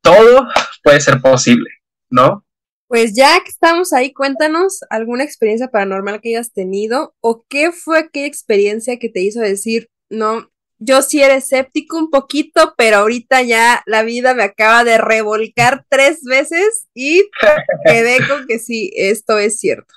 todo 0.00 0.48
puede 0.82 1.00
ser 1.02 1.20
posible, 1.20 1.68
¿no? 2.08 2.46
Pues 2.86 3.14
ya 3.14 3.42
que 3.42 3.50
estamos 3.50 3.92
ahí, 3.92 4.12
cuéntanos 4.12 4.80
alguna 4.90 5.24
experiencia 5.24 5.68
paranormal 5.68 6.20
que 6.20 6.30
hayas 6.30 6.52
tenido 6.52 7.14
o 7.20 7.44
qué 7.48 7.72
fue 7.72 7.98
aquella 7.98 8.26
experiencia 8.26 8.98
que 8.98 9.08
te 9.08 9.20
hizo 9.20 9.40
decir, 9.40 9.88
no, 10.10 10.50
yo 10.78 11.02
sí 11.02 11.22
era 11.22 11.34
escéptico 11.34 11.96
un 11.98 12.10
poquito, 12.10 12.74
pero 12.76 12.98
ahorita 12.98 13.42
ya 13.42 13.82
la 13.86 14.02
vida 14.02 14.34
me 14.34 14.42
acaba 14.42 14.84
de 14.84 14.98
revolcar 14.98 15.84
tres 15.88 16.20
veces 16.24 16.88
y 16.94 17.22
quedé 17.84 18.18
con 18.28 18.46
que 18.46 18.58
sí, 18.58 18.92
esto 18.94 19.38
es 19.38 19.58
cierto. 19.58 19.94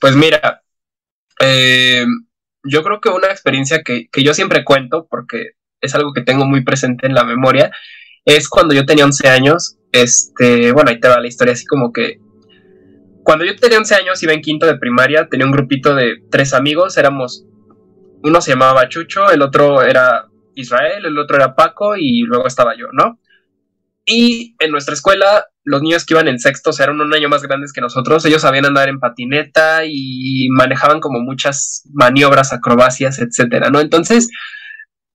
Pues 0.00 0.14
mira, 0.14 0.62
eh, 1.40 2.04
yo 2.62 2.82
creo 2.82 3.00
que 3.00 3.08
una 3.08 3.28
experiencia 3.28 3.82
que, 3.82 4.08
yo 4.22 4.34
siempre 4.34 4.64
cuento, 4.64 5.06
porque 5.08 5.52
es 5.80 5.94
algo 5.94 6.12
que 6.12 6.22
tengo 6.22 6.44
muy 6.46 6.64
presente 6.64 7.06
en 7.06 7.14
la 7.14 7.24
memoria, 7.24 7.70
es 8.24 8.48
cuando 8.48 8.74
yo 8.74 8.84
tenía 8.86 9.04
11 9.04 9.28
años, 9.28 9.75
este, 9.92 10.72
bueno, 10.72 10.90
ahí 10.90 11.00
te 11.00 11.08
va 11.08 11.20
la 11.20 11.28
historia, 11.28 11.52
así 11.52 11.64
como 11.66 11.92
que 11.92 12.18
cuando 13.26 13.44
yo 13.44 13.56
tenía 13.56 13.78
11 13.78 13.94
años, 13.96 14.22
iba 14.22 14.32
en 14.32 14.40
quinto 14.40 14.66
de 14.66 14.78
primaria, 14.78 15.28
tenía 15.28 15.46
un 15.46 15.52
grupito 15.52 15.96
de 15.96 16.22
tres 16.30 16.54
amigos, 16.54 16.96
éramos, 16.96 17.44
uno 18.22 18.40
se 18.40 18.52
llamaba 18.52 18.88
Chucho, 18.88 19.30
el 19.30 19.42
otro 19.42 19.82
era 19.82 20.26
Israel, 20.54 21.04
el 21.04 21.18
otro 21.18 21.36
era 21.36 21.56
Paco 21.56 21.96
y 21.96 22.20
luego 22.20 22.46
estaba 22.46 22.76
yo, 22.76 22.86
¿no? 22.92 23.18
Y 24.04 24.54
en 24.60 24.70
nuestra 24.70 24.94
escuela, 24.94 25.46
los 25.64 25.82
niños 25.82 26.06
que 26.06 26.14
iban 26.14 26.28
en 26.28 26.38
sexto, 26.38 26.70
o 26.70 26.82
eran 26.82 27.00
un 27.00 27.12
año 27.12 27.28
más 27.28 27.42
grandes 27.42 27.72
que 27.72 27.80
nosotros, 27.80 28.24
ellos 28.24 28.42
sabían 28.42 28.64
andar 28.64 28.88
en 28.88 29.00
patineta 29.00 29.80
y 29.84 30.48
manejaban 30.50 31.00
como 31.00 31.18
muchas 31.18 31.82
maniobras, 31.92 32.52
acrobacias, 32.52 33.18
etcétera, 33.18 33.70
¿no? 33.70 33.80
Entonces, 33.80 34.30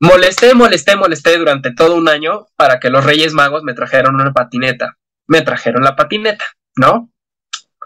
molesté, 0.01 0.53
molesté, 0.55 0.95
molesté 0.95 1.37
durante 1.37 1.73
todo 1.73 1.95
un 1.95 2.09
año 2.09 2.47
para 2.57 2.79
que 2.79 2.89
los 2.89 3.05
Reyes 3.05 3.33
Magos 3.33 3.63
me 3.63 3.73
trajeran 3.73 4.15
una 4.15 4.33
patineta. 4.33 4.97
Me 5.27 5.41
trajeron 5.41 5.83
la 5.83 5.95
patineta, 5.95 6.43
¿no? 6.75 7.11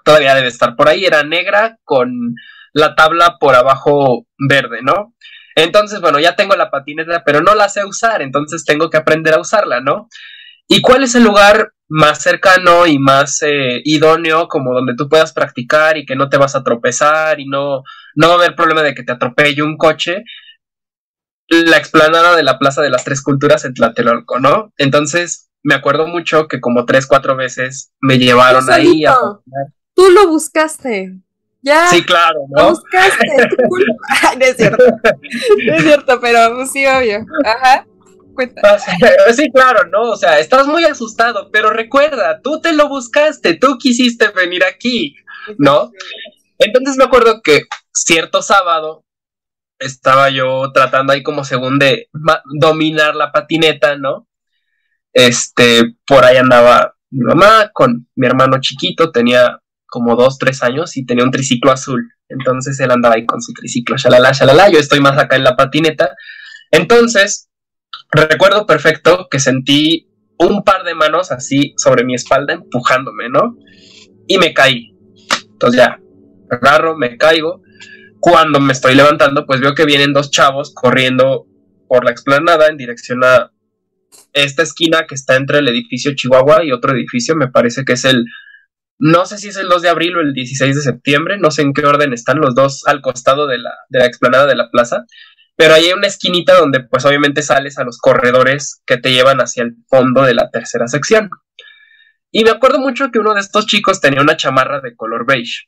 Todavía 0.04 0.34
debe 0.34 0.48
estar 0.48 0.76
por 0.76 0.88
ahí, 0.88 1.06
era 1.06 1.24
negra 1.24 1.78
con 1.84 2.36
la 2.74 2.96
tabla 2.96 3.38
por 3.40 3.56
abajo 3.56 4.26
verde, 4.38 4.80
¿no? 4.82 5.14
Entonces, 5.56 6.02
bueno, 6.02 6.20
ya 6.20 6.36
tengo 6.36 6.56
la 6.56 6.72
patineta, 6.72 7.24
pero 7.26 7.42
no 7.42 7.54
la 7.54 7.70
sé 7.70 7.86
usar, 7.86 8.22
entonces 8.22 8.66
tengo 8.66 8.90
que 8.90 8.98
aprender 8.98 9.34
a 9.34 9.40
usarla, 9.42 9.82
¿no? 9.82 10.08
¿Y 10.68 10.82
cuál 10.82 11.04
es 11.04 11.16
el 11.16 11.24
lugar 11.24 11.74
más 11.88 12.22
cercano 12.22 12.88
y 12.88 12.98
más 12.98 13.42
eh, 13.42 13.82
idóneo 13.84 14.48
como 14.48 14.74
donde 14.74 14.96
tú 14.96 15.08
puedas 15.08 15.34
practicar 15.34 15.98
y 15.98 16.06
que 16.06 16.16
no 16.16 16.30
te 16.30 16.38
vas 16.38 16.56
a 16.56 16.64
tropezar 16.64 17.40
y 17.40 17.46
no, 17.46 17.84
no 18.16 18.28
va 18.30 18.34
a 18.34 18.38
haber 18.38 18.56
problema 18.56 18.82
de 18.82 18.94
que 18.94 19.04
te 19.04 19.12
atropelle 19.12 19.62
un 19.62 19.78
coche? 19.78 20.24
La 21.48 21.78
explanada 21.78 22.36
de 22.36 22.44
la 22.44 22.58
Plaza 22.58 22.82
de 22.82 22.90
las 22.90 23.04
Tres 23.04 23.22
Culturas 23.22 23.66
en 23.66 23.74
Tlatelolco, 23.74 24.40
¿no? 24.40 24.74
Entonces, 24.78 25.50
me 25.64 25.76
acuerdo 25.76 26.08
mucho 26.08 26.48
que 26.48 26.60
como 26.60 26.86
tres, 26.86 27.08
cuatro 27.08 27.36
veces 27.36 27.92
me 28.00 28.18
llevaron 28.18 28.70
ahí 28.72 29.06
a... 29.06 29.16
Tú 29.94 30.10
lo 30.10 30.28
buscaste. 30.28 31.14
Ya. 31.62 31.88
Sí, 31.88 32.04
claro, 32.04 32.42
¿no? 32.50 32.64
Lo 32.64 32.70
buscaste. 32.72 33.28
no 34.38 34.46
es 34.46 34.58
cierto. 34.58 34.84
No 35.66 35.76
es 35.76 35.84
cierto, 35.84 36.20
pero 36.20 36.66
sí, 36.68 36.86
obvio. 36.86 37.26
Ajá. 37.44 37.86
Sí, 39.34 39.50
claro, 39.52 39.88
¿no? 39.88 40.12
O 40.12 40.18
sea, 40.18 40.40
estás 40.40 40.68
muy 40.68 40.84
asustado, 40.84 41.50
pero 41.52 41.70
recuerda, 41.70 42.42
tú 42.42 42.60
te 42.60 42.74
lo 42.74 42.90
buscaste, 42.90 43.56
tú 43.56 43.78
quisiste 43.78 44.30
venir 44.30 44.64
aquí, 44.64 45.16
¿no? 45.58 45.92
Entonces 46.58 46.98
me 46.98 47.06
acuerdo 47.06 47.42
que 47.42 47.64
cierto 47.94 48.42
sábado 48.42 49.05
estaba 49.86 50.30
yo 50.30 50.72
tratando 50.74 51.14
ahí 51.14 51.24
como 51.24 51.44
según 51.44 51.80
de 51.80 52.10
dominar 52.60 53.16
la 53.16 53.32
patineta, 53.32 53.98
¿no? 53.98 54.28
Este, 55.14 55.96
por 56.06 56.26
ahí 56.26 56.38
andaba 56.38 56.96
mi 57.10 57.24
mamá 57.24 57.72
con 57.74 58.08
mi 58.16 58.28
hermano 58.28 58.60
chiquito, 58.60 59.12
tenía 59.12 59.60
como 59.86 60.16
dos, 60.16 60.38
tres 60.38 60.62
años 60.64 60.98
y 60.98 61.06
tenía 61.06 61.24
un 61.24 61.32
triciclo 61.32 61.72
azul. 61.72 62.12
Entonces 62.28 62.80
él 62.80 62.92
andaba 62.92 63.16
ahí 63.16 63.26
con 63.26 63.42
su 63.42 63.54
triciclo, 63.54 63.98
shalala, 63.98 64.32
shalala, 64.34 64.70
yo 64.70 64.80
estoy 64.80 65.00
más 65.00 65.18
acá 65.18 65.36
en 65.36 65.44
la 65.44 65.56
patineta. 65.56 66.16
Entonces, 66.72 67.50
recuerdo 68.12 68.66
perfecto 68.66 69.28
que 69.30 69.40
sentí 69.40 70.10
un 70.38 70.64
par 70.64 70.84
de 70.84 70.96
manos 70.96 71.32
así 71.32 71.74
sobre 71.78 72.04
mi 72.04 72.16
espalda 72.16 72.54
empujándome, 72.54 73.30
¿no? 73.30 73.56
Y 74.28 74.38
me 74.38 74.54
caí. 74.54 74.94
Entonces 75.52 75.80
ya, 75.80 76.00
agarro, 76.50 76.98
me 76.98 77.18
caigo. 77.18 77.62
Cuando 78.26 78.60
me 78.60 78.74
estoy 78.74 78.96
levantando, 78.96 79.46
pues 79.46 79.62
veo 79.62 79.76
que 79.76 79.86
vienen 79.86 80.12
dos 80.12 80.32
chavos 80.32 80.74
corriendo 80.74 81.46
por 81.88 82.06
la 82.06 82.10
explanada 82.10 82.70
en 82.70 82.76
dirección 82.76 83.24
a 83.24 83.52
esta 84.34 84.64
esquina 84.64 85.06
que 85.08 85.14
está 85.14 85.36
entre 85.36 85.60
el 85.60 85.68
edificio 85.68 86.16
Chihuahua 86.16 86.64
y 86.64 86.72
otro 86.72 86.94
edificio, 86.94 87.36
me 87.36 87.50
parece 87.50 87.86
que 87.86 87.94
es 87.94 88.04
el, 88.04 88.26
no 88.98 89.28
sé 89.28 89.38
si 89.38 89.50
es 89.50 89.58
el 89.58 89.70
2 89.70 89.80
de 89.84 89.90
abril 89.90 90.18
o 90.18 90.22
el 90.22 90.34
16 90.34 90.76
de 90.76 90.82
septiembre, 90.82 91.38
no 91.38 91.52
sé 91.52 91.62
en 91.62 91.72
qué 91.72 91.86
orden 91.86 92.14
están 92.14 92.40
los 92.40 92.56
dos 92.56 92.88
al 92.88 93.02
costado 93.02 93.46
de 93.46 93.60
la, 93.60 93.76
de 93.90 94.00
la 94.00 94.08
explanada 94.08 94.48
de 94.48 94.56
la 94.56 94.72
plaza, 94.72 95.06
pero 95.56 95.76
ahí 95.76 95.86
hay 95.86 95.94
una 95.94 96.08
esquinita 96.08 96.58
donde 96.58 96.80
pues 96.80 97.06
obviamente 97.06 97.44
sales 97.44 97.78
a 97.78 97.84
los 97.84 98.00
corredores 98.00 98.82
que 98.88 98.98
te 98.98 99.12
llevan 99.12 99.38
hacia 99.38 99.62
el 99.62 99.76
fondo 99.88 100.24
de 100.24 100.34
la 100.34 100.50
tercera 100.50 100.88
sección. 100.88 101.30
Y 102.32 102.44
me 102.44 102.50
acuerdo 102.50 102.80
mucho 102.80 103.12
que 103.12 103.20
uno 103.20 103.36
de 103.36 103.42
estos 103.42 103.68
chicos 103.68 104.02
tenía 104.02 104.22
una 104.22 104.36
chamarra 104.36 104.82
de 104.82 104.96
color 104.96 105.28
beige. 105.28 105.66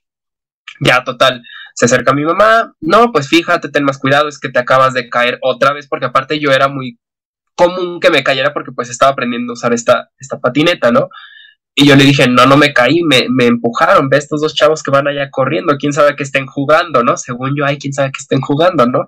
Ya, 0.79 1.03
total, 1.03 1.43
se 1.77 1.85
acerca 1.85 2.11
a 2.11 2.15
mi 2.15 2.25
mamá, 2.25 2.73
no, 2.81 3.11
pues 3.11 3.27
fíjate, 3.27 3.69
ten 3.69 3.83
más 3.83 3.99
cuidado, 3.99 4.27
es 4.27 4.39
que 4.39 4.49
te 4.49 4.57
acabas 4.57 4.95
de 4.95 5.09
caer 5.09 5.37
otra 5.43 5.73
vez, 5.73 5.87
porque 5.87 6.07
aparte 6.07 6.39
yo 6.39 6.49
era 6.49 6.69
muy 6.69 6.97
común 7.53 7.99
que 7.99 8.09
me 8.09 8.23
cayera 8.23 8.51
porque 8.51 8.71
pues 8.71 8.89
estaba 8.89 9.11
aprendiendo 9.11 9.51
a 9.51 9.53
usar 9.53 9.73
esta, 9.73 10.09
esta 10.17 10.39
patineta, 10.39 10.91
¿no? 10.91 11.09
Y 11.75 11.85
yo 11.85 11.95
le 11.95 12.03
dije, 12.03 12.27
no, 12.27 12.47
no 12.47 12.57
me 12.57 12.73
caí, 12.73 13.03
me, 13.03 13.27
me 13.29 13.45
empujaron, 13.45 14.09
ve 14.09 14.17
estos 14.17 14.41
dos 14.41 14.55
chavos 14.55 14.81
que 14.81 14.89
van 14.89 15.07
allá 15.07 15.29
corriendo, 15.29 15.77
quién 15.77 15.93
sabe 15.93 16.15
que 16.15 16.23
estén 16.23 16.47
jugando, 16.47 17.03
¿no? 17.03 17.15
Según 17.15 17.55
yo, 17.55 17.63
hay 17.63 17.77
quién 17.77 17.93
sabe 17.93 18.11
que 18.11 18.21
estén 18.21 18.41
jugando, 18.41 18.87
¿no? 18.87 19.07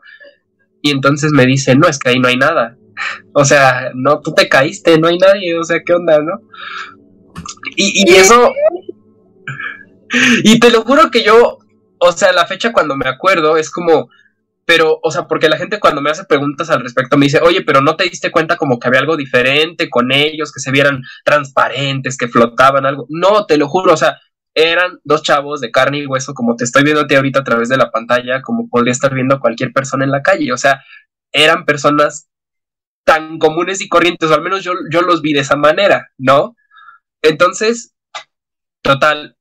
Y 0.84 0.92
entonces 0.92 1.32
me 1.32 1.48
dice, 1.48 1.76
no, 1.76 1.88
es 1.88 1.98
que 1.98 2.10
ahí 2.10 2.20
no 2.20 2.28
hay 2.28 2.38
nada. 2.38 2.78
O 3.34 3.46
sea, 3.46 3.92
no, 3.96 4.20
tú 4.20 4.34
te 4.34 4.48
caíste, 4.48 5.00
no 5.00 5.08
hay 5.08 5.18
nadie, 5.18 5.58
o 5.58 5.64
sea, 5.64 5.82
¿qué 5.84 5.94
onda, 5.94 6.20
no? 6.20 6.42
Y, 7.76 8.04
y 8.06 8.16
eso... 8.16 8.54
Y 10.44 10.60
te 10.60 10.72
lo 10.72 10.82
juro 10.82 11.10
que 11.10 11.24
yo, 11.24 11.59
o 12.00 12.12
sea, 12.12 12.32
la 12.34 12.46
fecha 12.46 12.72
cuando 12.74 12.96
me 12.96 13.08
acuerdo 13.08 13.58
es 13.58 13.70
como 13.70 14.10
pero, 14.70 15.00
o 15.02 15.10
sea, 15.10 15.28
porque 15.28 15.50
la 15.50 15.58
gente 15.58 15.80
cuando 15.80 16.00
me 16.00 16.12
hace 16.12 16.26
preguntas 16.26 16.70
al 16.70 16.84
respecto 16.84 17.18
me 17.18 17.26
dice, 17.26 17.40
oye, 17.42 17.64
pero 17.64 17.82
no 17.82 17.96
te 17.96 18.04
diste 18.04 18.30
cuenta 18.30 18.56
como 18.56 18.78
que 18.78 18.88
había 18.88 19.00
algo 19.00 19.18
diferente 19.18 19.90
con 19.90 20.12
ellos, 20.12 20.52
que 20.52 20.60
se 20.60 20.70
vieran 20.70 21.02
transparentes, 21.26 22.16
que 22.16 22.28
flotaban 22.28 22.86
algo. 22.86 23.08
No, 23.10 23.48
te 23.48 23.58
lo 23.58 23.68
juro, 23.68 23.94
o 23.94 23.98
sea, 23.98 24.20
eran 24.54 25.00
dos 25.04 25.24
chavos 25.24 25.60
de 25.60 25.72
carne 25.72 25.98
y 25.98 26.06
hueso, 26.06 26.36
como 26.36 26.56
te 26.56 26.66
estoy 26.66 26.84
viendo 26.84 27.02
a 27.02 27.08
ti 27.08 27.16
ahorita 27.16 27.40
a 27.40 27.44
través 27.44 27.68
de 27.68 27.78
la 27.78 27.90
pantalla, 27.90 28.44
como 28.44 28.70
podría 28.70 28.92
estar 28.92 29.12
viendo 29.12 29.40
cualquier 29.40 29.74
persona 29.74 30.06
en 30.06 30.12
la 30.12 30.22
calle. 30.22 30.54
O 30.54 30.58
sea, 30.58 30.84
eran 31.32 31.66
personas 31.66 32.30
tan 33.04 33.40
comunes 33.40 33.82
y 33.82 33.90
corrientes, 33.90 34.30
o 34.30 34.36
al 34.36 34.44
menos 34.44 34.64
yo, 34.64 34.74
yo 34.92 35.02
los 35.02 35.24
vi 35.24 35.34
de 35.34 35.40
esa 35.40 35.56
manera, 35.56 36.12
¿no? 36.20 36.56
Entonces, 37.24 37.96
total, 38.84 39.36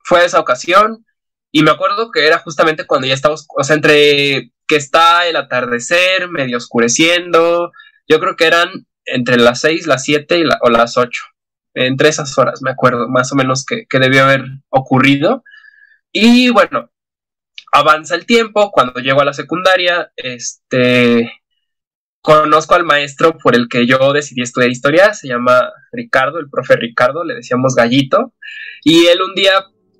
fue 0.00 0.24
esa 0.24 0.40
ocasión, 0.40 1.04
y 1.52 1.62
me 1.62 1.70
acuerdo 1.70 2.10
que 2.10 2.26
era 2.26 2.38
justamente 2.38 2.86
cuando 2.86 3.06
ya 3.06 3.14
estábamos, 3.14 3.46
o 3.56 3.64
sea, 3.64 3.76
entre 3.76 4.52
que 4.66 4.76
está 4.76 5.26
el 5.26 5.36
atardecer, 5.36 6.28
medio 6.28 6.58
oscureciendo, 6.58 7.72
yo 8.06 8.20
creo 8.20 8.36
que 8.36 8.46
eran 8.46 8.86
entre 9.06 9.38
las 9.38 9.60
6, 9.62 9.86
las 9.86 10.04
7 10.04 10.38
y 10.38 10.44
o 10.44 10.70
las 10.70 10.96
8, 10.98 11.22
entre 11.74 12.10
esas 12.10 12.36
horas, 12.38 12.60
me 12.62 12.70
acuerdo 12.70 13.08
más 13.08 13.32
o 13.32 13.36
menos 13.36 13.64
que, 13.64 13.86
que 13.86 13.98
debió 13.98 14.24
haber 14.24 14.44
ocurrido. 14.68 15.42
Y 16.12 16.50
bueno, 16.50 16.90
avanza 17.72 18.14
el 18.14 18.26
tiempo, 18.26 18.70
cuando 18.70 19.00
llego 19.00 19.20
a 19.20 19.24
la 19.24 19.32
secundaria, 19.32 20.12
este, 20.16 21.30
conozco 22.20 22.74
al 22.74 22.84
maestro 22.84 23.38
por 23.38 23.54
el 23.54 23.68
que 23.68 23.86
yo 23.86 24.12
decidí 24.12 24.42
estudiar 24.42 24.70
historia, 24.70 25.14
se 25.14 25.28
llama 25.28 25.70
Ricardo, 25.92 26.38
el 26.38 26.50
profe 26.50 26.76
Ricardo, 26.76 27.24
le 27.24 27.34
decíamos 27.34 27.74
Gallito, 27.74 28.34
y 28.84 29.06
él 29.06 29.22
un 29.22 29.34
día 29.34 29.52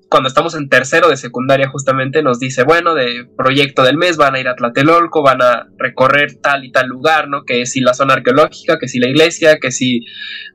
cuando 0.09 0.27
estamos 0.27 0.55
en 0.55 0.69
tercero 0.69 1.07
de 1.07 1.17
secundaria 1.17 1.69
justamente 1.69 2.23
nos 2.23 2.39
dice, 2.39 2.63
bueno, 2.63 2.95
de 2.95 3.29
proyecto 3.37 3.83
del 3.83 3.95
mes 3.95 4.17
van 4.17 4.35
a 4.35 4.39
ir 4.39 4.47
a 4.47 4.55
Tlatelolco, 4.55 5.21
van 5.21 5.41
a 5.43 5.67
recorrer 5.77 6.39
tal 6.41 6.65
y 6.65 6.71
tal 6.71 6.87
lugar, 6.87 7.27
¿no? 7.27 7.43
Que 7.43 7.67
si 7.67 7.79
la 7.79 7.93
zona 7.93 8.15
arqueológica, 8.15 8.79
que 8.79 8.87
si 8.87 8.99
la 8.99 9.07
iglesia, 9.07 9.59
que 9.59 9.71
si 9.71 10.01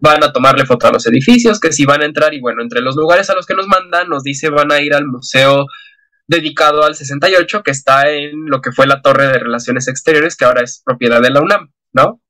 van 0.01 0.25
a 0.25 0.33
tomarle 0.33 0.67
foto 0.67 0.89
a 0.89 0.93
los 0.93 1.07
edificios, 1.07 1.61
que 1.61 1.73
si 1.73 1.85
van 1.85 2.03
a 2.03 2.05
entrar 2.05 2.35
y 2.35 2.41
bueno, 2.41 2.63
entre 2.63 2.81
los 2.81 2.97
lugares 2.97 3.31
a 3.31 3.35
los 3.35 3.47
que 3.47 3.55
nos 3.55 3.69
mandan 3.69 4.09
nos 4.09 4.25
dice 4.25 4.51
van 4.51 4.73
a 4.73 4.81
ir 4.81 4.93
al 4.93 5.07
museo 5.07 5.67
dedicado 6.27 6.83
al 6.83 6.97
68 6.97 7.63
que 7.63 7.71
está 7.71 8.11
en 8.11 8.47
lo 8.47 8.61
que 8.61 8.73
fue 8.73 8.89
la 8.89 9.03
Torre 9.03 9.29
de 9.29 9.39
Relaciones 9.39 9.87
Exteriores, 9.87 10.37
que 10.37 10.47
ahora 10.47 10.63
es 10.63 10.83
propiedad 10.85 11.23
de 11.23 11.31
la 11.31 11.41
UNAM, 11.41 11.71
¿no? 11.93 12.21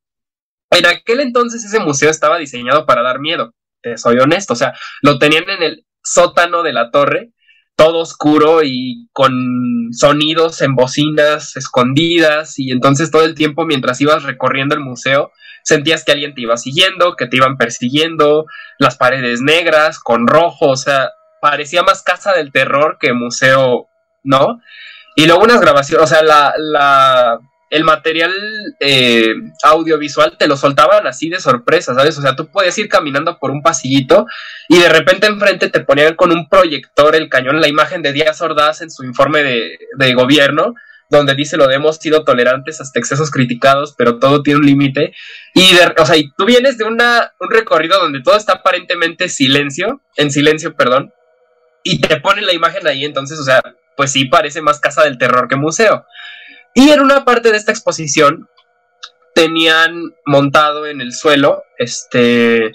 En 0.70 0.84
aquel 0.86 1.20
entonces 1.20 1.64
ese 1.64 1.80
museo 1.80 2.10
estaba 2.10 2.38
diseñado 2.38 2.84
para 2.84 3.02
dar 3.02 3.18
miedo, 3.20 3.54
soy 3.96 4.18
honesto, 4.18 4.52
o 4.52 4.56
sea, 4.56 4.74
lo 5.00 5.18
tenían 5.18 5.48
en 5.48 5.62
el 5.62 5.86
sótano 6.04 6.62
de 6.62 6.72
la 6.72 6.90
torre, 6.90 7.32
todo 7.76 7.98
oscuro 7.98 8.62
y 8.62 9.08
con 9.12 9.88
sonidos 9.92 10.62
en 10.62 10.76
bocinas 10.76 11.56
escondidas 11.56 12.58
y 12.58 12.70
entonces 12.70 13.10
todo 13.10 13.24
el 13.24 13.34
tiempo 13.34 13.64
mientras 13.64 14.00
ibas 14.00 14.22
recorriendo 14.22 14.76
el 14.76 14.80
museo 14.80 15.32
sentías 15.64 16.04
que 16.04 16.12
alguien 16.12 16.34
te 16.34 16.42
iba 16.42 16.56
siguiendo, 16.56 17.16
que 17.16 17.26
te 17.26 17.36
iban 17.36 17.56
persiguiendo, 17.56 18.46
las 18.78 18.96
paredes 18.96 19.40
negras 19.40 19.98
con 19.98 20.28
rojo, 20.28 20.68
o 20.68 20.76
sea, 20.76 21.10
parecía 21.40 21.82
más 21.82 22.02
casa 22.02 22.32
del 22.32 22.52
terror 22.52 22.98
que 23.00 23.12
museo, 23.12 23.88
¿no? 24.22 24.60
Y 25.16 25.26
luego 25.26 25.42
unas 25.42 25.60
grabaciones, 25.60 26.04
o 26.04 26.06
sea, 26.06 26.22
la, 26.22 26.52
la 26.58 27.38
el 27.74 27.82
material 27.82 28.32
eh, 28.78 29.34
audiovisual 29.64 30.36
te 30.38 30.46
lo 30.46 30.56
soltaban 30.56 31.08
así 31.08 31.28
de 31.28 31.40
sorpresa, 31.40 31.92
¿sabes? 31.92 32.16
O 32.16 32.22
sea, 32.22 32.36
tú 32.36 32.46
puedes 32.46 32.78
ir 32.78 32.88
caminando 32.88 33.36
por 33.40 33.50
un 33.50 33.62
pasillito 33.62 34.26
y 34.68 34.78
de 34.78 34.88
repente 34.88 35.26
enfrente 35.26 35.70
te 35.70 35.80
ponían 35.80 36.14
con 36.14 36.30
un 36.30 36.48
proyector 36.48 37.16
el 37.16 37.28
cañón, 37.28 37.60
la 37.60 37.66
imagen 37.66 38.00
de 38.00 38.12
Díaz 38.12 38.40
Ordaz 38.42 38.80
en 38.80 38.92
su 38.92 39.02
informe 39.02 39.42
de, 39.42 40.14
gobierno, 40.14 40.74
donde 41.10 41.34
dice 41.34 41.56
lo 41.56 41.66
de 41.66 41.74
hemos 41.74 41.96
sido 41.96 42.22
tolerantes 42.22 42.80
hasta 42.80 43.00
excesos 43.00 43.32
criticados, 43.32 43.96
pero 43.98 44.20
todo 44.20 44.44
tiene 44.44 44.60
un 44.60 44.66
límite. 44.66 45.12
Y, 45.52 45.72
o 45.98 46.06
sea, 46.06 46.16
y 46.16 46.30
tú 46.36 46.44
vienes 46.44 46.78
de 46.78 46.84
una, 46.84 47.32
un 47.40 47.50
recorrido 47.50 47.98
donde 47.98 48.22
todo 48.22 48.36
está 48.36 48.52
aparentemente 48.52 49.28
silencio, 49.28 50.00
en 50.16 50.30
silencio, 50.30 50.76
perdón, 50.76 51.12
y 51.82 52.00
te 52.00 52.20
ponen 52.20 52.46
la 52.46 52.52
imagen 52.52 52.86
ahí, 52.86 53.04
entonces, 53.04 53.36
o 53.40 53.44
sea, 53.44 53.60
pues 53.96 54.12
sí 54.12 54.26
parece 54.26 54.62
más 54.62 54.78
casa 54.78 55.02
del 55.02 55.18
terror 55.18 55.48
que 55.48 55.56
museo. 55.56 56.06
Y 56.74 56.90
en 56.90 57.00
una 57.00 57.24
parte 57.24 57.50
de 57.50 57.56
esta 57.56 57.70
exposición 57.70 58.48
tenían 59.34 60.14
montado 60.26 60.86
en 60.86 61.00
el 61.00 61.12
suelo 61.12 61.64
este 61.78 62.72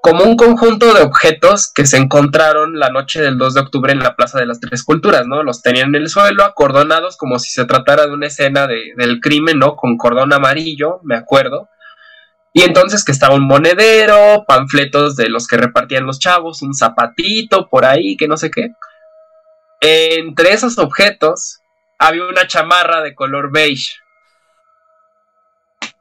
como 0.00 0.24
un 0.24 0.36
conjunto 0.36 0.94
de 0.94 1.02
objetos 1.02 1.70
que 1.72 1.84
se 1.84 1.96
encontraron 1.96 2.78
la 2.78 2.88
noche 2.88 3.20
del 3.20 3.36
2 3.36 3.54
de 3.54 3.60
octubre 3.60 3.92
en 3.92 3.98
la 3.98 4.14
Plaza 4.14 4.38
de 4.38 4.46
las 4.46 4.60
Tres 4.60 4.84
Culturas, 4.84 5.26
¿no? 5.26 5.42
Los 5.42 5.60
tenían 5.60 5.88
en 5.88 6.02
el 6.02 6.08
suelo, 6.08 6.44
acordonados 6.44 7.16
como 7.16 7.38
si 7.38 7.50
se 7.50 7.64
tratara 7.64 8.06
de 8.06 8.12
una 8.12 8.28
escena 8.28 8.66
de, 8.66 8.92
del 8.96 9.20
crimen, 9.20 9.58
¿no? 9.58 9.76
Con 9.76 9.98
cordón 9.98 10.32
amarillo, 10.32 11.00
me 11.02 11.16
acuerdo. 11.16 11.68
Y 12.52 12.62
entonces 12.62 13.04
que 13.04 13.12
estaba 13.12 13.34
un 13.34 13.46
monedero, 13.46 14.44
panfletos 14.46 15.16
de 15.16 15.28
los 15.28 15.46
que 15.46 15.56
repartían 15.56 16.06
los 16.06 16.18
chavos, 16.18 16.62
un 16.62 16.74
zapatito 16.74 17.68
por 17.68 17.84
ahí, 17.84 18.16
que 18.16 18.28
no 18.28 18.36
sé 18.36 18.50
qué. 18.50 18.70
Entre 19.80 20.52
esos 20.52 20.78
objetos 20.78 21.57
había 21.98 22.24
una 22.24 22.46
chamarra 22.46 23.02
de 23.02 23.14
color 23.14 23.50
beige. 23.50 23.96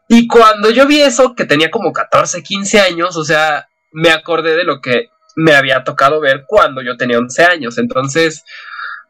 Y 0.07 0.27
cuando 0.27 0.69
yo 0.69 0.87
vi 0.87 1.01
eso, 1.01 1.35
que 1.35 1.45
tenía 1.45 1.69
como 1.69 1.91
14, 1.91 2.41
15 2.41 2.79
años, 2.79 3.17
o 3.17 3.25
sea, 3.25 3.67
me 3.91 4.11
acordé 4.11 4.55
de 4.55 4.63
lo 4.63 4.79
que 4.79 5.09
me 5.35 5.53
había 5.53 5.83
tocado 5.83 6.21
ver 6.21 6.45
cuando 6.47 6.81
yo 6.81 6.95
tenía 6.95 7.17
11 7.17 7.43
años. 7.43 7.77
Entonces, 7.77 8.45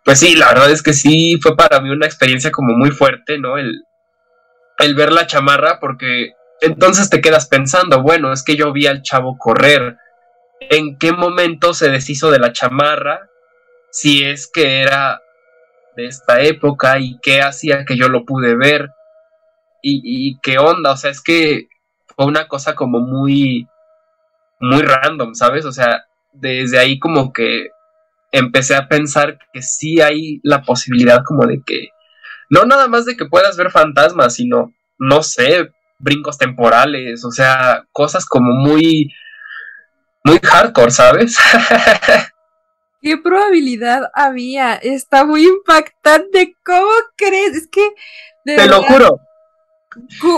pues 0.04 0.20
sí, 0.20 0.36
la 0.36 0.48
verdad 0.48 0.72
es 0.72 0.82
que 0.82 0.94
sí 0.94 1.40
fue 1.42 1.56
para 1.56 1.80
mí 1.82 1.90
una 1.90 2.06
experiencia 2.06 2.52
como 2.52 2.76
muy 2.76 2.92
fuerte, 2.92 3.38
¿no? 3.38 3.58
El, 3.58 3.84
el 4.80 4.96
ver 4.96 5.12
la 5.12 5.28
chamarra, 5.28 5.80
porque 5.80 6.34
entonces 6.62 7.10
te 7.10 7.22
quedas 7.22 7.48
pensando, 7.48 8.02
bueno, 8.02 8.34
es 8.34 8.44
que 8.44 8.56
yo 8.56 8.72
vi 8.74 8.88
al 8.88 9.04
chavo 9.04 9.38
correr. 9.38 9.98
¿En 10.60 10.98
qué 10.98 11.12
momento 11.12 11.74
se 11.76 11.90
deshizo 11.90 12.32
de 12.32 12.40
la 12.40 12.54
chamarra? 12.54 13.30
Si 13.92 14.24
es 14.24 14.48
que 14.48 14.82
era 14.82 15.22
de 15.98 16.06
esta 16.06 16.42
época 16.42 17.00
y 17.00 17.18
qué 17.24 17.42
hacía 17.42 17.84
que 17.84 17.98
yo 17.98 18.08
lo 18.08 18.24
pude 18.24 18.56
ver 18.56 18.92
y, 19.82 20.38
qué 20.42 20.60
onda, 20.60 20.92
o 20.92 20.98
sea, 20.98 21.10
es 21.10 21.22
que 21.22 21.70
fue 22.16 22.26
una 22.26 22.50
cosa 22.50 22.76
como 22.76 23.00
muy, 23.00 23.68
muy 24.60 24.82
random, 24.82 25.34
¿sabes? 25.34 25.64
O 25.66 25.72
sea, 25.72 26.04
desde 26.34 26.78
ahí 26.78 27.00
como 27.00 27.32
que 27.32 27.70
empecé 28.34 28.76
a 28.76 28.90
pensar 28.90 29.40
que 29.54 29.62
sí 29.62 30.02
hay 30.02 30.42
la 30.44 30.64
posibilidad 30.64 31.24
como 31.26 31.48
de 31.48 31.62
que, 31.66 31.88
no 32.50 32.66
nada 32.66 32.90
más 32.90 33.06
de 33.06 33.16
que 33.16 33.28
puedas 33.28 33.56
ver 33.56 33.72
fantasmas, 33.72 34.36
sino, 34.36 34.74
no 35.00 35.24
sé, 35.24 35.70
brincos 36.00 36.38
temporales, 36.38 37.24
o 37.24 37.32
sea, 37.32 37.86
cosas 37.94 38.26
como 38.26 38.52
muy, 38.52 39.14
muy 40.26 40.40
hardcore, 40.44 40.92
¿sabes? 40.92 41.38
¿Qué 43.08 43.16
probabilidad 43.16 44.12
había? 44.14 44.76
Está 44.76 45.24
muy 45.24 45.46
impactante. 45.46 46.58
¿Cómo 46.66 46.92
crees? 47.16 47.56
Es 47.56 47.68
que. 47.70 47.88
Te 48.44 48.68
lo 48.68 48.84
juro. 48.84 49.22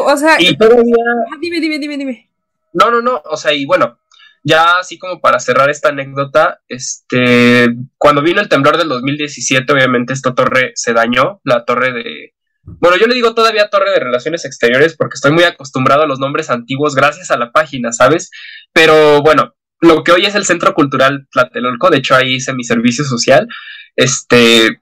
O 0.05 0.17
sea. 0.17 0.36
Y 0.39 0.55
todavía. 0.55 1.03
Ah, 1.34 1.38
dime, 1.41 1.59
dime, 1.61 1.80
dime, 1.80 1.97
dime. 1.97 2.30
No, 2.74 2.91
no, 2.91 3.01
no. 3.01 3.24
O 3.26 3.38
sea, 3.38 3.53
y 3.53 3.65
bueno, 3.65 3.97
ya 4.43 4.78
así 4.78 4.99
como 4.99 5.20
para 5.20 5.39
cerrar 5.39 5.72
esta 5.72 5.89
anécdota, 5.89 6.59
este, 6.67 7.74
cuando 7.97 8.22
vino 8.22 8.39
el 8.39 8.49
temblor 8.49 8.78
del 8.78 8.89
2017, 8.89 9.74
obviamente 9.74 10.13
esta 10.13 10.36
torre 10.36 10.74
se 10.76 10.93
dañó, 10.93 11.41
la 11.43 11.65
torre 11.65 11.91
de, 11.91 12.36
bueno, 12.63 12.97
yo 12.97 13.07
le 13.07 13.15
digo 13.15 13.34
todavía 13.34 13.72
torre 13.72 13.89
de 13.89 13.99
relaciones 13.99 14.45
exteriores 14.45 14.95
porque 14.95 15.15
estoy 15.15 15.32
muy 15.32 15.43
acostumbrado 15.43 16.03
a 16.03 16.07
los 16.07 16.20
nombres 16.20 16.51
antiguos 16.51 16.93
gracias 16.93 17.32
a 17.32 17.38
la 17.38 17.51
página, 17.51 17.91
¿sabes? 17.91 18.30
Pero 18.74 19.24
bueno, 19.24 19.55
lo 19.82 20.03
que 20.03 20.11
hoy 20.11 20.25
es 20.25 20.36
el 20.36 20.45
Centro 20.45 20.73
Cultural 20.73 21.27
Tlatelolco, 21.32 21.89
de 21.89 21.97
hecho 21.97 22.15
ahí 22.15 22.36
hice 22.36 22.53
mi 22.53 22.63
servicio 22.63 23.03
social. 23.03 23.47
Este, 23.95 24.82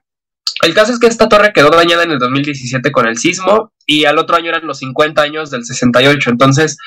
el 0.62 0.74
caso 0.74 0.92
es 0.92 0.98
que 0.98 1.06
esta 1.06 1.28
torre 1.28 1.52
quedó 1.52 1.70
dañada 1.70 2.02
en 2.02 2.10
el 2.10 2.18
2017 2.18 2.90
con 2.90 3.06
el 3.06 3.16
sismo 3.16 3.72
y 3.86 4.04
al 4.04 4.18
otro 4.18 4.36
año 4.36 4.48
eran 4.48 4.66
los 4.66 4.78
50 4.78 5.22
años 5.22 5.50
del 5.50 5.64
68, 5.64 6.30
entonces 6.30 6.78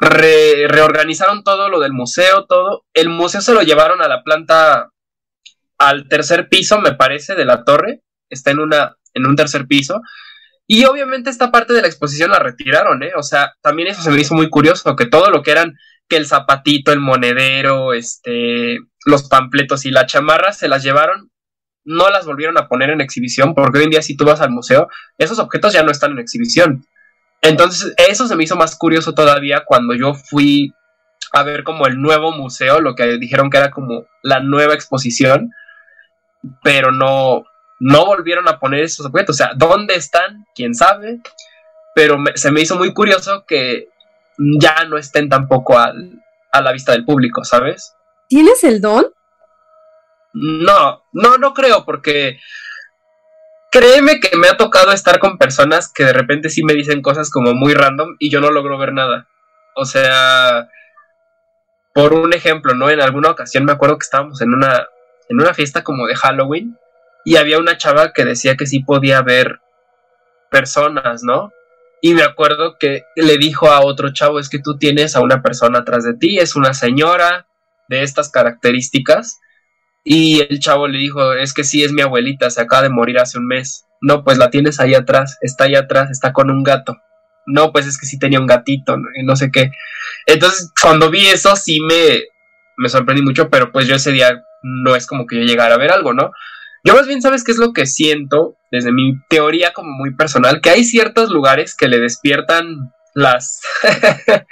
reorganizaron 0.00 1.44
todo 1.44 1.68
lo 1.68 1.78
del 1.80 1.92
museo, 1.92 2.46
todo. 2.46 2.84
El 2.94 3.10
museo 3.10 3.40
se 3.40 3.52
lo 3.52 3.60
llevaron 3.62 4.00
a 4.00 4.08
la 4.08 4.22
planta, 4.22 4.90
al 5.78 6.08
tercer 6.08 6.48
piso, 6.48 6.80
me 6.80 6.94
parece, 6.94 7.34
de 7.34 7.44
la 7.44 7.64
torre, 7.64 8.00
está 8.30 8.50
en, 8.50 8.60
una, 8.60 8.96
en 9.12 9.26
un 9.26 9.36
tercer 9.36 9.66
piso. 9.66 10.00
Y 10.66 10.84
obviamente 10.84 11.30
esta 11.30 11.50
parte 11.50 11.74
de 11.74 11.82
la 11.82 11.88
exposición 11.88 12.30
la 12.30 12.38
retiraron, 12.38 13.02
¿eh? 13.02 13.12
O 13.16 13.22
sea, 13.22 13.54
también 13.60 13.88
eso 13.88 14.02
se 14.02 14.10
me 14.10 14.20
hizo 14.20 14.34
muy 14.34 14.48
curioso, 14.48 14.96
que 14.96 15.06
todo 15.06 15.28
lo 15.28 15.42
que 15.42 15.50
eran 15.50 15.76
que 16.10 16.16
el 16.16 16.26
zapatito, 16.26 16.92
el 16.92 17.00
monedero, 17.00 17.94
este, 17.94 18.80
los 19.06 19.28
pampletos 19.28 19.86
y 19.86 19.90
la 19.90 20.06
chamarra 20.06 20.52
se 20.52 20.68
las 20.68 20.82
llevaron, 20.82 21.30
no 21.84 22.10
las 22.10 22.26
volvieron 22.26 22.58
a 22.58 22.68
poner 22.68 22.90
en 22.90 23.00
exhibición, 23.00 23.54
porque 23.54 23.78
hoy 23.78 23.84
en 23.84 23.90
día 23.90 24.02
si 24.02 24.16
tú 24.16 24.24
vas 24.24 24.40
al 24.40 24.50
museo, 24.50 24.88
esos 25.16 25.38
objetos 25.38 25.72
ya 25.72 25.84
no 25.84 25.92
están 25.92 26.10
en 26.12 26.18
exhibición. 26.18 26.84
Entonces, 27.42 27.94
eso 27.96 28.26
se 28.26 28.36
me 28.36 28.44
hizo 28.44 28.56
más 28.56 28.76
curioso 28.76 29.14
todavía 29.14 29.62
cuando 29.64 29.94
yo 29.94 30.12
fui 30.14 30.74
a 31.32 31.44
ver 31.44 31.62
como 31.62 31.86
el 31.86 32.02
nuevo 32.02 32.32
museo, 32.32 32.80
lo 32.80 32.96
que 32.96 33.16
dijeron 33.16 33.48
que 33.48 33.58
era 33.58 33.70
como 33.70 34.04
la 34.22 34.40
nueva 34.40 34.74
exposición, 34.74 35.52
pero 36.62 36.90
no, 36.90 37.44
no 37.78 38.04
volvieron 38.04 38.48
a 38.48 38.58
poner 38.58 38.80
esos 38.80 39.06
objetos. 39.06 39.36
O 39.36 39.38
sea, 39.38 39.52
¿dónde 39.56 39.94
están? 39.94 40.44
¿Quién 40.56 40.74
sabe? 40.74 41.20
Pero 41.94 42.18
se 42.34 42.50
me 42.50 42.60
hizo 42.60 42.76
muy 42.76 42.92
curioso 42.92 43.44
que 43.46 43.89
ya 44.58 44.84
no 44.88 44.96
estén 44.96 45.28
tampoco 45.28 45.78
al, 45.78 46.22
a 46.52 46.60
la 46.60 46.72
vista 46.72 46.92
del 46.92 47.04
público, 47.04 47.44
¿sabes? 47.44 47.94
¿Tienes 48.28 48.64
el 48.64 48.80
don? 48.80 49.06
No, 50.32 51.04
no, 51.12 51.38
no 51.38 51.52
creo, 51.52 51.84
porque 51.84 52.38
créeme 53.70 54.20
que 54.20 54.36
me 54.36 54.48
ha 54.48 54.56
tocado 54.56 54.92
estar 54.92 55.18
con 55.18 55.38
personas 55.38 55.92
que 55.92 56.04
de 56.04 56.12
repente 56.12 56.48
sí 56.48 56.64
me 56.64 56.74
dicen 56.74 57.02
cosas 57.02 57.30
como 57.30 57.54
muy 57.54 57.74
random 57.74 58.16
y 58.18 58.30
yo 58.30 58.40
no 58.40 58.50
logro 58.50 58.78
ver 58.78 58.92
nada. 58.92 59.26
O 59.74 59.84
sea, 59.84 60.68
por 61.92 62.12
un 62.14 62.32
ejemplo, 62.32 62.74
¿no? 62.74 62.90
En 62.90 63.00
alguna 63.00 63.30
ocasión 63.30 63.64
me 63.64 63.72
acuerdo 63.72 63.98
que 63.98 64.04
estábamos 64.04 64.40
en 64.40 64.54
una, 64.54 64.88
en 65.28 65.40
una 65.40 65.54
fiesta 65.54 65.84
como 65.84 66.06
de 66.06 66.16
Halloween 66.16 66.78
y 67.24 67.36
había 67.36 67.58
una 67.58 67.76
chava 67.76 68.12
que 68.12 68.24
decía 68.24 68.56
que 68.56 68.66
sí 68.66 68.80
podía 68.80 69.22
ver 69.22 69.60
personas, 70.50 71.22
¿no? 71.22 71.52
Y 72.02 72.14
me 72.14 72.22
acuerdo 72.22 72.76
que 72.78 73.04
le 73.16 73.36
dijo 73.36 73.70
a 73.70 73.80
otro 73.80 74.12
chavo, 74.12 74.38
es 74.38 74.48
que 74.48 74.58
tú 74.58 74.78
tienes 74.78 75.16
a 75.16 75.20
una 75.20 75.42
persona 75.42 75.80
atrás 75.80 76.04
de 76.04 76.14
ti, 76.14 76.38
es 76.38 76.56
una 76.56 76.72
señora 76.72 77.46
de 77.88 78.02
estas 78.02 78.30
características. 78.30 79.40
Y 80.02 80.40
el 80.40 80.60
chavo 80.60 80.88
le 80.88 80.98
dijo, 80.98 81.34
es 81.34 81.52
que 81.52 81.64
sí, 81.64 81.84
es 81.84 81.92
mi 81.92 82.00
abuelita, 82.00 82.48
se 82.50 82.62
acaba 82.62 82.82
de 82.82 82.88
morir 82.88 83.18
hace 83.18 83.38
un 83.38 83.46
mes. 83.46 83.84
No, 84.00 84.24
pues 84.24 84.38
la 84.38 84.50
tienes 84.50 84.80
ahí 84.80 84.94
atrás, 84.94 85.36
está 85.42 85.64
ahí 85.64 85.74
atrás, 85.74 86.10
está 86.10 86.32
con 86.32 86.50
un 86.50 86.62
gato. 86.62 86.96
No, 87.46 87.72
pues 87.72 87.86
es 87.86 87.98
que 87.98 88.06
sí 88.06 88.18
tenía 88.18 88.40
un 88.40 88.46
gatito, 88.46 88.96
no, 88.96 89.08
no 89.24 89.36
sé 89.36 89.50
qué. 89.50 89.70
Entonces, 90.26 90.72
cuando 90.80 91.10
vi 91.10 91.26
eso, 91.26 91.54
sí 91.56 91.80
me, 91.80 92.22
me 92.78 92.88
sorprendí 92.88 93.22
mucho, 93.22 93.50
pero 93.50 93.72
pues 93.72 93.86
yo 93.86 93.96
ese 93.96 94.12
día 94.12 94.42
no 94.62 94.96
es 94.96 95.06
como 95.06 95.26
que 95.26 95.36
yo 95.36 95.42
llegara 95.42 95.74
a 95.74 95.78
ver 95.78 95.90
algo, 95.90 96.14
¿no? 96.14 96.32
Yo 96.84 96.94
más 96.94 97.06
bien, 97.06 97.20
¿sabes 97.20 97.44
qué 97.44 97.52
es 97.52 97.58
lo 97.58 97.72
que 97.72 97.86
siento? 97.86 98.56
Desde 98.70 98.92
mi 98.92 99.20
teoría 99.28 99.72
como 99.72 99.90
muy 99.90 100.14
personal, 100.14 100.60
que 100.60 100.70
hay 100.70 100.84
ciertos 100.84 101.30
lugares 101.30 101.76
que 101.76 101.88
le 101.88 101.98
despiertan 101.98 102.92
las... 103.14 103.60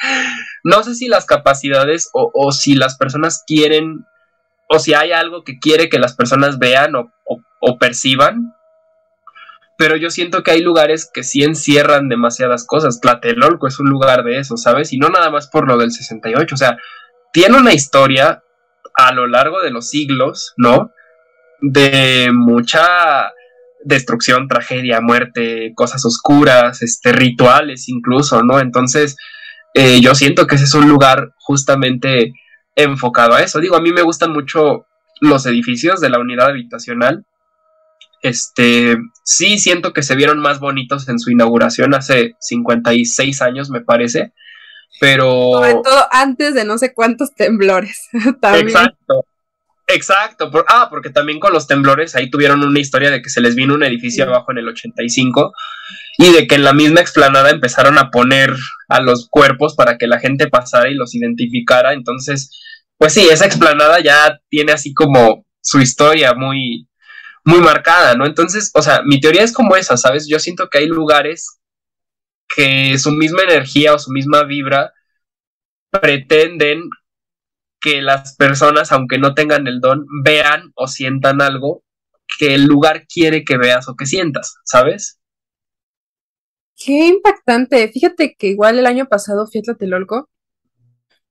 no 0.65 0.83
sé 0.83 0.95
si 0.95 1.09
las 1.09 1.25
capacidades 1.27 2.11
o, 2.13 2.53
si 2.53 2.75
las 2.75 2.97
personas 2.97 3.45
quieren, 3.47 4.05
o 4.69 4.79
si 4.79 4.95
hay 4.95 5.13
algo 5.13 5.45
que 5.45 5.59
quiere 5.59 5.89
que 5.89 5.99
las 5.99 6.15
personas 6.15 6.59
vean 6.59 6.95
o, 6.97 7.13
o 7.61 7.79
perciban, 7.79 8.55
pero 9.79 9.95
yo 9.95 10.11
siento 10.11 10.43
que 10.43 10.51
hay 10.51 10.61
lugares 10.61 11.09
que 11.11 11.23
sí 11.23 11.45
encierran 11.45 12.09
demasiadas 12.09 12.67
cosas. 12.67 13.01
Tlatelolco 13.01 13.69
es 13.69 13.79
un 13.79 13.89
lugar 13.89 14.25
de 14.25 14.39
eso, 14.39 14.57
¿sabes? 14.57 14.93
Y 14.93 14.99
no 14.99 15.09
nada 15.09 15.31
más 15.31 15.47
por 15.47 15.69
lo 15.69 15.79
del 15.79 15.93
68, 15.93 16.53
o 16.53 16.59
sea, 16.59 16.79
tiene 17.33 17.57
una 17.57 17.73
historia 17.73 18.43
a 18.95 19.13
lo 19.13 19.29
largo 19.29 19.61
de 19.61 19.71
los 19.71 19.89
siglos, 19.89 20.53
¿no? 20.57 20.93
De 21.61 22.31
mucha 22.33 23.33
destrucción, 23.85 24.49
tragedia, 24.49 25.01
muerte, 25.01 25.73
cosas 25.75 26.05
oscuras, 26.05 26.83
este, 26.83 27.13
rituales 27.13 27.89
incluso, 27.89 28.43
¿no? 28.43 28.61
Entonces, 28.61 29.17
eh, 29.75 30.01
yo 30.01 30.15
siento 30.15 30.47
que 30.47 30.57
ese 30.57 30.65
es 30.65 30.75
un 30.75 30.89
lugar 30.89 31.33
justamente 31.39 32.33
enfocado 32.75 33.35
a 33.35 33.43
eso. 33.43 33.61
Digo, 33.61 33.77
a 33.77 33.81
mí 33.81 33.93
me 33.93 34.03
gustan 34.03 34.33
mucho 34.33 34.87
los 35.21 35.47
edificios 35.47 36.01
de 36.01 36.11
la 36.11 36.19
unidad 36.19 36.49
habitacional. 36.49 37.25
Este, 38.23 38.97
sí 39.23 39.59
siento 39.59 39.93
que 39.93 40.03
se 40.03 40.17
vieron 40.17 40.39
más 40.41 40.59
bonitos 40.59 41.09
en 41.09 41.19
su 41.19 41.31
inauguración 41.31 41.95
hace 41.95 42.35
56 42.41 43.43
años, 43.43 43.71
me 43.71 43.81
parece, 43.81 44.33
pero... 45.01 45.53
Sobre 45.53 45.75
todo 45.75 46.07
antes 46.11 46.55
de 46.55 46.65
no 46.65 46.79
sé 46.79 46.93
cuántos 46.93 47.35
temblores. 47.35 48.09
También. 48.41 48.69
Exacto. 48.69 49.25
Exacto, 49.91 50.51
ah, 50.69 50.89
porque 50.91 51.09
también 51.09 51.41
con 51.41 51.55
los 51.55 51.67
temblores 51.67 52.15
ahí 52.15 52.29
tuvieron 52.29 52.63
una 52.63 52.79
historia 52.79 53.11
de 53.11 53.23
que 53.23 53.31
se 53.31 53.41
les 53.41 53.55
vino 53.55 53.73
un 53.73 53.83
edificio 53.83 54.25
abajo 54.25 54.53
en 54.53 54.59
el 54.59 54.69
85 54.69 55.55
y 56.19 56.31
de 56.31 56.47
que 56.47 56.57
en 56.57 56.65
la 56.65 56.75
misma 56.75 57.01
explanada 57.01 57.49
empezaron 57.49 57.97
a 57.97 58.11
poner 58.11 58.55
a 58.89 59.01
los 59.01 59.29
cuerpos 59.31 59.75
para 59.75 59.97
que 59.97 60.07
la 60.07 60.21
gente 60.21 60.49
pasara 60.49 60.91
y 60.91 60.95
los 60.95 61.15
identificara. 61.15 61.95
Entonces, 61.95 62.51
pues 62.99 63.15
sí, 63.15 63.29
esa 63.31 63.47
explanada 63.47 63.99
ya 64.01 64.39
tiene 64.51 64.73
así 64.73 64.93
como 64.93 65.47
su 65.63 65.81
historia 65.81 66.35
muy, 66.35 66.87
muy 67.45 67.61
marcada, 67.61 68.15
¿no? 68.15 68.27
Entonces, 68.27 68.71
o 68.75 68.83
sea, 68.83 69.01
mi 69.07 69.21
teoría 69.21 69.43
es 69.43 69.55
como 69.55 69.75
esa, 69.75 69.97
¿sabes? 69.97 70.29
Yo 70.29 70.39
siento 70.39 70.69
que 70.69 70.79
hay 70.79 70.87
lugares 70.87 71.61
que 72.47 72.99
su 72.99 73.13
misma 73.13 73.43
energía 73.45 73.95
o 73.95 73.99
su 73.99 74.11
misma 74.11 74.45
vibra 74.45 74.93
pretenden 75.91 76.91
que 77.81 78.03
las 78.03 78.37
personas, 78.37 78.93
aunque 78.93 79.19
no 79.19 79.35
tengan 79.35 79.67
el 79.67 79.81
don, 79.81 80.07
vean 80.25 80.73
o 80.75 80.89
sientan 80.89 81.41
algo 81.41 81.85
que 82.39 82.55
el 82.55 82.65
lugar 82.65 83.07
quiere 83.07 83.45
que 83.45 83.57
veas 83.57 83.89
o 83.89 83.97
que 83.97 84.07
sientas, 84.07 84.57
¿sabes? 84.65 85.19
Qué 86.77 87.09
impactante. 87.09 87.89
Fíjate 87.89 88.37
que 88.39 88.49
igual 88.49 88.79
el 88.79 88.87
año 88.87 89.07
pasado 89.07 89.47
fui 89.47 89.61
a 89.61 89.63
Tlatelolco 89.63 90.29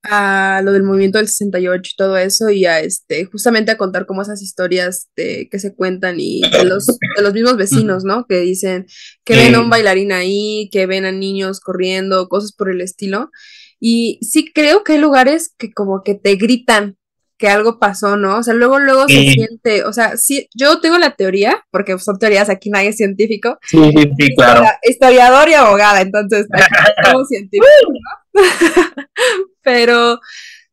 a 0.04 0.62
lo 0.64 0.72
del 0.72 0.84
movimiento 0.84 1.18
del 1.18 1.28
68 1.28 1.92
y 1.94 1.96
todo 1.98 2.18
eso 2.18 2.50
y 2.50 2.66
a 2.66 2.80
este 2.80 3.26
justamente 3.26 3.72
a 3.72 3.78
contar 3.78 4.06
como 4.06 4.22
esas 4.22 4.42
historias 4.42 5.10
de, 5.16 5.50
que 5.52 5.60
se 5.60 5.76
cuentan 5.76 6.18
y 6.20 6.42
de 6.42 6.66
los, 6.66 6.86
de 6.86 7.22
los 7.22 7.34
mismos 7.34 7.58
vecinos, 7.58 8.04
¿no? 8.04 8.26
Que 8.28 8.40
dicen 8.40 8.86
que 9.24 9.36
ven 9.36 9.56
a 9.56 9.60
un 9.60 9.70
bailarín 9.70 10.12
ahí, 10.12 10.70
que 10.72 10.86
ven 10.86 11.06
a 11.06 11.12
niños 11.12 11.60
corriendo, 11.60 12.30
cosas 12.30 12.54
por 12.54 12.70
el 12.70 12.82
estilo. 12.82 13.32
Y 13.80 14.20
sí 14.22 14.52
creo 14.54 14.84
que 14.84 14.94
hay 14.94 15.00
lugares 15.00 15.54
que 15.58 15.72
como 15.72 16.02
que 16.04 16.16
te 16.16 16.36
gritan 16.36 16.98
que 17.38 17.48
algo 17.48 17.78
pasó, 17.78 18.18
¿no? 18.18 18.40
O 18.40 18.44
sea, 18.44 18.54
luego, 18.56 18.80
luego 18.80 19.08
se 19.08 19.32
siente, 19.32 19.84
o 19.84 19.94
sea, 19.94 20.18
sí, 20.18 20.50
yo 20.56 20.80
tengo 20.82 20.98
la 20.98 21.16
teoría, 21.16 21.64
porque 21.70 21.98
son 22.00 22.18
teorías, 22.18 22.50
aquí 22.50 22.70
nadie 22.70 22.90
es 22.90 22.98
científico. 22.98 23.60
Sí, 23.62 23.78
sí, 23.96 24.12
sí, 24.18 24.36
claro. 24.36 24.66
Historiador 24.82 25.48
y 25.48 25.54
abogada, 25.54 26.02
entonces, 26.02 26.48
somos 27.06 27.28
científicos, 27.28 27.70
¿no? 28.34 28.42
Pero 29.62 30.20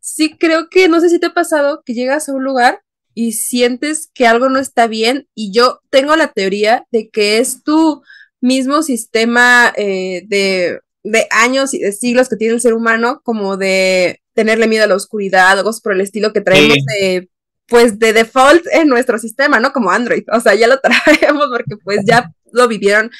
sí 0.00 0.36
creo 0.38 0.68
que, 0.70 0.88
no 0.88 1.00
sé 1.00 1.10
si 1.10 1.20
te 1.20 1.26
ha 1.26 1.34
pasado 1.34 1.82
que 1.84 1.92
llegas 1.92 2.28
a 2.28 2.32
un 2.32 2.44
lugar 2.44 2.80
y 3.12 3.32
sientes 3.32 4.10
que 4.12 4.26
algo 4.26 4.48
no 4.48 4.58
está 4.58 4.86
bien 4.86 5.28
y 5.34 5.52
yo 5.52 5.80
tengo 5.90 6.16
la 6.16 6.32
teoría 6.32 6.86
de 6.90 7.10
que 7.10 7.38
es 7.38 7.62
tu 7.62 8.02
mismo 8.40 8.82
sistema 8.82 9.72
eh, 9.76 10.24
de 10.26 10.80
de 11.04 11.26
años 11.30 11.74
y 11.74 11.78
de 11.78 11.92
siglos 11.92 12.28
que 12.28 12.36
tiene 12.36 12.54
el 12.54 12.60
ser 12.60 12.74
humano, 12.74 13.20
como 13.22 13.56
de 13.56 14.20
tenerle 14.32 14.66
miedo 14.66 14.84
a 14.84 14.88
la 14.88 14.96
oscuridad 14.96 15.58
o 15.58 15.64
cosas 15.64 15.80
por 15.82 15.92
el 15.92 16.00
estilo 16.00 16.32
que 16.32 16.40
traemos 16.40 16.78
de, 16.98 17.30
pues 17.68 17.98
de 17.98 18.12
default 18.12 18.66
en 18.72 18.88
nuestro 18.88 19.18
sistema, 19.18 19.60
¿no? 19.60 19.72
Como 19.72 19.90
Android, 19.90 20.24
o 20.32 20.40
sea, 20.40 20.54
ya 20.54 20.66
lo 20.66 20.80
traemos 20.80 21.46
porque 21.50 21.76
pues 21.84 22.00
ya 22.04 22.32
lo 22.52 22.66
vivieron 22.68 23.10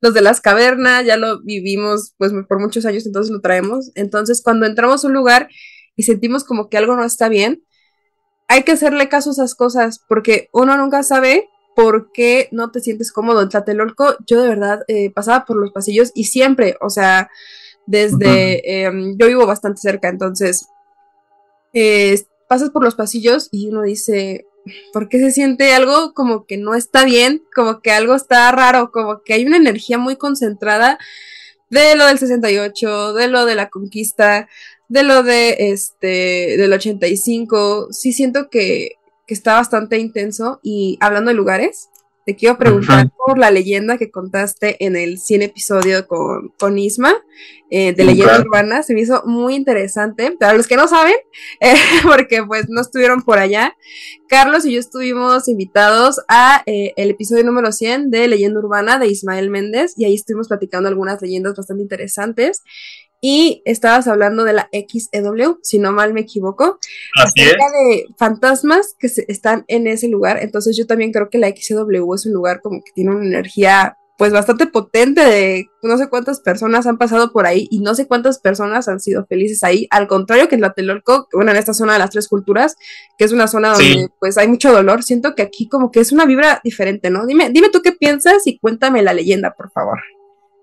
los 0.00 0.14
de 0.14 0.20
las 0.20 0.40
cavernas, 0.40 1.04
ya 1.04 1.16
lo 1.16 1.42
vivimos 1.42 2.14
pues 2.16 2.32
por 2.48 2.60
muchos 2.60 2.86
años, 2.86 3.06
entonces 3.06 3.30
lo 3.32 3.40
traemos. 3.40 3.90
Entonces, 3.94 4.42
cuando 4.42 4.66
entramos 4.66 5.04
a 5.04 5.08
un 5.08 5.14
lugar 5.14 5.48
y 5.96 6.04
sentimos 6.04 6.44
como 6.44 6.68
que 6.68 6.76
algo 6.76 6.96
no 6.96 7.04
está 7.04 7.28
bien, 7.28 7.62
hay 8.48 8.64
que 8.64 8.72
hacerle 8.72 9.08
caso 9.08 9.30
a 9.30 9.32
esas 9.32 9.54
cosas 9.54 10.00
porque 10.08 10.48
uno 10.52 10.76
nunca 10.76 11.02
sabe 11.02 11.48
¿por 11.74 12.12
qué 12.12 12.48
no 12.52 12.70
te 12.70 12.80
sientes 12.80 13.12
cómodo? 13.12 13.42
En 13.42 13.48
Tlatelolco 13.48 14.16
yo 14.26 14.40
de 14.40 14.48
verdad 14.48 14.84
eh, 14.88 15.10
pasaba 15.10 15.44
por 15.44 15.56
los 15.56 15.72
pasillos 15.72 16.10
y 16.14 16.24
siempre, 16.24 16.76
o 16.80 16.90
sea, 16.90 17.30
desde, 17.86 18.84
em, 18.84 19.16
yo 19.18 19.26
vivo 19.26 19.46
bastante 19.46 19.80
cerca, 19.80 20.08
entonces 20.08 20.66
eh, 21.72 22.22
pasas 22.48 22.70
por 22.70 22.84
los 22.84 22.94
pasillos 22.94 23.48
y 23.50 23.68
uno 23.68 23.82
dice, 23.82 24.46
¿por 24.92 25.08
qué 25.08 25.18
se 25.18 25.30
siente 25.30 25.74
algo 25.74 26.12
como 26.14 26.46
que 26.46 26.56
no 26.56 26.74
está 26.74 27.04
bien? 27.04 27.42
Como 27.54 27.80
que 27.80 27.92
algo 27.92 28.14
está 28.14 28.50
raro, 28.52 28.90
como 28.92 29.22
que 29.22 29.34
hay 29.34 29.44
una 29.44 29.56
energía 29.56 29.98
muy 29.98 30.16
concentrada 30.16 30.98
de 31.70 31.96
lo 31.96 32.06
del 32.06 32.18
68, 32.18 33.14
de 33.14 33.28
lo 33.28 33.46
de 33.46 33.54
la 33.54 33.70
conquista, 33.70 34.48
de 34.88 35.02
lo 35.02 35.22
de 35.22 35.56
este, 35.70 36.56
del 36.58 36.72
85. 36.72 37.88
Sí 37.90 38.12
siento 38.12 38.50
que 38.50 38.96
que 39.26 39.34
está 39.34 39.54
bastante 39.54 39.98
intenso. 39.98 40.60
Y 40.62 40.98
hablando 41.00 41.30
de 41.30 41.36
lugares, 41.36 41.88
te 42.24 42.36
quiero 42.36 42.56
preguntar 42.56 43.10
por 43.16 43.36
la 43.36 43.50
leyenda 43.50 43.98
que 43.98 44.12
contaste 44.12 44.84
en 44.84 44.94
el 44.94 45.18
100 45.18 45.42
episodio 45.42 46.06
con, 46.06 46.50
con 46.56 46.78
Isma, 46.78 47.12
eh, 47.68 47.92
de 47.94 48.04
leyenda 48.04 48.40
urbana. 48.40 48.84
Se 48.84 48.94
me 48.94 49.00
hizo 49.00 49.24
muy 49.26 49.56
interesante. 49.56 50.36
Para 50.38 50.54
los 50.54 50.68
que 50.68 50.76
no 50.76 50.86
saben, 50.86 51.14
eh, 51.60 51.74
porque 52.04 52.44
pues 52.44 52.66
no 52.68 52.80
estuvieron 52.80 53.22
por 53.22 53.38
allá, 53.38 53.74
Carlos 54.28 54.64
y 54.64 54.72
yo 54.72 54.80
estuvimos 54.80 55.48
invitados 55.48 56.20
a 56.28 56.62
eh, 56.66 56.92
el 56.96 57.10
episodio 57.10 57.42
número 57.42 57.72
100 57.72 58.10
de 58.10 58.28
Leyenda 58.28 58.60
Urbana 58.60 58.98
de 58.98 59.08
Ismael 59.08 59.50
Méndez 59.50 59.94
y 59.96 60.04
ahí 60.04 60.14
estuvimos 60.14 60.46
platicando 60.46 60.88
algunas 60.88 61.20
leyendas 61.20 61.56
bastante 61.56 61.82
interesantes 61.82 62.62
y 63.24 63.62
estabas 63.64 64.08
hablando 64.08 64.42
de 64.42 64.52
la 64.52 64.68
XEW, 64.72 65.60
si 65.62 65.78
no 65.78 65.92
mal 65.92 66.12
me 66.12 66.22
equivoco, 66.22 66.80
Así 67.14 67.40
acerca 67.40 67.64
de 67.70 68.06
fantasmas 68.18 68.96
que 68.98 69.06
están 69.06 69.64
en 69.68 69.86
ese 69.86 70.08
lugar. 70.08 70.40
Entonces 70.42 70.76
yo 70.76 70.86
también 70.86 71.12
creo 71.12 71.30
que 71.30 71.38
la 71.38 71.48
XEW 71.48 72.14
es 72.14 72.26
un 72.26 72.32
lugar 72.32 72.60
como 72.60 72.82
que 72.82 72.90
tiene 72.92 73.12
una 73.12 73.24
energía 73.24 73.96
pues 74.18 74.32
bastante 74.32 74.66
potente 74.66 75.24
de 75.24 75.66
no 75.82 75.96
sé 75.98 76.08
cuántas 76.08 76.40
personas 76.40 76.86
han 76.86 76.98
pasado 76.98 77.32
por 77.32 77.46
ahí 77.46 77.66
y 77.70 77.80
no 77.80 77.94
sé 77.94 78.06
cuántas 78.06 78.38
personas 78.38 78.86
han 78.86 79.00
sido 79.00 79.26
felices 79.26 79.64
ahí, 79.64 79.86
al 79.90 80.06
contrario 80.06 80.48
que 80.48 80.54
en 80.54 80.60
la 80.60 80.72
Telolco, 80.72 81.28
bueno, 81.32 81.50
en 81.50 81.56
esta 81.56 81.74
zona 81.74 81.94
de 81.94 81.98
las 81.98 82.10
tres 82.10 82.28
culturas, 82.28 82.76
que 83.18 83.24
es 83.24 83.32
una 83.32 83.48
zona 83.48 83.72
donde 83.72 84.08
pues 84.20 84.38
hay 84.38 84.48
mucho 84.48 84.70
dolor, 84.70 85.02
siento 85.02 85.34
que 85.34 85.42
aquí 85.42 85.68
como 85.68 85.90
que 85.90 86.00
es 86.00 86.12
una 86.12 86.24
vibra 86.24 86.60
diferente, 86.62 87.10
¿no? 87.10 87.26
Dime, 87.26 87.50
dime 87.50 87.70
tú 87.70 87.82
qué 87.82 87.92
piensas 87.92 88.46
y 88.46 88.58
cuéntame 88.58 89.02
la 89.02 89.12
leyenda, 89.12 89.54
por 89.54 89.72
favor. 89.72 89.98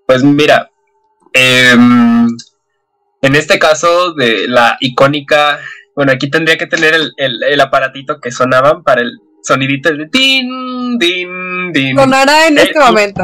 Pues 0.06 0.24
mira, 0.24 0.70
em, 1.34 2.28
en 3.22 3.36
este 3.36 3.60
caso 3.60 4.14
de 4.14 4.48
la 4.48 4.78
icónica, 4.80 5.60
bueno, 5.96 6.12
aquí 6.12 6.30
tendría 6.30 6.58
que 6.58 6.68
tener 6.68 6.94
el, 6.94 7.44
el 7.44 7.62
aparatito 7.62 8.20
que 8.20 8.32
sonaban 8.32 8.84
para 8.84 9.02
el 9.02 9.20
sonidito 9.44 9.94
de 9.94 10.08
tin, 10.08 10.98
din, 10.98 11.72
din. 11.72 11.96
Sonará 11.98 12.48
en 12.48 12.58
este 12.58 12.80
momento. 12.80 13.24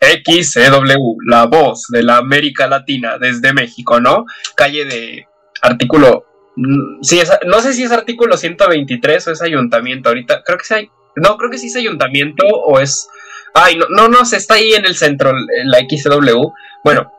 XCW, 0.00 1.16
la 1.26 1.46
voz 1.46 1.86
de 1.88 2.02
la 2.02 2.16
América 2.16 2.66
Latina 2.66 3.18
desde 3.18 3.52
México, 3.52 4.00
¿no? 4.00 4.26
Calle 4.56 4.84
de 4.84 5.26
artículo. 5.62 6.26
Mm, 6.56 7.02
sí, 7.02 7.20
no 7.46 7.60
sé 7.60 7.72
si 7.72 7.84
es 7.84 7.92
artículo 7.92 8.36
123 8.36 9.28
o 9.28 9.30
es 9.32 9.42
ayuntamiento. 9.42 10.08
Ahorita 10.08 10.42
creo 10.44 10.58
que 10.58 10.64
sí 10.64 10.74
hay. 10.74 10.90
No, 11.16 11.36
creo 11.36 11.50
que 11.50 11.58
sí 11.58 11.66
es 11.66 11.76
ayuntamiento 11.76 12.44
o 12.46 12.80
es. 12.80 13.08
Ay, 13.54 13.76
no, 13.76 13.86
no, 13.90 14.08
no, 14.08 14.22
está 14.22 14.54
ahí 14.54 14.72
en 14.72 14.86
el 14.86 14.96
centro, 14.96 15.32
la 15.64 15.78
XCW. 15.78 16.52
Bueno, 16.84 17.12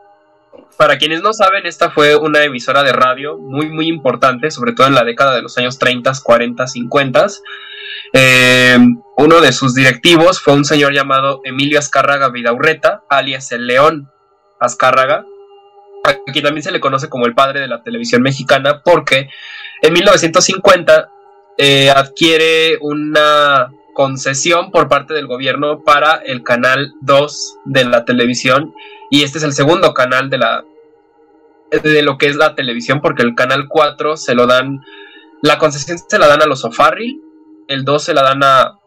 para 0.76 0.98
quienes 0.98 1.22
no 1.22 1.32
saben, 1.32 1.66
esta 1.66 1.90
fue 1.90 2.16
una 2.16 2.42
emisora 2.42 2.82
de 2.82 2.92
radio 2.92 3.38
muy, 3.38 3.68
muy 3.68 3.86
importante, 3.86 4.50
sobre 4.50 4.72
todo 4.72 4.86
en 4.86 4.94
la 4.94 5.04
década 5.04 5.34
de 5.34 5.42
los 5.42 5.56
años 5.58 5.78
30, 5.78 6.12
40, 6.22 6.66
50. 6.66 7.26
uno 9.16 9.40
de 9.40 9.52
sus 9.52 9.74
directivos 9.74 10.40
fue 10.40 10.54
un 10.54 10.64
señor 10.64 10.92
llamado 10.92 11.40
Emilio 11.44 11.78
Azcárraga 11.78 12.28
Vidaurreta, 12.28 13.02
alias 13.08 13.52
el 13.52 13.66
León 13.66 14.10
Azcárraga, 14.60 15.24
a 16.04 16.32
quien 16.32 16.44
también 16.44 16.62
se 16.62 16.72
le 16.72 16.80
conoce 16.80 17.08
como 17.08 17.26
el 17.26 17.34
padre 17.34 17.60
de 17.60 17.68
la 17.68 17.82
televisión 17.82 18.22
mexicana, 18.22 18.82
porque 18.84 19.28
en 19.80 19.92
1950 19.92 21.08
eh, 21.56 21.90
adquiere 21.90 22.78
una 22.80 23.70
concesión 23.94 24.70
por 24.70 24.88
parte 24.88 25.14
del 25.14 25.26
gobierno 25.26 25.82
para 25.82 26.16
el 26.16 26.42
canal 26.42 26.92
2 27.00 27.58
de 27.64 27.84
la 27.84 28.04
televisión. 28.04 28.74
Y 29.10 29.22
este 29.22 29.38
es 29.38 29.44
el 29.44 29.52
segundo 29.52 29.94
canal 29.94 30.28
de 30.28 30.38
la 30.38 30.64
de 31.70 32.02
lo 32.02 32.18
que 32.18 32.26
es 32.26 32.36
la 32.36 32.54
televisión 32.54 33.00
porque 33.00 33.22
el 33.22 33.34
canal 33.34 33.66
4 33.68 34.16
se 34.16 34.34
lo 34.34 34.46
dan 34.46 34.84
la 35.42 35.58
concesión 35.58 35.98
se 35.98 36.18
la 36.18 36.28
dan 36.28 36.40
a 36.40 36.46
los 36.46 36.64
Ofarri, 36.64 37.20
el 37.66 37.84
2 37.84 38.02
se 38.02 38.14
la 38.14 38.22
dan 38.22 38.44
a 38.44 38.78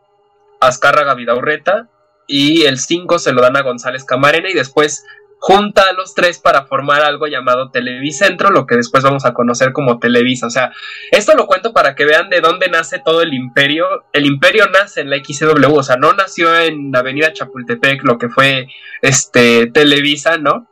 Azcárraga 0.62 1.14
Vidaurreta 1.14 1.90
y 2.28 2.64
el 2.64 2.80
5 2.80 3.20
se 3.20 3.34
lo 3.34 3.42
dan 3.42 3.58
a 3.58 3.62
González 3.62 4.06
Camarena 4.06 4.50
y 4.50 4.54
después 4.54 5.06
junta 5.40 5.84
a 5.90 5.94
los 5.94 6.14
tres 6.16 6.40
para 6.40 6.66
formar 6.66 7.02
algo 7.02 7.28
llamado 7.28 7.70
Televicentro, 7.70 8.50
lo 8.50 8.66
que 8.66 8.76
después 8.76 9.04
vamos 9.04 9.26
a 9.26 9.34
conocer 9.34 9.72
como 9.72 10.00
Televisa. 10.00 10.48
O 10.48 10.50
sea, 10.50 10.72
esto 11.12 11.36
lo 11.36 11.48
cuento 11.48 11.74
para 11.74 11.96
que 11.96 12.06
vean 12.06 12.30
de 12.30 12.42
dónde 12.42 12.70
nace 12.70 13.00
todo 13.00 13.22
el 13.22 13.34
imperio. 13.34 14.06
El 14.14 14.26
imperio 14.26 14.68
nace 14.70 15.02
en 15.02 15.10
la 15.10 15.18
XCW, 15.18 15.76
o 15.76 15.84
sea, 15.84 15.98
no 15.98 16.14
nació 16.14 16.58
en 16.60 16.96
Avenida 16.96 17.34
Chapultepec, 17.34 18.04
lo 18.04 18.18
que 18.18 18.30
fue 18.30 18.68
este 19.02 19.68
Televisa, 19.68 20.38
¿no? 20.38 20.68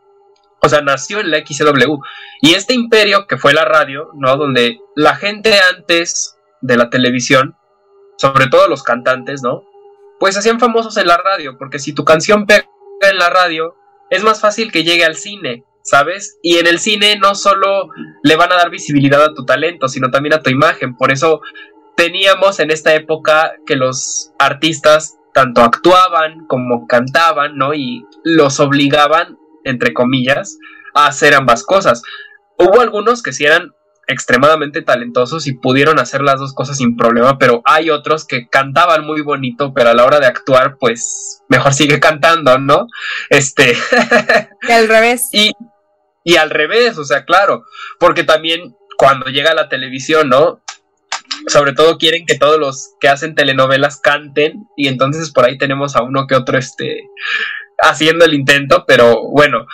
O 0.61 0.69
sea, 0.69 0.81
nació 0.81 1.19
en 1.19 1.29
la 1.29 1.37
XCW. 1.45 1.99
Y 2.41 2.55
este 2.55 2.73
imperio, 2.73 3.27
que 3.27 3.37
fue 3.37 3.53
la 3.53 3.65
radio, 3.65 4.09
¿no? 4.15 4.35
Donde 4.35 4.79
la 4.95 5.15
gente 5.15 5.53
antes 5.75 6.37
de 6.61 6.75
la 6.75 6.89
televisión, 6.89 7.55
sobre 8.17 8.47
todo 8.47 8.67
los 8.67 8.81
cantantes, 8.81 9.43
¿no? 9.43 9.63
Pues 10.19 10.37
hacían 10.37 10.59
famosos 10.59 10.97
en 10.97 11.07
la 11.07 11.17
radio, 11.17 11.57
porque 11.57 11.77
si 11.77 11.93
tu 11.93 12.03
canción 12.03 12.47
pega 12.47 12.65
en 13.01 13.17
la 13.19 13.29
radio, 13.29 13.75
es 14.15 14.23
más 14.23 14.41
fácil 14.41 14.71
que 14.71 14.83
llegue 14.83 15.05
al 15.05 15.15
cine, 15.15 15.63
¿sabes? 15.83 16.37
Y 16.41 16.57
en 16.57 16.67
el 16.67 16.79
cine 16.79 17.17
no 17.17 17.35
solo 17.35 17.89
le 18.23 18.35
van 18.35 18.51
a 18.51 18.55
dar 18.55 18.69
visibilidad 18.69 19.23
a 19.23 19.33
tu 19.33 19.45
talento, 19.45 19.87
sino 19.87 20.09
también 20.11 20.33
a 20.33 20.41
tu 20.41 20.49
imagen. 20.49 20.95
Por 20.95 21.11
eso 21.11 21.41
teníamos 21.95 22.59
en 22.59 22.71
esta 22.71 22.93
época 22.93 23.53
que 23.65 23.75
los 23.75 24.31
artistas 24.39 25.17
tanto 25.33 25.61
actuaban 25.61 26.45
como 26.47 26.87
cantaban, 26.87 27.57
¿no? 27.57 27.73
Y 27.73 28.05
los 28.23 28.59
obligaban, 28.59 29.37
entre 29.63 29.93
comillas, 29.93 30.57
a 30.93 31.07
hacer 31.07 31.35
ambas 31.35 31.63
cosas. 31.63 32.01
Hubo 32.57 32.81
algunos 32.81 33.21
que 33.21 33.33
sí 33.33 33.43
eran 33.45 33.73
extremadamente 34.07 34.81
talentosos 34.81 35.47
y 35.47 35.53
pudieron 35.53 35.99
hacer 35.99 36.21
las 36.21 36.39
dos 36.39 36.53
cosas 36.53 36.77
sin 36.77 36.95
problema, 36.95 37.37
pero 37.37 37.61
hay 37.65 37.89
otros 37.89 38.25
que 38.25 38.47
cantaban 38.47 39.05
muy 39.05 39.21
bonito, 39.21 39.73
pero 39.73 39.89
a 39.89 39.93
la 39.93 40.05
hora 40.05 40.19
de 40.19 40.27
actuar, 40.27 40.77
pues 40.79 41.41
mejor 41.49 41.73
sigue 41.73 41.99
cantando, 41.99 42.57
¿no? 42.59 42.87
Este. 43.29 43.75
y 44.67 44.71
al 44.71 44.87
revés. 44.87 45.29
Y, 45.31 45.51
y 46.23 46.37
al 46.37 46.49
revés, 46.49 46.97
o 46.97 47.05
sea, 47.05 47.25
claro, 47.25 47.65
porque 47.99 48.23
también 48.23 48.75
cuando 48.97 49.27
llega 49.27 49.53
la 49.53 49.69
televisión, 49.69 50.29
¿no? 50.29 50.61
Sobre 51.47 51.73
todo 51.73 51.97
quieren 51.97 52.25
que 52.25 52.37
todos 52.37 52.59
los 52.59 52.93
que 52.99 53.09
hacen 53.09 53.35
telenovelas 53.35 53.99
canten 53.99 54.67
y 54.77 54.87
entonces 54.87 55.31
por 55.31 55.45
ahí 55.45 55.57
tenemos 55.57 55.95
a 55.95 56.03
uno 56.03 56.27
que 56.27 56.35
otro, 56.35 56.57
este, 56.57 57.01
haciendo 57.79 58.25
el 58.25 58.33
intento, 58.33 58.85
pero 58.87 59.29
bueno, 59.31 59.65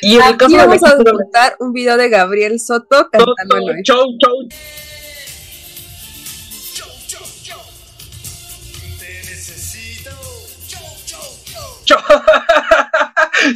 y 0.00 0.16
en 0.16 0.22
Aquí 0.22 0.56
vamos 0.56 0.82
a 0.84 0.96
disfrutar 0.96 1.56
un 1.58 1.72
video 1.72 1.96
de 1.96 2.08
Gabriel 2.08 2.60
Soto 2.60 3.08
cantando 3.10 3.72
Chau, 3.84 4.04
chau. 4.20 4.34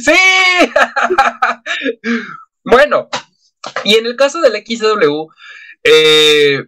sí. 0.01 0.13
bueno, 2.63 3.09
y 3.83 3.95
en 3.95 4.05
el 4.05 4.15
caso 4.15 4.41
del 4.41 4.63
XW, 4.65 5.27
eh, 5.83 6.63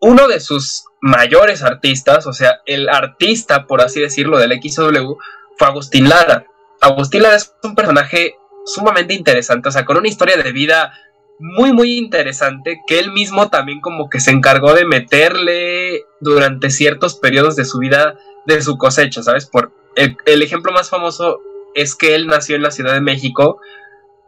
uno 0.00 0.28
de 0.28 0.40
sus 0.40 0.84
mayores 1.00 1.62
artistas, 1.62 2.26
o 2.26 2.32
sea, 2.32 2.60
el 2.66 2.88
artista, 2.88 3.66
por 3.66 3.80
así 3.80 4.00
decirlo, 4.00 4.38
del 4.38 4.60
XW, 4.60 5.14
fue 5.56 5.68
Agustín 5.68 6.08
Lara. 6.08 6.46
Agustín 6.80 7.22
Lara 7.22 7.36
es 7.36 7.54
un 7.62 7.74
personaje 7.74 8.34
sumamente 8.64 9.14
interesante, 9.14 9.68
o 9.68 9.72
sea, 9.72 9.84
con 9.84 9.96
una 9.96 10.08
historia 10.08 10.36
de 10.36 10.52
vida 10.52 10.92
muy, 11.40 11.72
muy 11.72 11.96
interesante, 11.96 12.82
que 12.86 12.98
él 12.98 13.12
mismo 13.12 13.48
también 13.48 13.80
como 13.80 14.10
que 14.10 14.20
se 14.20 14.30
encargó 14.30 14.74
de 14.74 14.84
meterle 14.84 16.04
durante 16.20 16.70
ciertos 16.70 17.16
periodos 17.16 17.56
de 17.56 17.64
su 17.64 17.78
vida, 17.78 18.18
de 18.46 18.60
su 18.60 18.76
cosecha, 18.76 19.22
¿sabes? 19.22 19.46
Por 19.46 19.72
el, 19.96 20.42
ejemplo 20.42 20.70
más 20.72 20.90
famoso 20.90 21.40
es 21.74 21.94
que 21.94 22.14
él 22.14 22.26
nació 22.26 22.56
en 22.56 22.62
la 22.62 22.70
Ciudad 22.70 22.92
de 22.92 23.00
México, 23.00 23.58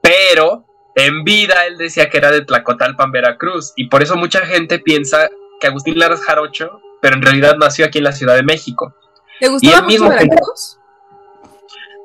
pero 0.01 0.65
en 0.95 1.23
vida 1.25 1.67
él 1.67 1.77
decía 1.77 2.09
que 2.09 2.17
era 2.17 2.31
de 2.31 2.45
Tlacotalpan, 2.45 3.13
Veracruz, 3.13 3.73
y 3.77 3.89
por 3.89 4.03
eso 4.03 4.17
mucha 4.17 4.47
gente 4.47 4.79
piensa 4.79 5.29
que 5.61 5.67
Agustín 5.67 5.99
Lara 5.99 6.15
es 6.15 6.23
jarocho, 6.23 6.81
pero 7.01 7.17
en 7.17 7.23
realidad 7.23 7.57
nació 7.59 7.85
aquí 7.85 7.99
en 7.99 8.05
la 8.05 8.13
Ciudad 8.13 8.37
de 8.37 8.43
México. 8.43 8.95
¿Te 9.39 9.49
gustaba 9.49 9.83
mucho 9.83 10.09
Veracruz? 10.09 10.79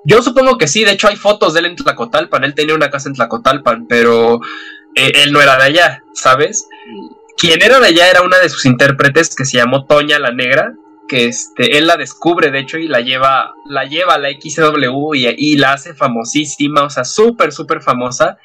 Yo 0.08 0.22
supongo 0.22 0.58
que 0.58 0.70
sí, 0.70 0.86
de 0.86 0.92
hecho 0.92 1.10
hay 1.10 1.18
fotos 1.18 1.54
de 1.54 1.60
él 1.60 1.66
en 1.66 1.76
Tlacotalpan, 1.76 2.46
él 2.46 2.54
tenía 2.54 2.74
una 2.74 2.90
casa 2.90 3.10
en 3.10 3.16
Tlacotalpan, 3.16 3.88
pero 3.88 4.40
eh, 4.96 5.12
él 5.16 5.34
no 5.34 5.42
era 5.42 5.58
de 5.58 5.64
allá, 5.64 6.04
¿sabes? 6.14 6.70
Quien 7.38 7.62
era 7.62 7.82
de 7.82 7.88
allá 7.88 8.10
era 8.10 8.22
una 8.22 8.40
de 8.40 8.48
sus 8.48 8.66
intérpretes 8.66 9.36
que 9.36 9.44
se 9.44 9.58
llamó 9.58 9.86
Toña 9.86 10.18
la 10.18 10.32
Negra, 10.32 10.72
que 11.10 11.26
este, 11.26 11.78
él 11.78 11.88
la 11.88 11.98
descubre, 11.98 12.52
de 12.52 12.60
hecho, 12.60 12.78
y 12.78 12.88
la 12.88 13.02
lleva, 13.02 13.54
la 13.66 13.84
lleva 13.84 14.14
a 14.14 14.18
la 14.18 14.30
XW 14.30 15.14
y, 15.14 15.28
y 15.38 15.58
la 15.58 15.74
hace 15.74 15.94
famosísima, 15.94 16.84
o 16.84 16.90
sea, 16.90 17.04
súper, 17.04 17.52
súper 17.52 17.82
famosa. 17.82 18.38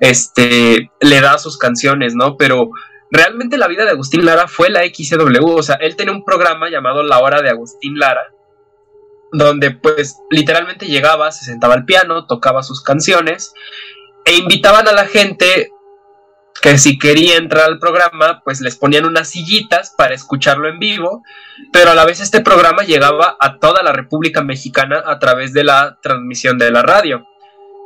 Este, 0.00 0.90
le 1.00 1.20
da 1.20 1.38
sus 1.38 1.58
canciones, 1.58 2.16
¿no? 2.16 2.36
Pero 2.36 2.70
realmente 3.12 3.56
la 3.56 3.68
vida 3.68 3.84
de 3.84 3.90
Agustín 3.90 4.24
Lara 4.24 4.48
fue 4.48 4.68
la 4.68 4.82
XW, 4.82 5.46
o 5.46 5.62
sea, 5.62 5.76
él 5.76 5.94
tenía 5.94 6.12
un 6.12 6.24
programa 6.24 6.70
llamado 6.70 7.04
La 7.04 7.20
Hora 7.20 7.40
de 7.40 7.50
Agustín 7.50 8.00
Lara, 8.00 8.33
donde 9.34 9.72
pues 9.72 10.18
literalmente 10.30 10.86
llegaba, 10.86 11.32
se 11.32 11.44
sentaba 11.44 11.74
al 11.74 11.84
piano, 11.84 12.26
tocaba 12.26 12.62
sus 12.62 12.82
canciones 12.82 13.52
e 14.24 14.34
invitaban 14.34 14.88
a 14.88 14.92
la 14.92 15.06
gente 15.06 15.70
que 16.62 16.78
si 16.78 16.98
quería 16.98 17.36
entrar 17.36 17.64
al 17.64 17.78
programa, 17.78 18.40
pues 18.44 18.60
les 18.60 18.76
ponían 18.76 19.04
unas 19.04 19.28
sillitas 19.28 19.92
para 19.98 20.14
escucharlo 20.14 20.68
en 20.68 20.78
vivo, 20.78 21.22
pero 21.72 21.90
a 21.90 21.94
la 21.94 22.04
vez 22.04 22.20
este 22.20 22.40
programa 22.40 22.84
llegaba 22.84 23.36
a 23.40 23.58
toda 23.58 23.82
la 23.82 23.92
República 23.92 24.42
Mexicana 24.42 25.02
a 25.04 25.18
través 25.18 25.52
de 25.52 25.64
la 25.64 25.98
transmisión 26.00 26.56
de 26.56 26.70
la 26.70 26.82
radio. 26.82 27.26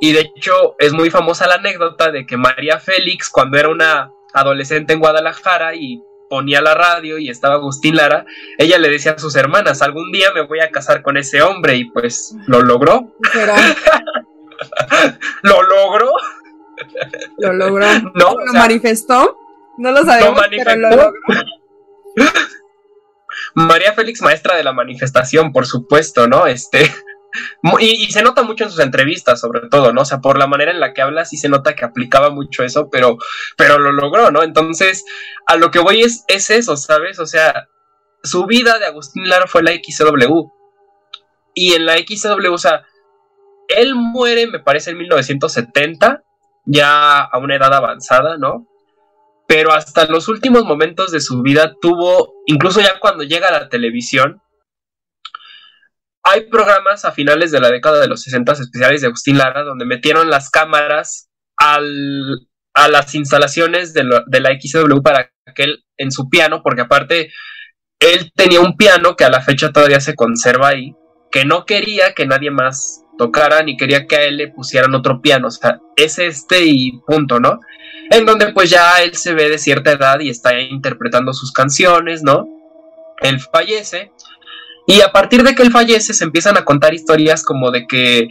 Y 0.00 0.12
de 0.12 0.20
hecho 0.20 0.76
es 0.78 0.92
muy 0.92 1.10
famosa 1.10 1.48
la 1.48 1.54
anécdota 1.54 2.12
de 2.12 2.26
que 2.26 2.36
María 2.36 2.78
Félix, 2.78 3.30
cuando 3.30 3.58
era 3.58 3.68
una 3.68 4.12
adolescente 4.34 4.92
en 4.92 5.00
Guadalajara 5.00 5.74
y 5.74 6.02
ponía 6.28 6.60
la 6.60 6.74
radio 6.74 7.18
y 7.18 7.30
estaba 7.30 7.54
Agustín 7.54 7.96
Lara, 7.96 8.26
ella 8.58 8.78
le 8.78 8.88
decía 8.88 9.12
a 9.12 9.18
sus 9.18 9.36
hermanas, 9.36 9.82
algún 9.82 10.12
día 10.12 10.32
me 10.32 10.42
voy 10.42 10.60
a 10.60 10.70
casar 10.70 11.02
con 11.02 11.16
ese 11.16 11.42
hombre 11.42 11.76
y 11.76 11.86
pues 11.86 12.36
lo 12.46 12.62
logró. 12.62 13.14
¿Lo 15.42 15.62
logró? 15.62 16.10
¿Lo 17.38 17.52
logró? 17.52 17.86
¿No? 18.14 18.34
¿Lo 18.44 18.52
manifestó? 18.52 19.38
No 19.78 19.92
lo 19.92 20.04
sabemos, 20.04 20.40
pero 20.50 20.76
lo 20.76 20.90
logró. 20.90 21.12
María 23.54 23.92
Félix, 23.92 24.20
maestra 24.22 24.56
de 24.56 24.64
la 24.64 24.72
manifestación, 24.72 25.52
por 25.52 25.66
supuesto, 25.66 26.26
¿no? 26.26 26.46
Este, 26.46 26.92
y, 27.80 28.10
se 28.10 28.22
nota 28.22 28.42
mucho 28.42 28.64
en 28.64 28.70
sus 28.70 28.80
entrevistas, 28.80 29.40
sobre 29.40 29.68
todo, 29.68 29.92
¿no? 29.92 30.02
O 30.02 30.04
sea, 30.04 30.20
por 30.20 30.38
la 30.38 30.46
manera 30.46 30.70
en 30.70 30.80
la 30.80 30.94
que 30.94 31.02
habla, 31.02 31.24
sí 31.24 31.36
se 31.36 31.48
nota 31.48 31.74
que 31.74 31.84
aplicaba 31.84 32.30
mucho 32.30 32.64
eso, 32.64 32.88
pero, 32.90 33.18
pero 33.56 33.78
lo 33.78 33.92
logró, 33.92 34.30
¿no? 34.30 34.42
Entonces, 34.42 35.04
a 35.46 35.56
lo 35.56 35.70
que 35.70 35.78
voy 35.78 36.02
es, 36.02 36.24
es 36.28 36.50
eso, 36.50 36.76
¿sabes? 36.76 37.18
O 37.18 37.26
sea, 37.26 37.68
su 38.22 38.46
vida 38.46 38.78
de 38.78 38.86
Agustín 38.86 39.28
Lara 39.28 39.46
fue 39.46 39.62
la 39.62 39.72
XW. 39.72 40.50
Y 41.54 41.74
en 41.74 41.86
la 41.86 41.96
XW, 41.96 42.52
o 42.52 42.58
sea, 42.58 42.84
él 43.68 43.94
muere, 43.94 44.46
me 44.46 44.60
parece, 44.60 44.90
en 44.90 44.98
1970, 44.98 46.22
ya 46.64 47.20
a 47.20 47.38
una 47.38 47.56
edad 47.56 47.72
avanzada, 47.72 48.36
¿no? 48.38 48.66
Pero 49.46 49.72
hasta 49.72 50.06
los 50.06 50.28
últimos 50.28 50.64
momentos 50.64 51.10
de 51.10 51.20
su 51.20 51.42
vida 51.42 51.74
tuvo, 51.80 52.34
incluso 52.46 52.80
ya 52.80 52.98
cuando 53.00 53.24
llega 53.24 53.48
a 53.48 53.52
la 53.52 53.68
televisión, 53.68 54.42
hay 56.30 56.42
programas 56.42 57.04
a 57.04 57.12
finales 57.12 57.50
de 57.50 57.60
la 57.60 57.70
década 57.70 58.00
de 58.00 58.08
los 58.08 58.22
60 58.22 58.52
especiales 58.52 59.00
de 59.00 59.06
Agustín 59.06 59.38
Lara 59.38 59.62
donde 59.62 59.84
metieron 59.84 60.30
las 60.30 60.50
cámaras 60.50 61.30
a 61.56 61.80
las 62.88 63.14
instalaciones 63.14 63.92
de, 63.94 64.04
de 64.26 64.40
la 64.40 64.50
XW 64.50 65.00
para 65.02 65.30
que 65.54 65.62
él 65.64 65.84
en 65.98 66.12
su 66.12 66.28
piano, 66.28 66.62
porque 66.62 66.82
aparte 66.82 67.32
él 68.00 68.32
tenía 68.34 68.60
un 68.60 68.76
piano 68.76 69.16
que 69.16 69.24
a 69.24 69.30
la 69.30 69.42
fecha 69.42 69.72
todavía 69.72 70.00
se 70.00 70.14
conserva 70.14 70.68
ahí, 70.68 70.94
que 71.30 71.44
no 71.44 71.66
quería 71.66 72.14
que 72.14 72.26
nadie 72.26 72.50
más 72.50 73.02
tocara 73.18 73.62
ni 73.62 73.76
quería 73.76 74.06
que 74.06 74.16
a 74.16 74.22
él 74.22 74.36
le 74.36 74.48
pusieran 74.48 74.94
otro 74.94 75.20
piano, 75.20 75.48
o 75.48 75.50
sea, 75.50 75.80
es 75.96 76.18
este 76.20 76.64
y 76.64 77.00
punto, 77.06 77.40
¿no? 77.40 77.58
En 78.10 78.24
donde 78.24 78.52
pues 78.52 78.70
ya 78.70 79.02
él 79.02 79.14
se 79.14 79.34
ve 79.34 79.50
de 79.50 79.58
cierta 79.58 79.92
edad 79.92 80.20
y 80.20 80.30
está 80.30 80.58
interpretando 80.60 81.32
sus 81.32 81.52
canciones, 81.52 82.22
¿no? 82.22 82.46
Él 83.20 83.40
fallece 83.40 84.12
y 84.90 85.02
a 85.02 85.12
partir 85.12 85.42
de 85.42 85.54
que 85.54 85.62
él 85.62 85.70
fallece 85.70 86.14
se 86.14 86.24
empiezan 86.24 86.56
a 86.56 86.64
contar 86.64 86.94
historias 86.94 87.44
como 87.44 87.70
de 87.70 87.86
que 87.86 88.26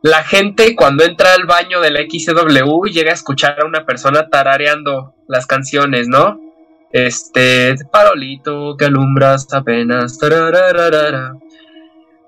la 0.00 0.24
gente 0.24 0.74
cuando 0.74 1.04
entra 1.04 1.34
al 1.34 1.44
baño 1.44 1.82
de 1.82 1.90
la 1.90 2.00
XW 2.00 2.86
llega 2.86 3.10
a 3.10 3.14
escuchar 3.14 3.60
a 3.60 3.66
una 3.66 3.84
persona 3.84 4.30
tarareando 4.30 5.14
las 5.28 5.46
canciones, 5.46 6.08
¿no? 6.08 6.40
Este, 6.92 7.74
parolito 7.92 8.74
que 8.78 8.86
alumbras 8.86 9.52
apenas. 9.52 10.18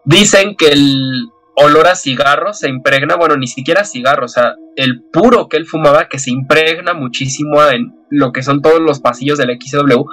Dicen 0.04 0.56
que 0.56 0.72
el 0.72 1.30
olor 1.56 1.86
a 1.86 1.94
cigarro 1.94 2.52
se 2.52 2.68
impregna, 2.68 3.16
bueno, 3.16 3.38
ni 3.38 3.46
siquiera 3.46 3.84
cigarro, 3.84 4.26
o 4.26 4.28
sea, 4.28 4.56
el 4.76 5.04
puro 5.10 5.48
que 5.48 5.56
él 5.56 5.64
fumaba 5.64 6.06
que 6.06 6.18
se 6.18 6.30
impregna 6.30 6.92
muchísimo 6.92 7.64
en 7.64 7.94
lo 8.10 8.30
que 8.32 8.42
son 8.42 8.60
todos 8.60 8.80
los 8.80 9.00
pasillos 9.00 9.38
del 9.38 9.58
XW, 9.58 10.04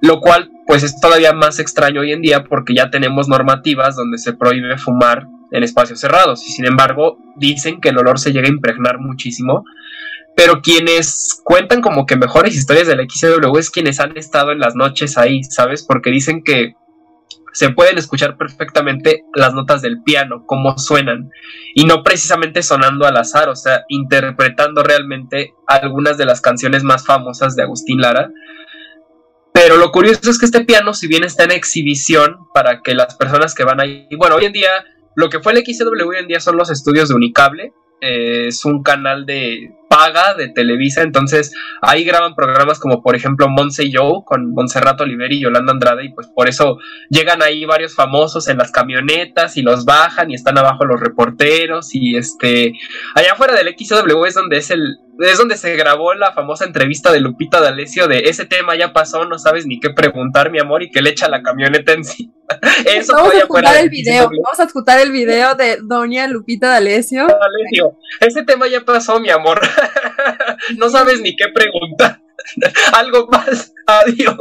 lo 0.00 0.20
cual 0.20 0.50
pues 0.66 0.82
es 0.82 1.00
todavía 1.00 1.32
más 1.32 1.58
extraño 1.58 2.00
hoy 2.00 2.12
en 2.12 2.22
día 2.22 2.44
porque 2.44 2.74
ya 2.74 2.90
tenemos 2.90 3.28
normativas 3.28 3.96
donde 3.96 4.18
se 4.18 4.32
prohíbe 4.32 4.78
fumar 4.78 5.26
en 5.52 5.62
espacios 5.62 6.00
cerrados 6.00 6.44
y 6.44 6.52
sin 6.52 6.66
embargo 6.66 7.18
dicen 7.36 7.80
que 7.80 7.90
el 7.90 7.98
olor 7.98 8.18
se 8.18 8.32
llega 8.32 8.48
a 8.48 8.50
impregnar 8.50 8.98
muchísimo 8.98 9.64
pero 10.36 10.60
quienes 10.60 11.40
cuentan 11.42 11.80
como 11.80 12.04
que 12.04 12.14
mejores 12.14 12.54
historias 12.54 12.86
del 12.86 13.08
XW 13.08 13.56
es 13.58 13.70
quienes 13.70 13.98
han 14.00 14.16
estado 14.18 14.52
en 14.52 14.60
las 14.60 14.76
noches 14.76 15.16
ahí, 15.16 15.42
¿sabes? 15.42 15.82
Porque 15.82 16.10
dicen 16.10 16.44
que 16.44 16.74
se 17.54 17.70
pueden 17.70 17.96
escuchar 17.96 18.36
perfectamente 18.36 19.24
las 19.34 19.54
notas 19.54 19.80
del 19.80 20.02
piano, 20.02 20.44
cómo 20.44 20.76
suenan, 20.76 21.30
y 21.74 21.86
no 21.86 22.02
precisamente 22.02 22.62
sonando 22.62 23.06
al 23.06 23.16
azar, 23.16 23.48
o 23.48 23.56
sea, 23.56 23.84
interpretando 23.88 24.82
realmente 24.82 25.54
algunas 25.66 26.18
de 26.18 26.26
las 26.26 26.42
canciones 26.42 26.84
más 26.84 27.06
famosas 27.06 27.56
de 27.56 27.62
Agustín 27.62 28.02
Lara. 28.02 28.28
Pero 29.56 29.78
lo 29.78 29.90
curioso 29.90 30.28
es 30.28 30.38
que 30.38 30.44
este 30.44 30.66
piano, 30.66 30.92
si 30.92 31.06
bien 31.06 31.24
está 31.24 31.44
en 31.44 31.50
exhibición 31.50 32.46
para 32.52 32.82
que 32.82 32.94
las 32.94 33.14
personas 33.14 33.54
que 33.54 33.64
van 33.64 33.80
ahí, 33.80 34.06
bueno, 34.18 34.36
hoy 34.36 34.44
en 34.44 34.52
día, 34.52 34.68
lo 35.14 35.30
que 35.30 35.40
fue 35.40 35.54
el 35.54 35.64
XW 35.64 36.06
hoy 36.06 36.18
en 36.18 36.28
día 36.28 36.40
son 36.40 36.58
los 36.58 36.70
estudios 36.70 37.08
de 37.08 37.14
Unicable, 37.14 37.72
eh, 38.02 38.48
es 38.48 38.66
un 38.66 38.82
canal 38.82 39.24
de 39.24 39.74
paga 39.88 40.34
de 40.34 40.48
Televisa, 40.48 41.02
entonces 41.02 41.52
ahí 41.80 42.04
graban 42.04 42.34
programas 42.34 42.78
como 42.78 43.02
por 43.02 43.16
ejemplo 43.16 43.48
Monse 43.48 43.84
y 43.84 43.92
Joe 43.94 44.22
con 44.24 44.52
Montserrat 44.52 45.00
Oliveri 45.00 45.36
y 45.36 45.40
Yolanda 45.42 45.72
Andrade 45.72 46.04
y 46.04 46.12
pues 46.12 46.26
por 46.28 46.48
eso 46.48 46.78
llegan 47.08 47.42
ahí 47.42 47.64
varios 47.64 47.94
famosos 47.94 48.48
en 48.48 48.58
las 48.58 48.72
camionetas 48.72 49.56
y 49.56 49.62
los 49.62 49.84
bajan 49.84 50.30
y 50.30 50.34
están 50.34 50.58
abajo 50.58 50.84
los 50.84 51.00
reporteros 51.00 51.94
y 51.94 52.16
este 52.16 52.72
allá 53.14 53.32
afuera 53.32 53.54
del 53.54 53.74
XW 53.76 54.24
es 54.24 54.34
donde 54.34 54.56
es 54.58 54.70
el 54.70 54.98
es 55.18 55.38
donde 55.38 55.56
se 55.56 55.74
grabó 55.76 56.14
la 56.14 56.32
famosa 56.32 56.64
entrevista 56.64 57.10
de 57.10 57.20
Lupita 57.20 57.60
D'Alessio 57.60 58.06
de 58.06 58.18
ese 58.26 58.44
tema 58.44 58.76
ya 58.76 58.92
pasó, 58.92 59.24
no 59.24 59.38
sabes 59.38 59.66
ni 59.66 59.80
qué 59.80 59.90
preguntar, 59.90 60.50
mi 60.50 60.58
amor, 60.58 60.82
y 60.82 60.90
que 60.90 61.00
le 61.00 61.10
echa 61.10 61.28
la 61.28 61.42
camioneta 61.42 61.92
encima. 61.92 62.32
Eso 62.86 63.14
vamos 63.14 63.34
a 63.34 63.38
escuchar 63.38 63.76
el 63.76 63.88
video, 63.88 64.24
vamos 64.24 64.60
a 64.60 64.64
escuchar 64.64 65.00
el 65.00 65.10
video 65.10 65.54
de 65.54 65.78
doña 65.82 66.26
Lupita 66.28 66.68
D'Alessio. 66.68 67.26
Ese 68.20 68.44
tema 68.44 68.68
ya 68.68 68.82
pasó, 68.82 69.18
mi 69.18 69.30
amor. 69.30 69.60
no 70.76 70.88
sabes 70.90 71.20
ni 71.20 71.36
qué 71.36 71.48
preguntar. 71.48 72.20
Algo 72.92 73.26
más. 73.28 73.72
Adiós. 73.86 74.36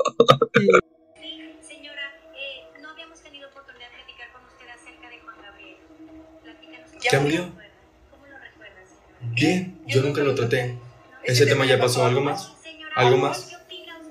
Señora, 1.61 2.13
eh, 2.36 2.81
no 2.81 2.89
habíamos 2.89 3.21
tenido 3.21 3.49
oportunidad 3.49 3.89
de 3.89 3.97
platicar 3.97 4.31
con 4.31 4.43
usted 4.45 4.67
acerca 4.69 5.09
de 5.09 5.19
Juan 5.19 5.36
Gabriel. 5.43 5.77
¿Ya 7.11 7.19
murió? 7.19 7.51
¿Cómo 8.09 8.25
lo 8.27 8.38
recuerda, 8.38 8.81
señora? 8.86 9.33
Bien, 9.33 9.79
yo 9.86 10.01
nunca 10.01 10.21
lo 10.21 10.36
traté. 10.36 10.77
Ese 11.23 11.45
tema 11.45 11.65
ya 11.65 11.79
pasó. 11.79 12.05
¿Algo 12.05 12.21
más? 12.21 12.51
¿Algo 12.95 13.17
más? 13.17 13.51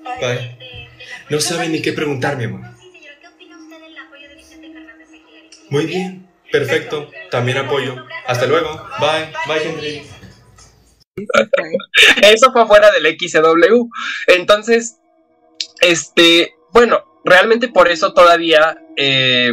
Bye. 0.03 0.57
No 1.29 1.39
sabe 1.39 1.69
ni 1.69 1.81
qué 1.81 1.93
preguntar, 1.93 2.37
mi 2.37 2.45
amor. 2.45 2.61
Muy 5.69 5.85
bien, 5.87 6.27
perfecto. 6.51 7.09
También 7.31 7.57
apoyo. 7.57 8.05
Hasta 8.27 8.45
luego. 8.45 8.87
Bye. 8.99 9.33
Bye, 9.47 9.69
Henry. 9.69 10.03
Eso 12.21 12.51
fue 12.51 12.67
fuera 12.67 12.91
del 12.91 13.17
XW. 13.17 13.89
Entonces, 14.27 14.99
este, 15.81 16.55
bueno, 16.71 17.03
realmente 17.23 17.69
por 17.69 17.87
eso 17.87 18.13
todavía 18.13 18.77
eh, 18.97 19.51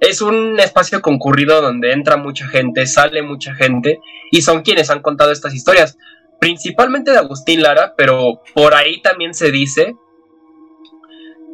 es 0.00 0.22
un 0.22 0.58
espacio 0.60 1.02
concurrido 1.02 1.60
donde 1.60 1.92
entra 1.92 2.16
mucha 2.16 2.46
gente, 2.46 2.86
sale 2.86 3.22
mucha 3.22 3.54
gente 3.54 4.00
y 4.30 4.42
son 4.42 4.62
quienes 4.62 4.90
han 4.90 5.02
contado 5.02 5.32
estas 5.32 5.54
historias, 5.54 5.98
principalmente 6.40 7.10
de 7.10 7.18
Agustín 7.18 7.62
Lara, 7.62 7.94
pero 7.96 8.42
por 8.54 8.74
ahí 8.74 9.02
también 9.02 9.34
se 9.34 9.50
dice 9.50 9.96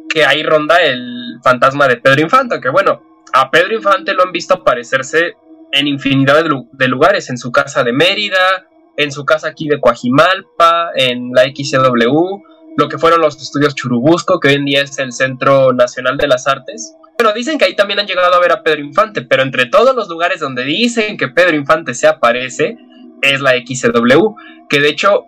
que 0.09 0.23
ahí 0.23 0.43
ronda 0.43 0.77
el 0.81 1.39
fantasma 1.43 1.87
de 1.87 1.97
Pedro 1.97 2.21
Infante, 2.21 2.61
que 2.61 2.69
bueno, 2.69 3.23
a 3.33 3.51
Pedro 3.51 3.75
Infante 3.75 4.13
lo 4.13 4.23
han 4.23 4.31
visto 4.31 4.53
aparecerse 4.53 5.33
en 5.73 5.87
infinidad 5.87 6.45
de 6.71 6.87
lugares, 6.87 7.29
en 7.29 7.37
su 7.37 7.51
casa 7.51 7.83
de 7.83 7.91
Mérida, 7.91 8.67
en 8.97 9.11
su 9.11 9.23
casa 9.25 9.47
aquí 9.47 9.67
de 9.67 9.79
Coajimalpa, 9.79 10.89
en 10.95 11.31
la 11.33 11.43
XCW, 11.43 12.41
lo 12.75 12.89
que 12.89 12.97
fueron 12.97 13.21
los 13.21 13.41
estudios 13.41 13.75
Churubusco, 13.75 14.39
que 14.39 14.49
hoy 14.49 14.53
en 14.55 14.65
día 14.65 14.81
es 14.81 14.97
el 14.99 15.13
Centro 15.13 15.71
Nacional 15.73 16.17
de 16.17 16.27
las 16.27 16.47
Artes. 16.47 16.95
Bueno, 17.17 17.33
dicen 17.33 17.57
que 17.57 17.65
ahí 17.65 17.75
también 17.75 17.99
han 17.99 18.07
llegado 18.07 18.33
a 18.33 18.39
ver 18.39 18.51
a 18.51 18.61
Pedro 18.61 18.81
Infante, 18.81 19.21
pero 19.21 19.43
entre 19.43 19.67
todos 19.67 19.95
los 19.95 20.09
lugares 20.09 20.39
donde 20.39 20.63
dicen 20.63 21.17
que 21.17 21.27
Pedro 21.27 21.55
Infante 21.55 21.93
se 21.93 22.07
aparece, 22.07 22.77
es 23.21 23.39
la 23.41 23.53
XCW, 23.53 24.35
que 24.69 24.79
de 24.79 24.89
hecho 24.89 25.25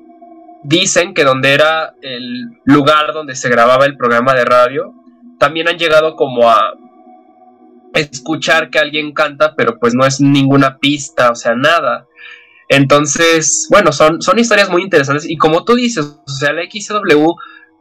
dicen 0.64 1.14
que 1.14 1.24
donde 1.24 1.54
era 1.54 1.96
el 2.02 2.60
lugar 2.66 3.14
donde 3.14 3.36
se 3.36 3.50
grababa 3.50 3.86
el 3.86 3.98
programa 3.98 4.34
de 4.34 4.46
radio, 4.46 4.94
también 5.40 5.68
han 5.68 5.78
llegado 5.78 6.16
como 6.16 6.50
a 6.50 6.74
escuchar 7.94 8.70
que 8.70 8.80
alguien 8.80 9.14
canta, 9.14 9.56
pero 9.56 9.80
pues 9.80 9.96
no 9.96 10.06
es 10.06 10.22
ninguna 10.22 10.78
pista, 10.78 11.32
o 11.32 11.36
sea, 11.36 11.56
nada. 11.56 12.06
Entonces, 12.70 13.68
bueno, 13.72 13.92
son, 13.92 14.22
son 14.22 14.38
historias 14.38 14.70
muy 14.70 14.84
interesantes 14.84 15.28
y 15.28 15.38
como 15.38 15.66
tú 15.66 15.76
dices, 15.76 16.06
o 16.06 16.32
sea, 16.32 16.54
la 16.54 16.62
XW 16.62 17.34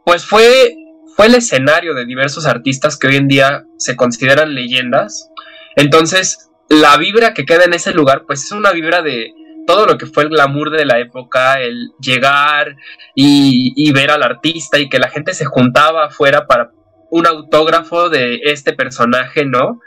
pues 0.03 0.25
fue, 0.25 0.75
fue 1.15 1.27
el 1.27 1.35
escenario 1.35 1.93
de 1.93 2.05
diversos 2.05 2.47
artistas 2.47 2.97
que 2.97 3.07
hoy 3.07 3.17
en 3.17 3.27
día 3.27 3.65
se 3.77 3.95
consideran 3.95 4.55
leyendas. 4.55 5.29
Entonces, 5.75 6.49
la 6.69 6.97
vibra 6.97 7.35
que 7.35 7.45
queda 7.45 7.65
en 7.65 7.73
ese 7.73 7.93
lugar 7.93 8.23
pues 8.25 8.43
es 8.43 8.51
una 8.51 8.71
vibra 8.71 9.03
de 9.03 9.31
todo 9.67 9.85
lo 9.85 9.99
que 9.99 10.07
fue 10.07 10.23
el 10.23 10.29
glamour 10.29 10.71
de 10.71 10.85
la 10.85 10.97
época, 10.99 11.61
el 11.61 11.91
llegar 12.01 12.75
y, 13.13 13.73
y 13.75 13.91
ver 13.91 14.09
al 14.09 14.23
artista 14.23 14.79
y 14.79 14.89
que 14.89 14.97
la 14.97 15.09
gente 15.09 15.35
se 15.35 15.45
juntaba 15.45 16.07
afuera 16.07 16.47
para 16.47 16.71
un 17.11 17.27
autógrafo 17.27 18.09
de 18.09 18.41
este 18.45 18.73
personaje, 18.73 19.45
¿no? 19.45 19.81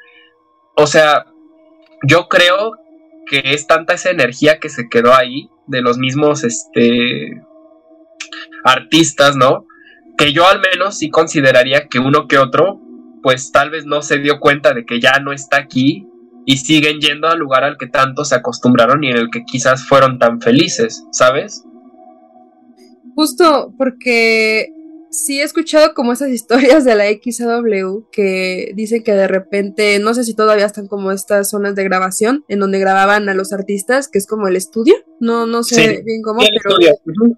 O 0.76 0.86
sea, 0.86 1.26
yo 2.06 2.28
creo 2.28 2.76
que 3.26 3.42
es 3.44 3.66
tanta 3.66 3.94
esa 3.94 4.10
energía 4.10 4.58
que 4.58 4.68
se 4.68 4.88
quedó 4.88 5.14
ahí 5.14 5.48
de 5.66 5.82
los 5.82 5.98
mismos 5.98 6.44
este 6.44 7.40
artistas, 8.64 9.36
¿no? 9.36 9.66
Que 10.16 10.32
yo 10.32 10.46
al 10.46 10.60
menos 10.60 10.98
sí 10.98 11.10
consideraría 11.10 11.88
que 11.88 11.98
uno 11.98 12.26
que 12.28 12.38
otro 12.38 12.80
pues 13.22 13.52
tal 13.52 13.70
vez 13.70 13.86
no 13.86 14.02
se 14.02 14.18
dio 14.18 14.40
cuenta 14.40 14.74
de 14.74 14.84
que 14.84 15.00
ya 15.00 15.20
no 15.20 15.32
está 15.32 15.58
aquí 15.58 16.06
y 16.44 16.56
siguen 16.56 17.00
yendo 17.00 17.28
al 17.28 17.38
lugar 17.38 17.64
al 17.64 17.78
que 17.78 17.86
tanto 17.86 18.24
se 18.24 18.34
acostumbraron 18.34 19.04
y 19.04 19.10
en 19.10 19.16
el 19.16 19.30
que 19.30 19.44
quizás 19.44 19.86
fueron 19.86 20.18
tan 20.18 20.40
felices, 20.40 21.04
¿sabes? 21.12 21.64
Justo 23.14 23.72
porque 23.78 24.72
sí 25.12 25.40
he 25.40 25.44
escuchado 25.44 25.94
como 25.94 26.12
esas 26.12 26.30
historias 26.30 26.84
de 26.84 26.94
la 26.94 27.04
XW 27.06 28.08
que 28.10 28.72
dicen 28.74 29.04
que 29.04 29.12
de 29.12 29.28
repente, 29.28 29.98
no 29.98 30.14
sé 30.14 30.24
si 30.24 30.34
todavía 30.34 30.66
están 30.66 30.88
como 30.88 31.12
estas 31.12 31.50
zonas 31.50 31.74
de 31.74 31.84
grabación 31.84 32.44
en 32.48 32.58
donde 32.58 32.78
grababan 32.78 33.28
a 33.28 33.34
los 33.34 33.52
artistas, 33.52 34.08
que 34.08 34.18
es 34.18 34.26
como 34.26 34.48
el 34.48 34.56
estudio, 34.56 34.94
no, 35.20 35.46
no 35.46 35.62
sé 35.62 36.02
bien 36.04 36.22
cómo, 36.22 36.40
pero 36.40 36.76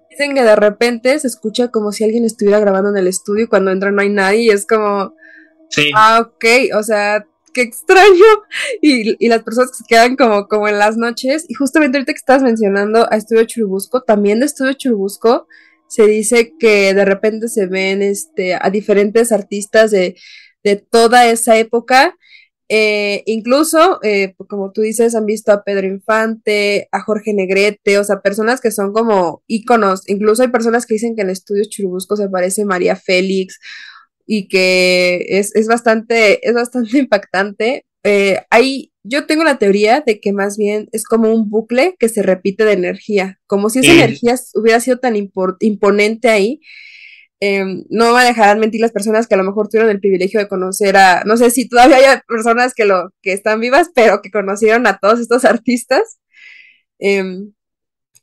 dicen 0.09 0.33
que 0.33 0.43
de 0.43 0.55
repente 0.55 1.19
se 1.19 1.27
escucha 1.27 1.67
como 1.67 1.91
si 1.91 2.05
alguien 2.05 2.23
estuviera 2.23 2.59
grabando 2.59 2.89
en 2.89 2.97
el 2.97 3.07
estudio 3.07 3.43
y 3.43 3.47
cuando 3.47 3.71
entra 3.71 3.91
no 3.91 4.01
hay 4.01 4.09
nadie 4.09 4.43
y 4.43 4.49
es 4.49 4.65
como, 4.65 5.13
sí. 5.69 5.91
ah, 5.95 6.21
ok, 6.25 6.45
o 6.77 6.83
sea, 6.83 7.25
qué 7.53 7.61
extraño. 7.61 8.25
Y, 8.81 9.23
y, 9.23 9.29
las 9.29 9.43
personas 9.43 9.71
que 9.71 9.77
se 9.77 9.83
quedan 9.87 10.15
como, 10.15 10.47
como 10.47 10.67
en 10.67 10.77
las 10.77 10.97
noches. 10.97 11.45
Y 11.47 11.53
justamente 11.53 11.97
ahorita 11.97 12.11
que 12.11 12.17
estás 12.17 12.43
mencionando 12.43 13.07
a 13.09 13.15
Estudio 13.15 13.45
Churubusco, 13.45 14.01
también 14.01 14.39
de 14.39 14.45
Estudio 14.45 14.73
Churubusco, 14.73 15.47
se 15.95 16.07
dice 16.07 16.53
que 16.59 16.93
de 16.93 17.05
repente 17.05 17.47
se 17.47 17.67
ven 17.67 18.01
este, 18.01 18.57
a 18.59 18.69
diferentes 18.69 19.31
artistas 19.31 19.91
de, 19.91 20.17
de 20.61 20.75
toda 20.75 21.29
esa 21.29 21.57
época. 21.57 22.17
Eh, 22.67 23.23
incluso, 23.27 23.99
eh, 24.03 24.35
como 24.49 24.73
tú 24.73 24.81
dices, 24.81 25.15
han 25.15 25.25
visto 25.25 25.53
a 25.53 25.63
Pedro 25.63 25.87
Infante, 25.87 26.89
a 26.91 26.99
Jorge 26.99 27.33
Negrete, 27.33 27.97
o 27.97 28.03
sea, 28.03 28.19
personas 28.19 28.59
que 28.59 28.71
son 28.71 28.91
como 28.91 29.41
íconos. 29.47 30.01
Incluso 30.09 30.43
hay 30.43 30.49
personas 30.49 30.85
que 30.85 30.95
dicen 30.95 31.15
que 31.15 31.21
en 31.21 31.29
Estudios 31.29 31.69
Churubusco 31.69 32.17
se 32.17 32.25
aparece 32.25 32.65
María 32.65 32.97
Félix 32.97 33.57
y 34.25 34.49
que 34.49 35.25
es, 35.29 35.55
es 35.55 35.67
bastante, 35.67 36.45
es 36.45 36.55
bastante 36.55 36.97
impactante. 36.97 37.85
Eh, 38.03 38.41
hay, 38.49 38.91
yo 39.07 39.25
tengo 39.27 39.43
la 39.43 39.57
teoría 39.59 40.01
de 40.01 40.19
que 40.19 40.33
más 40.33 40.57
bien 40.57 40.89
es 40.91 41.05
como 41.05 41.31
un 41.31 41.49
bucle 41.49 41.95
que 41.99 42.09
se 42.09 42.23
repite 42.23 42.65
de 42.65 42.73
energía, 42.73 43.39
como 43.47 43.69
si 43.69 43.79
esa 43.79 43.93
energía 43.93 44.35
hubiera 44.55 44.79
sido 44.79 44.99
tan 44.99 45.15
imponente 45.15 46.29
ahí. 46.29 46.59
Em, 47.39 47.83
no 47.89 48.15
me 48.15 48.23
dejarán 48.23 48.59
mentir 48.59 48.81
las 48.81 48.91
personas 48.91 49.27
que 49.27 49.35
a 49.35 49.37
lo 49.37 49.43
mejor 49.43 49.67
tuvieron 49.67 49.91
el 49.91 49.99
privilegio 49.99 50.39
de 50.39 50.47
conocer 50.47 50.97
a, 50.97 51.23
no 51.25 51.37
sé 51.37 51.51
si 51.51 51.67
todavía 51.67 51.97
hay 51.97 52.19
personas 52.27 52.73
que 52.73 52.85
lo 52.85 53.11
que 53.21 53.33
están 53.33 53.59
vivas, 53.59 53.89
pero 53.93 54.21
que 54.21 54.31
conocieron 54.31 54.87
a 54.87 54.97
todos 54.99 55.19
estos 55.19 55.45
artistas. 55.45 56.19
Em, 56.99 57.51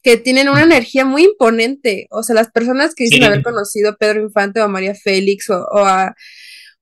que 0.03 0.16
tienen 0.16 0.49
una 0.49 0.64
energía 0.64 1.05
muy 1.05 1.24
imponente. 1.24 2.09
O 2.11 2.22
sea, 2.22 2.35
las 2.35 2.51
personas 2.51 2.95
que 2.95 3.05
dicen 3.05 3.22
haber 3.24 3.43
conocido 3.43 3.91
a 3.91 3.97
Pedro 3.97 4.20
Infante 4.20 4.61
o 4.61 4.64
a 4.64 4.68
María 4.68 4.95
Félix 4.95 5.49
o, 5.51 5.64
a 5.72 6.14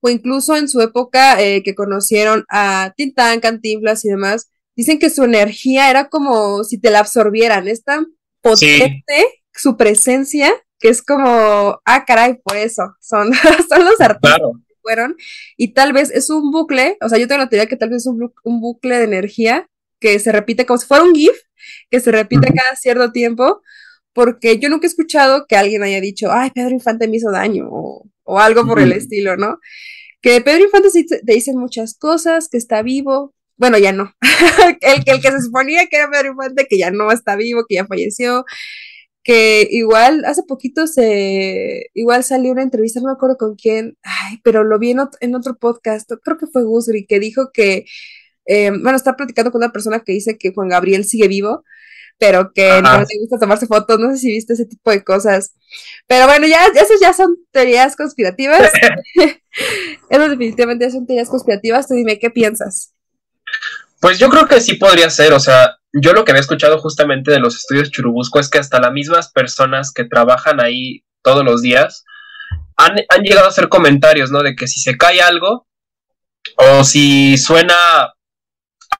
o 0.01 0.09
incluso 0.09 0.57
en 0.57 0.69
su 0.69 0.81
época 0.81 1.41
eh, 1.43 1.63
que 1.63 1.75
conocieron 1.75 2.45
a 2.49 2.93
Tintán, 2.97 3.41
Cantinflas 3.41 4.05
y 4.05 4.09
demás, 4.09 4.51
dicen 4.77 4.99
que 4.99 5.11
su 5.11 5.25
energía 5.25 5.91
era 5.91 6.09
como 6.09 6.65
si 6.65 6.79
te 6.79 6.91
la 6.91 7.01
absorbieran, 7.01 7.69
es 7.69 7.85
tan 7.85 8.07
potente 8.41 9.43
su 9.53 9.77
presencia 9.77 10.53
que 10.79 10.89
es 10.89 11.03
como, 11.03 11.79
ah, 11.85 12.05
caray, 12.07 12.41
por 12.43 12.57
eso, 12.57 12.97
son, 13.01 13.33
son 13.69 13.85
los 13.85 14.01
artistas 14.01 14.39
que 14.67 14.75
fueron, 14.81 15.17
y 15.57 15.75
tal 15.75 15.93
vez 15.93 16.11
es 16.11 16.31
un 16.31 16.51
bucle, 16.51 16.97
o 17.03 17.09
sea, 17.09 17.19
yo 17.19 17.29
tengo 17.29 17.43
la 17.43 17.51
teoría 17.51 17.69
que 17.69 17.77
tal 17.77 17.91
vez 17.91 17.99
es 17.99 18.07
un, 18.07 18.33
un 18.45 18.61
bucle 18.61 18.97
de 18.97 19.05
energía 19.05 19.69
que 20.01 20.19
se 20.19 20.33
repite 20.33 20.65
como 20.65 20.79
si 20.79 20.87
fuera 20.87 21.05
un 21.05 21.15
GIF, 21.15 21.37
que 21.91 22.01
se 22.01 22.11
repite 22.11 22.47
cada 22.55 22.75
cierto 22.77 23.13
tiempo, 23.13 23.61
porque 24.15 24.59
yo 24.59 24.71
nunca 24.71 24.87
he 24.87 24.89
escuchado 24.89 25.47
que 25.47 25.57
alguien 25.57 25.83
haya 25.83 26.01
dicho, 26.01 26.33
ay, 26.33 26.51
Pedro 26.51 26.71
Infante 26.71 27.07
me 27.07 27.19
hizo 27.19 27.31
daño, 27.31 27.69
o, 27.71 28.07
algo 28.39 28.67
por 28.67 28.81
el 28.81 28.93
estilo, 28.93 29.37
¿no? 29.37 29.59
Que 30.21 30.41
Pedro 30.41 30.65
Infante 30.65 30.91
sí 30.91 31.07
te 31.07 31.21
dicen 31.25 31.57
muchas 31.57 31.97
cosas, 31.97 32.49
que 32.49 32.59
está 32.59 32.83
vivo, 32.83 33.35
bueno, 33.57 33.79
ya 33.79 33.93
no. 33.93 34.15
el, 34.81 35.03
el 35.07 35.21
que 35.21 35.31
se 35.31 35.43
suponía 35.43 35.87
que 35.87 35.97
era 35.97 36.11
Pedro 36.11 36.33
Infante, 36.33 36.67
que 36.69 36.79
ya 36.79 36.91
no 36.91 37.11
está 37.11 37.37
vivo, 37.37 37.65
que 37.69 37.77
ya 37.77 37.87
falleció, 37.87 38.45
que 39.23 39.69
igual 39.71 40.25
hace 40.25 40.43
poquito 40.45 40.87
se, 40.87 41.91
igual 41.95 42.25
salió 42.25 42.53
una 42.53 42.63
entrevista, 42.63 43.01
no 43.01 43.07
me 43.07 43.13
acuerdo 43.13 43.37
con 43.37 43.57
quién, 43.57 43.97
ay, 44.03 44.39
pero 44.45 44.65
lo 44.65 44.79
vi 44.79 44.93
en 44.93 45.01
otro, 45.01 45.19
en 45.21 45.35
otro 45.35 45.57
podcast, 45.59 46.11
creo 46.23 46.39
que 46.39 46.47
fue 46.47 46.65
Gusgri, 46.65 47.07
que 47.07 47.21
dijo 47.21 47.51
que 47.53 47.85
eh, 48.47 48.71
bueno, 48.71 48.97
está 48.97 49.17
platicando 49.17 49.53
con 49.53 49.61
una 49.63 49.73
persona 49.73 50.01
que 50.01 50.13
dice 50.13 50.37
que 50.39 50.53
Juan 50.53 50.69
Gabriel 50.69 51.05
sigue 51.05 51.29
vivo, 51.29 51.65
pero 52.21 52.53
que 52.53 52.83
no 52.83 52.99
le 52.99 53.19
gusta 53.19 53.39
tomarse 53.41 53.67
fotos, 53.67 53.99
no 53.99 54.11
sé 54.11 54.19
si 54.19 54.31
viste 54.31 54.53
ese 54.53 54.67
tipo 54.67 54.91
de 54.91 55.03
cosas. 55.03 55.55
Pero 56.07 56.27
bueno, 56.27 56.47
ya, 56.47 56.67
esas 56.67 57.01
ya 57.01 57.15
son 57.15 57.35
teorías 57.51 57.97
conspirativas. 57.97 58.61
Esas 60.11 60.31
definitivamente 60.31 60.91
son 60.91 61.07
teorías 61.07 61.31
conspirativas. 61.31 61.89
Tú 61.89 61.95
dime, 61.95 62.19
¿qué 62.19 62.31
piensas? 62.31 62.95
Pues 64.01 64.19
yo 64.19 64.29
creo 64.29 64.47
que 64.47 64.61
sí 64.61 64.75
podría 64.75 65.09
ser, 65.09 65.33
o 65.33 65.41
sea, 65.41 65.79
yo 65.95 66.13
lo 66.13 66.25
que 66.25 66.33
había 66.33 66.43
escuchado 66.43 66.79
justamente 66.79 67.31
de 67.31 67.41
los 67.41 67.57
estudios 67.57 67.91
Churubusco 67.91 68.39
es 68.39 68.51
que 68.51 68.59
hasta 68.59 68.81
las 68.81 68.93
mismas 68.93 69.33
personas 69.33 69.91
que 69.91 70.05
trabajan 70.05 70.61
ahí 70.61 71.03
todos 71.23 71.43
los 71.43 71.63
días 71.63 72.05
han, 72.77 72.97
han 73.09 73.23
llegado 73.23 73.47
a 73.47 73.51
hacer 73.51 73.71
comentarios, 73.71 74.31
¿no? 74.31 74.43
De 74.43 74.55
que 74.55 74.69
si 74.69 74.79
se 74.79 74.99
cae 74.99 75.23
algo 75.23 75.67
o 76.57 76.85
si 76.85 77.39
suena 77.39 78.13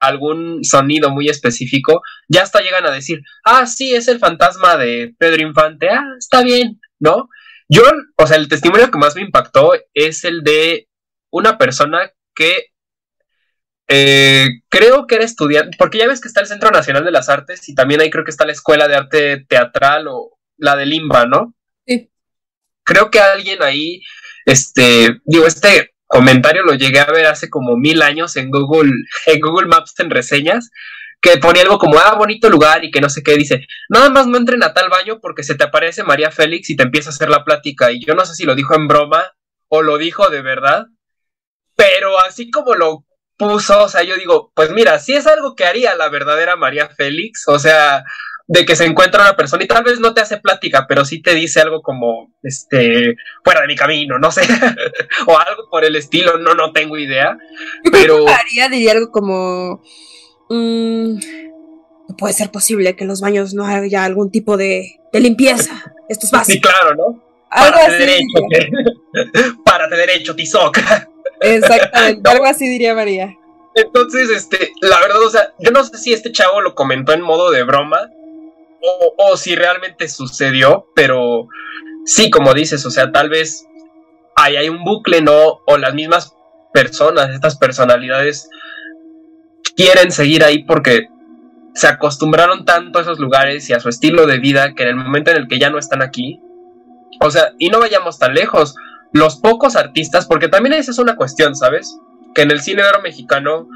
algún 0.01 0.65
sonido 0.65 1.11
muy 1.11 1.29
específico, 1.29 2.03
ya 2.29 2.43
hasta 2.43 2.61
llegan 2.61 2.87
a 2.87 2.91
decir, 2.91 3.23
ah, 3.45 3.67
sí, 3.67 3.95
es 3.95 4.09
el 4.09 4.19
fantasma 4.19 4.77
de 4.77 5.15
Pedro 5.19 5.43
Infante, 5.43 5.89
ah, 5.91 6.05
está 6.19 6.43
bien, 6.43 6.81
¿no? 6.99 7.29
Yo, 7.69 7.83
o 8.17 8.27
sea, 8.27 8.37
el 8.37 8.49
testimonio 8.49 8.91
que 8.91 8.99
más 8.99 9.15
me 9.15 9.23
impactó 9.23 9.73
es 9.95 10.25
el 10.25 10.43
de 10.43 10.89
una 11.31 11.57
persona 11.59 12.11
que 12.35 12.71
eh, 13.87 14.49
creo 14.69 15.07
que 15.07 15.17
era 15.17 15.25
estudiante, 15.25 15.77
porque 15.79 15.99
ya 15.99 16.07
ves 16.07 16.21
que 16.21 16.29
está 16.29 16.41
el 16.41 16.47
Centro 16.47 16.71
Nacional 16.71 17.05
de 17.05 17.11
las 17.11 17.29
Artes 17.29 17.69
y 17.69 17.75
también 17.75 18.01
ahí 18.01 18.11
creo 18.11 18.25
que 18.25 18.31
está 18.31 18.47
la 18.47 18.53
Escuela 18.53 18.89
de 18.89 18.97
Arte 18.97 19.45
Teatral 19.49 20.09
o 20.09 20.39
la 20.57 20.77
de 20.77 20.87
Limba, 20.87 21.27
¿no? 21.27 21.55
Sí. 21.87 22.11
Creo 22.85 23.11
que 23.11 23.21
alguien 23.21 23.63
ahí, 23.63 24.01
este, 24.47 25.21
digo, 25.25 25.47
este 25.47 25.93
comentario 26.11 26.65
lo 26.65 26.75
llegué 26.75 26.99
a 26.99 27.07
ver 27.07 27.27
hace 27.27 27.49
como 27.49 27.77
mil 27.77 28.03
años 28.03 28.37
en 28.37 28.51
Google, 28.51 28.91
en 29.27 29.41
Google 29.41 29.69
Maps 29.69 29.95
en 29.99 30.11
reseñas, 30.11 30.71
que 31.23 31.39
ponía 31.39 31.63
algo 31.63 31.79
como, 31.79 31.99
ah, 31.99 32.15
bonito 32.17 32.51
lugar 32.51 32.85
y 32.85 32.91
que 32.91 33.01
no 33.01 33.09
sé 33.09 33.23
qué, 33.23 33.37
dice, 33.37 33.67
nada 33.89 34.11
más 34.11 34.27
no 34.27 34.37
entren 34.37 34.63
a 34.65 34.75
tal 34.75 34.89
baño 34.89 35.21
porque 35.21 35.45
se 35.45 35.55
te 35.55 35.65
aparece 35.65 36.03
María 36.03 36.31
Félix 36.31 36.69
y 36.71 36.77
te 36.77 36.83
empieza 36.83 37.11
a 37.11 37.13
hacer 37.13 37.31
la 37.31 37.45
plática. 37.45 37.93
Y 37.93 38.05
yo 38.05 38.15
no 38.15 38.25
sé 38.25 38.35
si 38.35 38.45
lo 38.45 38.55
dijo 38.57 38.75
en 38.75 38.89
broma 38.89 39.33
o 39.69 39.83
lo 39.83 39.99
dijo 39.99 40.31
de 40.31 40.43
verdad, 40.43 40.87
pero 41.77 42.19
así 42.19 42.51
como 42.51 42.75
lo 42.75 43.05
puso, 43.37 43.85
o 43.85 43.89
sea, 43.89 44.03
yo 44.03 44.17
digo, 44.17 44.51
pues 44.55 44.73
mira, 44.73 44.99
si 44.99 45.15
es 45.15 45.27
algo 45.29 45.55
que 45.55 45.65
haría 45.65 45.95
la 45.95 46.09
verdadera 46.09 46.57
María 46.57 46.89
Félix, 46.89 47.45
o 47.47 47.59
sea, 47.59 48.03
de 48.53 48.65
que 48.65 48.75
se 48.75 48.85
encuentra 48.85 49.23
una 49.23 49.37
persona 49.37 49.63
y 49.63 49.69
tal 49.69 49.85
vez 49.85 50.01
no 50.01 50.13
te 50.13 50.21
hace 50.21 50.39
plática, 50.39 50.87
pero 50.89 51.05
sí 51.05 51.23
te 51.23 51.37
dice 51.37 51.61
algo 51.61 51.83
como, 51.83 52.33
este, 52.43 53.15
fuera 53.45 53.61
de 53.61 53.69
mi 53.69 53.77
camino, 53.77 54.19
no 54.19 54.33
sé, 54.33 54.41
o 55.29 55.39
algo 55.39 55.71
por 55.71 55.85
el 55.85 55.95
estilo, 55.95 56.37
no, 56.37 56.55
no 56.55 56.73
tengo 56.73 56.99
idea. 56.99 57.39
pero 57.93 58.27
haría, 58.29 58.69
diría 58.69 58.91
algo 58.91 59.13
como, 59.13 59.85
mm, 60.49 61.15
no 62.09 62.17
puede 62.19 62.35
ser 62.35 62.51
posible 62.51 62.97
que 62.97 63.05
en 63.05 63.09
los 63.09 63.21
baños 63.21 63.55
no 63.55 63.65
haya 63.65 64.03
algún 64.03 64.33
tipo 64.33 64.57
de, 64.57 64.99
limpieza. 65.13 65.95
Esto 66.09 66.27
es 66.27 66.33
básico. 66.33 66.55
Sí, 66.55 66.61
claro, 66.61 66.97
¿no? 66.97 67.25
Algo 67.51 67.77
Párate 67.77 67.95
así. 67.95 67.99
Derecho, 67.99 69.59
Párate 69.65 69.97
derecho, 69.97 70.35
Tizoc. 70.35 70.77
Exactamente, 71.41 72.29
algo 72.33 72.47
así 72.47 72.69
diría 72.69 72.97
María. 72.97 73.33
Entonces, 73.77 74.29
este, 74.31 74.73
la 74.81 74.99
verdad, 74.99 75.23
o 75.23 75.31
sea, 75.31 75.55
yo 75.61 75.71
no 75.71 75.85
sé 75.85 75.99
si 75.99 76.13
este 76.13 76.33
chavo 76.33 76.61
lo 76.61 76.75
comentó 76.75 77.13
en 77.13 77.21
modo 77.21 77.53
de 77.53 77.63
broma, 77.63 78.11
o, 78.83 79.37
si 79.37 79.55
realmente 79.55 80.09
sucedió, 80.09 80.87
pero 80.95 81.49
sí, 82.05 82.31
como 82.31 82.55
dices, 82.55 82.85
o 82.87 82.91
sea, 82.91 83.13
tal 83.13 83.29
vez 83.29 83.67
ahí 84.37 84.57
hay 84.57 84.69
un 84.69 84.85
bucle, 84.85 85.21
¿no? 85.21 85.61
O 85.67 85.77
las 85.77 85.95
mismas 85.95 86.35
personas, 86.73 87.31
estas 87.31 87.57
personalidades 87.57 88.49
quieren 89.77 90.11
seguir 90.11 90.45
ahí 90.45 90.65
porque 90.65 91.09
se 91.75 91.87
acostumbraron 91.87 92.65
tanto 92.65 92.99
a 92.99 93.03
esos 93.03 93.19
lugares 93.19 93.69
y 93.69 93.73
a 93.73 93.81
su 93.81 93.89
estilo 93.89 94.27
de 94.27 94.39
vida 94.39 94.75
que 94.75 94.85
en 94.85 94.91
el 94.91 94.97
momento 94.97 95.31
en 95.31 95.37
el 95.37 95.49
que 95.49 95.59
ya 95.59 95.71
no 95.71 95.79
están 95.79 96.03
aquí, 96.03 96.41
o 97.21 97.31
sea, 97.31 97.53
y 97.59 97.69
no 97.69 97.79
vayamos 97.79 98.19
tan 98.19 98.35
lejos, 98.35 98.75
los 99.13 99.37
pocos 99.37 99.77
artistas, 99.77 100.27
porque 100.27 100.49
también 100.49 100.75
esa 100.75 100.91
es 100.91 100.99
una 100.99 101.17
cuestión, 101.17 101.55
¿sabes? 101.55 101.99
Que 102.35 102.43
en 102.43 102.51
el 102.51 102.61
cine 102.61 102.85
oro 102.85 103.03
mexicano 103.03 103.69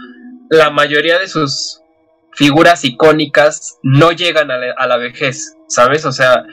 la 0.49 0.71
mayoría 0.71 1.19
de 1.19 1.29
sus 1.29 1.84
figuras 2.35 2.85
icónicas 2.85 3.79
no 3.83 4.13
llegan 4.13 4.51
a 4.51 4.87
la, 4.87 4.97
vejez, 4.97 5.57
¿sabes? 5.69 6.05
O 6.05 6.13
sea, 6.13 6.45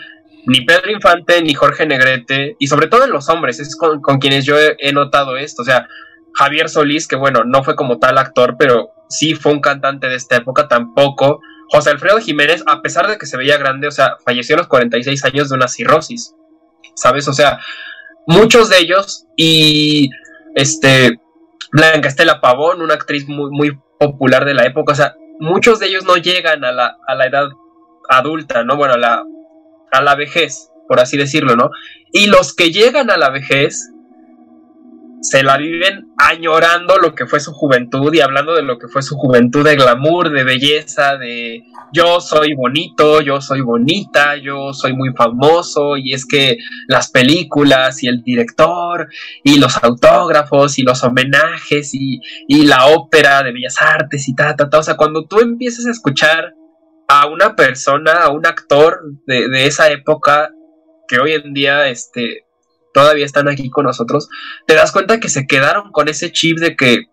ni 0.46 0.62
Pedro 0.62 0.92
Infante 0.92 1.42
ni 1.42 1.54
Jorge 1.54 1.86
Negrete, 1.86 2.56
y 2.60 2.68
sobre 2.68 2.88
todo 2.88 3.06
en 3.06 3.12
los 3.12 3.30
hombres, 3.30 3.60
es 3.60 3.76
con, 3.76 4.02
quienes 4.20 4.46
yo 4.46 4.56
he, 4.60 4.94
notado 4.94 5.38
esto, 5.38 5.64
o 5.64 5.66
sea, 5.66 5.88
Javier 6.34 6.70
Solís, 6.70 7.08
que 7.08 7.16
bueno, 7.16 7.44
no 7.44 7.64
fue 7.64 7.76
como 7.76 8.00
tal 8.00 8.18
actor, 8.18 8.56
pero 8.58 8.92
sí 9.10 9.36
fue 9.36 9.52
un 9.52 9.60
cantante 9.60 10.08
de 10.08 10.16
esta 10.16 10.38
época, 10.38 10.68
tampoco. 10.68 11.42
José 11.70 11.90
Alfredo 11.90 12.20
Jiménez, 12.20 12.64
a 12.68 12.82
pesar 12.82 13.08
de 13.08 13.18
que 13.18 13.26
se 13.26 13.38
veía 13.38 13.58
grande, 13.58 13.88
o 13.88 13.92
sea, 13.92 14.18
falleció 14.26 14.56
a 14.56 14.60
los 14.60 14.68
46 14.68 15.24
años 15.26 15.50
de 15.50 15.56
una 15.56 15.68
cirrosis, 15.68 16.36
¿sabes? 16.96 17.28
O 17.28 17.34
sea, 17.34 17.60
muchos 18.28 18.70
de 18.70 18.80
ellos, 18.80 19.26
y 19.36 20.10
este, 20.56 21.20
Blanca 21.72 22.08
Estela 22.08 22.40
Pavón, 22.40 22.82
una 22.82 22.94
actriz 22.94 23.28
muy, 23.28 23.50
muy 23.52 23.80
popular 24.00 24.46
de 24.46 24.54
la 24.54 24.66
época, 24.66 24.94
o 24.94 24.96
sea, 24.96 25.16
muchos 25.42 25.80
de 25.80 25.88
ellos 25.88 26.06
no 26.06 26.18
llegan 26.18 26.64
a 26.64 26.72
la, 26.72 26.98
a 27.08 27.16
la 27.16 27.26
edad 27.26 27.50
adulta, 28.10 28.64
¿no? 28.64 28.78
Bueno, 28.78 28.94
a 28.94 28.98
la, 28.98 29.24
a 29.92 30.02
la 30.02 30.16
vejez, 30.16 30.70
por 30.88 31.00
así 31.00 31.18
decirlo, 31.18 31.56
¿no? 31.56 31.72
Y 32.14 32.28
los 32.28 32.56
que 32.56 32.72
llegan 32.72 33.10
a 33.10 33.18
la 33.18 33.32
vejez 33.32 33.91
se 35.22 35.44
la 35.44 35.58
viven 35.58 36.12
añorando 36.18 36.98
lo 36.98 37.14
que 37.14 37.28
fue 37.28 37.40
su 37.40 37.54
juventud 37.54 38.12
y 38.14 38.22
hablando 38.22 38.56
de 38.56 38.64
lo 38.64 38.80
que 38.80 38.88
fue 38.88 39.04
su 39.04 39.16
juventud 39.16 39.64
de 39.64 39.76
glamour, 39.76 40.32
de 40.32 40.44
belleza, 40.44 41.18
de 41.18 41.64
yo 41.94 42.20
soy 42.20 42.56
bonito, 42.56 43.22
yo 43.22 43.40
soy 43.40 43.62
bonita, 43.62 44.36
yo 44.38 44.74
soy 44.74 44.94
muy 44.94 45.14
famoso 45.14 45.96
y 45.98 46.14
es 46.14 46.26
que 46.26 46.58
las 46.88 47.12
películas 47.12 48.02
y 48.02 48.08
el 48.08 48.24
director 48.24 49.10
y 49.44 49.60
los 49.60 49.84
autógrafos 49.84 50.80
y 50.80 50.84
los 50.84 51.04
homenajes 51.04 51.92
y, 51.94 52.20
la 52.66 52.88
ópera 52.88 53.44
de 53.44 53.52
bellas 53.52 53.82
artes 53.82 54.30
y 54.30 54.36
ta, 54.36 54.56
ta, 54.56 54.70
ta, 54.70 54.80
o 54.80 54.84
sea, 54.84 54.96
cuando 54.96 55.26
tú 55.26 55.40
empiezas 55.40 55.86
a 55.86 55.92
escuchar 55.92 56.54
a 57.08 57.28
una 57.28 57.56
persona, 57.56 58.24
a 58.24 58.30
un 58.30 58.46
actor 58.46 59.02
de, 59.26 59.50
de 59.50 59.66
esa 59.66 59.90
época 59.90 60.52
que 61.08 61.20
hoy 61.20 61.34
en 61.34 61.54
día, 61.54 61.90
este, 61.90 62.46
todavía 62.94 63.26
están 63.26 63.48
aquí 63.48 63.70
con 63.70 63.86
nosotros, 63.86 64.30
te 64.68 64.76
das 64.76 64.92
cuenta 64.92 65.20
que 65.20 65.30
se 65.30 65.48
quedaron 65.48 65.92
con 65.92 66.08
ese 66.08 66.32
chip 66.32 66.58
de 66.60 66.76
que 66.76 67.06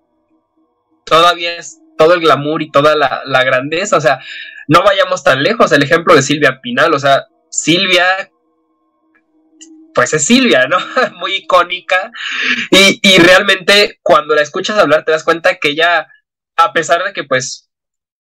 todavía 1.05 1.57
es 1.57 1.81
todo 1.97 2.15
el 2.15 2.21
glamour 2.21 2.63
y 2.63 2.71
toda 2.71 2.95
la, 2.97 3.45
grandeza, 3.45 3.97
o 3.97 4.01
sea, 4.01 4.21
no 4.69 4.83
vayamos 4.83 5.25
tan 5.25 5.43
lejos, 5.43 5.73
el 5.73 5.83
ejemplo 5.83 6.15
de 6.15 6.23
Silvia 6.23 6.61
Pinal, 6.61 6.95
o 6.95 6.99
sea, 6.99 7.27
Silvia 7.51 8.05
pues 9.95 10.15
es 10.15 10.25
Silvia, 10.25 10.69
¿no? 10.69 10.79
Muy 11.19 11.35
icónica. 11.35 12.13
Y, 12.71 13.01
y, 13.03 13.19
realmente 13.19 13.99
cuando 14.01 14.37
la 14.37 14.43
escuchas 14.43 14.79
hablar 14.79 15.05
te 15.05 15.11
das 15.11 15.25
cuenta 15.25 15.57
que 15.57 15.71
ella, 15.71 16.07
a 16.57 16.73
pesar 16.73 17.03
de 17.03 17.13
que 17.13 17.25
pues 17.25 17.69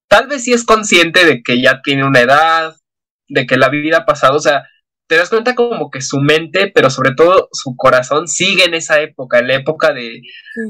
tal 0.08 0.26
vez 0.26 0.42
sí 0.42 0.52
es 0.52 0.64
consciente 0.64 1.24
de 1.24 1.42
que 1.42 1.62
ya 1.62 1.80
tiene 1.82 2.04
una 2.04 2.20
edad, 2.20 2.74
de 3.28 3.46
que 3.46 3.56
la 3.56 3.68
vida 3.68 3.98
ha 3.98 4.06
pasado, 4.06 4.36
o 4.36 4.40
sea, 4.40 4.66
te 5.08 5.16
das 5.16 5.30
cuenta 5.30 5.54
como 5.54 5.90
que 5.90 6.02
su 6.02 6.20
mente, 6.20 6.70
pero 6.72 6.90
sobre 6.90 7.14
todo 7.14 7.48
su 7.52 7.74
corazón 7.76 8.28
sigue 8.28 8.64
en 8.64 8.74
esa 8.74 9.00
época, 9.00 9.38
en 9.38 9.48
la 9.48 9.54
época 9.54 9.92
de, 9.92 10.20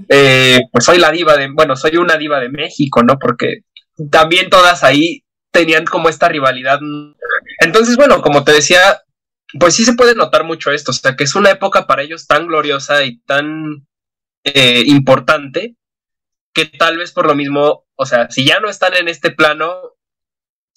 eh, 0.09 0.61
pues 0.73 0.85
soy 0.85 0.99
la 0.99 1.11
diva 1.11 1.37
de, 1.37 1.49
bueno, 1.53 1.77
soy 1.77 1.97
una 1.97 2.17
diva 2.17 2.39
de 2.41 2.49
México, 2.49 3.03
¿no? 3.03 3.19
Porque 3.19 3.63
también 4.11 4.49
todas 4.49 4.85
ahí 4.85 5.25
tenían 5.51 5.85
como 5.85 6.09
esta 6.09 6.29
rivalidad. 6.29 6.79
Entonces, 7.61 7.97
bueno, 7.97 8.23
como 8.23 8.45
te 8.45 8.53
decía, 8.53 9.03
pues 9.59 9.75
sí 9.75 9.85
se 9.85 9.95
puede 9.95 10.15
notar 10.15 10.45
mucho 10.45 10.71
esto, 10.71 10.93
o 10.93 10.95
sea, 10.95 11.17
que 11.17 11.25
es 11.25 11.35
una 11.35 11.51
época 11.51 11.87
para 11.89 12.03
ellos 12.03 12.29
tan 12.29 12.47
gloriosa 12.47 13.05
y 13.05 13.19
tan 13.23 13.87
eh, 14.45 14.85
importante 14.87 15.75
que 16.55 16.67
tal 16.67 16.97
vez 16.97 17.13
por 17.13 17.27
lo 17.27 17.35
mismo, 17.35 17.87
o 17.97 18.07
sea, 18.07 18.31
si 18.31 18.45
ya 18.45 18.61
no 18.61 18.69
están 18.69 18.95
en 18.95 19.09
este 19.09 19.33
plano, 19.33 19.97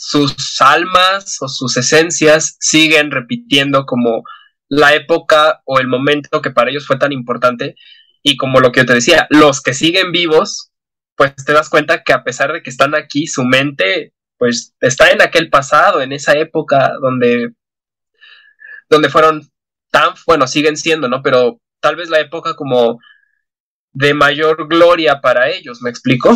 sus 0.03 0.59
almas 0.61 1.37
o 1.41 1.47
sus 1.47 1.77
esencias 1.77 2.57
siguen 2.59 3.11
repitiendo 3.11 3.85
como 3.85 4.23
la 4.67 4.95
época 4.95 5.61
o 5.63 5.77
el 5.77 5.87
momento 5.87 6.41
que 6.41 6.49
para 6.49 6.71
ellos 6.71 6.87
fue 6.87 6.97
tan 6.97 7.11
importante. 7.11 7.75
Y 8.23 8.35
como 8.35 8.61
lo 8.61 8.71
que 8.71 8.79
yo 8.79 8.87
te 8.87 8.95
decía, 8.95 9.27
los 9.29 9.61
que 9.61 9.75
siguen 9.75 10.11
vivos, 10.11 10.71
pues 11.15 11.35
te 11.45 11.53
das 11.53 11.69
cuenta 11.69 12.01
que 12.01 12.13
a 12.13 12.23
pesar 12.23 12.51
de 12.51 12.63
que 12.63 12.71
están 12.71 12.95
aquí, 12.95 13.27
su 13.27 13.43
mente 13.43 14.13
pues 14.39 14.73
está 14.79 15.11
en 15.11 15.21
aquel 15.21 15.51
pasado, 15.51 16.01
en 16.01 16.13
esa 16.13 16.33
época 16.33 16.93
donde, 16.99 17.51
donde 18.89 19.09
fueron 19.09 19.51
tan, 19.91 20.15
bueno, 20.25 20.47
siguen 20.47 20.77
siendo, 20.77 21.09
¿no? 21.09 21.21
Pero 21.21 21.61
tal 21.79 21.95
vez 21.95 22.09
la 22.09 22.21
época 22.21 22.55
como 22.55 22.99
de 23.91 24.15
mayor 24.15 24.67
gloria 24.67 25.21
para 25.21 25.51
ellos, 25.51 25.83
¿me 25.83 25.91
explico? 25.91 26.35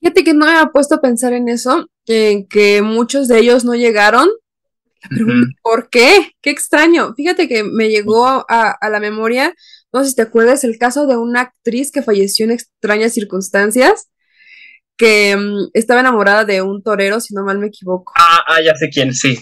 Fíjate 0.00 0.24
que 0.24 0.32
no 0.32 0.46
me 0.46 0.66
puesto 0.68 0.94
a 0.94 1.00
pensar 1.02 1.34
en 1.34 1.50
eso, 1.50 1.86
en 2.10 2.46
que 2.46 2.82
muchos 2.82 3.28
de 3.28 3.38
ellos 3.38 3.64
no 3.64 3.74
llegaron. 3.74 4.28
¿por 5.62 5.88
qué? 5.88 6.32
Qué 6.42 6.50
extraño. 6.50 7.14
Fíjate 7.14 7.48
que 7.48 7.64
me 7.64 7.88
llegó 7.88 8.26
a, 8.26 8.76
la 8.90 9.00
memoria, 9.00 9.54
no 9.92 10.02
sé 10.02 10.10
si 10.10 10.16
te 10.16 10.22
acuerdas, 10.22 10.64
el 10.64 10.78
caso 10.78 11.06
de 11.06 11.16
una 11.16 11.40
actriz 11.40 11.90
que 11.90 12.02
falleció 12.02 12.44
en 12.44 12.52
extrañas 12.52 13.14
circunstancias, 13.14 14.10
que 14.96 15.36
mm, 15.36 15.70
estaba 15.72 16.00
enamorada 16.00 16.44
de 16.44 16.62
un 16.62 16.82
torero, 16.82 17.20
si 17.20 17.34
no 17.34 17.44
mal 17.44 17.58
me 17.58 17.68
equivoco. 17.68 18.12
Ah, 18.16 18.44
ah 18.46 18.60
ya 18.60 18.74
sé 18.76 18.90
quién, 18.90 19.14
sí. 19.14 19.38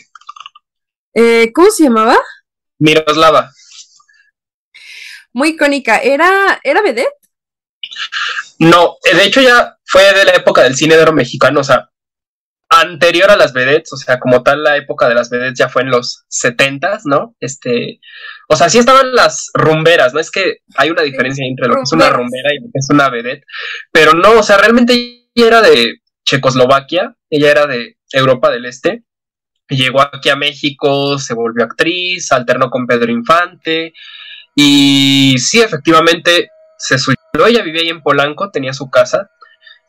Eh, 1.14 1.52
¿Cómo 1.52 1.70
se 1.70 1.84
llamaba? 1.84 2.16
Miroslava. 2.78 3.50
Muy 5.32 5.50
icónica. 5.50 5.98
¿Era, 5.98 6.60
¿era 6.62 6.80
vedette? 6.82 7.12
No, 8.60 8.96
de 9.12 9.24
hecho 9.24 9.40
ya 9.40 9.76
fue 9.84 10.02
de 10.12 10.24
la 10.24 10.32
época 10.32 10.62
del 10.62 10.76
cine 10.76 10.96
de 10.96 11.02
oro 11.02 11.12
mexicano, 11.12 11.60
o 11.60 11.64
sea, 11.64 11.88
anterior 12.80 13.30
a 13.30 13.36
las 13.36 13.52
vedettes, 13.52 13.92
o 13.92 13.96
sea, 13.96 14.18
como 14.18 14.42
tal 14.42 14.62
la 14.62 14.76
época 14.76 15.08
de 15.08 15.14
las 15.14 15.30
vedettes 15.30 15.58
ya 15.58 15.68
fue 15.68 15.82
en 15.82 15.90
los 15.90 16.24
setentas, 16.28 17.02
¿no? 17.04 17.34
Este, 17.40 18.00
o 18.48 18.56
sea, 18.56 18.68
sí 18.68 18.78
estaban 18.78 19.14
las 19.14 19.50
rumberas, 19.54 20.14
¿no? 20.14 20.20
Es 20.20 20.30
que 20.30 20.58
hay 20.76 20.90
una 20.90 21.02
diferencia 21.02 21.46
entre 21.46 21.68
lo 21.68 21.76
que 21.76 21.82
es 21.82 21.92
una 21.92 22.10
rumbera 22.10 22.54
y 22.54 22.60
lo 22.60 22.66
que 22.72 22.78
es 22.78 22.88
una 22.90 23.10
vedette, 23.10 23.44
pero 23.92 24.12
no, 24.12 24.38
o 24.38 24.42
sea, 24.42 24.58
realmente 24.58 24.94
ella 25.34 25.46
era 25.46 25.62
de 25.62 26.00
Checoslovaquia, 26.24 27.16
ella 27.30 27.50
era 27.50 27.66
de 27.66 27.96
Europa 28.12 28.50
del 28.50 28.66
Este, 28.66 29.04
llegó 29.68 30.00
aquí 30.00 30.28
a 30.30 30.36
México, 30.36 31.18
se 31.18 31.34
volvió 31.34 31.64
actriz, 31.64 32.32
alternó 32.32 32.70
con 32.70 32.86
Pedro 32.86 33.10
Infante, 33.12 33.92
y 34.54 35.36
sí, 35.38 35.60
efectivamente, 35.60 36.50
se 36.78 36.98
suicidó, 36.98 37.46
ella 37.46 37.62
vivía 37.62 37.82
ahí 37.82 37.88
en 37.88 38.02
Polanco, 38.02 38.50
tenía 38.50 38.72
su 38.72 38.90
casa, 38.90 39.30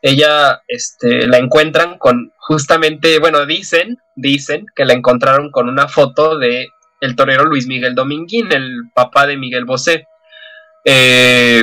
ella 0.02 0.62
este, 0.68 1.26
la 1.26 1.38
encuentran 1.38 1.98
con 1.98 2.32
justamente, 2.50 3.20
bueno, 3.20 3.46
dicen, 3.46 3.98
dicen 4.16 4.66
que 4.74 4.84
la 4.84 4.94
encontraron 4.94 5.52
con 5.52 5.68
una 5.68 5.86
foto 5.86 6.36
de 6.36 6.66
el 7.00 7.14
torero 7.14 7.44
Luis 7.44 7.68
Miguel 7.68 7.94
Dominguín, 7.94 8.50
el 8.50 8.90
papá 8.92 9.28
de 9.28 9.36
Miguel 9.36 9.64
Bosé, 9.64 10.08
eh, 10.84 11.62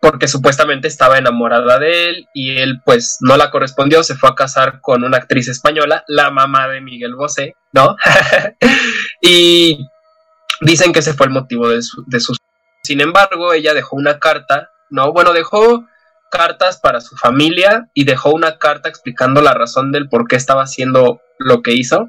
porque 0.00 0.28
supuestamente 0.28 0.88
estaba 0.88 1.18
enamorada 1.18 1.78
de 1.78 2.08
él 2.08 2.26
y 2.32 2.56
él 2.56 2.80
pues 2.86 3.18
no 3.20 3.36
la 3.36 3.50
correspondió, 3.50 4.02
se 4.02 4.14
fue 4.14 4.30
a 4.30 4.34
casar 4.34 4.80
con 4.80 5.04
una 5.04 5.18
actriz 5.18 5.48
española, 5.48 6.04
la 6.08 6.30
mamá 6.30 6.68
de 6.68 6.80
Miguel 6.80 7.14
Bosé, 7.14 7.54
¿no? 7.72 7.94
y 9.20 9.78
dicen 10.62 10.94
que 10.94 11.00
ese 11.00 11.12
fue 11.12 11.26
el 11.26 11.34
motivo 11.34 11.68
de 11.68 11.82
su, 11.82 12.02
de 12.06 12.18
su... 12.18 12.34
Sin 12.82 13.02
embargo, 13.02 13.52
ella 13.52 13.74
dejó 13.74 13.96
una 13.96 14.18
carta, 14.18 14.70
¿no? 14.88 15.12
Bueno, 15.12 15.34
dejó 15.34 15.84
cartas 16.32 16.80
para 16.80 17.02
su 17.02 17.14
familia 17.16 17.90
y 17.92 18.04
dejó 18.04 18.30
una 18.30 18.56
carta 18.56 18.88
explicando 18.88 19.42
la 19.42 19.52
razón 19.52 19.92
del 19.92 20.08
por 20.08 20.26
qué 20.26 20.36
estaba 20.36 20.62
haciendo 20.62 21.20
lo 21.38 21.60
que 21.60 21.74
hizo. 21.74 22.08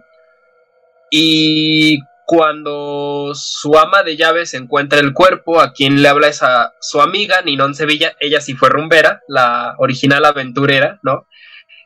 Y 1.12 2.00
cuando 2.26 3.34
su 3.36 3.78
ama 3.78 4.02
de 4.02 4.16
llaves 4.16 4.54
encuentra 4.54 5.00
el 5.00 5.14
cuerpo, 5.14 5.60
a 5.60 5.74
quien 5.74 6.02
le 6.02 6.08
habla 6.08 6.30
es 6.30 6.42
a 6.42 6.74
su 6.80 7.02
amiga, 7.02 7.42
Ninón 7.42 7.76
Sevilla, 7.76 8.16
ella 8.22 8.40
sí 8.40 8.56
fue 8.56 8.70
rumbera, 8.70 9.22
la 9.28 9.76
original 9.78 10.24
aventurera, 10.24 11.00
¿no? 11.04 11.28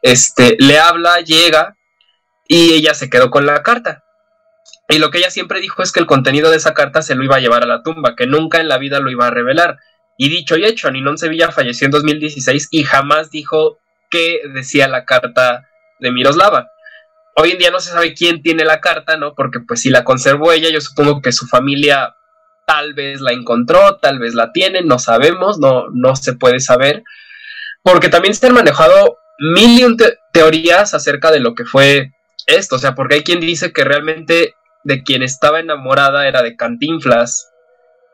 Este, 0.03 0.57
le 0.59 0.77
habla, 0.77 1.21
llega 1.21 1.75
y 2.47 2.75
ella 2.75 2.93
se 2.93 3.09
quedó 3.09 3.31
con 3.31 3.47
la 3.47 3.63
carta. 3.63 4.03
Y 4.87 4.99
lo 4.99 5.09
que 5.09 5.17
ella 5.17 5.31
siempre 5.31 5.59
dijo 5.59 5.81
es 5.81 5.91
que 5.91 5.99
el 5.99 6.05
contenido 6.05 6.51
de 6.51 6.57
esa 6.57 6.75
carta 6.75 7.01
se 7.01 7.15
lo 7.15 7.23
iba 7.23 7.37
a 7.37 7.39
llevar 7.39 7.63
a 7.63 7.67
la 7.67 7.81
tumba, 7.81 8.15
que 8.15 8.27
nunca 8.27 8.61
en 8.61 8.67
la 8.67 8.77
vida 8.77 8.99
lo 8.99 9.09
iba 9.09 9.25
a 9.25 9.31
revelar. 9.31 9.79
Y 10.17 10.29
dicho 10.29 10.57
y 10.57 10.65
hecho, 10.65 10.89
Ninón 10.91 11.17
Sevilla 11.17 11.51
falleció 11.51 11.85
en 11.85 11.91
2016 11.91 12.69
y 12.71 12.83
jamás 12.83 13.29
dijo 13.29 13.79
qué 14.09 14.41
decía 14.53 14.87
la 14.87 15.05
carta 15.05 15.69
de 15.99 16.11
Miroslava. 16.11 16.67
Hoy 17.35 17.51
en 17.51 17.59
día 17.59 17.69
no 17.69 17.79
se 17.79 17.91
sabe 17.91 18.15
quién 18.15 18.41
tiene 18.41 18.65
la 18.65 18.81
carta, 18.81 19.15
¿no? 19.15 19.35
Porque 19.35 19.59
pues 19.59 19.81
si 19.81 19.89
la 19.89 20.03
conservó 20.03 20.51
ella, 20.51 20.69
yo 20.69 20.81
supongo 20.81 21.21
que 21.21 21.31
su 21.31 21.45
familia 21.45 22.15
tal 22.65 22.95
vez 22.95 23.21
la 23.21 23.31
encontró, 23.31 23.97
tal 23.97 24.17
vez 24.17 24.33
la 24.33 24.51
tiene, 24.51 24.81
no 24.81 24.97
sabemos, 24.97 25.59
no, 25.59 25.85
no 25.93 26.15
se 26.15 26.33
puede 26.33 26.59
saber. 26.59 27.03
Porque 27.83 28.09
también 28.09 28.33
se 28.33 28.47
han 28.47 28.53
manejado 28.53 29.19
mil 29.39 29.95
teorías 30.33 30.93
acerca 30.95 31.31
de 31.31 31.39
lo 31.39 31.53
que 31.53 31.65
fue 31.65 32.11
esto, 32.47 32.77
o 32.77 32.79
sea, 32.79 32.95
porque 32.95 33.15
hay 33.15 33.23
quien 33.23 33.39
dice 33.39 33.71
que 33.71 33.83
realmente 33.83 34.55
de 34.83 35.03
quien 35.03 35.21
estaba 35.21 35.59
enamorada 35.59 36.27
era 36.27 36.41
de 36.41 36.55
Cantinflas 36.55 37.51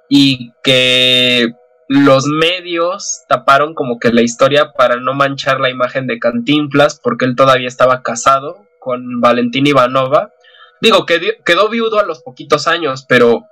y 0.10 0.52
que 0.64 1.54
los 1.94 2.26
medios 2.26 3.22
taparon 3.30 3.76
como 3.76 4.00
que 4.00 4.12
la 4.12 4.24
historia 4.24 4.74
para 4.74 4.96
no 4.96 5.14
manchar 5.14 5.60
la 5.60 5.70
imagen 5.70 6.08
de 6.08 6.18
Cantinflas 6.18 7.00
porque 7.00 7.26
él 7.26 7.36
todavía 7.36 7.68
estaba 7.68 8.02
casado 8.02 8.66
con 8.80 9.22
Valentina 9.22 9.70
Ivanova. 9.70 10.34
Digo, 10.82 11.06
que 11.06 11.38
quedó 11.46 11.70
viudo 11.70 12.00
a 12.00 12.06
los 12.06 12.24
poquitos 12.24 12.68
años, 12.68 13.06
pero 13.08 13.44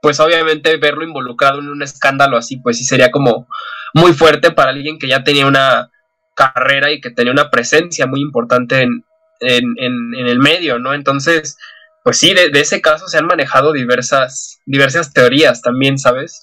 pues 0.00 0.20
obviamente 0.20 0.76
verlo 0.76 1.02
involucrado 1.02 1.58
en 1.58 1.68
un 1.68 1.82
escándalo 1.82 2.36
así, 2.36 2.58
pues 2.58 2.78
sí 2.78 2.84
sería 2.84 3.10
como 3.10 3.48
muy 3.92 4.12
fuerte 4.12 4.52
para 4.52 4.70
alguien 4.70 5.00
que 5.00 5.08
ya 5.08 5.24
tenía 5.24 5.48
una 5.48 5.90
carrera 6.36 6.92
y 6.92 7.00
que 7.00 7.10
tenía 7.10 7.32
una 7.32 7.50
presencia 7.50 8.06
muy 8.06 8.20
importante 8.20 8.82
en, 8.82 9.04
el 9.40 10.38
medio, 10.38 10.78
¿no? 10.78 10.94
Entonces, 10.94 11.58
pues 12.04 12.18
sí, 12.18 12.34
de, 12.34 12.50
de, 12.50 12.60
ese 12.60 12.80
caso 12.80 13.08
se 13.08 13.18
han 13.18 13.26
manejado 13.26 13.72
diversas, 13.72 14.60
diversas 14.64 15.12
teorías 15.12 15.60
también, 15.60 15.98
¿sabes? 15.98 16.40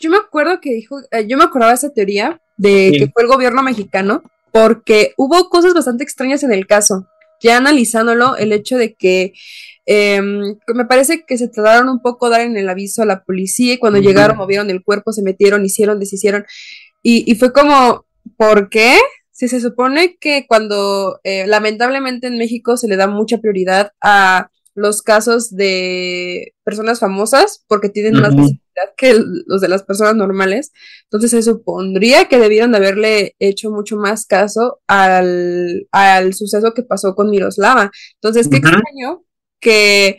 Yo 0.00 0.10
me 0.10 0.16
acuerdo 0.16 0.60
que 0.60 0.74
dijo, 0.74 1.00
eh, 1.10 1.26
yo 1.26 1.36
me 1.36 1.44
acordaba 1.44 1.72
de 1.72 1.76
esa 1.76 1.92
teoría 1.92 2.40
de 2.56 2.92
que 2.98 3.10
fue 3.12 3.22
el 3.22 3.28
gobierno 3.28 3.62
mexicano, 3.62 4.22
porque 4.52 5.14
hubo 5.16 5.48
cosas 5.48 5.74
bastante 5.74 6.04
extrañas 6.04 6.42
en 6.42 6.52
el 6.52 6.66
caso. 6.66 7.06
Ya 7.40 7.56
analizándolo, 7.56 8.36
el 8.36 8.52
hecho 8.52 8.76
de 8.76 8.94
que 8.94 9.32
Em, 9.90 10.58
me 10.74 10.84
parece 10.84 11.24
que 11.26 11.38
se 11.38 11.48
tardaron 11.48 11.88
un 11.88 12.02
poco 12.02 12.28
dar 12.28 12.42
en 12.42 12.58
el 12.58 12.68
aviso 12.68 13.00
a 13.00 13.06
la 13.06 13.24
policía 13.24 13.72
y 13.72 13.78
cuando 13.78 13.98
llegaron, 13.98 14.36
movieron 14.36 14.68
el 14.68 14.84
cuerpo, 14.84 15.14
se 15.14 15.22
metieron, 15.22 15.64
hicieron, 15.64 15.98
deshicieron. 15.98 16.44
Y, 17.02 17.24
y 17.26 17.36
fue 17.36 17.54
como, 17.54 18.04
¿por 18.36 18.68
qué? 18.68 18.98
Si 19.32 19.48
se 19.48 19.62
supone 19.62 20.18
que 20.20 20.44
cuando 20.46 21.20
eh, 21.24 21.46
lamentablemente 21.46 22.26
en 22.26 22.36
México 22.36 22.76
se 22.76 22.86
le 22.86 22.96
da 22.96 23.06
mucha 23.06 23.38
prioridad 23.38 23.92
a 24.02 24.50
los 24.78 25.02
casos 25.02 25.54
de 25.54 26.54
personas 26.64 27.00
famosas 27.00 27.64
porque 27.66 27.88
tienen 27.88 28.14
más 28.14 28.30
visibilidad 28.30 28.94
que 28.96 29.20
los 29.46 29.60
de 29.60 29.68
las 29.68 29.82
personas 29.82 30.14
normales. 30.14 30.72
Entonces 31.04 31.32
se 31.32 31.42
supondría 31.42 32.28
que 32.28 32.38
debieron 32.38 32.72
de 32.72 32.78
haberle 32.78 33.36
hecho 33.38 33.70
mucho 33.70 33.96
más 33.96 34.26
caso 34.26 34.80
al, 34.86 35.88
al 35.90 36.34
suceso 36.34 36.74
que 36.74 36.82
pasó 36.84 37.14
con 37.14 37.30
Miroslava. 37.30 37.90
Entonces, 38.14 38.48
qué 38.48 38.58
extraño 38.58 39.24
que 39.60 40.18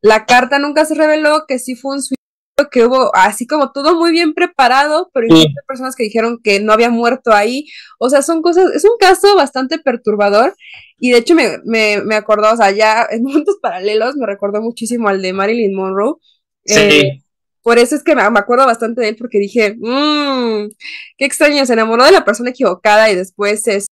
la 0.00 0.26
carta 0.26 0.58
nunca 0.58 0.84
se 0.84 0.94
reveló, 0.94 1.44
que 1.46 1.60
sí 1.60 1.76
fue 1.76 1.94
un 1.94 2.02
suicidio, 2.02 2.21
que 2.70 2.84
hubo 2.84 3.14
así 3.14 3.46
como 3.46 3.72
todo 3.72 3.94
muy 3.96 4.12
bien 4.12 4.34
preparado, 4.34 5.10
pero 5.12 5.34
hay 5.34 5.46
personas 5.66 5.96
que 5.96 6.04
dijeron 6.04 6.38
que 6.42 6.60
no 6.60 6.72
había 6.72 6.90
muerto 6.90 7.32
ahí. 7.32 7.66
O 7.98 8.08
sea, 8.10 8.22
son 8.22 8.42
cosas, 8.42 8.72
es 8.74 8.84
un 8.84 8.96
caso 8.98 9.34
bastante 9.36 9.78
perturbador 9.78 10.54
y 10.98 11.10
de 11.10 11.18
hecho 11.18 11.34
me, 11.34 11.58
me, 11.64 12.00
me 12.02 12.14
acordó, 12.14 12.52
o 12.52 12.56
sea, 12.56 12.70
ya 12.70 13.06
en 13.10 13.22
momentos 13.24 13.56
paralelos 13.60 14.16
me 14.16 14.26
recordó 14.26 14.60
muchísimo 14.60 15.08
al 15.08 15.22
de 15.22 15.32
Marilyn 15.32 15.74
Monroe. 15.74 16.16
Sí. 16.64 16.80
Eh, 16.80 17.22
por 17.62 17.78
eso 17.78 17.94
es 17.94 18.02
que 18.02 18.16
me, 18.16 18.22
acuerdo 18.22 18.66
bastante 18.66 19.02
de 19.02 19.10
él 19.10 19.16
porque 19.16 19.38
dije, 19.38 19.76
mmm, 19.78 20.68
qué 21.16 21.24
extraño, 21.24 21.64
se 21.64 21.72
enamoró 21.72 22.04
de 22.04 22.12
la 22.12 22.24
persona 22.24 22.50
equivocada 22.50 23.10
y 23.10 23.14
después 23.14 23.66
es 23.68 23.86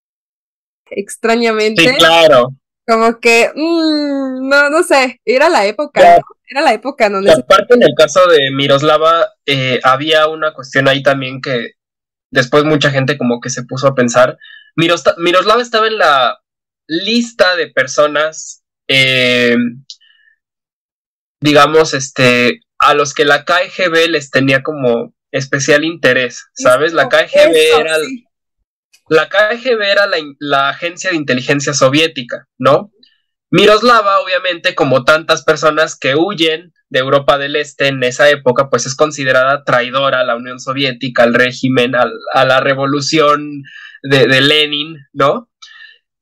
extrañamente. 0.90 1.88
Sí, 1.88 1.96
claro. 1.96 2.48
Como 2.86 3.20
que, 3.20 3.50
mmm, 3.54 4.48
no, 4.48 4.70
no 4.70 4.82
sé, 4.82 5.20
era 5.24 5.48
la 5.48 5.66
época, 5.66 6.20
era 6.50 6.62
la 6.62 6.72
época 6.74 7.08
donde... 7.08 7.32
Aparte 7.32 7.74
en 7.74 7.82
el 7.84 7.94
caso 7.96 8.26
de 8.26 8.50
Miroslava, 8.50 9.28
eh, 9.46 9.80
había 9.84 10.26
una 10.26 10.52
cuestión 10.52 10.88
ahí 10.88 11.02
también 11.02 11.40
que 11.40 11.74
después 12.30 12.64
mucha 12.64 12.90
gente 12.90 13.16
como 13.16 13.40
que 13.40 13.50
se 13.50 13.64
puso 13.64 13.86
a 13.86 13.94
pensar. 13.94 14.36
Miroslava 14.76 15.62
estaba 15.62 15.86
en 15.86 15.98
la 15.98 16.38
lista 16.88 17.54
de 17.54 17.68
personas, 17.68 18.64
eh, 18.88 19.56
digamos, 21.40 21.94
este, 21.94 22.60
a 22.78 22.94
los 22.94 23.14
que 23.14 23.24
la 23.24 23.44
KGB 23.44 24.08
les 24.08 24.30
tenía 24.30 24.62
como 24.62 25.14
especial 25.30 25.84
interés, 25.84 26.46
¿sabes? 26.54 26.92
La 26.92 27.08
KGB 27.08 27.80
era... 27.80 27.96
La 29.08 29.28
KGB 29.28 29.82
era 29.82 30.08
la, 30.38 30.68
agencia 30.68 31.10
de 31.10 31.16
inteligencia 31.16 31.74
soviética, 31.74 32.46
¿no? 32.58 32.92
Miroslava, 33.50 34.20
obviamente, 34.20 34.74
como 34.74 35.04
tantas 35.04 35.42
personas 35.42 35.98
que 35.98 36.14
huyen 36.14 36.72
de 36.88 36.98
Europa 37.00 37.38
del 37.38 37.56
Este 37.56 37.88
en 37.88 38.02
esa 38.02 38.28
época, 38.28 38.68
pues 38.70 38.86
es 38.86 38.94
considerada 38.94 39.64
traidora 39.64 40.20
a 40.20 40.24
la 40.24 40.36
Unión 40.36 40.60
Soviética, 40.60 41.24
al 41.24 41.34
régimen, 41.34 41.94
a 41.96 42.44
la 42.44 42.60
revolución 42.60 43.62
de, 44.02 44.26
de, 44.26 44.40
Lenin, 44.40 44.96
¿no? 45.12 45.48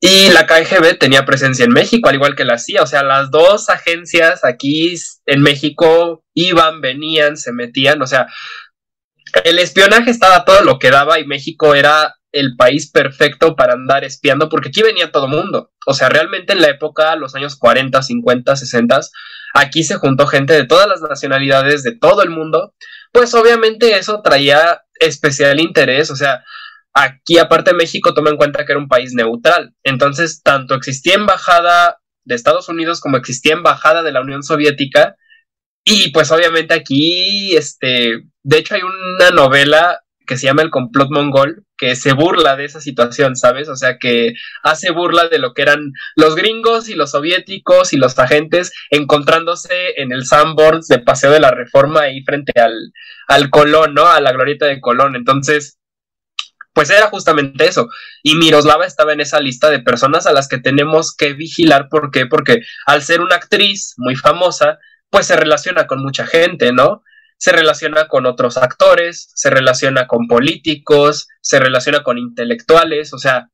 Y 0.00 0.30
la 0.30 0.46
KGB 0.46 0.96
tenía 0.98 1.24
presencia 1.24 1.64
en 1.64 1.72
México, 1.72 2.08
al 2.08 2.14
igual 2.14 2.36
que 2.36 2.44
la 2.44 2.58
CIA. 2.58 2.82
O 2.82 2.86
sea, 2.86 3.02
las 3.02 3.30
dos 3.30 3.68
agencias 3.68 4.44
aquí 4.44 4.94
en 5.26 5.42
México 5.42 6.24
iban, 6.34 6.80
venían, 6.80 7.36
se 7.36 7.52
metían. 7.52 8.00
O 8.00 8.06
sea, 8.06 8.28
el 9.44 9.58
espionaje 9.58 10.10
estaba 10.10 10.44
todo 10.44 10.62
lo 10.62 10.78
que 10.78 10.90
daba 10.90 11.18
y 11.18 11.26
México 11.26 11.74
era 11.74 12.14
el 12.32 12.56
país 12.56 12.90
perfecto 12.90 13.56
para 13.56 13.72
andar 13.72 14.04
espiando 14.04 14.48
porque 14.48 14.68
aquí 14.68 14.82
venía 14.82 15.10
todo 15.10 15.26
mundo. 15.26 15.72
O 15.88 15.94
sea, 15.94 16.08
realmente 16.08 16.52
en 16.52 16.60
la 16.60 16.68
época, 16.68 17.16
los 17.16 17.34
años 17.34 17.56
40, 17.56 18.02
50, 18.02 18.56
60, 18.56 19.00
aquí 19.54 19.82
se 19.82 19.96
juntó 19.96 20.26
gente 20.26 20.52
de 20.52 20.66
todas 20.66 20.86
las 20.86 21.00
nacionalidades, 21.00 21.82
de 21.82 21.96
todo 21.96 22.22
el 22.22 22.30
mundo. 22.30 22.74
Pues 23.12 23.34
obviamente 23.34 23.96
eso 23.96 24.20
traía 24.22 24.82
especial 25.00 25.60
interés. 25.60 26.10
O 26.10 26.16
sea, 26.16 26.44
Aquí, 27.00 27.38
aparte 27.38 27.74
México, 27.74 28.12
toma 28.12 28.30
en 28.30 28.36
cuenta 28.36 28.64
que 28.64 28.72
era 28.72 28.80
un 28.80 28.88
país 28.88 29.14
neutral. 29.14 29.72
Entonces, 29.84 30.42
tanto 30.42 30.74
existía 30.74 31.14
embajada 31.14 32.00
de 32.24 32.34
Estados 32.34 32.68
Unidos 32.68 33.00
como 33.00 33.16
existía 33.16 33.52
embajada 33.52 34.02
de 34.02 34.10
la 34.10 34.20
Unión 34.20 34.42
Soviética. 34.42 35.14
Y 35.84 36.10
pues 36.10 36.32
obviamente 36.32 36.74
aquí, 36.74 37.56
este, 37.56 38.24
de 38.42 38.58
hecho 38.58 38.74
hay 38.74 38.82
una 38.82 39.30
novela 39.30 40.00
que 40.28 40.36
se 40.36 40.46
llama 40.46 40.62
El 40.62 40.70
complot 40.70 41.10
mongol, 41.10 41.64
que 41.76 41.96
se 41.96 42.12
burla 42.12 42.54
de 42.54 42.66
esa 42.66 42.80
situación, 42.80 43.34
¿sabes? 43.34 43.68
O 43.68 43.74
sea, 43.74 43.98
que 43.98 44.34
hace 44.62 44.92
burla 44.92 45.28
de 45.28 45.38
lo 45.38 45.54
que 45.54 45.62
eran 45.62 45.92
los 46.14 46.36
gringos 46.36 46.88
y 46.88 46.94
los 46.94 47.10
soviéticos 47.12 47.92
y 47.92 47.96
los 47.96 48.16
agentes 48.18 48.72
encontrándose 48.90 50.00
en 50.00 50.12
el 50.12 50.26
sandboard 50.26 50.82
de 50.88 51.00
Paseo 51.00 51.32
de 51.32 51.40
la 51.40 51.50
Reforma 51.50 52.02
ahí 52.02 52.22
frente 52.22 52.52
al, 52.60 52.92
al 53.26 53.50
Colón, 53.50 53.94
¿no? 53.94 54.06
A 54.06 54.20
la 54.20 54.32
glorieta 54.32 54.66
de 54.66 54.80
Colón. 54.80 55.16
Entonces, 55.16 55.78
pues 56.72 56.90
era 56.90 57.08
justamente 57.08 57.66
eso. 57.66 57.88
Y 58.22 58.36
Miroslava 58.36 58.86
estaba 58.86 59.12
en 59.12 59.20
esa 59.20 59.40
lista 59.40 59.70
de 59.70 59.80
personas 59.80 60.26
a 60.26 60.32
las 60.32 60.46
que 60.46 60.58
tenemos 60.58 61.16
que 61.16 61.32
vigilar. 61.32 61.88
¿Por 61.88 62.12
qué? 62.12 62.26
Porque 62.26 62.62
al 62.86 63.02
ser 63.02 63.20
una 63.20 63.36
actriz 63.36 63.94
muy 63.96 64.14
famosa, 64.14 64.78
pues 65.10 65.26
se 65.26 65.36
relaciona 65.36 65.86
con 65.86 66.00
mucha 66.02 66.26
gente, 66.26 66.72
¿no? 66.72 67.02
Se 67.38 67.52
relaciona 67.52 68.08
con 68.08 68.26
otros 68.26 68.56
actores, 68.56 69.30
se 69.34 69.48
relaciona 69.50 70.06
con 70.06 70.26
políticos, 70.26 71.28
se 71.40 71.58
relaciona 71.58 72.02
con 72.02 72.18
intelectuales, 72.18 73.12
o 73.14 73.18
sea, 73.18 73.48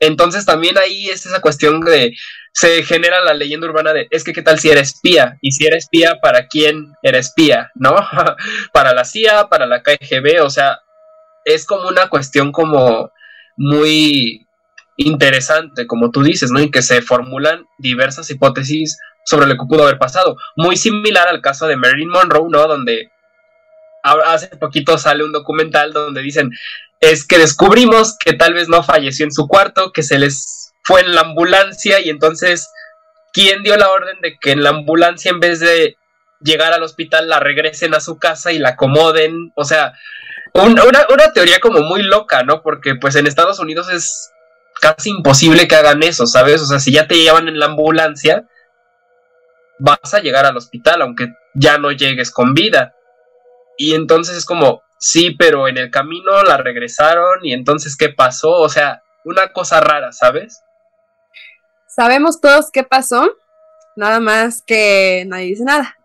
entonces 0.00 0.44
también 0.44 0.76
ahí 0.78 1.08
es 1.08 1.24
esa 1.26 1.40
cuestión 1.40 1.80
de 1.80 2.14
se 2.52 2.82
genera 2.84 3.22
la 3.22 3.34
leyenda 3.34 3.66
urbana 3.66 3.92
de 3.92 4.08
es 4.10 4.24
que 4.24 4.32
qué 4.32 4.42
tal 4.42 4.58
si 4.58 4.70
era 4.70 4.80
espía 4.80 5.38
y 5.40 5.52
si 5.52 5.66
era 5.66 5.76
espía 5.76 6.16
para 6.20 6.48
quién 6.48 6.92
era 7.02 7.18
espía, 7.18 7.70
¿no? 7.74 7.94
para 8.72 8.94
la 8.94 9.04
CIA, 9.04 9.48
para 9.48 9.66
la 9.66 9.82
KGB, 9.82 10.42
o 10.42 10.50
sea, 10.50 10.80
es 11.44 11.66
como 11.66 11.88
una 11.88 12.08
cuestión 12.08 12.52
como 12.52 13.10
muy 13.56 14.46
interesante, 14.96 15.86
como 15.86 16.10
tú 16.10 16.22
dices, 16.22 16.50
¿no? 16.50 16.60
Y 16.60 16.70
que 16.70 16.82
se 16.82 17.02
formulan 17.02 17.66
diversas 17.78 18.30
hipótesis 18.30 18.98
sobre 19.24 19.46
lo 19.46 19.54
que 19.54 19.66
pudo 19.68 19.82
haber 19.82 19.98
pasado. 19.98 20.36
Muy 20.56 20.76
similar 20.76 21.28
al 21.28 21.42
caso 21.42 21.66
de 21.66 21.76
Marilyn 21.76 22.08
Monroe, 22.08 22.48
¿no? 22.48 22.66
Donde 22.66 23.10
hace 24.26 24.48
poquito 24.56 24.98
sale 24.98 25.24
un 25.24 25.32
documental 25.32 25.92
donde 25.92 26.22
dicen, 26.22 26.50
es 27.00 27.26
que 27.26 27.38
descubrimos 27.38 28.16
que 28.18 28.32
tal 28.32 28.54
vez 28.54 28.68
no 28.68 28.82
falleció 28.82 29.24
en 29.24 29.32
su 29.32 29.46
cuarto, 29.46 29.92
que 29.92 30.02
se 30.02 30.18
les 30.18 30.72
fue 30.82 31.00
en 31.00 31.14
la 31.14 31.22
ambulancia 31.22 32.00
y 32.00 32.10
entonces, 32.10 32.70
¿quién 33.32 33.62
dio 33.62 33.76
la 33.76 33.90
orden 33.90 34.20
de 34.20 34.38
que 34.40 34.52
en 34.52 34.62
la 34.62 34.70
ambulancia 34.70 35.30
en 35.30 35.40
vez 35.40 35.60
de 35.60 35.96
llegar 36.40 36.72
al 36.72 36.82
hospital 36.82 37.28
la 37.28 37.40
regresen 37.40 37.94
a 37.94 38.00
su 38.00 38.18
casa 38.18 38.52
y 38.52 38.58
la 38.58 38.70
acomoden? 38.70 39.52
O 39.56 39.64
sea, 39.64 39.92
una, 40.54 41.32
teoría 41.34 41.60
como 41.60 41.80
muy 41.80 42.02
loca, 42.02 42.42
¿no? 42.42 42.62
Porque 42.62 42.94
pues 42.94 43.16
en 43.16 43.26
Estados 43.26 43.58
Unidos 43.58 43.90
es 43.90 44.30
casi 44.80 45.10
imposible 45.10 45.68
que 45.68 45.76
hagan 45.76 46.02
eso, 46.02 46.26
¿sabes? 46.26 46.62
O 46.62 46.66
sea, 46.66 46.78
si 46.78 46.92
ya 46.92 47.06
te 47.06 47.16
llevan 47.16 47.48
en 47.48 47.58
la 47.58 47.66
ambulancia, 47.66 48.44
vas 49.78 50.14
a 50.14 50.20
llegar 50.20 50.46
al 50.46 50.56
hospital, 50.56 51.02
aunque 51.02 51.34
ya 51.54 51.78
no 51.78 51.92
llegues 51.92 52.30
con 52.30 52.54
vida. 52.54 52.94
Y 53.76 53.94
entonces 53.94 54.36
es 54.36 54.44
como, 54.44 54.82
sí, 54.98 55.32
pero 55.38 55.68
en 55.68 55.78
el 55.78 55.90
camino 55.90 56.42
la 56.42 56.56
regresaron 56.56 57.44
y 57.44 57.52
entonces, 57.52 57.96
¿qué 57.96 58.08
pasó? 58.08 58.50
O 58.52 58.68
sea, 58.68 59.02
una 59.24 59.52
cosa 59.52 59.80
rara, 59.80 60.12
¿sabes? 60.12 60.62
Sabemos 61.88 62.40
todos 62.40 62.70
qué 62.70 62.84
pasó, 62.84 63.34
nada 63.96 64.20
más 64.20 64.62
que 64.66 65.24
nadie 65.26 65.46
dice 65.46 65.64
nada. 65.64 65.96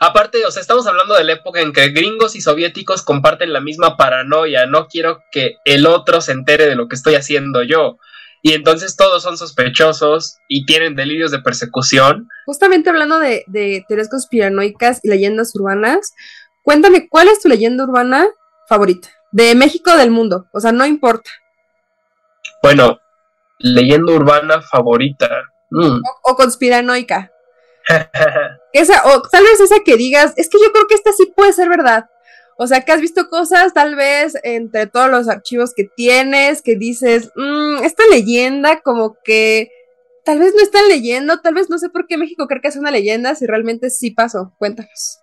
Aparte, 0.00 0.44
o 0.44 0.50
sea, 0.50 0.60
estamos 0.60 0.86
hablando 0.86 1.14
de 1.14 1.24
la 1.24 1.32
época 1.32 1.60
en 1.60 1.72
que 1.72 1.88
gringos 1.88 2.36
y 2.36 2.40
soviéticos 2.40 3.02
comparten 3.02 3.52
la 3.52 3.60
misma 3.60 3.96
paranoia. 3.96 4.66
No 4.66 4.86
quiero 4.86 5.22
que 5.32 5.56
el 5.64 5.86
otro 5.86 6.20
se 6.20 6.32
entere 6.32 6.66
de 6.66 6.76
lo 6.76 6.88
que 6.88 6.94
estoy 6.94 7.14
haciendo 7.14 7.62
yo. 7.62 7.98
Y 8.42 8.54
entonces 8.54 8.96
todos 8.96 9.22
son 9.22 9.38
sospechosos 9.38 10.38
y 10.48 10.66
tienen 10.66 10.96
delirios 10.96 11.30
de 11.30 11.40
persecución. 11.40 12.28
Justamente 12.44 12.90
hablando 12.90 13.18
de, 13.20 13.44
de 13.46 13.84
teorías 13.86 14.08
conspiranoicas 14.08 14.98
y 15.02 15.08
leyendas 15.08 15.54
urbanas, 15.54 16.12
cuéntame, 16.62 17.08
¿cuál 17.08 17.28
es 17.28 17.40
tu 17.40 17.48
leyenda 17.48 17.84
urbana 17.84 18.28
favorita? 18.68 19.08
De 19.30 19.54
México 19.54 19.92
o 19.92 19.96
del 19.96 20.10
mundo, 20.10 20.46
o 20.52 20.60
sea, 20.60 20.72
no 20.72 20.86
importa. 20.86 21.30
Bueno, 22.62 22.98
leyenda 23.58 24.12
urbana 24.12 24.60
favorita. 24.62 25.28
Mm. 25.70 26.02
o 26.24 26.36
conspiranoica. 26.36 27.32
esa, 28.74 29.02
o 29.06 29.22
tal 29.22 29.42
vez 29.42 29.58
esa 29.58 29.80
que 29.82 29.96
digas, 29.96 30.34
es 30.36 30.50
que 30.50 30.58
yo 30.62 30.70
creo 30.70 30.86
que 30.86 30.94
esta 30.94 31.12
sí 31.12 31.32
puede 31.34 31.52
ser 31.52 31.68
verdad. 31.68 32.10
O 32.58 32.66
sea, 32.66 32.82
que 32.82 32.92
has 32.92 33.00
visto 33.00 33.28
cosas, 33.28 33.72
tal 33.72 33.96
vez 33.96 34.34
entre 34.42 34.86
todos 34.86 35.10
los 35.10 35.28
archivos 35.28 35.72
que 35.74 35.84
tienes, 35.84 36.62
que 36.62 36.76
dices, 36.76 37.30
mmm, 37.34 37.82
esta 37.82 38.04
leyenda 38.10 38.82
como 38.82 39.16
que 39.24 39.70
tal 40.24 40.38
vez 40.38 40.54
no 40.54 40.62
están 40.62 40.86
leyendo, 40.88 41.40
tal 41.40 41.54
vez 41.54 41.70
no 41.70 41.78
sé 41.78 41.88
por 41.88 42.06
qué 42.06 42.18
México 42.18 42.46
cree 42.46 42.60
que 42.60 42.68
es 42.68 42.76
una 42.76 42.90
leyenda, 42.90 43.34
si 43.34 43.46
realmente 43.46 43.90
sí 43.90 44.10
pasó. 44.10 44.54
Cuéntanos. 44.58 45.21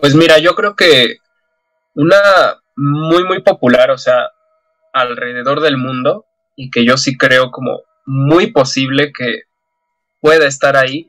Pues 0.00 0.14
mira, 0.14 0.38
yo 0.38 0.54
creo 0.54 0.76
que 0.76 1.18
una 1.94 2.18
muy, 2.76 3.24
muy 3.24 3.42
popular, 3.42 3.90
o 3.90 3.98
sea, 3.98 4.30
alrededor 4.92 5.60
del 5.60 5.76
mundo, 5.76 6.26
y 6.56 6.70
que 6.70 6.84
yo 6.84 6.96
sí 6.96 7.16
creo 7.16 7.50
como 7.50 7.82
muy 8.06 8.52
posible 8.52 9.12
que 9.12 9.42
pueda 10.20 10.46
estar 10.46 10.76
ahí, 10.76 11.08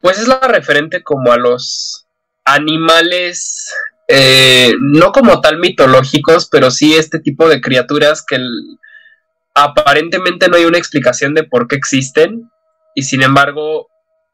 pues 0.00 0.18
es 0.18 0.28
la 0.28 0.40
referente 0.40 1.02
como 1.02 1.32
a 1.32 1.36
los 1.36 2.06
animales, 2.44 3.72
eh, 4.08 4.72
no 4.80 5.12
como 5.12 5.40
tal 5.40 5.58
mitológicos, 5.58 6.48
pero 6.50 6.70
sí 6.70 6.94
este 6.94 7.20
tipo 7.20 7.48
de 7.48 7.60
criaturas 7.60 8.24
que 8.26 8.38
aparentemente 9.54 10.48
no 10.48 10.56
hay 10.56 10.64
una 10.64 10.78
explicación 10.78 11.34
de 11.34 11.44
por 11.44 11.68
qué 11.68 11.76
existen 11.76 12.50
y 12.94 13.02
sin 13.02 13.22
embargo 13.22 13.88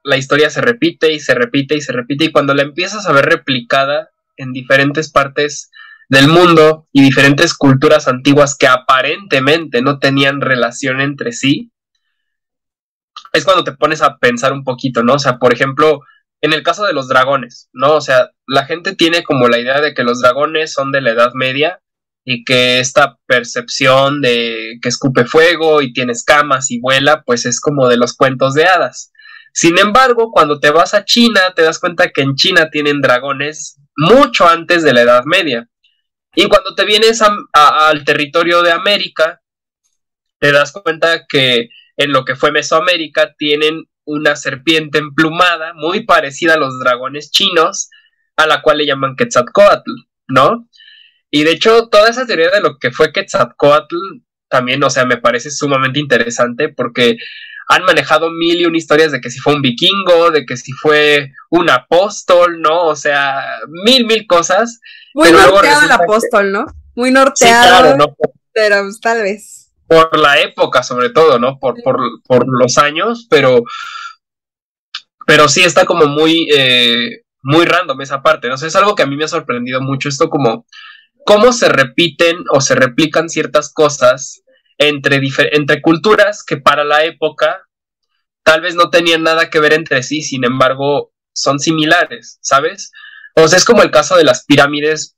la 0.07 0.17
historia 0.17 0.51
se 0.51 0.61
repite 0.61 1.13
y 1.13 1.19
se 1.19 1.35
repite 1.35 1.75
y 1.75 1.81
se 1.81 1.93
repite 1.93 2.27
y 2.27 2.33
cuando 2.33 2.55
la 2.55 2.63
empiezas 2.63 3.07
a 3.07 3.13
ver 3.13 3.25
replicada 3.25 4.11
en 4.37 4.53
diferentes 4.53 5.11
partes 5.11 5.73
del 6.09 6.29
mundo 6.29 6.87
y 6.93 7.03
diferentes 7.03 7.55
culturas 7.55 8.07
antiguas 8.07 8.57
que 8.57 8.69
aparentemente 8.69 9.83
no 9.83 9.99
tenían 9.99 10.41
relación 10.41 11.01
entre 11.01 11.33
sí, 11.33 11.73
es 13.33 13.45
cuando 13.45 13.65
te 13.65 13.73
pones 13.73 14.01
a 14.01 14.19
pensar 14.19 14.53
un 14.53 14.63
poquito, 14.63 15.03
¿no? 15.03 15.15
O 15.15 15.19
sea, 15.19 15.39
por 15.39 15.53
ejemplo, 15.53 15.99
en 16.41 16.53
el 16.53 16.63
caso 16.63 16.85
de 16.85 16.93
los 16.93 17.09
dragones, 17.09 17.69
¿no? 17.73 17.95
O 17.95 18.01
sea, 18.01 18.31
la 18.47 18.65
gente 18.65 18.95
tiene 18.95 19.25
como 19.25 19.49
la 19.49 19.59
idea 19.59 19.81
de 19.81 19.93
que 19.93 20.05
los 20.05 20.21
dragones 20.21 20.73
son 20.73 20.93
de 20.93 21.01
la 21.01 21.11
Edad 21.11 21.33
Media 21.35 21.81
y 22.25 22.45
que 22.45 22.79
esta 22.79 23.19
percepción 23.27 24.21
de 24.21 24.79
que 24.81 24.89
escupe 24.89 25.25
fuego 25.25 25.83
y 25.83 25.93
tiene 25.93 26.13
escamas 26.13 26.71
y 26.71 26.79
vuela, 26.79 27.25
pues 27.27 27.45
es 27.45 27.61
como 27.61 27.89
de 27.89 27.97
los 27.97 28.15
cuentos 28.15 28.55
de 28.55 28.67
hadas. 28.67 29.11
Sin 29.57 29.79
embargo, 29.79 30.33
cuando 30.33 30.61
te 30.61 30.69
vas 30.69 30.93
a 30.93 31.07
China, 31.07 31.41
te 31.57 31.63
das 31.63 31.79
cuenta 31.79 32.11
que 32.11 32.21
en 32.21 32.35
China 32.35 32.69
tienen 32.69 33.01
dragones 33.01 33.81
mucho 33.97 34.47
antes 34.47 34.83
de 34.83 34.93
la 34.93 35.01
Edad 35.01 35.25
Media. 35.25 35.67
Y 36.35 36.47
cuando 36.47 36.75
te 36.75 36.85
vienes 36.85 37.23
al 37.55 38.05
territorio 38.05 38.61
de 38.61 38.73
América, 38.73 39.41
te 40.39 40.53
das 40.53 40.73
cuenta 40.73 41.25
que 41.27 41.71
en 41.97 42.13
lo 42.13 42.27
que 42.27 42.37
fue 42.37 42.53
Mesoamérica 42.53 43.35
tienen 43.39 43.85
una 44.05 44.37
serpiente 44.37 44.99
emplumada 44.99 45.73
muy 45.73 46.05
parecida 46.05 46.53
a 46.53 46.59
los 46.59 46.79
dragones 46.79 47.31
chinos, 47.31 47.89
a 48.37 48.47
la 48.47 48.61
cual 48.61 48.77
le 48.77 48.87
llaman 48.87 49.17
Quetzalcoatl, 49.17 49.91
¿no? 50.29 50.69
Y 51.31 51.45
de 51.45 51.53
hecho, 51.53 51.89
toda 51.89 52.11
esa 52.11 52.27
teoría 52.27 52.51
de 52.51 52.61
lo 52.61 52.77
que 52.79 52.91
fue 52.91 53.11
Quetzalcoatl 53.11 53.97
también, 54.49 54.85
o 54.85 54.91
sea, 54.91 55.07
me 55.07 55.17
parece 55.17 55.51
sumamente 55.51 55.99
interesante 55.99 56.69
porque 56.69 57.17
han 57.69 57.85
manejado 57.85 58.31
mil 58.31 58.61
y 58.61 58.67
una 58.67 58.79
historias 58.79 59.13
de 59.13 59.21
que 59.21 59.31
si 59.31 59.39
fue 59.41 59.55
un 59.55 59.63
vikingo, 59.63 60.31
de 60.31 60.45
que 60.47 60.57
si 60.57 60.73
fue 60.73 61.33
un 61.51 61.69
apóstol, 61.71 62.61
¿no? 62.61 62.85
O 62.85 62.97
sea, 62.97 63.45
mil, 63.85 64.07
mil 64.07 64.27
cosas. 64.27 64.81
Muy 65.15 65.33
norteado 65.33 65.83
el 65.85 65.93
apóstol, 65.93 66.53
¿no? 66.53 66.67
Muy 66.95 67.11
norteado. 67.11 67.97
¿no? 67.97 68.17
Pero 68.53 68.83
pues, 68.83 69.01
tal 69.01 69.23
vez 69.23 69.67
por 69.87 70.19
la 70.19 70.41
época 70.41 70.83
sobre 70.83 71.11
todo, 71.11 71.39
¿no? 71.39 71.59
Por, 71.59 71.83
por, 71.83 71.99
por 72.27 72.45
los 72.47 72.79
años, 72.79 73.27
pero, 73.31 73.63
pero 75.27 75.49
sí 75.49 75.63
está 75.63 75.85
como 75.85 76.07
muy, 76.07 76.49
eh, 76.55 77.23
muy 77.43 77.65
random 77.65 78.01
esa 78.01 78.23
parte, 78.23 78.49
¿no? 78.49 78.57
sé, 78.57 78.67
es 78.67 78.77
algo 78.77 78.95
que 78.95 79.03
a 79.03 79.07
mí 79.07 79.17
me 79.17 79.25
ha 79.25 79.29
sorprendido 79.29 79.81
mucho, 79.81 80.09
esto 80.09 80.29
como 80.29 80.67
cómo 81.25 81.53
se 81.53 81.69
repiten 81.69 82.39
o 82.51 82.61
se 82.61 82.75
replican 82.75 83.29
ciertas 83.29 83.73
cosas 83.73 84.43
entre, 84.79 85.21
entre 85.53 85.83
culturas 85.83 86.45
que 86.45 86.57
para 86.57 86.85
la 86.85 87.05
época 87.05 87.63
tal 88.43 88.61
vez 88.61 88.75
no 88.75 88.91
tenían 88.91 89.23
nada 89.23 89.51
que 89.51 89.59
ver 89.59 89.73
entre 89.73 90.03
sí, 90.03 90.23
sin 90.23 90.45
embargo, 90.45 91.13
son 91.35 91.59
similares, 91.59 92.39
¿sabes? 92.41 92.93
O 93.35 93.49
sea, 93.49 93.59
es 93.59 93.65
como 93.65 93.83
el 93.83 93.91
caso 93.91 94.17
de 94.17 94.25
las 94.25 94.45
pirámides 94.45 95.17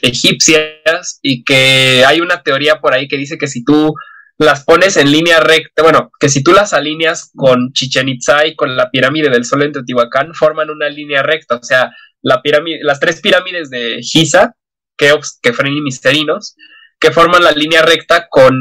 egipcias 0.00 1.18
y 1.22 1.42
que 1.42 2.04
hay 2.06 2.20
una 2.20 2.42
teoría 2.42 2.80
por 2.80 2.94
ahí 2.94 3.08
que 3.08 3.16
dice 3.16 3.36
que 3.36 3.48
si 3.48 3.64
tú 3.64 3.94
las 4.38 4.64
pones 4.64 4.96
en 4.96 5.10
línea 5.10 5.40
recta, 5.40 5.82
bueno, 5.82 6.12
que 6.20 6.28
si 6.28 6.42
tú 6.44 6.52
las 6.52 6.72
alineas 6.72 7.32
con 7.34 7.72
Chichen 7.72 8.08
Itza 8.08 8.46
y 8.46 8.54
con 8.54 8.76
la 8.76 8.90
pirámide 8.90 9.28
del 9.28 9.44
Sol 9.44 9.62
en 9.62 9.72
Teotihuacán, 9.72 10.32
forman 10.32 10.70
una 10.70 10.88
línea 10.88 11.24
recta, 11.24 11.56
o 11.56 11.62
sea, 11.62 11.90
las 12.22 13.00
tres 13.00 13.20
pirámides 13.20 13.70
de 13.70 13.98
Giza, 14.02 14.54
Keops, 14.96 15.40
Kefren 15.42 15.76
y 15.76 15.80
Misterinos, 15.80 16.54
que 16.98 17.12
forman 17.12 17.44
la 17.44 17.52
línea 17.52 17.82
recta 17.82 18.28
con 18.28 18.54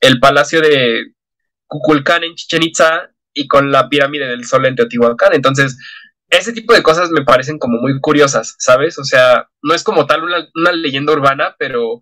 el 0.00 0.18
palacio 0.20 0.60
de 0.60 1.12
Kukulcán 1.66 2.24
en 2.24 2.34
Chichen 2.34 2.62
Itza 2.62 3.10
y 3.32 3.46
con 3.46 3.70
la 3.70 3.88
pirámide 3.88 4.26
del 4.26 4.44
Sol 4.44 4.66
en 4.66 4.76
Teotihuacán. 4.76 5.34
Entonces, 5.34 5.78
ese 6.28 6.52
tipo 6.52 6.74
de 6.74 6.82
cosas 6.82 7.10
me 7.10 7.24
parecen 7.24 7.58
como 7.58 7.78
muy 7.80 8.00
curiosas, 8.00 8.56
¿sabes? 8.58 8.98
O 8.98 9.04
sea, 9.04 9.48
no 9.62 9.74
es 9.74 9.84
como 9.84 10.06
tal 10.06 10.24
una, 10.24 10.48
una 10.54 10.72
leyenda 10.72 11.12
urbana, 11.12 11.54
pero 11.58 12.00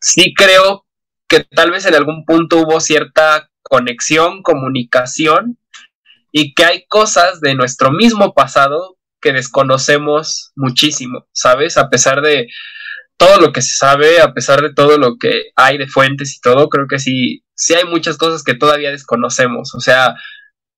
sí 0.00 0.32
creo 0.34 0.86
que 1.28 1.44
tal 1.44 1.70
vez 1.70 1.84
en 1.86 1.94
algún 1.94 2.24
punto 2.24 2.58
hubo 2.58 2.80
cierta 2.80 3.50
conexión, 3.62 4.42
comunicación, 4.42 5.58
y 6.32 6.54
que 6.54 6.64
hay 6.64 6.86
cosas 6.88 7.40
de 7.40 7.54
nuestro 7.54 7.90
mismo 7.90 8.34
pasado 8.34 8.98
que 9.20 9.32
desconocemos 9.32 10.52
muchísimo, 10.56 11.26
¿sabes? 11.32 11.76
A 11.76 11.90
pesar 11.90 12.22
de 12.22 12.48
todo 13.18 13.38
lo 13.38 13.52
que 13.52 13.60
se 13.60 13.76
sabe, 13.76 14.20
a 14.20 14.32
pesar 14.32 14.62
de 14.62 14.72
todo 14.72 14.96
lo 14.96 15.18
que 15.18 15.50
hay 15.56 15.76
de 15.76 15.88
fuentes 15.88 16.34
y 16.36 16.40
todo, 16.40 16.70
creo 16.70 16.86
que 16.88 16.98
sí, 16.98 17.44
sí 17.54 17.74
hay 17.74 17.84
muchas 17.84 18.16
cosas 18.16 18.42
que 18.42 18.54
todavía 18.54 18.90
desconocemos, 18.90 19.74
o 19.74 19.80
sea, 19.80 20.14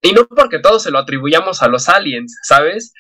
y 0.02 0.12
no 0.12 0.26
porque 0.26 0.58
todo 0.58 0.80
se 0.80 0.90
lo 0.90 0.98
atribuyamos 0.98 1.62
a 1.62 1.68
los 1.68 1.88
aliens, 1.88 2.38
¿sabes? 2.42 2.92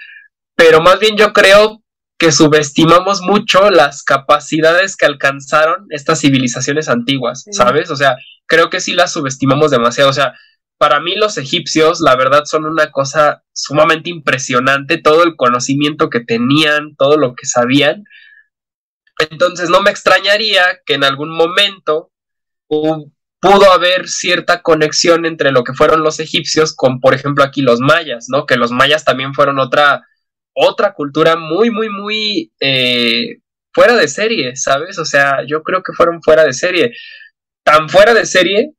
Pero 0.54 0.80
más 0.80 1.00
bien 1.00 1.16
yo 1.16 1.32
creo 1.32 1.82
que 2.18 2.32
subestimamos 2.32 3.22
mucho 3.22 3.70
las 3.70 4.02
capacidades 4.02 4.94
que 4.94 5.06
alcanzaron 5.06 5.86
estas 5.88 6.20
civilizaciones 6.20 6.90
antiguas, 6.90 7.46
¿sabes? 7.50 7.90
O 7.90 7.96
sea, 7.96 8.16
creo 8.46 8.68
que 8.68 8.80
sí 8.80 8.92
las 8.92 9.14
subestimamos 9.14 9.70
demasiado. 9.70 10.10
O 10.10 10.12
sea, 10.12 10.34
para 10.76 11.00
mí 11.00 11.14
los 11.16 11.38
egipcios, 11.38 12.00
la 12.02 12.16
verdad, 12.16 12.44
son 12.44 12.66
una 12.66 12.90
cosa 12.90 13.42
sumamente 13.54 14.10
impresionante, 14.10 14.98
todo 14.98 15.24
el 15.24 15.34
conocimiento 15.36 16.10
que 16.10 16.20
tenían, 16.20 16.94
todo 16.96 17.16
lo 17.16 17.34
que 17.34 17.46
sabían. 17.46 18.04
Entonces, 19.30 19.68
no 19.68 19.80
me 19.82 19.90
extrañaría 19.90 20.80
que 20.84 20.94
en 20.94 21.04
algún 21.04 21.30
momento 21.30 22.10
pudo 22.68 23.72
haber 23.72 24.08
cierta 24.08 24.62
conexión 24.62 25.26
entre 25.26 25.50
lo 25.50 25.64
que 25.64 25.72
fueron 25.72 26.02
los 26.02 26.20
egipcios 26.20 26.74
con, 26.74 27.00
por 27.00 27.14
ejemplo, 27.14 27.42
aquí 27.42 27.62
los 27.62 27.80
mayas, 27.80 28.26
¿no? 28.28 28.46
Que 28.46 28.56
los 28.56 28.70
mayas 28.70 29.04
también 29.04 29.34
fueron 29.34 29.58
otra, 29.58 30.06
otra 30.52 30.92
cultura 30.92 31.36
muy, 31.36 31.70
muy, 31.70 31.88
muy 31.88 32.52
eh, 32.60 33.38
fuera 33.72 33.96
de 33.96 34.08
serie, 34.08 34.56
¿sabes? 34.56 34.98
O 34.98 35.04
sea, 35.04 35.44
yo 35.46 35.62
creo 35.62 35.82
que 35.82 35.92
fueron 35.92 36.22
fuera 36.22 36.44
de 36.44 36.52
serie. 36.52 36.92
Tan 37.64 37.88
fuera 37.88 38.14
de 38.14 38.26
serie 38.26 38.72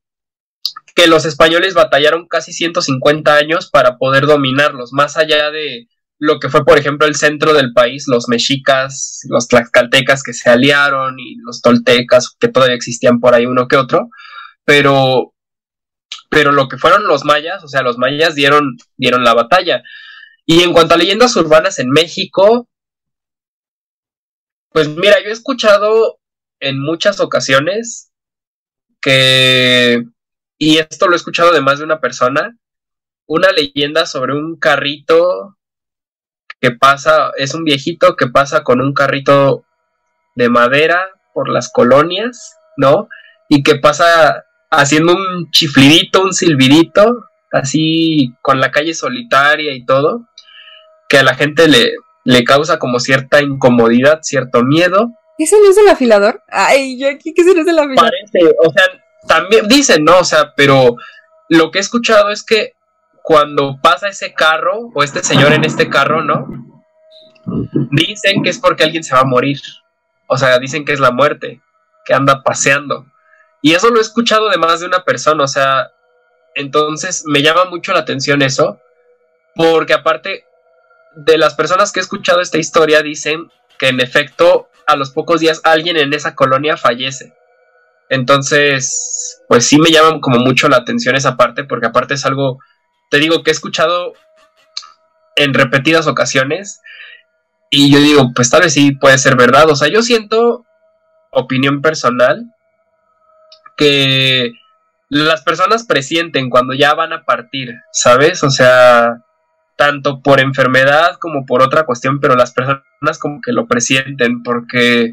que 0.95 1.07
los 1.07 1.26
españoles 1.26 1.73
batallaron 1.73 2.27
casi 2.27 2.53
150 2.53 3.35
años 3.35 3.69
para 3.69 3.97
poder 3.97 4.26
dominarlos, 4.26 4.93
más 4.93 5.18
allá 5.18 5.51
de 5.51 5.88
lo 6.22 6.39
que 6.39 6.49
fue, 6.49 6.64
por 6.64 6.77
ejemplo, 6.77 7.07
el 7.07 7.15
centro 7.15 7.52
del 7.52 7.73
país, 7.73 8.06
los 8.07 8.30
mexicas, 8.30 9.22
los 9.27 9.48
tlaxcaltecas 9.48 10.22
que 10.22 10.34
se 10.34 10.52
aliaron 10.52 11.19
y 11.19 11.38
los 11.38 11.64
toltecas 11.64 12.35
que 12.39 12.48
todavía 12.48 12.76
existían 12.76 13.19
por 13.19 13.34
ahí 13.34 13.48
uno 13.48 13.68
que 13.68 13.76
otro, 13.76 14.07
pero, 14.64 15.34
pero 16.30 16.52
lo 16.52 16.68
que 16.68 16.77
fueron 16.77 17.07
los 17.07 17.26
mayas, 17.26 17.64
o 17.64 17.68
sea, 17.68 17.81
los 17.81 17.98
mayas 17.98 18.35
dieron, 18.35 18.77
dieron 18.98 19.23
la 19.23 19.34
batalla. 19.34 19.81
Y 20.45 20.61
en 20.61 20.73
cuanto 20.73 20.93
a 20.93 20.98
leyendas 20.98 21.35
urbanas 21.38 21.80
en 21.80 21.89
México, 21.89 22.69
pues 24.69 24.89
mira, 24.89 25.19
yo 25.23 25.30
he 25.30 25.34
escuchado 25.34 26.19
en 26.60 26.80
muchas 26.80 27.19
ocasiones 27.19 28.11
que, 29.02 30.06
y 30.60 30.77
esto 30.77 31.07
lo 31.07 31.14
he 31.14 31.18
escuchado 31.18 31.52
de 31.52 31.61
más 31.61 31.80
de 31.80 31.85
una 31.85 31.99
persona, 31.99 32.56
una 33.26 33.52
leyenda 33.52 34.06
sobre 34.06 34.35
un 34.35 34.60
carrito 34.60 35.57
que 36.62 36.72
pasa, 36.72 37.32
es 37.38 37.54
un 37.54 37.64
viejito 37.64 38.16
que 38.16 38.28
pasa 38.28 38.64
con 38.64 38.80
un 38.80 38.94
carrito 38.94 39.66
de 40.36 40.48
madera 40.48 41.10
por 41.34 41.50
las 41.50 41.72
colonias, 41.72 42.56
¿no? 42.78 43.10
Y 43.50 43.64
que 43.64 43.76
pasa 43.76 44.46
haciendo 44.70 45.14
un 45.14 45.50
chiflidito, 45.52 46.22
un 46.22 46.34
silbidito, 46.34 47.26
así 47.52 48.34
con 48.42 48.62
la 48.62 48.72
calle 48.72 48.94
solitaria 48.94 49.74
y 49.74 49.86
todo 49.86 50.28
que 51.12 51.18
a 51.18 51.24
la 51.24 51.36
gente 51.36 51.68
le, 51.68 51.96
le 52.24 52.44
causa 52.46 52.80
como 52.80 53.00
cierta 53.00 53.42
incomodidad, 53.42 54.20
cierto 54.22 54.64
miedo. 54.64 55.12
¿Ese 55.38 55.58
no 55.62 55.70
es 55.70 55.78
el 55.78 55.90
afilador? 55.90 56.42
Ay, 56.48 56.98
yo 56.98 57.10
aquí, 57.10 57.34
¿qué 57.34 57.42
es 57.42 57.48
el 57.50 57.60
afilador? 57.60 57.96
Parece, 57.96 58.56
o 58.64 58.72
sea, 58.72 58.84
también 59.28 59.68
dicen, 59.68 60.06
¿no? 60.06 60.20
O 60.20 60.24
sea, 60.24 60.54
pero 60.56 60.96
lo 61.50 61.70
que 61.70 61.80
he 61.80 61.82
escuchado 61.82 62.30
es 62.30 62.44
que 62.44 62.76
cuando 63.23 63.80
pasa 63.81 64.10
ese 64.10 64.34
carro, 64.34 64.89
o 64.93 65.03
este 65.03 65.23
señor 65.23 65.53
en 65.53 65.64
este 65.64 65.89
carro, 65.89 66.23
¿no? 66.23 66.48
Dicen 67.91 68.43
que 68.43 68.49
es 68.49 68.60
porque 68.60 68.84
alguien 68.84 69.03
se 69.03 69.15
va 69.15 69.22
a 69.22 69.26
morir. 69.26 69.60
O 70.27 70.38
sea, 70.38 70.60
dicen 70.60 70.85
que 70.85 70.93
es 70.93 70.99
la 70.99 71.11
muerte, 71.11 71.61
que 72.06 72.14
anda 72.14 72.43
paseando. 72.43 73.06
Y 73.61 73.73
eso 73.73 73.89
lo 73.89 73.99
he 73.99 74.02
escuchado 74.02 74.49
de 74.49 74.57
más 74.57 74.80
de 74.80 74.88
una 74.88 75.03
persona, 75.03 75.43
o 75.43 75.48
sea, 75.48 75.91
entonces 76.56 77.23
me 77.26 77.41
llama 77.41 77.65
mucho 77.65 77.93
la 77.93 77.99
atención 77.99 78.41
eso, 78.41 78.80
porque 79.56 79.93
aparte 79.93 80.45
de 81.15 81.38
las 81.38 81.56
personas 81.56 81.91
que 81.91 81.99
he 81.99 82.03
escuchado 82.03 82.41
esta 82.41 82.57
historia 82.57 83.02
dicen 83.02 83.52
que 83.77 83.89
en 83.89 83.99
efecto 83.99 84.69
a 84.88 84.95
los 84.95 85.11
pocos 85.11 85.41
días 85.41 85.61
alguien 85.64 85.98
en 85.98 86.14
esa 86.14 86.35
colonia 86.35 86.77
fallece. 86.77 87.34
Entonces, 88.10 89.41
pues 89.48 89.65
sí 89.65 89.80
me 89.80 89.91
llama 89.91 90.19
como 90.19 90.39
mucho 90.39 90.68
la 90.68 90.77
atención 90.77 91.15
esa 91.15 91.38
parte, 91.38 91.64
porque 91.64 91.88
aparte 91.88 92.15
es 92.15 92.26
algo, 92.26 92.60
te 93.12 93.20
digo 93.20 93.44
que 93.44 93.52
he 93.52 93.54
escuchado 93.54 94.14
en 95.36 95.54
repetidas 95.54 96.08
ocasiones. 96.08 96.82
Y 97.70 97.92
yo 97.92 98.00
digo, 98.00 98.32
pues 98.34 98.50
tal 98.50 98.62
vez 98.62 98.74
sí 98.74 98.94
puede 98.94 99.18
ser 99.18 99.36
verdad. 99.36 99.70
O 99.70 99.76
sea, 99.76 99.90
yo 99.90 100.02
siento, 100.02 100.66
opinión 101.30 101.82
personal, 101.82 102.46
que 103.76 104.54
las 105.10 105.44
personas 105.44 105.86
presienten 105.86 106.50
cuando 106.50 106.74
ya 106.74 106.94
van 106.94 107.12
a 107.12 107.26
partir, 107.26 107.76
¿sabes? 107.92 108.44
O 108.44 108.50
sea, 108.50 109.22
tanto 109.76 110.22
por 110.22 110.40
enfermedad 110.40 111.18
como 111.20 111.46
por 111.46 111.62
otra 111.62 111.84
cuestión, 111.86 112.22
pero 112.22 112.36
las 112.36 112.54
personas 112.54 113.20
como 113.20 113.42
que 113.42 113.52
lo 113.52 113.68
presienten 113.68 114.42
porque 114.42 115.12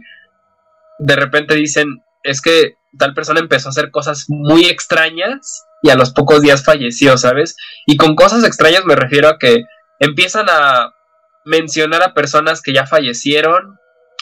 de 1.01 1.17
repente 1.17 1.57
dicen, 1.57 2.03
es 2.23 2.41
que 2.41 2.75
tal 2.97 3.13
persona 3.15 3.41
empezó 3.41 3.69
a 3.69 3.71
hacer 3.71 3.91
cosas 3.91 4.27
muy 4.29 4.67
extrañas 4.67 5.65
y 5.83 5.91
a 5.91 5.95
los 5.95 6.13
pocos 6.13 6.43
días 6.43 6.65
falleció, 6.65 7.17
¿sabes? 7.19 7.57
Y 7.87 7.97
con 7.97 8.15
cosas 8.15 8.45
extrañas 8.45 8.85
me 8.85 8.97
refiero 8.97 9.29
a 9.29 9.39
que 9.39 9.65
empiezan 9.99 10.47
a 10.49 10.95
mencionar 11.45 12.03
a 12.03 12.15
personas 12.15 12.63
que 12.63 12.73
ya 12.73 12.87
fallecieron 12.87 13.79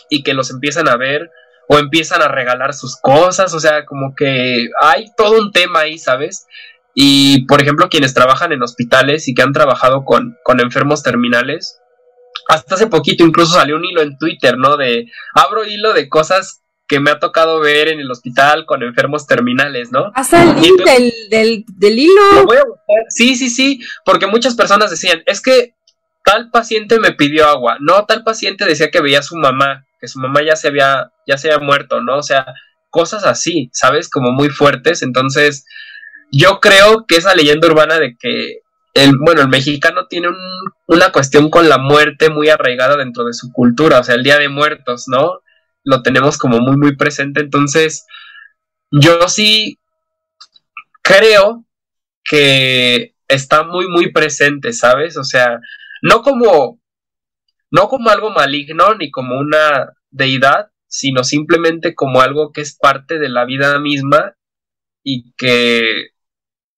y 0.08 0.22
que 0.22 0.34
los 0.34 0.50
empiezan 0.50 0.88
a 0.88 0.96
ver 0.96 1.30
o 1.68 1.78
empiezan 1.78 2.22
a 2.22 2.28
regalar 2.28 2.74
sus 2.74 2.96
cosas, 2.96 3.52
o 3.52 3.60
sea, 3.60 3.84
como 3.86 4.14
que 4.14 4.68
hay 4.80 5.06
todo 5.16 5.40
un 5.40 5.50
tema 5.50 5.80
ahí, 5.80 5.98
¿sabes? 5.98 6.46
Y, 6.94 7.44
por 7.46 7.60
ejemplo, 7.60 7.88
quienes 7.88 8.14
trabajan 8.14 8.52
en 8.52 8.62
hospitales 8.62 9.26
y 9.28 9.34
que 9.34 9.42
han 9.42 9.52
trabajado 9.52 10.04
con, 10.04 10.38
con 10.44 10.60
enfermos 10.60 11.02
terminales, 11.02 11.80
hasta 12.48 12.76
hace 12.76 12.86
poquito 12.86 13.24
incluso 13.24 13.54
salió 13.54 13.76
un 13.76 13.84
hilo 13.84 14.02
en 14.02 14.16
Twitter, 14.16 14.56
¿no? 14.56 14.76
De, 14.76 15.06
abro 15.34 15.64
hilo 15.66 15.92
de 15.92 16.08
cosas 16.08 16.62
que 16.86 17.00
me 17.00 17.10
ha 17.10 17.18
tocado 17.18 17.60
ver 17.60 17.88
en 17.88 18.00
el 18.00 18.10
hospital 18.10 18.64
con 18.64 18.82
enfermos 18.82 19.26
terminales, 19.26 19.90
¿no? 19.90 20.12
Hasta 20.14 20.42
el 20.42 20.60
link 20.60 20.82
del, 20.84 21.64
del, 21.68 21.98
hilo. 21.98 22.44
voy 22.44 22.56
a 22.56 22.62
Sí, 23.08 23.34
sí, 23.34 23.50
sí, 23.50 23.80
porque 24.04 24.26
muchas 24.26 24.54
personas 24.54 24.90
decían, 24.90 25.22
es 25.26 25.40
que 25.40 25.74
tal 26.24 26.50
paciente 26.50 26.98
me 26.98 27.12
pidió 27.12 27.46
agua, 27.46 27.78
no, 27.80 28.04
tal 28.04 28.22
paciente 28.22 28.64
decía 28.64 28.90
que 28.90 29.00
veía 29.00 29.20
a 29.20 29.22
su 29.22 29.36
mamá, 29.36 29.86
que 30.00 30.08
su 30.08 30.20
mamá 30.20 30.42
ya 30.42 30.56
se 30.56 30.68
había, 30.68 31.10
ya 31.26 31.38
se 31.38 31.50
había 31.50 31.64
muerto, 31.64 32.00
¿no? 32.02 32.18
O 32.18 32.22
sea, 32.22 32.46
cosas 32.90 33.24
así, 33.24 33.68
¿sabes? 33.72 34.08
Como 34.08 34.30
muy 34.32 34.48
fuertes, 34.48 35.02
entonces 35.02 35.64
yo 36.30 36.60
creo 36.60 37.04
que 37.06 37.16
esa 37.16 37.34
leyenda 37.34 37.68
urbana 37.68 37.98
de 37.98 38.16
que 38.18 38.60
el, 38.94 39.16
bueno, 39.18 39.42
el 39.42 39.48
mexicano 39.48 40.06
tiene 40.06 40.28
una 40.86 41.12
cuestión 41.12 41.50
con 41.50 41.68
la 41.68 41.78
muerte 41.78 42.30
muy 42.30 42.48
arraigada 42.48 42.96
dentro 42.96 43.24
de 43.24 43.34
su 43.34 43.52
cultura, 43.52 44.00
o 44.00 44.04
sea, 44.04 44.14
el 44.14 44.22
Día 44.22 44.38
de 44.38 44.48
Muertos, 44.48 45.04
¿no? 45.08 45.40
Lo 45.86 46.02
tenemos 46.02 46.36
como 46.36 46.58
muy, 46.58 46.76
muy 46.76 46.96
presente. 46.96 47.40
Entonces, 47.40 48.04
yo 48.90 49.28
sí 49.28 49.78
creo 51.02 51.64
que 52.24 53.14
está 53.28 53.62
muy, 53.62 53.88
muy 53.88 54.12
presente, 54.12 54.72
¿sabes? 54.72 55.16
O 55.16 55.24
sea, 55.24 55.60
no 56.02 56.22
como, 56.22 56.80
no 57.70 57.88
como 57.88 58.10
algo 58.10 58.30
maligno 58.30 58.96
ni 58.96 59.10
como 59.10 59.38
una 59.38 59.92
deidad, 60.10 60.70
sino 60.88 61.22
simplemente 61.22 61.94
como 61.94 62.20
algo 62.20 62.52
que 62.52 62.62
es 62.62 62.76
parte 62.76 63.18
de 63.18 63.28
la 63.28 63.44
vida 63.44 63.78
misma 63.78 64.34
y 65.04 65.32
que 65.36 66.08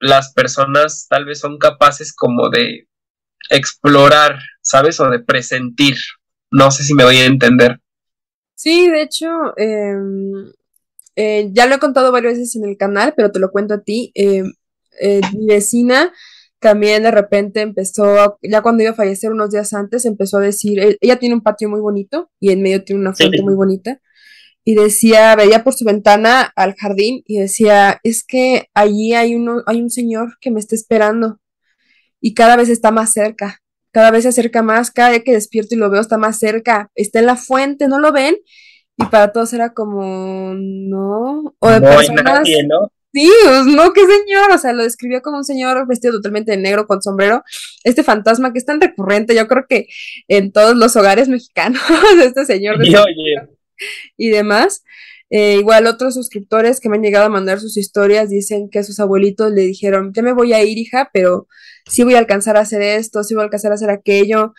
las 0.00 0.34
personas 0.34 1.06
tal 1.08 1.24
vez 1.24 1.40
son 1.40 1.56
capaces 1.56 2.14
como 2.14 2.50
de 2.50 2.88
explorar, 3.48 4.38
¿sabes? 4.60 5.00
O 5.00 5.08
de 5.08 5.20
presentir. 5.20 5.96
No 6.50 6.70
sé 6.70 6.84
si 6.84 6.92
me 6.92 7.04
voy 7.04 7.16
a 7.16 7.26
entender. 7.26 7.80
Sí, 8.58 8.88
de 8.90 9.02
hecho, 9.02 9.56
em, 9.56 10.52
eh, 11.16 11.50
ya 11.52 11.66
lo 11.66 11.76
he 11.76 11.78
contado 11.78 12.10
varias 12.10 12.34
veces 12.34 12.56
en 12.56 12.64
el 12.64 12.76
canal, 12.76 13.14
pero 13.16 13.30
te 13.30 13.38
lo 13.38 13.52
cuento 13.52 13.74
a 13.74 13.82
ti. 13.82 14.10
Em, 14.14 14.52
eh, 15.00 15.20
mi 15.32 15.46
vecina 15.46 16.12
también 16.58 17.04
de 17.04 17.12
repente 17.12 17.60
empezó, 17.62 18.38
ya 18.42 18.62
cuando 18.62 18.82
iba 18.82 18.92
a 18.92 18.94
fallecer 18.96 19.30
unos 19.32 19.50
días 19.52 19.72
antes, 19.74 20.04
empezó 20.04 20.38
a 20.38 20.40
decir, 20.40 20.80
e, 20.80 20.98
ella 21.00 21.18
tiene 21.20 21.36
un 21.36 21.42
patio 21.42 21.68
muy 21.68 21.80
bonito 21.80 22.30
y 22.40 22.50
en 22.50 22.62
medio 22.62 22.84
tiene 22.84 23.00
una 23.02 23.14
fuente 23.14 23.42
muy 23.42 23.54
bonita. 23.54 24.00
Y 24.64 24.74
decía, 24.74 25.36
veía 25.36 25.64
por 25.64 25.74
su 25.74 25.84
ventana 25.84 26.52
al 26.56 26.74
jardín 26.74 27.22
y 27.26 27.38
decía, 27.40 28.00
es 28.02 28.24
que 28.24 28.68
allí 28.74 29.14
hay, 29.14 29.34
uno, 29.36 29.62
hay 29.66 29.82
un 29.82 29.90
señor 29.90 30.36
que 30.40 30.50
me 30.50 30.60
está 30.60 30.74
esperando 30.74 31.40
y 32.20 32.34
cada 32.34 32.56
vez 32.56 32.68
está 32.70 32.90
más 32.90 33.12
cerca 33.12 33.60
cada 33.98 34.12
vez 34.12 34.22
se 34.22 34.28
acerca 34.28 34.62
más, 34.62 34.92
cada 34.92 35.10
vez 35.10 35.24
que 35.24 35.32
despierto 35.32 35.74
y 35.74 35.78
lo 35.78 35.90
veo 35.90 36.00
está 36.00 36.18
más 36.18 36.38
cerca, 36.38 36.88
está 36.94 37.18
en 37.18 37.26
la 37.26 37.34
fuente, 37.34 37.88
¿no 37.88 37.98
lo 37.98 38.12
ven? 38.12 38.36
Y 38.96 39.04
para 39.06 39.32
todos 39.32 39.52
era 39.52 39.74
como, 39.74 40.54
no, 40.54 41.52
o 41.58 41.68
de 41.68 41.80
personas... 41.80 42.48
¿no? 42.68 42.92
Sí, 43.12 43.28
pues, 43.42 43.66
no, 43.66 43.92
qué 43.92 44.02
señor, 44.02 44.52
o 44.52 44.58
sea, 44.58 44.72
lo 44.72 44.84
describió 44.84 45.20
como 45.20 45.38
un 45.38 45.44
señor 45.44 45.84
vestido 45.88 46.12
totalmente 46.12 46.52
de 46.52 46.58
negro 46.58 46.86
con 46.86 47.02
sombrero, 47.02 47.42
este 47.82 48.04
fantasma 48.04 48.52
que 48.52 48.60
es 48.60 48.64
tan 48.64 48.80
recurrente, 48.80 49.34
yo 49.34 49.48
creo 49.48 49.66
que 49.68 49.88
en 50.28 50.52
todos 50.52 50.76
los 50.76 50.94
hogares 50.94 51.28
mexicanos, 51.28 51.82
este 52.22 52.44
señor 52.44 52.78
de 52.78 52.94
y 54.16 54.28
demás. 54.28 54.84
Eh, 55.30 55.56
igual 55.58 55.86
otros 55.86 56.14
suscriptores 56.14 56.80
que 56.80 56.88
me 56.88 56.96
han 56.96 57.02
llegado 57.02 57.26
a 57.26 57.30
mandar 57.30 57.60
sus 57.60 57.76
historias 57.76 58.30
dicen 58.30 58.70
que 58.70 58.82
sus 58.82 58.98
abuelitos 58.98 59.52
le 59.52 59.62
dijeron, 59.62 60.12
ya 60.14 60.22
me 60.22 60.32
voy 60.32 60.54
a 60.54 60.62
ir, 60.62 60.78
hija, 60.78 61.10
pero 61.12 61.46
sí 61.86 62.02
voy 62.02 62.14
a 62.14 62.18
alcanzar 62.18 62.56
a 62.56 62.60
hacer 62.60 62.80
esto, 62.80 63.22
sí 63.22 63.34
voy 63.34 63.42
a 63.42 63.44
alcanzar 63.44 63.72
a 63.72 63.74
hacer 63.74 63.90
aquello. 63.90 64.54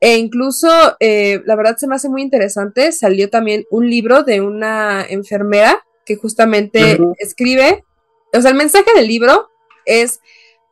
E 0.00 0.16
incluso, 0.16 0.68
eh, 1.00 1.40
la 1.44 1.56
verdad 1.56 1.76
se 1.76 1.86
me 1.86 1.94
hace 1.94 2.08
muy 2.08 2.22
interesante, 2.22 2.92
salió 2.92 3.30
también 3.30 3.64
un 3.70 3.88
libro 3.88 4.22
de 4.22 4.40
una 4.40 5.04
enfermera 5.08 5.84
que 6.04 6.16
justamente 6.16 6.98
escribe, 7.18 7.84
o 8.32 8.40
sea, 8.40 8.50
el 8.50 8.56
mensaje 8.56 8.90
del 8.96 9.06
libro 9.06 9.48
es, 9.86 10.20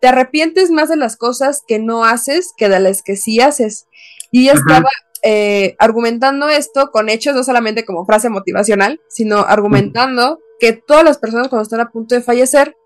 te 0.01 0.09
arrepientes 0.09 0.71
más 0.71 0.89
de 0.89 0.97
las 0.97 1.17
cosas 1.17 1.63
que 1.67 1.79
no 1.79 2.05
haces 2.05 2.53
que 2.57 2.69
de 2.69 2.81
las 2.81 3.03
que 3.03 3.17
sí 3.17 3.41
haces. 3.41 3.87
Y 4.33 4.43
ella 4.43 4.55
estaba 4.55 4.89
eh, 5.23 5.77
argumentando 5.79 6.49
esto 6.49 6.91
con 6.91 7.09
hechos, 7.09 7.35
no 7.35 7.45
solamente 7.45 7.85
como 7.85 8.07
frase 8.07 8.31
motivacional, 8.31 9.01
sino 9.09 9.39
argumentando 9.39 10.41
que 10.59 10.73
todas 10.73 11.05
las 11.05 11.19
personas 11.19 11.49
cuando 11.49 11.63
están 11.63 11.81
a 11.81 11.91
punto 11.91 12.15
de 12.15 12.23
fallecer 12.23 12.77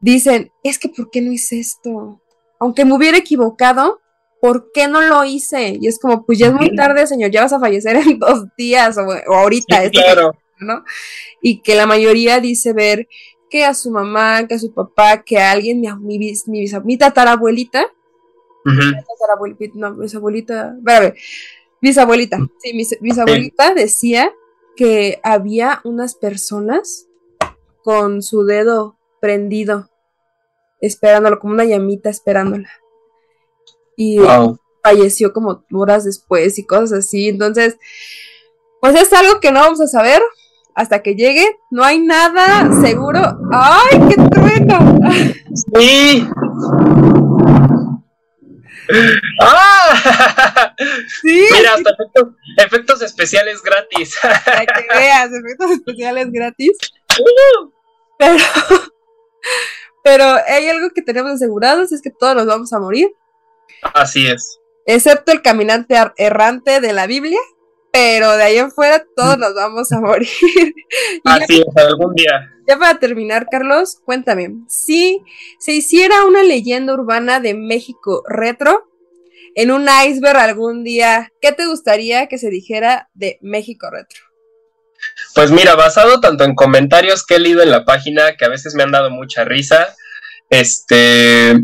dicen, 0.00 0.52
es 0.62 0.78
que 0.78 0.88
¿por 0.88 1.10
qué 1.10 1.20
no 1.20 1.32
hice 1.32 1.60
esto? 1.60 2.20
Aunque 2.58 2.84
me 2.84 2.94
hubiera 2.94 3.18
equivocado, 3.18 4.00
¿por 4.40 4.70
qué 4.72 4.88
no 4.88 5.00
lo 5.00 5.24
hice? 5.24 5.78
Y 5.80 5.86
es 5.86 5.98
como, 5.98 6.24
pues 6.24 6.38
ya 6.38 6.48
es 6.48 6.52
muy 6.52 6.74
tarde, 6.74 7.06
señor, 7.06 7.30
ya 7.30 7.42
vas 7.42 7.52
a 7.52 7.60
fallecer 7.60 7.96
en 7.96 8.18
dos 8.18 8.44
días 8.56 8.96
o, 8.98 9.34
ahorita. 9.34 9.90
claro. 9.90 10.32
¿no? 10.58 10.84
Y 11.40 11.62
que 11.62 11.74
la 11.74 11.86
mayoría 11.86 12.40
dice 12.40 12.72
ver 12.72 13.08
que 13.48 13.64
a 13.64 13.74
su 13.74 13.90
mamá, 13.90 14.46
que 14.46 14.54
a 14.54 14.58
su 14.58 14.72
papá, 14.72 15.22
que 15.22 15.38
a 15.38 15.50
alguien, 15.50 15.80
mi, 15.80 16.18
mi, 16.18 16.32
mi, 16.46 16.66
mi 16.84 16.96
tatarabuelita, 16.98 17.86
no, 19.74 19.94
bisabuelita, 19.96 20.76
bisabuelita, 21.80 22.38
sí, 22.58 22.74
mi 22.74 22.84
bisabuelita 23.00 23.74
decía 23.74 24.32
que 24.76 25.20
había 25.22 25.80
unas 25.84 26.14
personas 26.14 27.06
con 27.82 28.22
su 28.22 28.44
dedo 28.44 28.96
prendido, 29.20 29.90
esperándolo, 30.80 31.38
como 31.38 31.54
una 31.54 31.64
llamita 31.64 32.10
esperándola. 32.10 32.68
Y 33.96 34.18
falleció 34.82 35.32
como 35.32 35.64
horas 35.72 36.04
después 36.04 36.58
y 36.58 36.64
cosas 36.64 37.00
así. 37.00 37.28
Entonces, 37.28 37.76
pues 38.80 38.94
es 38.94 39.12
algo 39.12 39.40
que 39.40 39.52
no 39.52 39.60
vamos 39.60 39.80
a 39.80 39.86
saber 39.86 40.22
hasta 40.74 41.02
que 41.02 41.14
llegue. 41.14 41.44
No 41.70 41.84
hay 41.84 42.00
nada 42.00 42.70
seguro. 42.80 43.20
¡Ay, 43.52 44.00
qué 44.08 44.16
trueno! 44.30 45.00
Sí. 45.74 46.26
¡Ah! 49.40 50.74
Sí. 51.22 51.44
Mira, 51.52 51.74
hasta 51.74 51.90
efectos, 52.56 53.02
especiales 53.02 53.62
gratis. 53.62 54.16
Para 54.22 54.64
que 54.64 54.86
veas, 54.94 55.30
efectos 55.30 55.70
especiales 55.72 56.28
gratis. 56.30 56.72
Pero, 58.18 58.38
pero 60.04 60.24
hay 60.46 60.68
algo 60.68 60.90
que 60.94 61.02
tenemos 61.02 61.32
asegurados, 61.32 61.92
es 61.92 62.00
que 62.00 62.10
todos 62.10 62.34
nos 62.34 62.46
vamos 62.46 62.72
a 62.72 62.78
morir. 62.78 63.10
Así 63.94 64.26
es. 64.26 64.58
Excepto 64.86 65.32
el 65.32 65.42
caminante 65.42 65.96
errante 66.16 66.80
de 66.80 66.92
la 66.92 67.06
Biblia, 67.06 67.40
pero 67.92 68.36
de 68.36 68.42
ahí 68.42 68.58
en 68.58 68.70
fuera 68.70 69.04
todos 69.16 69.38
nos 69.38 69.54
vamos 69.54 69.90
a 69.92 70.00
morir. 70.00 70.28
Así 71.24 71.60
es, 71.60 71.76
algún 71.76 72.14
día. 72.14 72.52
Ya 72.66 72.78
para 72.78 72.98
terminar, 72.98 73.46
Carlos, 73.50 74.00
cuéntame, 74.04 74.50
si 74.68 75.22
se 75.58 75.72
hiciera 75.72 76.24
una 76.24 76.42
leyenda 76.42 76.94
urbana 76.94 77.40
de 77.40 77.54
México 77.54 78.22
retro, 78.28 78.86
en 79.56 79.70
un 79.72 79.86
iceberg 80.06 80.38
algún 80.38 80.84
día, 80.84 81.32
¿qué 81.40 81.52
te 81.52 81.66
gustaría 81.66 82.28
que 82.28 82.38
se 82.38 82.50
dijera 82.50 83.08
de 83.14 83.38
México 83.40 83.90
retro? 83.90 84.20
Pues 85.34 85.50
mira, 85.50 85.74
basado 85.74 86.20
tanto 86.20 86.44
en 86.44 86.54
comentarios 86.54 87.24
que 87.24 87.36
he 87.36 87.40
leído 87.40 87.62
en 87.62 87.70
la 87.70 87.84
página, 87.84 88.36
que 88.36 88.44
a 88.44 88.48
veces 88.48 88.74
me 88.74 88.82
han 88.82 88.92
dado 88.92 89.10
mucha 89.10 89.44
risa, 89.44 89.94
este, 90.50 91.54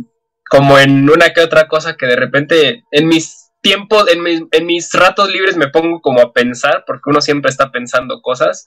como 0.49 0.79
en 0.79 1.09
una 1.09 1.33
que 1.33 1.41
otra 1.41 1.69
cosa 1.69 1.97
que 1.97 2.07
de 2.07 2.17
repente 2.17 2.85
en 2.91 3.09
mis 3.09 3.46
tiempo, 3.67 4.05
en, 4.09 4.65
mis 4.65 4.93
ratos 4.93 5.29
libres 5.29 5.57
me 5.57 5.67
pongo 5.67 6.01
como 6.01 6.21
a 6.21 6.33
pensar, 6.33 6.85
porque 6.87 7.11
uno 7.11 7.21
siempre 7.21 7.51
está 7.51 7.73
pensando 7.73 8.21
cosas. 8.23 8.65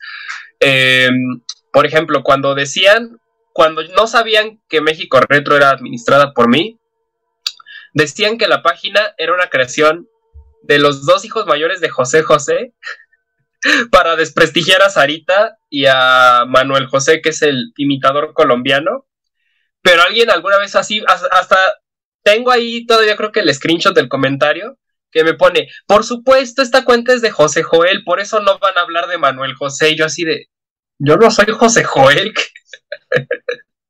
Em, 0.60 1.40
por 1.72 1.86
ejemplo, 1.86 2.22
cuando 2.22 2.54
decían, 2.54 3.18
cuando 3.54 3.82
no 3.96 4.08
sabían 4.08 4.60
que 4.68 4.82
México 4.82 5.22
Retro 5.22 5.56
era 5.56 5.70
administrada 5.70 6.34
por 6.34 6.50
mí, 6.50 6.82
decían 7.94 8.38
que 8.38 8.50
la 8.50 8.62
página 8.62 9.14
era 9.18 9.34
una 9.34 9.48
creación 9.48 10.10
de 10.64 10.80
los 10.80 11.06
dos 11.06 11.24
hijos 11.24 11.46
mayores 11.46 11.80
de 11.80 11.88
José 11.88 12.22
José 12.22 12.74
para 13.92 14.18
desprestigiar 14.18 14.82
a 14.82 14.90
Sarita 14.90 15.60
y 15.70 15.86
a 15.86 16.44
Manuel 16.46 16.88
José, 16.88 17.22
que 17.22 17.30
es 17.30 17.42
el 17.42 17.72
imitador 17.78 18.34
colombiano. 18.34 19.06
Pero 19.82 20.02
alguien 20.02 20.30
alguna 20.30 20.58
vez 20.58 20.76
así, 20.76 21.02
hasta 21.08 21.58
tengo 22.22 22.52
ahí 22.52 22.86
todavía 22.86 23.16
creo 23.16 23.32
que 23.32 23.40
el 23.40 23.54
screenshot 23.54 23.96
del 23.96 24.10
comentario 24.10 24.78
que 25.12 25.24
me 25.24 25.34
pone, 25.34 25.70
por 25.88 26.04
supuesto, 26.04 26.62
esta 26.62 26.86
cuenta 26.86 27.14
es 27.14 27.22
de 27.22 27.32
José 27.32 27.64
Joel, 27.64 28.04
por 28.04 28.20
eso 28.20 28.40
no 28.42 28.60
van 28.60 28.78
a 28.78 28.82
hablar 28.82 29.08
de 29.08 29.18
Manuel 29.18 29.56
José. 29.56 29.92
Y 29.92 29.98
yo 29.98 30.06
así 30.06 30.24
de, 30.24 30.48
yo 31.00 31.18
no 31.18 31.32
soy 31.32 31.48
José 31.48 31.84
Joel. 31.84 32.34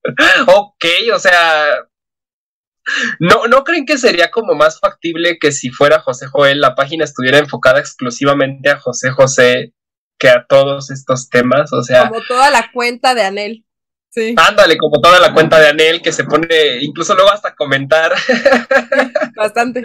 ok, 0.47 0.85
o 1.13 1.19
sea, 1.19 1.85
¿no, 3.19 3.47
¿no 3.47 3.63
creen 3.63 3.85
que 3.85 3.97
sería 3.97 4.31
como 4.31 4.53
más 4.55 4.79
factible 4.79 5.37
que 5.39 5.51
si 5.51 5.69
fuera 5.69 5.99
José 5.99 6.27
Joel 6.27 6.61
la 6.61 6.75
página 6.75 7.03
estuviera 7.03 7.37
enfocada 7.37 7.79
exclusivamente 7.79 8.69
a 8.69 8.79
José 8.79 9.11
José 9.11 9.73
que 10.17 10.29
a 10.29 10.45
todos 10.47 10.91
estos 10.91 11.29
temas? 11.29 11.73
O 11.73 11.83
sea... 11.83 12.09
Como 12.09 12.21
toda 12.27 12.49
la 12.49 12.71
cuenta 12.71 13.13
de 13.13 13.23
Anel. 13.23 13.65
Sí. 14.11 14.33
Ándale, 14.37 14.77
como 14.77 14.99
toda 14.99 15.19
la 15.19 15.33
cuenta 15.33 15.59
de 15.59 15.67
Anel 15.67 16.01
que 16.01 16.11
se 16.11 16.23
pone, 16.23 16.77
incluso 16.81 17.13
luego 17.13 17.31
hasta 17.31 17.53
comentar. 17.53 18.13
Bastante. 19.35 19.83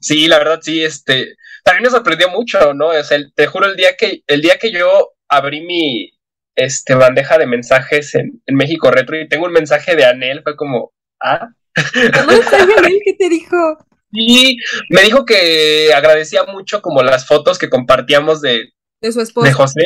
Sí, 0.00 0.28
la 0.28 0.38
verdad, 0.38 0.60
sí, 0.62 0.84
este, 0.84 1.36
también 1.64 1.84
me 1.84 1.90
sorprendió 1.90 2.28
mucho, 2.30 2.74
¿no? 2.74 2.88
O 2.88 3.02
sea, 3.02 3.18
te 3.34 3.46
juro, 3.46 3.66
el 3.66 3.76
día 3.76 3.96
que, 3.96 4.22
el 4.26 4.40
día 4.40 4.58
que 4.58 4.70
yo 4.70 5.14
abrí 5.28 5.62
mi, 5.62 6.12
este, 6.54 6.94
bandeja 6.94 7.38
de 7.38 7.46
mensajes 7.46 8.14
en, 8.14 8.40
México 8.46 8.90
Retro 8.90 9.20
y 9.20 9.28
tengo 9.28 9.46
un 9.46 9.52
mensaje 9.52 9.96
de 9.96 10.04
Anel, 10.04 10.42
fue 10.42 10.56
como, 10.56 10.92
¿ah? 11.20 11.48
¿Cómo 11.74 12.30
está 12.40 12.62
Anel? 12.62 13.00
¿Qué 13.04 13.14
te 13.18 13.28
dijo? 13.28 13.56
Sí, 14.12 14.56
me 14.90 15.02
dijo 15.02 15.24
que 15.24 15.92
agradecía 15.94 16.44
mucho 16.44 16.80
como 16.80 17.02
las 17.02 17.26
fotos 17.26 17.58
que 17.58 17.68
compartíamos 17.68 18.40
de, 18.40 18.72
de 19.00 19.12
su 19.12 19.20
esposa. 19.20 19.48
De 19.48 19.52
José. 19.52 19.82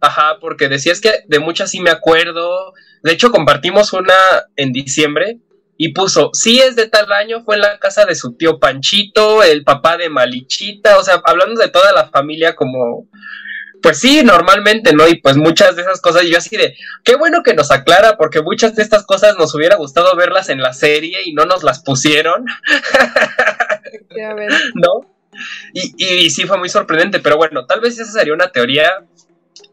Ajá, 0.00 0.38
porque 0.40 0.68
decías 0.68 1.00
que 1.00 1.10
de 1.26 1.38
muchas 1.40 1.70
sí 1.70 1.80
me 1.80 1.90
acuerdo. 1.90 2.72
De 3.02 3.12
hecho, 3.12 3.30
compartimos 3.32 3.92
una 3.92 4.14
en 4.56 4.72
diciembre 4.72 5.40
y 5.78 5.92
puso, 5.92 6.30
sí 6.32 6.60
es 6.60 6.74
de 6.74 6.88
tal 6.88 7.12
año, 7.12 7.42
fue 7.44 7.56
en 7.56 7.62
la 7.62 7.78
casa 7.78 8.06
de 8.06 8.14
su 8.14 8.34
tío 8.34 8.58
Panchito, 8.58 9.42
el 9.42 9.62
papá 9.62 9.96
de 9.96 10.08
Malichita, 10.08 10.98
o 10.98 11.02
sea, 11.02 11.20
hablando 11.24 11.60
de 11.60 11.68
toda 11.68 11.92
la 11.92 12.08
familia 12.08 12.56
como, 12.56 13.08
pues 13.82 13.98
sí, 13.98 14.22
normalmente, 14.24 14.94
¿no? 14.94 15.06
Y 15.06 15.20
pues 15.20 15.36
muchas 15.36 15.76
de 15.76 15.82
esas 15.82 16.00
cosas, 16.00 16.22
yo 16.24 16.38
así 16.38 16.56
de, 16.56 16.74
qué 17.04 17.16
bueno 17.16 17.42
que 17.42 17.54
nos 17.54 17.70
aclara, 17.70 18.16
porque 18.16 18.40
muchas 18.40 18.74
de 18.74 18.82
estas 18.82 19.04
cosas 19.04 19.36
nos 19.36 19.54
hubiera 19.54 19.76
gustado 19.76 20.16
verlas 20.16 20.48
en 20.48 20.62
la 20.62 20.72
serie 20.72 21.18
y 21.26 21.34
no 21.34 21.44
nos 21.44 21.62
las 21.62 21.82
pusieron. 21.82 22.46
¿No? 24.74 25.14
Y, 25.74 25.92
y, 25.98 26.30
sí 26.30 26.46
fue 26.46 26.56
muy 26.56 26.70
sorprendente, 26.70 27.20
pero 27.20 27.36
bueno, 27.36 27.66
tal 27.66 27.80
vez 27.80 27.98
esa 27.98 28.10
sería 28.10 28.32
una 28.32 28.50
teoría. 28.50 29.04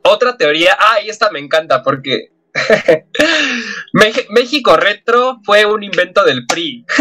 Otra 0.02 0.36
teoría, 0.36 0.78
ah, 0.78 1.00
y 1.02 1.10
esta 1.10 1.32
me 1.32 1.40
encanta 1.40 1.82
porque 1.82 2.33
México 4.30 4.78
Retro 4.78 5.40
fue 5.44 5.66
un 5.66 5.84
invento 5.84 6.24
del 6.24 6.46
PRI. 6.46 6.86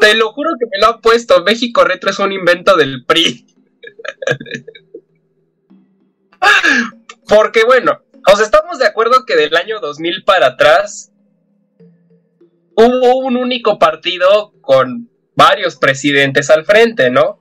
Te 0.00 0.14
lo 0.14 0.32
juro 0.32 0.50
que 0.58 0.66
me 0.70 0.78
lo 0.80 0.86
ha 0.86 1.00
puesto. 1.00 1.42
México 1.42 1.84
Retro 1.84 2.10
es 2.10 2.18
un 2.18 2.32
invento 2.32 2.76
del 2.76 3.04
PRI. 3.04 3.46
Porque 7.28 7.64
bueno, 7.64 8.02
os 8.30 8.40
estamos 8.40 8.78
de 8.78 8.86
acuerdo 8.86 9.24
que 9.26 9.36
del 9.36 9.56
año 9.56 9.80
2000 9.80 10.24
para 10.24 10.48
atrás 10.48 11.12
hubo 12.74 13.18
un 13.18 13.36
único 13.36 13.78
partido 13.78 14.52
con 14.60 15.10
varios 15.34 15.76
presidentes 15.76 16.50
al 16.50 16.64
frente, 16.64 17.10
¿no? 17.10 17.40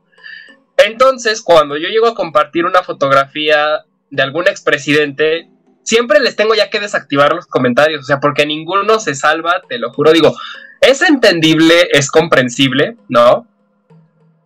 Entonces, 0.77 1.41
cuando 1.41 1.77
yo 1.77 1.89
llego 1.89 2.07
a 2.07 2.15
compartir 2.15 2.65
una 2.65 2.83
fotografía 2.83 3.85
de 4.09 4.23
algún 4.23 4.47
expresidente, 4.47 5.50
siempre 5.91 6.21
les 6.21 6.37
tengo 6.37 6.55
ya 6.55 6.69
que 6.69 6.79
desactivar 6.79 7.33
los 7.33 7.47
comentarios, 7.47 7.99
o 7.99 8.03
sea, 8.05 8.21
porque 8.21 8.45
ninguno 8.45 8.97
se 8.97 9.13
salva, 9.13 9.61
te 9.67 9.77
lo 9.77 9.91
juro, 9.91 10.13
digo, 10.13 10.33
es 10.79 11.01
entendible, 11.01 11.89
es 11.91 12.09
comprensible, 12.09 12.95
¿no? 13.09 13.45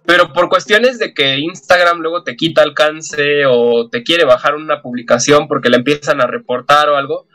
Pero 0.07 0.33
por 0.33 0.49
cuestiones 0.49 0.97
de 0.97 1.13
que 1.13 1.37
Instagram 1.37 1.99
luego 1.99 2.23
te 2.23 2.35
quita 2.35 2.63
alcance 2.63 3.45
o 3.45 3.89
te 3.89 4.01
quiere 4.01 4.25
bajar 4.25 4.55
una 4.55 4.81
publicación 4.81 5.47
porque 5.47 5.69
la 5.69 5.77
empiezan 5.77 6.19
a 6.19 6.25
reportar 6.25 6.89
o 6.89 6.97
algo, 6.97 7.27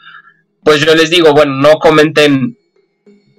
pues 0.64 0.84
yo 0.84 0.92
les 0.96 1.08
digo, 1.08 1.32
bueno, 1.32 1.54
no 1.54 1.78
comenten 1.78 2.58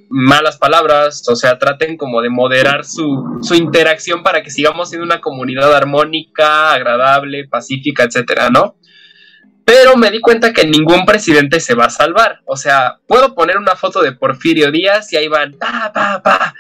malas 0.07 0.57
palabras, 0.57 1.27
o 1.27 1.35
sea, 1.35 1.59
traten 1.59 1.97
como 1.97 2.21
de 2.21 2.29
moderar 2.29 2.85
su, 2.85 3.39
su 3.41 3.55
interacción 3.55 4.23
para 4.23 4.41
que 4.41 4.51
sigamos 4.51 4.87
siendo 4.87 5.05
una 5.05 5.19
comunidad 5.19 5.75
armónica, 5.75 6.71
agradable, 6.71 7.45
pacífica, 7.49 8.03
etcétera, 8.03 8.49
¿no? 8.49 8.77
Pero 9.65 9.95
me 9.95 10.11
di 10.11 10.19
cuenta 10.19 10.53
que 10.53 10.65
ningún 10.65 11.05
presidente 11.05 11.59
se 11.59 11.75
va 11.75 11.85
a 11.85 11.89
salvar. 11.89 12.41
O 12.45 12.57
sea, 12.57 12.97
puedo 13.07 13.35
poner 13.35 13.57
una 13.57 13.75
foto 13.75 14.01
de 14.01 14.11
Porfirio 14.11 14.71
Díaz 14.71 15.11
y 15.13 15.17
ahí 15.17 15.27
van, 15.27 15.53
pa, 15.53 15.91
pa, 15.93 16.21
pa. 16.21 16.53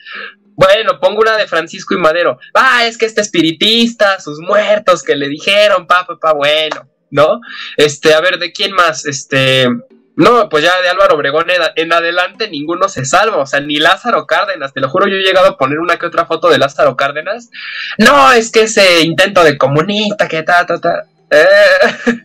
Bueno, 0.55 0.99
pongo 0.99 1.21
una 1.21 1.37
de 1.37 1.47
Francisco 1.47 1.95
y 1.95 1.97
Madero. 1.97 2.37
Ah, 2.53 2.85
es 2.85 2.97
que 2.97 3.05
este 3.05 3.21
espiritista, 3.21 4.19
sus 4.19 4.39
muertos 4.39 5.01
que 5.03 5.15
le 5.15 5.27
dijeron, 5.27 5.87
pa, 5.87 6.05
pa, 6.05 6.17
pa, 6.19 6.33
bueno, 6.33 6.87
¿no? 7.09 7.41
Este, 7.77 8.13
a 8.13 8.21
ver, 8.21 8.37
¿de 8.37 8.51
quién 8.51 8.73
más? 8.73 9.05
Este, 9.05 9.67
no, 10.15 10.49
pues 10.49 10.63
ya 10.63 10.79
de 10.81 10.89
Álvaro 10.89 11.15
Obregón 11.15 11.47
en, 11.75 11.93
adelante 11.93 12.49
ninguno 12.49 12.89
se 12.89 13.05
salva, 13.05 13.37
o 13.37 13.45
sea, 13.47 13.61
ni 13.61 13.77
Lázaro 13.77 14.27
Cárdenas, 14.27 14.73
te 14.73 14.81
lo 14.81 14.89
juro, 14.89 15.07
yo 15.07 15.15
he 15.15 15.23
llegado 15.23 15.47
a 15.47 15.57
poner 15.57 15.79
una 15.79 15.97
que 15.97 16.05
otra 16.05 16.25
foto 16.25 16.49
de 16.49 16.57
Lázaro 16.57 16.95
Cárdenas. 16.95 17.49
No, 17.97 18.31
es 18.31 18.51
que 18.51 18.63
ese 18.63 19.01
intento 19.01 19.43
de 19.43 19.57
comunista, 19.57 20.27
que 20.27 20.43
ta, 20.43 20.65
ta, 20.65 20.79
ta. 20.79 21.05
Eh, 21.31 22.17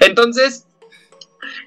entonces, 0.00 0.66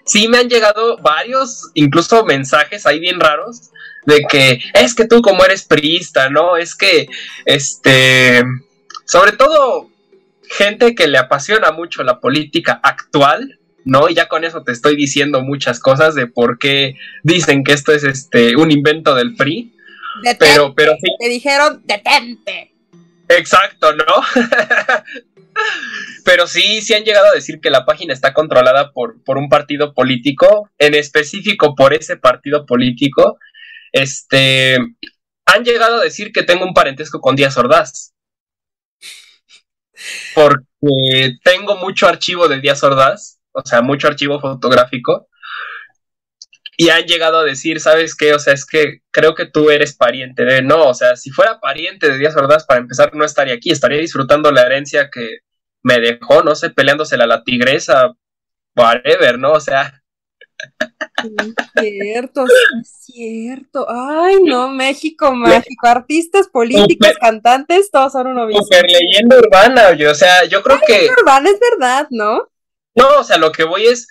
sí 0.06 0.28
me 0.28 0.38
han 0.38 0.50
llegado 0.50 0.98
varios, 0.98 1.72
incluso 1.74 2.24
mensajes 2.24 2.86
ahí 2.86 3.00
bien 3.00 3.20
raros, 3.20 3.72
de 4.06 4.26
que 4.30 4.62
es 4.74 4.94
que 4.94 5.06
tú 5.06 5.22
como 5.22 5.44
eres 5.46 5.64
priista, 5.64 6.30
¿no? 6.30 6.58
Es 6.58 6.76
que, 6.76 7.08
este, 7.46 8.44
sobre 9.06 9.32
todo 9.34 9.90
gente 10.50 10.94
que 10.94 11.08
le 11.08 11.18
apasiona 11.18 11.72
mucho 11.72 12.04
la 12.04 12.20
política 12.20 12.80
actual, 12.84 13.60
¿no? 13.86 14.10
Y 14.10 14.16
ya 14.16 14.28
con 14.28 14.44
eso 14.44 14.64
te 14.64 14.72
estoy 14.72 14.96
diciendo 14.96 15.42
muchas 15.42 15.80
cosas 15.80 16.16
de 16.16 16.28
por 16.28 16.60
qué 16.60 16.96
dicen 17.24 17.64
que 17.64 17.74
esto 17.74 17.92
es 17.92 18.04
este 18.04 18.56
un 18.56 18.72
invento 18.72 19.16
del 19.16 19.36
PRI. 19.36 19.74
pero, 20.40 20.74
pero 20.76 20.94
sí. 21.02 21.10
Te 21.20 21.30
dijeron 21.30 21.82
detente. 21.86 22.72
Exacto, 23.30 23.94
¿no? 23.96 24.06
Pero 26.26 26.48
sí, 26.48 26.82
sí 26.82 26.94
han 26.94 27.04
llegado 27.04 27.28
a 27.28 27.36
decir 27.36 27.60
que 27.62 27.70
la 27.70 27.86
página 27.86 28.14
está 28.14 28.34
controlada 28.34 28.92
por, 28.92 29.24
por 29.24 29.38
un 29.38 29.50
partido 29.50 29.94
político, 29.94 30.70
en 30.78 30.96
específico 30.96 31.76
por 31.76 31.94
ese 31.94 32.18
partido 32.18 32.66
político. 32.66 33.38
Este, 33.92 34.78
han 35.46 35.64
llegado 35.64 35.98
a 35.98 36.04
decir 36.04 36.32
que 36.32 36.44
tengo 36.44 36.66
un 36.66 36.74
parentesco 36.74 37.20
con 37.22 37.36
Díaz 37.36 37.58
Ordaz. 37.58 38.14
Porque 40.34 41.38
tengo 41.44 41.78
mucho 41.78 42.08
archivo 42.08 42.48
de 42.48 42.60
Díaz 42.60 42.84
Ordaz, 42.84 43.40
o 43.52 43.62
sea, 43.66 43.82
mucho 43.82 44.08
archivo 44.08 44.40
fotográfico. 44.40 45.28
Y 46.76 46.90
han 46.90 47.04
llegado 47.06 47.40
a 47.40 47.44
decir, 47.44 47.80
¿sabes 47.80 48.16
qué? 48.16 48.34
O 48.34 48.40
sea, 48.40 48.54
es 48.54 48.66
que 48.66 49.02
creo 49.12 49.36
que 49.36 49.46
tú 49.46 49.70
eres 49.70 49.96
pariente 49.96 50.44
de. 50.44 50.62
No, 50.62 50.88
o 50.88 50.94
sea, 50.94 51.16
si 51.16 51.30
fuera 51.30 51.60
pariente 51.60 52.10
de 52.10 52.18
Díaz 52.18 52.36
Ordaz, 52.36 52.66
para 52.66 52.80
empezar, 52.80 53.14
no 53.14 53.24
estaría 53.26 53.54
aquí, 53.54 53.72
estaría 53.72 54.00
disfrutando 54.00 54.52
la 54.52 54.64
herencia 54.64 55.10
que 55.12 55.40
me 55.84 56.00
dejó, 56.00 56.42
no 56.44 56.56
sé, 56.56 56.72
peleándosela 56.72 57.26
a 57.26 57.28
la 57.28 57.44
tigresa, 57.44 58.14
whatever, 58.76 59.38
¿no? 59.38 59.54
O 59.54 59.60
sea. 59.60 60.02
cierto, 61.80 62.46
cierto. 62.84 63.86
Ay, 63.90 64.38
no, 64.44 64.70
México 64.70 65.32
mágico. 65.34 65.88
Artistas, 65.88 66.48
políticos, 66.48 67.14
cantantes, 67.20 67.92
todos 67.92 68.14
son 68.14 68.28
uno 68.28 68.48
mismo. 68.48 68.64
Super 68.64 68.90
leyenda 68.90 69.38
urbana, 69.38 69.90
oye, 69.90 70.08
o 70.08 70.16
sea, 70.16 70.46
yo 70.46 70.64
creo 70.64 70.80
que. 70.86 71.08
urbana 71.20 71.50
es 71.50 71.60
verdad, 71.60 72.08
¿no? 72.10 72.50
No, 72.96 73.20
o 73.20 73.24
sea, 73.24 73.38
lo 73.38 73.52
que 73.52 73.64
voy 73.64 73.86
es. 73.86 74.08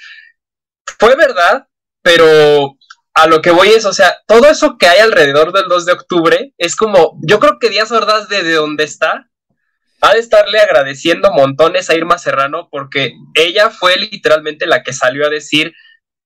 Fue 0.99 1.17
verdad, 1.17 1.67
pero 2.03 2.77
a 3.15 3.27
lo 3.27 3.43
que 3.43 3.51
voy 3.51 3.69
es, 3.69 3.85
o 3.85 3.93
sea, 3.93 4.17
todo 4.27 4.49
eso 4.49 4.77
que 4.79 4.87
hay 4.87 5.01
alrededor 5.01 5.53
del 5.53 5.69
2 5.69 5.87
de 5.87 5.93
octubre 5.93 6.55
es 6.59 6.77
como, 6.77 7.19
yo 7.23 7.39
creo 7.39 7.59
que 7.59 7.69
Díaz 7.69 7.93
Ordaz 7.93 8.29
desde 8.29 8.55
donde 8.55 8.85
está, 8.85 9.29
ha 10.01 10.15
de 10.15 10.19
estarle 10.19 10.59
agradeciendo 10.59 11.31
montones 11.33 11.89
a 11.89 11.95
Irma 11.95 12.19
Serrano 12.19 12.69
porque 12.71 13.13
ella 13.35 13.71
fue 13.71 13.97
literalmente 13.97 14.67
la 14.67 14.83
que 14.83 14.93
salió 14.93 15.27
a 15.27 15.31
decir, 15.31 15.75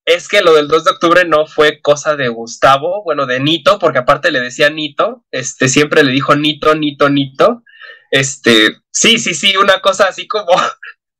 es 0.07 0.29
que 0.29 0.41
lo 0.41 0.55
del 0.55 0.69
2 0.69 0.85
de 0.85 0.91
octubre 0.93 1.25
no 1.25 1.47
fue 1.47 1.81
cosa 1.83 2.17
de 2.17 2.29
Gustavo, 2.29 3.03
bueno, 3.05 3.27
de 3.27 3.41
Nito, 3.41 3.79
porque 3.79 3.99
aparte 3.99 4.31
le 4.31 4.41
decía 4.41 4.71
Nito, 4.71 5.25
este, 5.33 5.69
siempre 5.69 6.05
le 6.05 6.13
dijo 6.13 6.37
Nito, 6.37 6.75
Nito, 6.77 7.11
Nito, 7.11 7.65
este, 8.13 8.77
sí, 8.93 9.19
sí, 9.19 9.35
sí, 9.35 9.57
una 9.57 9.81
cosa 9.81 10.07
así 10.09 10.29
como... 10.29 10.53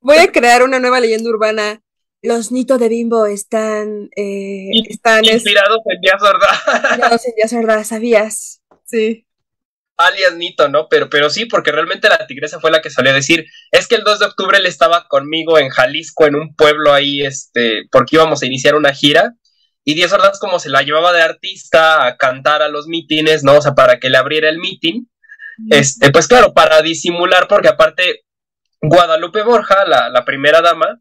Voy 0.01 0.19
a 0.19 0.31
crear 0.31 0.63
una 0.63 0.79
nueva 0.79 1.01
leyenda 1.01 1.29
urbana 1.29 1.83
los 2.27 2.51
Nito 2.51 2.77
de 2.77 2.89
Bimbo 2.89 3.27
están, 3.27 4.11
eh, 4.17 4.71
están 4.89 5.25
inspirados 5.25 5.79
en 5.87 6.01
Díaz 6.01 6.23
Ordaz. 6.23 6.63
Inspirados 6.83 7.27
en 7.27 7.35
Díaz 7.37 7.53
Ordaz, 7.53 7.89
¿sabías? 7.89 8.63
Sí. 8.85 9.27
Alias 9.97 10.35
Nito, 10.35 10.69
¿no? 10.69 10.89
Pero, 10.89 11.09
pero 11.09 11.31
sí, 11.31 11.47
porque 11.47 11.73
realmente 11.73 12.09
la 12.09 12.27
tigresa 12.27 12.61
fue 12.61 12.71
la 12.71 12.83
que 12.83 12.91
salió 12.91 13.13
a 13.13 13.15
decir, 13.15 13.47
es 13.71 13.87
que 13.87 13.95
el 13.95 14.03
2 14.03 14.19
de 14.19 14.27
octubre 14.27 14.59
él 14.59 14.67
estaba 14.67 15.07
conmigo 15.09 15.59
en 15.59 15.71
Jalisco, 15.71 16.27
en 16.27 16.35
un 16.35 16.55
pueblo 16.55 16.93
ahí, 16.93 17.23
este, 17.23 17.85
porque 17.91 18.17
íbamos 18.17 18.43
a 18.43 18.47
iniciar 18.47 18.75
una 18.75 18.93
gira, 18.93 19.33
y 19.85 19.95
Díaz 19.95 20.13
Ordaz 20.13 20.41
como 20.41 20.59
se 20.59 20.69
la 20.69 20.83
llevaba 20.83 21.13
de 21.13 21.23
artista 21.23 22.07
a 22.07 22.17
cantar 22.17 22.61
a 22.61 22.69
los 22.69 22.89
mítines, 22.89 23.45
¿no? 23.45 23.57
O 23.57 23.63
sea, 23.63 23.75
para 23.75 24.01
que 24.01 24.11
le 24.11 24.19
abriera 24.19 24.49
el 24.49 24.59
mítin, 24.59 25.09
este, 25.71 26.11
pues 26.11 26.27
claro, 26.27 26.53
para 26.53 26.83
disimular, 26.83 27.47
porque 27.49 27.69
aparte 27.69 28.25
Guadalupe 28.83 29.43
Borja, 29.43 29.87
la, 29.87 30.11
la 30.11 30.25
primera 30.25 30.61
dama, 30.61 31.01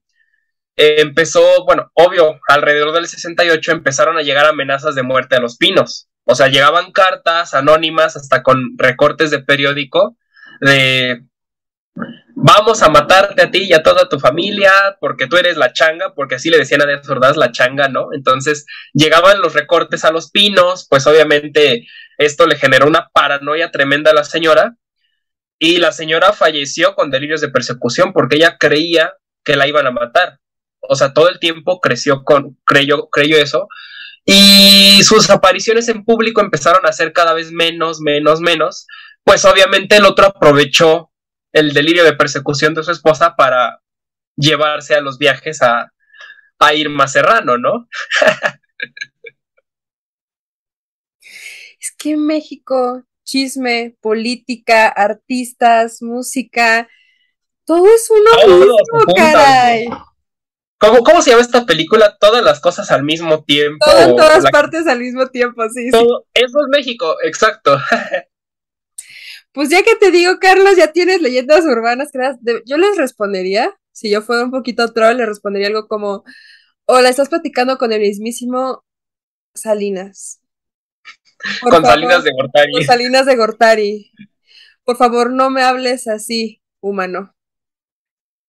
empezó, 0.76 1.66
bueno, 1.66 1.92
obvio, 1.94 2.40
alrededor 2.48 2.94
del 2.94 3.08
68 3.08 3.72
empezaron 3.72 4.18
a 4.18 4.22
llegar 4.22 4.46
amenazas 4.46 4.96
de 4.96 5.04
muerte 5.04 5.36
a 5.36 5.40
los 5.40 5.58
pinos. 5.58 6.10
O 6.26 6.36
sea, 6.36 6.48
llegaban 6.48 6.92
cartas 6.92 7.54
anónimas 7.54 8.16
hasta 8.16 8.44
con 8.44 8.78
recortes 8.78 9.32
de 9.32 9.40
periódico 9.40 10.18
de 10.62 11.24
vamos 12.36 12.82
a 12.84 12.90
matarte 12.90 13.44
a 13.44 13.52
ti 13.52 13.64
y 13.64 13.74
a 13.74 13.84
toda 13.84 14.10
tu 14.10 14.20
familia 14.20 14.72
porque 15.00 15.28
tú 15.28 15.38
eres 15.38 15.56
la 15.58 15.72
changa, 15.72 16.14
porque 16.14 16.36
así 16.36 16.50
le 16.50 16.58
decían 16.58 16.82
a 16.82 16.86
Díaz 16.86 17.08
Ordaz 17.10 17.38
la 17.38 17.52
changa, 17.52 17.88
¿no? 17.88 18.10
Entonces 18.14 18.66
llegaban 18.94 19.42
los 19.42 19.54
recortes 19.54 20.04
a 20.04 20.12
los 20.12 20.32
pinos, 20.32 20.88
pues 20.90 21.08
obviamente 21.08 21.88
esto 22.18 22.48
le 22.48 22.58
generó 22.58 22.88
una 22.88 23.10
paranoia 23.14 23.72
tremenda 23.72 24.12
a 24.12 24.16
la 24.16 24.24
señora 24.24 24.76
y 25.60 25.78
la 25.78 25.92
señora 25.92 26.34
falleció 26.34 26.96
con 26.96 27.12
delirios 27.12 27.42
de 27.42 27.50
persecución 27.50 28.14
porque 28.14 28.36
ella 28.38 28.58
creía 28.60 29.14
que 29.44 29.56
la 29.56 29.68
iban 29.68 29.88
a 29.88 29.92
matar 29.92 30.40
o 30.90 30.96
sea, 30.96 31.14
todo 31.14 31.30
el 31.30 31.40
tiempo 31.40 31.80
creció 31.82 32.24
con, 32.24 32.58
creyó, 32.66 33.10
creyó 33.10 33.38
eso, 33.38 33.68
y 34.26 35.04
sus 35.04 35.30
apariciones 35.30 35.88
en 35.88 36.04
público 36.04 36.42
empezaron 36.42 36.86
a 36.86 36.92
ser 36.92 37.14
cada 37.14 37.34
vez 37.34 37.52
menos, 37.52 38.02
menos, 38.02 38.42
menos, 38.42 38.88
pues 39.24 39.46
obviamente 39.46 39.98
el 39.98 40.06
otro 40.06 40.26
aprovechó 40.26 41.12
el 41.52 41.74
delirio 41.74 42.04
de 42.04 42.14
persecución 42.14 42.74
de 42.74 42.84
su 42.84 42.92
esposa 42.92 43.36
para 43.36 43.82
llevarse 44.36 44.96
a 44.96 45.02
los 45.02 45.18
viajes 45.18 45.62
a, 45.62 45.92
a 46.60 46.74
Irma 46.74 47.08
Serrano, 47.08 47.58
¿no? 47.58 47.88
es 51.80 51.92
que 51.98 52.12
en 52.12 52.26
México, 52.26 53.04
chisme, 53.24 53.96
política, 54.02 54.88
artistas, 54.88 56.02
música, 56.02 56.90
todo 57.66 57.88
es 57.88 58.10
uno 58.10 58.58
mismo, 58.58 59.14
caray. 59.16 59.88
¿Cómo, 61.04 61.22
se 61.22 61.32
llama 61.32 61.42
esta 61.42 61.66
película? 61.66 62.18
Todas 62.20 62.44
las 62.44 62.60
cosas 62.60 62.92
al 62.92 63.04
mismo 63.04 63.44
tiempo. 63.44 63.86
Todo 63.86 64.10
en 64.10 64.16
todas 64.16 64.44
partes 64.52 64.88
al 64.88 65.00
mismo 65.00 65.28
tiempo, 65.28 65.64
sí, 65.70 65.88
Eso 65.88 66.24
es 66.34 66.68
México, 66.70 67.16
exacto. 67.24 67.78
pues 69.54 69.70
ya 69.70 69.84
que 69.84 69.96
te 69.96 70.12
digo, 70.12 70.38
Carlos, 70.40 70.76
ya 70.76 70.92
tienes 70.92 71.22
leyendas 71.22 71.66
urbanas, 71.66 72.10
yo 72.66 72.78
les 72.78 72.98
respondería, 72.98 73.74
si 73.92 74.10
yo 74.10 74.22
fuera 74.22 74.44
un 74.44 74.52
poquito 74.52 74.92
troll, 74.94 75.18
le 75.18 75.26
respondería 75.26 75.68
algo 75.68 75.88
como, 75.88 76.24
hola, 76.86 77.10
estás 77.10 77.30
platicando 77.30 77.78
con 77.78 77.94
el 77.94 78.02
mismísimo 78.02 78.84
Salinas. 79.54 80.42
con 81.62 81.86
Salinas 81.86 82.24
de 82.24 82.32
Gortari. 82.32 82.72
Con 82.74 82.84
Salinas 82.84 83.26
de 83.26 83.36
Gortari. 83.36 84.12
Por 84.84 84.98
favor, 84.98 85.32
no 85.32 85.50
me 85.50 85.64
hables 85.64 86.08
así, 86.08 86.62
humano. 86.82 87.35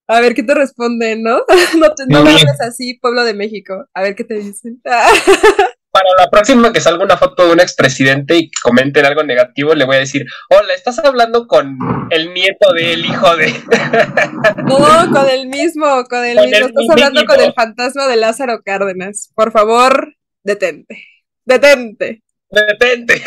A 0.08 0.20
ver 0.20 0.34
qué 0.34 0.42
te 0.42 0.54
responden, 0.54 1.22
¿no? 1.22 1.42
no 1.78 1.94
te, 1.94 2.06
no 2.06 2.18
hables 2.18 2.60
así, 2.60 2.94
pueblo 2.94 3.24
de 3.24 3.34
México. 3.34 3.86
A 3.92 4.02
ver 4.02 4.14
qué 4.14 4.24
te 4.24 4.34
dicen. 4.34 4.80
Para 4.84 6.10
la 6.18 6.28
próxima 6.30 6.72
que 6.74 6.80
salga 6.80 7.04
una 7.04 7.16
foto 7.16 7.46
de 7.46 7.52
un 7.54 7.60
expresidente 7.60 8.36
y 8.36 8.50
comenten 8.50 9.06
algo 9.06 9.24
negativo, 9.24 9.74
le 9.74 9.86
voy 9.86 9.96
a 9.96 10.00
decir, 10.00 10.26
hola, 10.50 10.74
estás 10.74 10.98
hablando 10.98 11.46
con 11.46 11.78
el 12.10 12.34
nieto 12.34 12.70
del 12.74 13.02
hijo 13.06 13.34
de... 13.34 13.46
no, 14.64 15.10
con 15.10 15.28
el 15.30 15.46
mismo, 15.46 16.04
con 16.04 16.22
el 16.22 16.36
mismo. 16.36 16.66
estás 16.66 16.90
hablando 16.90 17.24
con 17.24 17.40
el 17.40 17.54
fantasma 17.54 18.06
de 18.08 18.16
Lázaro 18.16 18.60
Cárdenas. 18.62 19.32
Por 19.34 19.52
favor, 19.52 20.14
detente. 20.42 21.02
Detente. 21.46 22.22
Detente. 22.50 23.22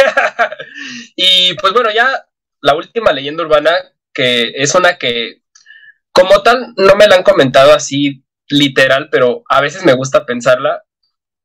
y 1.15 1.55
pues 1.55 1.73
bueno, 1.73 1.89
ya 1.91 2.23
la 2.61 2.75
última 2.75 3.11
leyenda 3.13 3.43
urbana, 3.43 3.71
que 4.13 4.51
es 4.55 4.75
una 4.75 4.99
que 4.99 5.38
como 6.11 6.41
tal, 6.41 6.73
no 6.77 6.95
me 6.95 7.07
la 7.07 7.15
han 7.15 7.23
comentado 7.23 7.73
así 7.73 8.23
literal, 8.49 9.09
pero 9.11 9.43
a 9.49 9.61
veces 9.61 9.85
me 9.85 9.93
gusta 9.93 10.25
pensarla. 10.25 10.83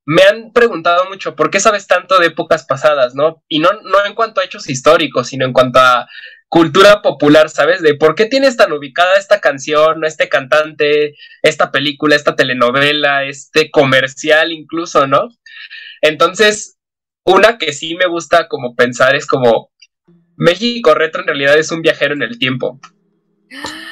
Me 0.06 0.22
han 0.22 0.52
preguntado 0.52 1.06
mucho 1.08 1.34
por 1.34 1.50
qué 1.50 1.60
sabes 1.60 1.86
tanto 1.86 2.18
de 2.18 2.26
épocas 2.26 2.64
pasadas, 2.64 3.14
¿no? 3.14 3.42
Y 3.48 3.58
no, 3.58 3.70
no 3.84 4.04
en 4.04 4.14
cuanto 4.14 4.40
a 4.40 4.44
hechos 4.44 4.68
históricos, 4.68 5.28
sino 5.28 5.46
en 5.46 5.52
cuanto 5.52 5.78
a 5.80 6.06
cultura 6.48 7.02
popular, 7.02 7.48
¿sabes? 7.48 7.82
De 7.82 7.94
por 7.94 8.14
qué 8.14 8.26
tienes 8.26 8.56
tan 8.56 8.72
ubicada 8.72 9.18
esta 9.18 9.40
canción, 9.40 10.04
este 10.04 10.28
cantante, 10.28 11.14
esta 11.42 11.72
película, 11.72 12.16
esta 12.16 12.36
telenovela, 12.36 13.24
este 13.24 13.70
comercial 13.70 14.52
incluso, 14.52 15.06
¿no? 15.06 15.28
Entonces, 16.02 16.78
una 17.24 17.58
que 17.58 17.72
sí 17.72 17.94
me 17.96 18.06
gusta 18.06 18.46
como 18.48 18.76
pensar 18.76 19.16
es 19.16 19.26
como 19.26 19.72
México 20.36 20.94
Retro 20.94 21.22
en 21.22 21.28
realidad 21.28 21.58
es 21.58 21.70
un 21.72 21.82
viajero 21.82 22.14
en 22.14 22.22
el 22.22 22.38
tiempo. 22.38 22.78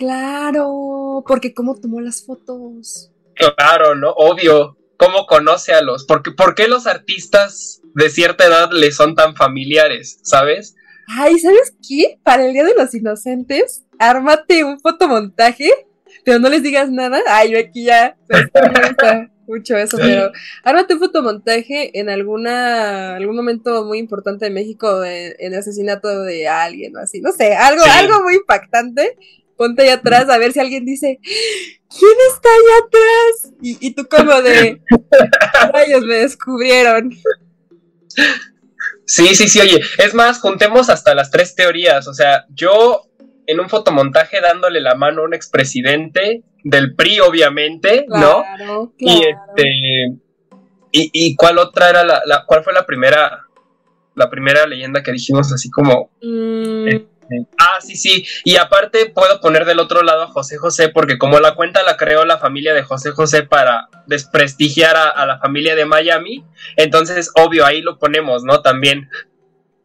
Claro, 0.00 1.22
porque 1.26 1.52
cómo 1.52 1.78
tomó 1.78 2.00
las 2.00 2.24
fotos. 2.24 3.12
Claro, 3.34 3.94
¿no? 3.94 4.12
Obvio. 4.12 4.78
¿Cómo 4.96 5.26
conoce 5.26 5.74
a 5.74 5.82
los? 5.82 6.06
Porque, 6.06 6.30
¿Por 6.30 6.54
qué 6.54 6.68
los 6.68 6.86
artistas 6.86 7.82
de 7.94 8.08
cierta 8.08 8.46
edad 8.46 8.70
le 8.72 8.92
son 8.92 9.14
tan 9.14 9.36
familiares, 9.36 10.20
sabes? 10.22 10.74
Ay, 11.06 11.38
¿sabes 11.38 11.74
qué? 11.86 12.18
Para 12.22 12.46
el 12.46 12.54
Día 12.54 12.64
de 12.64 12.74
los 12.74 12.94
Inocentes, 12.94 13.84
ármate 13.98 14.64
un 14.64 14.80
fotomontaje, 14.80 15.70
pero 16.24 16.38
no 16.38 16.48
les 16.48 16.62
digas 16.62 16.90
nada. 16.90 17.20
Ay, 17.28 17.52
yo 17.52 17.58
aquí 17.58 17.84
ya 17.84 18.16
me 18.28 18.88
gusta 18.88 19.30
mucho 19.46 19.76
eso, 19.76 19.98
pero 19.98 20.32
ármate 20.64 20.94
un 20.94 21.00
fotomontaje 21.00 21.98
en 21.98 22.08
alguna 22.08 23.16
algún 23.16 23.36
momento 23.36 23.84
muy 23.84 23.98
importante 23.98 24.46
de 24.46 24.50
México 24.50 25.04
en, 25.04 25.34
el 25.38 25.54
asesinato 25.54 26.22
de 26.22 26.48
alguien 26.48 26.96
o 26.96 27.00
así, 27.00 27.20
no 27.20 27.32
sé, 27.32 27.54
algo, 27.54 27.82
algo 27.84 28.22
muy 28.22 28.36
impactante 28.36 29.16
ponte 29.60 29.82
ahí 29.82 29.90
atrás 29.90 30.30
a 30.30 30.38
ver 30.38 30.52
si 30.52 30.58
alguien 30.58 30.86
dice, 30.86 31.20
¿quién 31.22 32.16
está 32.32 32.48
allá 32.48 32.86
atrás? 32.86 33.52
Y, 33.60 33.92
tú 33.92 34.08
como 34.08 34.40
de, 34.40 34.80
ellos 35.86 36.02
me 36.02 36.14
descubrieron. 36.14 37.10
Sí, 39.04 39.34
sí, 39.34 39.50
sí, 39.50 39.60
oye, 39.60 39.82
es 39.98 40.14
más, 40.14 40.40
juntemos 40.40 40.88
hasta 40.88 41.14
las 41.14 41.30
tres 41.30 41.54
teorías, 41.54 42.08
o 42.08 42.14
sea, 42.14 42.46
yo 42.48 43.02
en 43.46 43.60
un 43.60 43.68
fotomontaje 43.68 44.40
dándole 44.40 44.80
la 44.80 44.94
mano 44.94 45.20
a 45.20 45.24
un 45.26 45.34
expresidente 45.34 46.42
del 46.64 46.94
PRI, 46.94 47.20
obviamente, 47.20 48.06
¿no? 48.08 48.42
Claro. 48.56 48.94
Y 48.96 49.24
este, 49.26 50.16
y, 50.90 51.36
cuál 51.36 51.58
otra 51.58 51.90
era 51.90 52.02
la, 52.02 52.44
cuál 52.46 52.64
fue 52.64 52.72
la 52.72 52.86
primera, 52.86 53.44
la 54.14 54.30
primera 54.30 54.66
leyenda 54.66 55.02
que 55.02 55.12
dijimos 55.12 55.52
así 55.52 55.68
como... 55.68 56.12
Mm. 56.22 56.88
Eh, 56.88 57.06
Ah, 57.58 57.80
sí, 57.80 57.96
sí. 57.96 58.24
Y 58.44 58.56
aparte 58.56 59.06
puedo 59.06 59.40
poner 59.40 59.64
del 59.64 59.78
otro 59.78 60.02
lado 60.02 60.22
a 60.22 60.26
José 60.28 60.56
José, 60.56 60.88
porque 60.88 61.18
como 61.18 61.38
la 61.40 61.54
cuenta 61.54 61.82
la 61.82 61.96
creó 61.96 62.24
la 62.24 62.38
familia 62.38 62.74
de 62.74 62.82
José 62.82 63.10
José 63.10 63.42
para 63.42 63.88
desprestigiar 64.06 64.96
a, 64.96 65.26
la 65.26 65.38
familia 65.38 65.76
de 65.76 65.84
Miami, 65.84 66.44
entonces 66.76 67.30
obvio 67.34 67.64
ahí 67.64 67.82
lo 67.82 67.98
ponemos, 67.98 68.44
¿no? 68.44 68.62
También. 68.62 69.08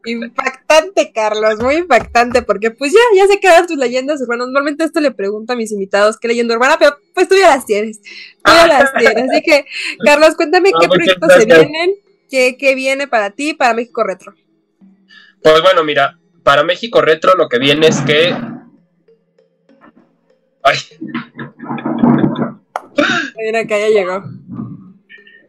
Impactante, 0.06 1.12
Carlos, 1.12 1.60
muy 1.60 1.76
impactante, 1.76 2.44
porque 2.44 2.72
pues 2.72 2.94
ya, 2.94 3.00
ya 3.16 3.28
se 3.28 3.40
quedan 3.40 3.66
tus 3.66 3.78
leyendas 3.78 4.22
urbanas. 4.22 4.48
Normalmente 4.48 4.84
esto 4.84 5.00
le 5.00 5.12
pregunto 5.12 5.54
a 5.54 5.56
mis 5.56 5.72
invitados 5.72 6.18
qué 6.18 6.28
leyenda 6.28 6.56
urbana, 6.56 6.78
pero 6.78 6.98
pues 7.14 7.28
tú 7.28 7.36
ya 7.36 7.56
las 7.56 7.66
tienes. 7.66 8.02
Tú 8.02 8.52
ya 8.52 8.68
las 8.68 8.94
tienes. 8.98 9.30
Así 9.30 9.42
que, 9.42 9.66
Carlos, 10.04 10.36
cuéntame 10.36 10.72
qué 10.80 10.88
proyectos 10.88 11.34
se 11.34 11.46
vienen, 11.46 11.96
qué, 12.30 12.56
qué 12.58 12.76
viene 12.76 13.08
para 13.08 13.32
ti, 13.32 13.54
para 13.54 13.74
México 13.74 14.04
Retro. 14.04 14.36
Pues 15.42 15.62
bueno, 15.62 15.84
mira, 15.84 16.20
para 16.46 16.64
México 16.64 17.02
Retro 17.02 17.34
lo 17.36 17.50
que 17.50 17.58
viene 17.58 17.88
es 17.88 18.00
que... 18.02 18.34
Ay. 20.62 20.78
Mira 23.36 23.66
que 23.66 23.80
ya 23.80 23.90
llegó. 23.90 24.24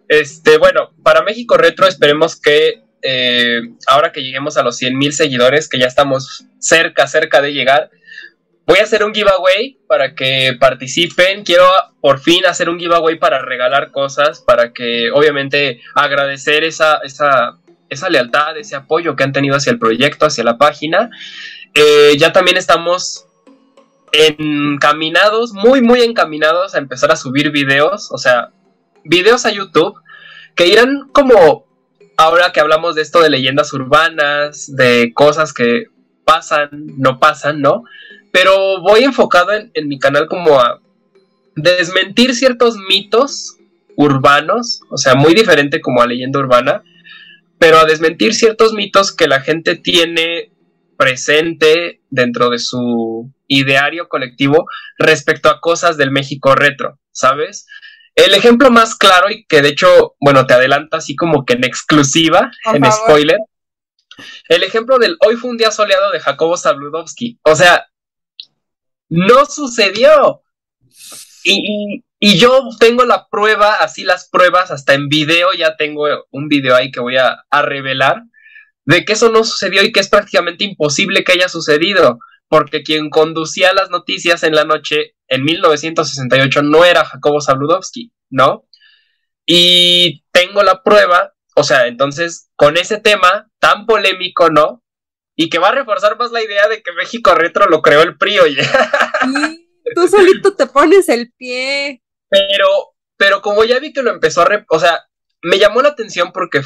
Este, 0.09 0.57
bueno, 0.57 0.95
para 1.03 1.23
México 1.23 1.59
Retro 1.59 1.87
esperemos 1.87 2.41
que 2.41 2.83
eh, 3.03 3.61
ahora 3.87 4.11
que 4.11 4.23
lleguemos 4.23 4.57
a 4.57 4.63
los 4.63 4.79
100 4.79 4.97
mil 4.97 5.13
seguidores, 5.13 5.69
que 5.69 5.79
ya 5.79 5.87
estamos 5.87 6.47
cerca, 6.59 7.07
cerca 7.07 7.43
de 7.43 7.53
llegar, 7.53 7.91
voy 8.67 8.79
a 8.79 8.85
hacer 8.85 9.05
un 9.05 9.15
giveaway 9.15 9.79
para 9.87 10.15
que 10.15 10.57
participen. 10.59 11.45
Quiero 11.45 11.69
por 12.01 12.21
fin 12.21 12.47
hacer 12.47 12.71
un 12.71 12.79
giveaway 12.79 13.19
para 13.19 13.43
regalar 13.43 13.91
cosas, 13.91 14.41
para 14.41 14.73
que 14.73 15.11
obviamente 15.11 15.83
agradecer 15.95 16.65
esa, 16.65 17.01
esa 17.05 17.59
esa 17.89 18.09
lealtad, 18.09 18.57
ese 18.57 18.77
apoyo 18.77 19.17
que 19.17 19.25
han 19.25 19.33
tenido 19.33 19.57
hacia 19.57 19.73
el 19.73 19.79
proyecto, 19.79 20.27
hacia 20.27 20.45
la 20.45 20.59
página. 20.59 21.11
Eh, 21.75 22.17
ya 22.19 22.33
también 22.33 22.57
estamos 22.57 23.27
encaminados, 24.13 25.53
muy, 25.53 25.83
muy 25.83 26.03
encaminados 26.03 26.75
a 26.75 26.79
empezar 26.79 27.13
a 27.13 27.17
subir 27.17 27.51
videos, 27.51 28.11
o 28.13 28.19
sea, 28.19 28.51
videos 29.05 29.47
a 29.47 29.51
YouTube 29.51 29.95
que 30.55 30.67
irán 30.67 31.09
como, 31.13 31.67
ahora 32.17 32.53
que 32.53 32.61
hablamos 32.61 32.95
de 32.95 33.03
esto 33.03 33.21
de 33.21 33.31
leyendas 33.31 33.73
urbanas, 33.73 34.75
de 34.75 35.13
cosas 35.15 35.53
que 35.53 35.85
pasan, 36.25 36.71
no 36.97 37.19
pasan, 37.19 37.61
¿no? 37.61 37.85
Pero 38.33 38.81
voy 38.81 39.05
enfocado 39.05 39.53
en, 39.53 39.71
en 39.75 39.89
mi 39.89 39.99
canal 39.99 40.29
como 40.29 40.59
a 40.59 40.81
desmentir 41.55 42.35
ciertos 42.35 42.77
mitos 42.89 43.57
urbanos, 43.97 44.81
o 44.91 44.97
sea, 44.97 45.15
muy 45.15 45.35
diferente 45.35 45.81
como 45.81 46.03
a 46.03 46.07
leyenda 46.07 46.39
urbana, 46.39 46.83
pero 47.59 47.79
a 47.79 47.85
desmentir 47.85 48.35
ciertos 48.35 48.73
mitos 48.73 49.15
que 49.15 49.29
la 49.29 49.41
gente 49.41 49.77
tiene 49.77 50.53
presente 50.97 52.01
dentro 52.11 52.51
de 52.51 52.59
su 52.59 53.33
ideario 53.49 54.09
colectivo 54.09 54.67
respecto 54.99 55.49
a 55.49 55.61
cosas 55.61 55.97
del 55.97 56.11
México 56.11 56.55
retro, 56.55 56.99
¿sabes? 57.13 57.67
El 58.15 58.35
ejemplo 58.35 58.71
más 58.71 58.95
claro 58.95 59.31
y 59.31 59.45
que 59.47 59.61
de 59.63 59.69
hecho, 59.69 60.17
bueno, 60.21 60.47
te 60.47 60.55
adelanto 60.55 60.97
así 60.97 61.15
como 61.17 61.45
que 61.45 61.53
en 61.55 61.65
exclusiva, 61.65 62.51
en 62.73 62.91
spoiler, 62.91 63.39
el 64.49 64.63
ejemplo 64.63 64.99
del 64.99 65.17
hoy 65.27 65.37
fue 65.37 65.51
un 65.51 65.59
día 65.59 65.71
soleado 65.71 66.11
de 66.11 66.21
Jacobo 66.21 66.57
Zabludowski. 66.57 67.39
O 67.43 67.55
sea, 67.55 67.87
no 69.09 69.47
sucedió. 69.47 70.43
Y, 71.45 72.05
y, 72.31 72.39
yo 72.39 72.69
tengo 72.81 73.05
la 73.05 73.29
prueba, 73.29 73.75
así 73.75 74.05
las 74.05 74.29
pruebas, 74.29 74.71
hasta 74.71 74.95
en 74.95 75.09
video, 75.09 75.53
ya 75.53 75.77
tengo 75.77 76.07
un 76.31 76.49
video 76.49 76.75
ahí 76.75 76.91
que 76.91 77.01
voy 77.01 77.17
a, 77.17 77.45
revelar, 77.63 78.23
de 78.85 79.05
que 79.05 79.13
eso 79.13 79.31
no 79.31 79.45
sucedió 79.45 79.83
y 79.83 79.93
que 79.93 80.01
es 80.01 80.09
prácticamente 80.09 80.65
imposible 80.65 81.25
que 81.25 81.33
haya 81.33 81.49
sucedido, 81.49 82.19
porque 82.49 82.83
quien 82.83 83.11
conducía 83.11 83.73
las 83.73 83.91
noticias 83.91 84.43
en 84.43 84.55
la 84.55 84.65
noche 84.65 85.15
en 85.29 85.45
1968 85.45 86.63
no 86.63 86.85
era 86.85 87.05
Jacobo 87.05 87.41
Zabludowski, 87.41 88.13
¿no? 88.31 88.67
Y 89.45 90.25
tengo 90.33 90.63
la 90.63 90.83
prueba, 90.83 91.33
o 91.55 91.65
sea, 91.65 91.87
entonces, 91.87 92.51
con 92.57 92.77
ese 92.77 92.99
tema 92.99 93.49
tan 93.59 93.87
polémico, 93.87 94.51
¿no? 94.51 94.83
Y 95.37 95.51
que 95.51 95.59
va 95.59 95.69
a 95.69 95.75
reforzar 95.75 96.19
más 96.19 96.33
la 96.33 96.43
idea 96.43 96.69
de 96.69 96.83
que 96.83 96.93
México 96.93 97.35
Retro 97.35 97.67
lo 97.67 97.83
creó 97.83 98.03
el 98.03 98.17
PRI, 98.17 98.39
oye. 98.41 98.63
tú 99.95 100.09
solito 100.09 100.55
te 100.55 100.67
pones 100.67 101.09
el 101.09 101.33
pie. 101.37 102.03
Pero, 102.29 102.95
pero 103.17 103.41
como 103.41 103.65
ya 103.65 103.79
vi 103.79 103.93
que 103.93 104.03
lo 104.03 104.11
empezó 104.11 104.43
a... 104.43 104.65
o 104.69 104.79
sea, 104.79 105.05
me 105.43 105.59
llamó 105.59 105.83
la 105.83 105.91
atención 105.91 106.33
porque 106.33 106.63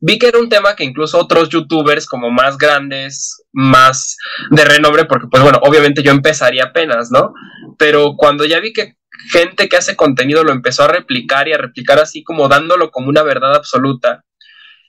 vi 0.00 0.18
que 0.18 0.28
era 0.28 0.38
un 0.38 0.48
tema 0.48 0.76
que 0.76 0.84
incluso 0.84 1.18
otros 1.18 1.48
youtubers 1.48 2.06
como 2.06 2.30
más 2.30 2.58
grandes, 2.58 3.42
más 3.52 4.16
de 4.50 4.64
renombre, 4.64 5.06
porque 5.06 5.26
pues 5.30 5.42
bueno, 5.42 5.58
obviamente 5.62 6.02
yo 6.02 6.10
empezaría 6.10 6.64
apenas, 6.64 7.10
¿no? 7.10 7.32
Pero 7.78 8.14
cuando 8.16 8.44
ya 8.44 8.60
vi 8.60 8.72
que 8.72 8.96
gente 9.30 9.68
que 9.68 9.76
hace 9.76 9.96
contenido 9.96 10.44
lo 10.44 10.52
empezó 10.52 10.84
a 10.84 10.88
replicar 10.88 11.48
y 11.48 11.52
a 11.52 11.58
replicar 11.58 11.98
así 11.98 12.22
como 12.22 12.48
dándolo 12.48 12.90
como 12.90 13.08
una 13.08 13.22
verdad 13.22 13.54
absoluta, 13.54 14.24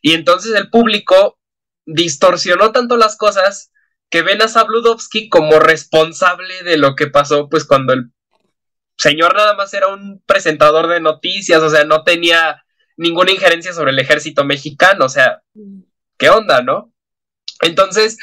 y 0.01 0.13
entonces 0.13 0.53
el 0.55 0.69
público 0.69 1.39
distorsionó 1.85 2.71
tanto 2.71 2.97
las 2.97 3.17
cosas 3.17 3.71
que 4.09 4.21
ven 4.21 4.41
a 4.41 4.47
Sabludovsky 4.47 5.29
como 5.29 5.59
responsable 5.59 6.63
de 6.63 6.77
lo 6.77 6.95
que 6.95 7.07
pasó, 7.07 7.49
pues 7.49 7.65
cuando 7.65 7.93
el 7.93 8.11
señor 8.97 9.35
nada 9.35 9.53
más 9.55 9.73
era 9.73 9.87
un 9.87 10.21
presentador 10.25 10.87
de 10.87 10.99
noticias, 10.99 11.61
o 11.61 11.69
sea, 11.69 11.83
no 11.85 12.03
tenía 12.03 12.63
ninguna 12.97 13.31
injerencia 13.31 13.73
sobre 13.73 13.91
el 13.91 13.99
ejército 13.99 14.45
mexicano, 14.45 15.05
o 15.05 15.09
sea, 15.09 15.41
¿qué 16.17 16.29
onda, 16.29 16.61
no? 16.61 16.93
Entonces, 17.61 18.17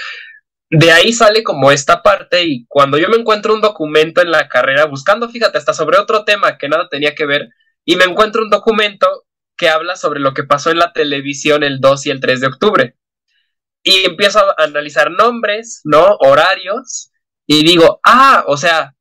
de 0.71 0.91
ahí 0.93 1.13
sale 1.13 1.43
como 1.43 1.71
esta 1.71 2.03
parte 2.03 2.45
y 2.45 2.67
cuando 2.67 2.97
yo 2.99 3.09
me 3.09 3.17
encuentro 3.17 3.55
un 3.55 3.61
documento 3.61 4.23
en 4.23 4.31
la 4.31 4.49
carrera 4.49 4.87
buscando, 4.87 5.29
fíjate, 5.29 5.59
hasta 5.59 5.75
sobre 5.75 5.99
otro 5.99 6.25
tema 6.25 6.57
que 6.57 6.69
nada 6.69 6.89
tenía 6.91 7.15
que 7.15 7.27
ver, 7.27 7.51
y 7.85 7.97
me 7.97 8.05
encuentro 8.05 8.43
un 8.43 8.51
documento 8.51 9.07
que 9.57 9.69
habla 9.69 9.97
sobre 9.97 10.21
lo 10.21 10.33
que 10.35 10.45
pasó 10.45 10.71
en 10.71 10.79
la 10.79 10.93
televisión 10.93 11.63
el 11.63 11.81
2 11.81 12.07
y 12.07 12.11
el 12.11 12.21
3 12.21 12.41
de 12.41 12.47
octubre. 12.47 12.97
Y 13.83 14.05
empiezo 14.07 14.39
a 14.39 14.55
analizar 14.59 15.11
nombres, 15.11 15.83
¿no? 15.85 16.17
Horarios, 16.21 17.11
y 17.47 17.65
digo, 17.65 18.01
ah, 18.05 18.45
o 18.47 18.57
sea, 18.57 18.95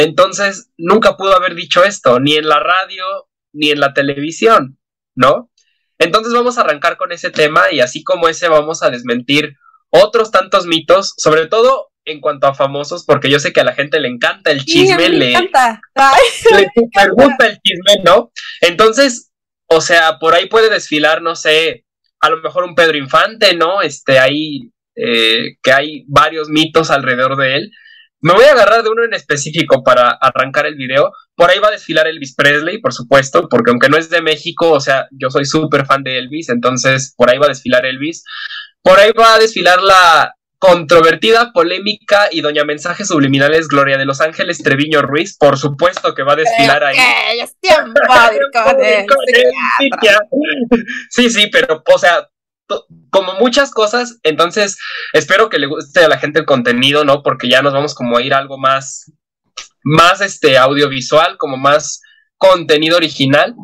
entonces 0.00 0.70
nunca 0.76 1.16
pudo 1.16 1.34
haber 1.36 1.54
dicho 1.54 1.84
esto, 1.84 2.20
ni 2.20 2.36
en 2.36 2.48
la 2.48 2.60
radio, 2.60 3.04
ni 3.52 3.70
en 3.70 3.80
la 3.80 3.92
televisión, 3.92 4.78
¿no? 5.14 5.50
Entonces 5.98 6.32
vamos 6.32 6.56
a 6.56 6.62
arrancar 6.62 6.96
con 6.96 7.12
ese 7.12 7.30
tema 7.30 7.70
y 7.70 7.80
así 7.80 8.02
como 8.02 8.28
ese 8.28 8.48
vamos 8.48 8.82
a 8.82 8.90
desmentir 8.90 9.56
otros 9.90 10.30
tantos 10.30 10.66
mitos, 10.66 11.12
sobre 11.16 11.46
todo 11.46 11.90
en 12.06 12.20
cuanto 12.20 12.46
a 12.46 12.54
famosos, 12.54 13.04
porque 13.04 13.28
yo 13.28 13.38
sé 13.38 13.52
que 13.52 13.60
a 13.60 13.64
la 13.64 13.74
gente 13.74 14.00
le 14.00 14.08
encanta 14.08 14.50
el 14.50 14.64
chisme, 14.64 15.08
le, 15.10 15.32
encanta. 15.32 15.80
le 16.50 17.08
gusta 17.10 17.46
el 17.46 17.58
chisme, 17.60 18.02
¿no? 18.02 18.32
Entonces, 18.62 19.30
o 19.66 19.80
sea, 19.80 20.18
por 20.18 20.34
ahí 20.34 20.48
puede 20.48 20.70
desfilar, 20.70 21.20
no 21.20 21.36
sé, 21.36 21.84
a 22.20 22.30
lo 22.30 22.40
mejor 22.40 22.64
un 22.64 22.74
Pedro 22.74 22.96
Infante, 22.96 23.54
¿no? 23.54 23.82
Este, 23.82 24.18
ahí, 24.18 24.72
eh, 24.96 25.56
que 25.62 25.72
hay 25.72 26.04
varios 26.08 26.48
mitos 26.48 26.90
alrededor 26.90 27.36
de 27.36 27.56
él. 27.56 27.70
Me 28.22 28.34
voy 28.34 28.44
a 28.44 28.52
agarrar 28.52 28.82
de 28.82 28.90
uno 28.90 29.04
en 29.04 29.14
específico 29.14 29.82
para 29.82 30.10
arrancar 30.10 30.66
el 30.66 30.74
video. 30.74 31.12
Por 31.34 31.50
ahí 31.50 31.58
va 31.58 31.68
a 31.68 31.72
desfilar 31.72 32.06
Elvis 32.06 32.34
Presley, 32.34 32.78
por 32.80 32.92
supuesto, 32.92 33.48
porque 33.48 33.70
aunque 33.70 33.88
no 33.88 33.96
es 33.96 34.10
de 34.10 34.20
México, 34.20 34.70
o 34.70 34.80
sea, 34.80 35.08
yo 35.10 35.30
soy 35.30 35.46
súper 35.46 35.86
fan 35.86 36.02
de 36.02 36.18
Elvis, 36.18 36.50
entonces 36.50 37.14
por 37.16 37.30
ahí 37.30 37.38
va 37.38 37.46
a 37.46 37.50
desfilar 37.50 37.86
Elvis. 37.86 38.24
Por 38.82 38.98
ahí 38.98 39.12
va 39.12 39.34
a 39.34 39.38
desfilar 39.38 39.80
la 39.80 40.34
controvertida, 40.58 41.52
polémica 41.54 42.28
y 42.30 42.42
doña 42.42 42.64
mensajes 42.64 43.08
subliminales 43.08 43.66
Gloria 43.66 43.96
de 43.96 44.04
Los 44.04 44.20
Ángeles 44.20 44.58
Treviño 44.58 45.00
Ruiz, 45.00 45.36
por 45.38 45.56
supuesto 45.56 46.14
que 46.14 46.22
va 46.22 46.34
a 46.34 46.36
desfilar 46.36 46.84
ahí. 46.84 46.98
sí, 51.08 51.30
sí, 51.30 51.46
pero, 51.50 51.82
o 51.86 51.98
sea, 51.98 52.28
como 53.10 53.34
muchas 53.34 53.70
cosas, 53.70 54.18
entonces 54.22 54.78
espero 55.12 55.48
que 55.48 55.58
le 55.58 55.66
guste 55.66 56.04
a 56.04 56.08
la 56.08 56.18
gente 56.18 56.40
el 56.40 56.46
contenido, 56.46 57.04
¿no? 57.04 57.22
Porque 57.22 57.48
ya 57.48 57.62
nos 57.62 57.72
vamos 57.72 57.94
como 57.94 58.16
a 58.16 58.22
ir 58.22 58.34
a 58.34 58.38
algo 58.38 58.58
más, 58.58 59.12
más 59.82 60.20
este 60.20 60.58
audiovisual, 60.58 61.36
como 61.36 61.56
más 61.56 62.00
contenido 62.36 62.96
original. 62.96 63.54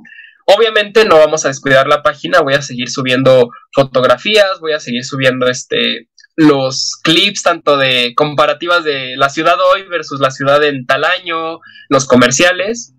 Obviamente 0.46 1.04
no 1.04 1.18
vamos 1.18 1.44
a 1.44 1.48
descuidar 1.48 1.88
la 1.88 2.02
página, 2.02 2.40
voy 2.40 2.54
a 2.54 2.62
seguir 2.62 2.88
subiendo 2.88 3.50
fotografías, 3.72 4.60
voy 4.60 4.72
a 4.72 4.80
seguir 4.80 5.04
subiendo 5.04 5.48
este 5.48 6.08
los 6.36 6.98
clips 7.02 7.42
tanto 7.42 7.78
de 7.78 8.12
comparativas 8.14 8.84
de 8.84 9.16
la 9.16 9.30
ciudad 9.30 9.56
hoy 9.72 9.84
versus 9.84 10.20
la 10.20 10.30
ciudad 10.30 10.62
en 10.62 10.84
tal 10.86 11.04
año, 11.04 11.60
los 11.88 12.06
comerciales. 12.06 12.95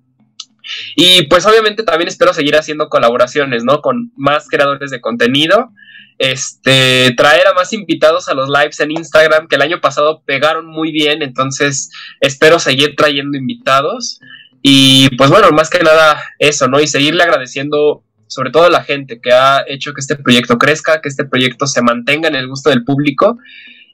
Y 0.96 1.24
pues 1.28 1.46
obviamente 1.46 1.84
también 1.84 2.08
espero 2.08 2.34
seguir 2.34 2.56
haciendo 2.56 2.90
colaboraciones, 2.90 3.64
¿no? 3.64 3.82
Con 3.82 4.12
más 4.16 4.48
creadores 4.48 4.92
de 4.92 5.02
contenido 5.02 5.72
este, 6.18 7.14
traer 7.16 7.48
a 7.48 7.54
más 7.54 7.74
invitados 7.74 8.28
a 8.28 8.34
los 8.34 8.50
lives 8.50 8.80
en 8.80 8.92
Instagram, 8.92 9.48
que 9.48 9.56
el 9.56 9.62
año 9.62 9.80
pasado 9.82 10.24
pegaron 10.26 10.66
muy 10.66 10.92
bien, 10.92 11.22
entonces 11.22 11.92
espero 12.22 12.60
seguir 12.60 12.96
trayendo 12.96 13.38
invitados. 13.38 14.20
Y 14.62 15.16
pues 15.16 15.30
bueno, 15.30 15.52
más 15.52 15.70
que 15.70 15.84
nada 15.84 16.22
eso, 16.40 16.68
¿no? 16.68 16.80
Y 16.80 16.88
seguirle 16.88 17.24
agradeciendo 17.24 18.04
sobre 18.28 18.52
todo 18.52 18.66
a 18.66 18.70
la 18.70 18.84
gente 18.84 19.22
que 19.22 19.32
ha 19.32 19.64
hecho 19.68 19.94
que 19.94 20.02
este 20.02 20.16
proyecto 20.16 20.58
crezca, 20.58 21.02
que 21.02 21.10
este 21.10 21.26
proyecto 21.26 21.66
se 21.68 21.82
mantenga 21.82 22.28
en 22.28 22.36
el 22.36 22.48
gusto 22.48 22.70
del 22.70 22.84
público 22.84 23.38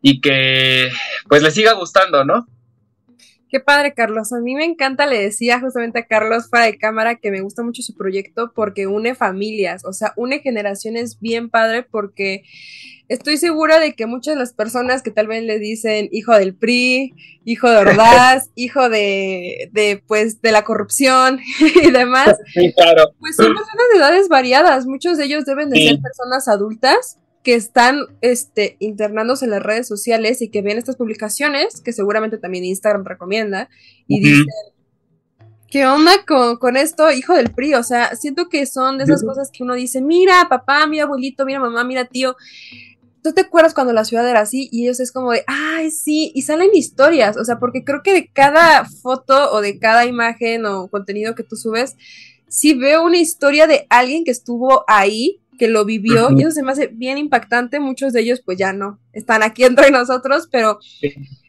y 0.02 0.22
que 0.22 0.91
pues 1.28 1.44
le 1.44 1.52
siga 1.52 1.74
gustando, 1.74 2.26
¿no? 2.26 2.48
Qué 3.54 3.60
padre, 3.60 3.94
Carlos. 3.94 4.34
A 4.34 4.40
mí 4.40 4.56
me 4.56 4.66
encanta, 4.66 5.06
le 5.06 5.22
decía 5.22 5.60
justamente 5.60 6.00
a 6.00 6.08
Carlos 6.08 6.50
fuera 6.50 6.66
de 6.66 6.80
cámara 6.80 7.18
que 7.18 7.30
me 7.30 7.42
gusta 7.42 7.62
mucho 7.62 7.84
su 7.84 7.94
proyecto 7.94 8.52
porque 8.56 8.88
une 8.88 9.14
familias, 9.14 9.86
o 9.86 9.94
sea, 9.94 10.12
une 10.16 10.40
generaciones 10.40 11.20
bien 11.20 11.52
padre 11.52 11.84
porque 11.84 12.46
estoy 13.10 13.38
segura 13.38 13.78
de 13.78 13.94
que 13.94 14.08
muchas 14.08 14.34
de 14.34 14.40
las 14.40 14.54
personas 14.54 15.04
que 15.04 15.12
tal 15.12 15.28
vez 15.28 15.44
le 15.44 15.60
dicen 15.60 16.10
hijo 16.12 16.34
del 16.34 16.56
PRI, 16.56 17.14
hijo 17.46 17.70
de 17.70 17.78
Ordaz, 17.78 18.50
hijo 18.56 18.90
de, 18.90 19.70
de, 19.72 20.02
pues, 20.08 20.42
de 20.42 20.52
la 20.52 20.64
corrupción 20.64 21.40
y 21.84 21.92
demás, 21.92 22.36
pues 23.20 23.36
son 23.36 23.54
personas 23.54 23.86
de 23.92 24.00
edades 24.00 24.30
variadas. 24.30 24.88
Muchos 24.88 25.20
de 25.20 25.26
ellos 25.26 25.46
deben 25.46 25.70
de 25.70 25.90
ser 25.90 26.00
personas 26.02 26.48
adultas 26.48 27.20
que 27.44 27.56
están 27.56 28.06
este, 28.22 28.78
internándose 28.80 29.45
en 29.45 29.52
las 29.52 29.61
redes 29.61 29.88
sociales 29.88 30.41
y 30.41 30.49
que 30.49 30.61
ven 30.61 30.78
estas 30.78 30.95
publicaciones, 30.95 31.82
que 31.82 31.91
seguramente 31.91 32.38
también 32.38 32.64
Instagram 32.64 33.03
recomienda, 33.03 33.70
y 34.07 34.22
dicen, 34.22 34.45
¿qué 35.70 35.86
onda 35.86 36.11
con, 36.26 36.78
esto, 36.78 37.11
hijo 37.11 37.34
del 37.34 37.52
PRI? 37.52 37.74
O 37.76 37.84
sea, 37.84 38.15
siento 38.15 38.48
que 38.48 38.65
son 38.65 38.98
de 38.98 39.03
esas 39.03 39.24
cosas 39.24 39.52
que 39.52 39.64
uno 39.64 39.74
dice, 39.74 40.02
mira, 40.02 40.48
papá, 40.49 40.88
mira, 40.88 41.03
abuelito, 41.03 41.45
mira, 41.45 41.60
mamá, 41.60 41.84
mira, 41.84 42.06
tío. 42.06 42.36
¿Tú 43.22 43.34
te 43.34 43.41
acuerdas 43.41 43.74
cuando 43.74 43.91
la 43.91 44.06
ciudad 44.06 44.28
era 44.30 44.41
así? 44.41 44.70
Y 44.72 44.84
ellos 44.84 44.99
es 44.99 45.11
como 45.11 45.32
de, 45.32 45.44
ay, 45.48 45.91
sí, 45.91 46.32
y 46.36 46.44
salen 46.44 46.70
historias, 46.74 47.38
o 47.38 47.44
sea, 47.44 47.60
porque 47.60 47.84
creo 47.84 48.03
que 48.03 48.14
de 48.14 48.28
cada 48.28 48.86
foto 48.86 49.52
o 49.52 49.61
de 49.61 49.80
cada 49.80 50.06
imagen 50.06 50.65
o 50.65 50.88
contenido 50.88 51.36
que 51.36 51.44
tú 51.44 51.56
subes, 51.56 51.95
sí 52.48 52.74
veo 52.74 53.03
una 53.03 53.18
historia 53.18 53.65
de 53.68 53.86
alguien 53.90 54.24
que 54.24 54.32
estuvo 54.32 54.84
ahí 54.88 55.43
que 55.64 55.69
lo 55.69 55.85
vivió 55.85 56.30
y 56.31 56.41
eso 56.41 56.52
se 56.52 56.61
me 56.61 56.73
hace 56.73 56.88
bien 56.88 57.18
impactante. 57.18 57.80
Muchos 57.80 58.11
de 58.11 58.19
ellos 58.19 58.41
pues 58.44 58.57
ya 58.57 58.73
no 58.73 58.99
están 59.14 59.44
aquí 59.44 59.64
entre 59.64 59.91
nosotros, 59.91 60.49
pero 60.52 60.77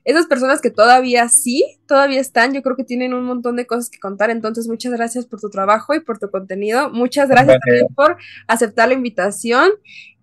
esas 0.04 0.26
personas 0.26 0.60
que 0.60 0.70
todavía 0.70 1.28
sí, 1.28 1.64
todavía 1.88 2.20
están, 2.20 2.54
yo 2.54 2.62
creo 2.62 2.76
que 2.76 2.84
tienen 2.84 3.12
un 3.12 3.24
montón 3.24 3.56
de 3.56 3.66
cosas 3.66 3.90
que 3.90 3.98
contar. 3.98 4.30
Entonces, 4.30 4.68
muchas 4.68 4.92
gracias 4.92 5.26
por 5.26 5.40
tu 5.40 5.50
trabajo 5.50 5.96
y 5.96 6.00
por 6.00 6.20
tu 6.20 6.30
contenido. 6.30 6.90
Muchas 6.90 7.28
gracias 7.28 7.58
también 7.66 7.88
por 7.92 8.16
aceptar 8.46 8.86
la 8.86 8.94
invitación 8.94 9.72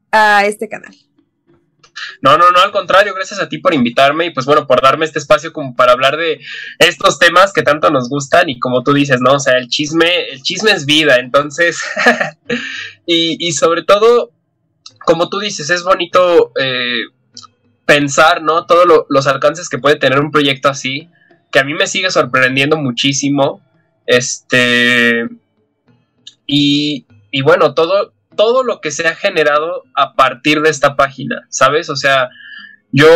a 0.10 0.46
este 0.46 0.70
canal. 0.70 0.96
No, 2.22 2.38
no, 2.38 2.52
no, 2.52 2.60
al 2.60 2.72
contrario, 2.72 3.14
gracias 3.14 3.40
a 3.40 3.50
ti 3.50 3.58
por 3.58 3.74
invitarme 3.74 4.26
y 4.26 4.30
pues 4.32 4.46
bueno, 4.46 4.68
por 4.68 4.82
darme 4.82 5.06
este 5.06 5.20
espacio 5.20 5.54
como 5.54 5.76
para 5.76 5.92
hablar 5.92 6.18
de 6.18 6.40
estos 6.80 7.20
temas 7.20 7.54
que 7.54 7.64
tanto 7.64 7.90
nos 7.90 8.10
gustan 8.10 8.50
y 8.50 8.60
como 8.60 8.84
tú 8.84 8.94
dices, 8.94 9.22
¿no? 9.22 9.34
O 9.34 9.40
sea, 9.40 9.58
el 9.58 9.68
chisme, 9.68 10.30
el 10.30 10.42
chisme 10.42 10.72
es 10.72 10.86
vida, 10.86 11.18
entonces, 11.18 11.82
y, 13.06 13.38
y, 13.46 13.54
sobre 13.54 13.84
todo, 13.84 14.32
como 15.06 15.30
tú 15.30 15.40
dices, 15.40 15.70
es 15.70 15.84
bonito 15.84 16.52
eh, 16.60 17.02
pensar, 17.86 18.42
¿no? 18.42 18.66
Todos 18.66 18.86
los 19.10 19.28
alcances 19.28 19.70
que 19.70 19.80
puede 19.80 19.96
tener 19.96 20.20
un 20.20 20.32
proyecto 20.32 20.70
así, 20.70 21.10
que 21.52 21.60
a 21.60 21.64
mí 21.64 21.74
me 21.74 21.88
sigue 21.88 22.12
sorprendiendo 22.12 22.78
muchísimo, 22.78 23.62
este, 24.06 25.28
y, 26.48 27.06
y 27.32 27.42
bueno, 27.42 27.74
todo, 27.74 28.14
todo 28.42 28.64
lo 28.64 28.82
que 28.82 28.90
se 28.90 29.08
ha 29.08 29.14
generado 29.14 29.84
a 29.94 30.16
partir 30.16 30.62
de 30.62 30.72
esta 30.72 30.96
página, 30.96 31.46
¿sabes? 31.50 31.92
O 31.92 31.96
sea, 31.96 32.30
yo, 32.92 33.08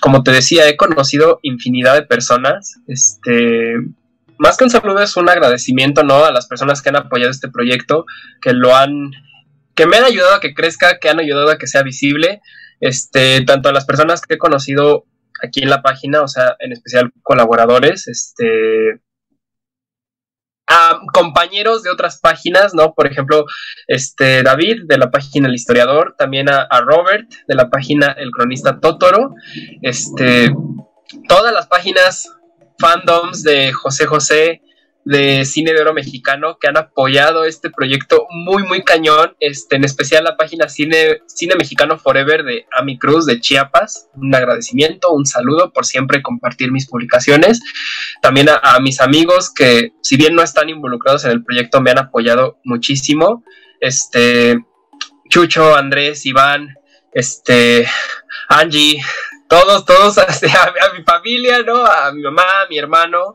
como 0.00 0.22
te 0.22 0.30
decía, 0.30 0.68
he 0.68 0.76
conocido 0.76 1.40
infinidad 1.42 1.94
de 1.94 2.02
personas, 2.02 2.76
este, 2.86 3.74
más 4.38 4.56
que 4.56 4.62
un 4.62 4.70
saludo 4.70 5.02
es 5.02 5.16
un 5.16 5.28
agradecimiento, 5.28 6.04
¿no? 6.04 6.24
A 6.24 6.30
las 6.30 6.46
personas 6.46 6.80
que 6.80 6.90
han 6.90 6.96
apoyado 6.96 7.32
este 7.32 7.48
proyecto, 7.48 8.06
que 8.40 8.52
lo 8.52 8.76
han, 8.76 9.10
que 9.74 9.86
me 9.86 9.96
han 9.96 10.04
ayudado 10.04 10.36
a 10.36 10.40
que 10.40 10.54
crezca, 10.54 11.00
que 11.00 11.08
han 11.08 11.18
ayudado 11.18 11.50
a 11.50 11.58
que 11.58 11.66
sea 11.66 11.82
visible, 11.82 12.40
este, 12.78 13.40
tanto 13.44 13.68
a 13.68 13.72
las 13.72 13.84
personas 13.84 14.20
que 14.20 14.34
he 14.34 14.38
conocido 14.38 15.06
aquí 15.42 15.60
en 15.60 15.70
la 15.70 15.82
página, 15.82 16.22
o 16.22 16.28
sea, 16.28 16.54
en 16.60 16.70
especial 16.70 17.10
colaboradores, 17.24 18.06
este, 18.06 19.00
a 20.72 21.00
compañeros 21.12 21.82
de 21.82 21.90
otras 21.90 22.18
páginas, 22.18 22.72
¿no? 22.74 22.94
Por 22.94 23.06
ejemplo, 23.06 23.44
este 23.86 24.42
David 24.42 24.84
de 24.86 24.96
la 24.96 25.10
página 25.10 25.48
El 25.48 25.54
Historiador, 25.54 26.14
también 26.16 26.48
a, 26.48 26.66
Robert 26.80 27.30
de 27.46 27.54
la 27.54 27.68
página 27.68 28.12
El 28.12 28.30
Cronista 28.30 28.80
Totoro, 28.80 29.34
este, 29.82 30.52
todas 31.28 31.52
las 31.52 31.66
páginas 31.66 32.28
fandoms 32.78 33.42
de 33.42 33.70
José 33.72 34.06
José, 34.06 34.62
de 35.04 35.44
cine 35.44 35.72
de 35.72 35.80
oro 35.80 35.92
mexicano 35.92 36.58
que 36.60 36.68
han 36.68 36.76
apoyado 36.76 37.44
este 37.44 37.70
proyecto 37.70 38.26
muy 38.30 38.62
muy 38.62 38.82
cañón, 38.82 39.34
este 39.40 39.76
en 39.76 39.84
especial 39.84 40.24
la 40.24 40.36
página 40.36 40.68
Cine 40.68 41.22
Cine 41.26 41.56
Mexicano 41.56 41.98
Forever 41.98 42.44
de 42.44 42.66
Ami 42.72 42.98
Cruz 42.98 43.26
de 43.26 43.40
Chiapas, 43.40 44.08
un 44.14 44.34
agradecimiento, 44.34 45.12
un 45.12 45.26
saludo 45.26 45.72
por 45.72 45.86
siempre 45.86 46.22
compartir 46.22 46.70
mis 46.70 46.88
publicaciones, 46.88 47.60
también 48.20 48.48
a, 48.48 48.78
mis 48.80 49.00
amigos 49.00 49.52
que 49.52 49.92
si 50.02 50.16
bien 50.16 50.34
no 50.34 50.42
están 50.42 50.68
involucrados 50.68 51.24
en 51.24 51.32
el 51.32 51.44
proyecto 51.44 51.80
me 51.80 51.90
han 51.90 51.98
apoyado 51.98 52.58
muchísimo, 52.64 53.44
este 53.80 54.58
Chucho, 55.28 55.74
Andrés, 55.74 56.26
Iván, 56.26 56.76
este 57.12 57.88
Angie, 58.48 59.02
todos, 59.52 59.84
todos, 59.84 60.16
a, 60.18 60.26
mi 60.96 61.04
familia, 61.04 61.62
¿no? 61.62 61.84
A 61.84 62.10
mi 62.12 62.22
mamá, 62.22 62.62
a 62.62 62.68
mi 62.70 62.78
hermano, 62.78 63.34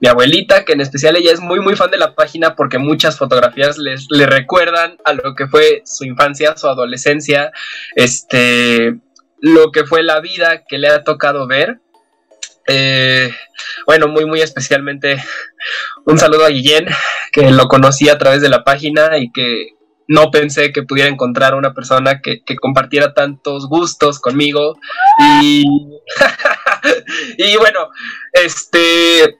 mi 0.00 0.08
abuelita, 0.08 0.64
que 0.64 0.72
en 0.72 0.80
especial 0.80 1.14
ella 1.16 1.30
es 1.30 1.40
muy, 1.40 1.60
muy 1.60 1.76
fan 1.76 1.90
de 1.90 1.98
la 1.98 2.14
página 2.14 2.56
porque 2.56 2.78
muchas 2.78 3.18
fotografías 3.18 3.76
les, 3.76 4.06
le 4.08 4.24
recuerdan 4.24 4.96
a 5.04 5.12
lo 5.12 5.34
que 5.34 5.46
fue 5.46 5.82
su 5.84 6.06
infancia, 6.06 6.56
su 6.56 6.68
adolescencia, 6.68 7.52
este, 7.94 8.96
lo 9.40 9.70
que 9.70 9.84
fue 9.84 10.02
la 10.02 10.20
vida 10.20 10.64
que 10.66 10.78
le 10.78 10.88
ha 10.88 11.04
tocado 11.04 11.46
ver. 11.46 11.80
Eh, 12.66 13.30
bueno, 13.84 14.08
muy, 14.08 14.24
muy 14.24 14.40
especialmente 14.40 15.22
un 16.06 16.18
saludo 16.18 16.46
a 16.46 16.48
Guillén, 16.48 16.86
que 17.30 17.50
lo 17.50 17.68
conocí 17.68 18.08
a 18.08 18.16
través 18.16 18.40
de 18.40 18.48
la 18.48 18.64
página 18.64 19.18
y 19.18 19.30
que 19.32 19.77
no 20.08 20.30
pensé 20.30 20.72
que 20.72 20.82
pudiera 20.82 21.10
encontrar 21.10 21.54
una 21.54 21.74
persona 21.74 22.20
que, 22.20 22.42
compartiera 22.60 23.14
tantos 23.14 23.68
gustos 23.68 24.18
conmigo. 24.18 24.78
Y, 25.42 25.64
y 27.38 27.56
bueno, 27.58 27.90
este, 28.32 29.38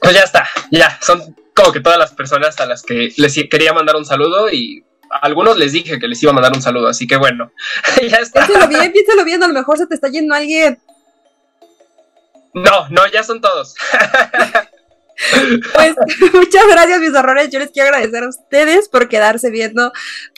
pues 0.00 0.14
ya 0.14 0.20
está, 0.20 0.48
ya, 0.70 0.98
son 1.00 1.34
como 1.54 1.72
que 1.72 1.80
todas 1.80 1.98
las 1.98 2.12
personas 2.12 2.60
a 2.60 2.66
las 2.66 2.82
que 2.82 3.12
les 3.16 3.34
quería 3.50 3.72
mandar 3.72 3.96
un 3.96 4.04
saludo 4.04 4.50
y 4.50 4.84
a 5.10 5.18
algunos 5.26 5.56
les 5.56 5.72
dije 5.72 5.98
que 5.98 6.08
les 6.08 6.22
iba 6.22 6.30
a 6.30 6.34
mandar 6.34 6.52
un 6.54 6.62
saludo, 6.62 6.88
así 6.88 7.06
que 7.06 7.16
bueno, 7.16 7.50
ya 8.08 8.18
está. 8.18 8.46
Piénsalo 8.46 8.68
bien, 8.68 8.92
piénsalo 8.92 9.24
bien, 9.24 9.42
a 9.42 9.48
lo 9.48 9.54
mejor 9.54 9.78
se 9.78 9.86
te 9.86 9.94
está 9.94 10.08
yendo 10.08 10.34
alguien. 10.34 10.78
No, 12.54 12.86
no, 12.90 13.06
ya 13.06 13.22
son 13.22 13.40
todos. 13.40 13.74
Pues 15.74 15.94
muchas 16.32 16.66
gracias, 16.70 17.00
mis 17.00 17.14
horrores. 17.14 17.50
Yo 17.50 17.58
les 17.58 17.70
quiero 17.70 17.88
agradecer 17.88 18.24
a 18.24 18.28
ustedes 18.28 18.88
por 18.88 19.08
quedarse 19.08 19.50
viendo 19.50 19.92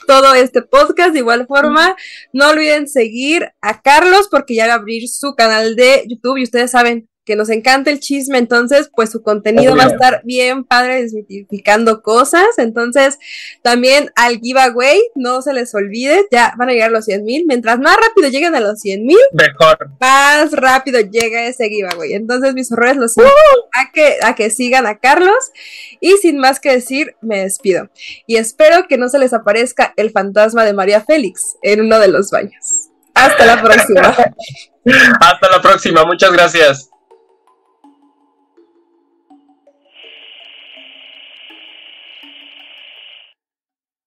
todo 0.07 0.33
este 0.33 0.61
podcast. 0.61 1.13
De 1.13 1.19
igual 1.19 1.47
forma, 1.47 1.95
no 2.33 2.49
olviden 2.49 2.87
seguir 2.87 3.51
a 3.61 3.81
Carlos 3.81 4.27
porque 4.29 4.55
ya 4.55 4.67
va 4.67 4.73
a 4.73 4.77
abrir 4.77 5.07
su 5.09 5.35
canal 5.35 5.75
de 5.75 6.03
YouTube 6.07 6.37
y 6.37 6.43
ustedes 6.43 6.71
saben 6.71 7.09
que 7.25 7.35
nos 7.35 7.49
encanta 7.49 7.89
el 7.89 7.99
chisme, 7.99 8.37
entonces 8.37 8.89
pues 8.95 9.11
su 9.11 9.23
contenido 9.23 9.75
va 9.75 9.85
a 9.85 9.87
estar 9.87 10.21
bien 10.23 10.63
padre 10.63 11.01
desmitificando 11.01 12.01
cosas, 12.01 12.45
entonces 12.57 13.17
también 13.63 14.11
al 14.15 14.39
giveaway, 14.39 15.01
no 15.15 15.41
se 15.41 15.53
les 15.53 15.73
olvide, 15.73 16.27
ya 16.31 16.53
van 16.57 16.69
a 16.69 16.73
llegar 16.73 16.89
a 16.89 16.93
los 16.93 17.05
100 17.05 17.23
mil, 17.23 17.45
mientras 17.47 17.79
más 17.79 17.97
rápido 17.97 18.29
lleguen 18.29 18.55
a 18.55 18.59
los 18.59 18.79
100 18.79 19.05
mil, 19.05 19.17
mejor, 19.33 19.89
más 19.99 20.51
rápido 20.51 20.99
llega 20.99 21.47
ese 21.47 21.67
giveaway, 21.67 22.13
entonces 22.13 22.53
mis 22.53 22.71
horrores 22.71 22.97
los 22.97 23.17
invito 23.17 23.33
a 23.73 23.91
que, 23.91 24.17
a 24.21 24.35
que 24.35 24.49
sigan 24.51 24.85
a 24.85 24.99
Carlos 24.99 25.51
y 25.99 26.11
sin 26.17 26.37
más 26.37 26.59
que 26.59 26.71
decir, 26.71 27.15
me 27.21 27.41
despido 27.41 27.89
y 28.27 28.37
espero 28.37 28.87
que 28.87 28.97
no 28.97 29.09
se 29.09 29.19
les 29.19 29.33
aparezca 29.33 29.93
el 29.97 30.11
fantasma 30.11 30.63
de 30.63 30.73
María 30.73 31.01
Félix 31.01 31.57
en 31.63 31.81
uno 31.81 31.99
de 31.99 32.07
los 32.07 32.29
baños. 32.29 32.89
Hasta 33.13 33.45
la 33.45 33.61
próxima. 33.61 34.15
Hasta 35.19 35.49
la 35.49 35.61
próxima, 35.61 36.03
muchas 36.03 36.31
gracias. 36.31 36.89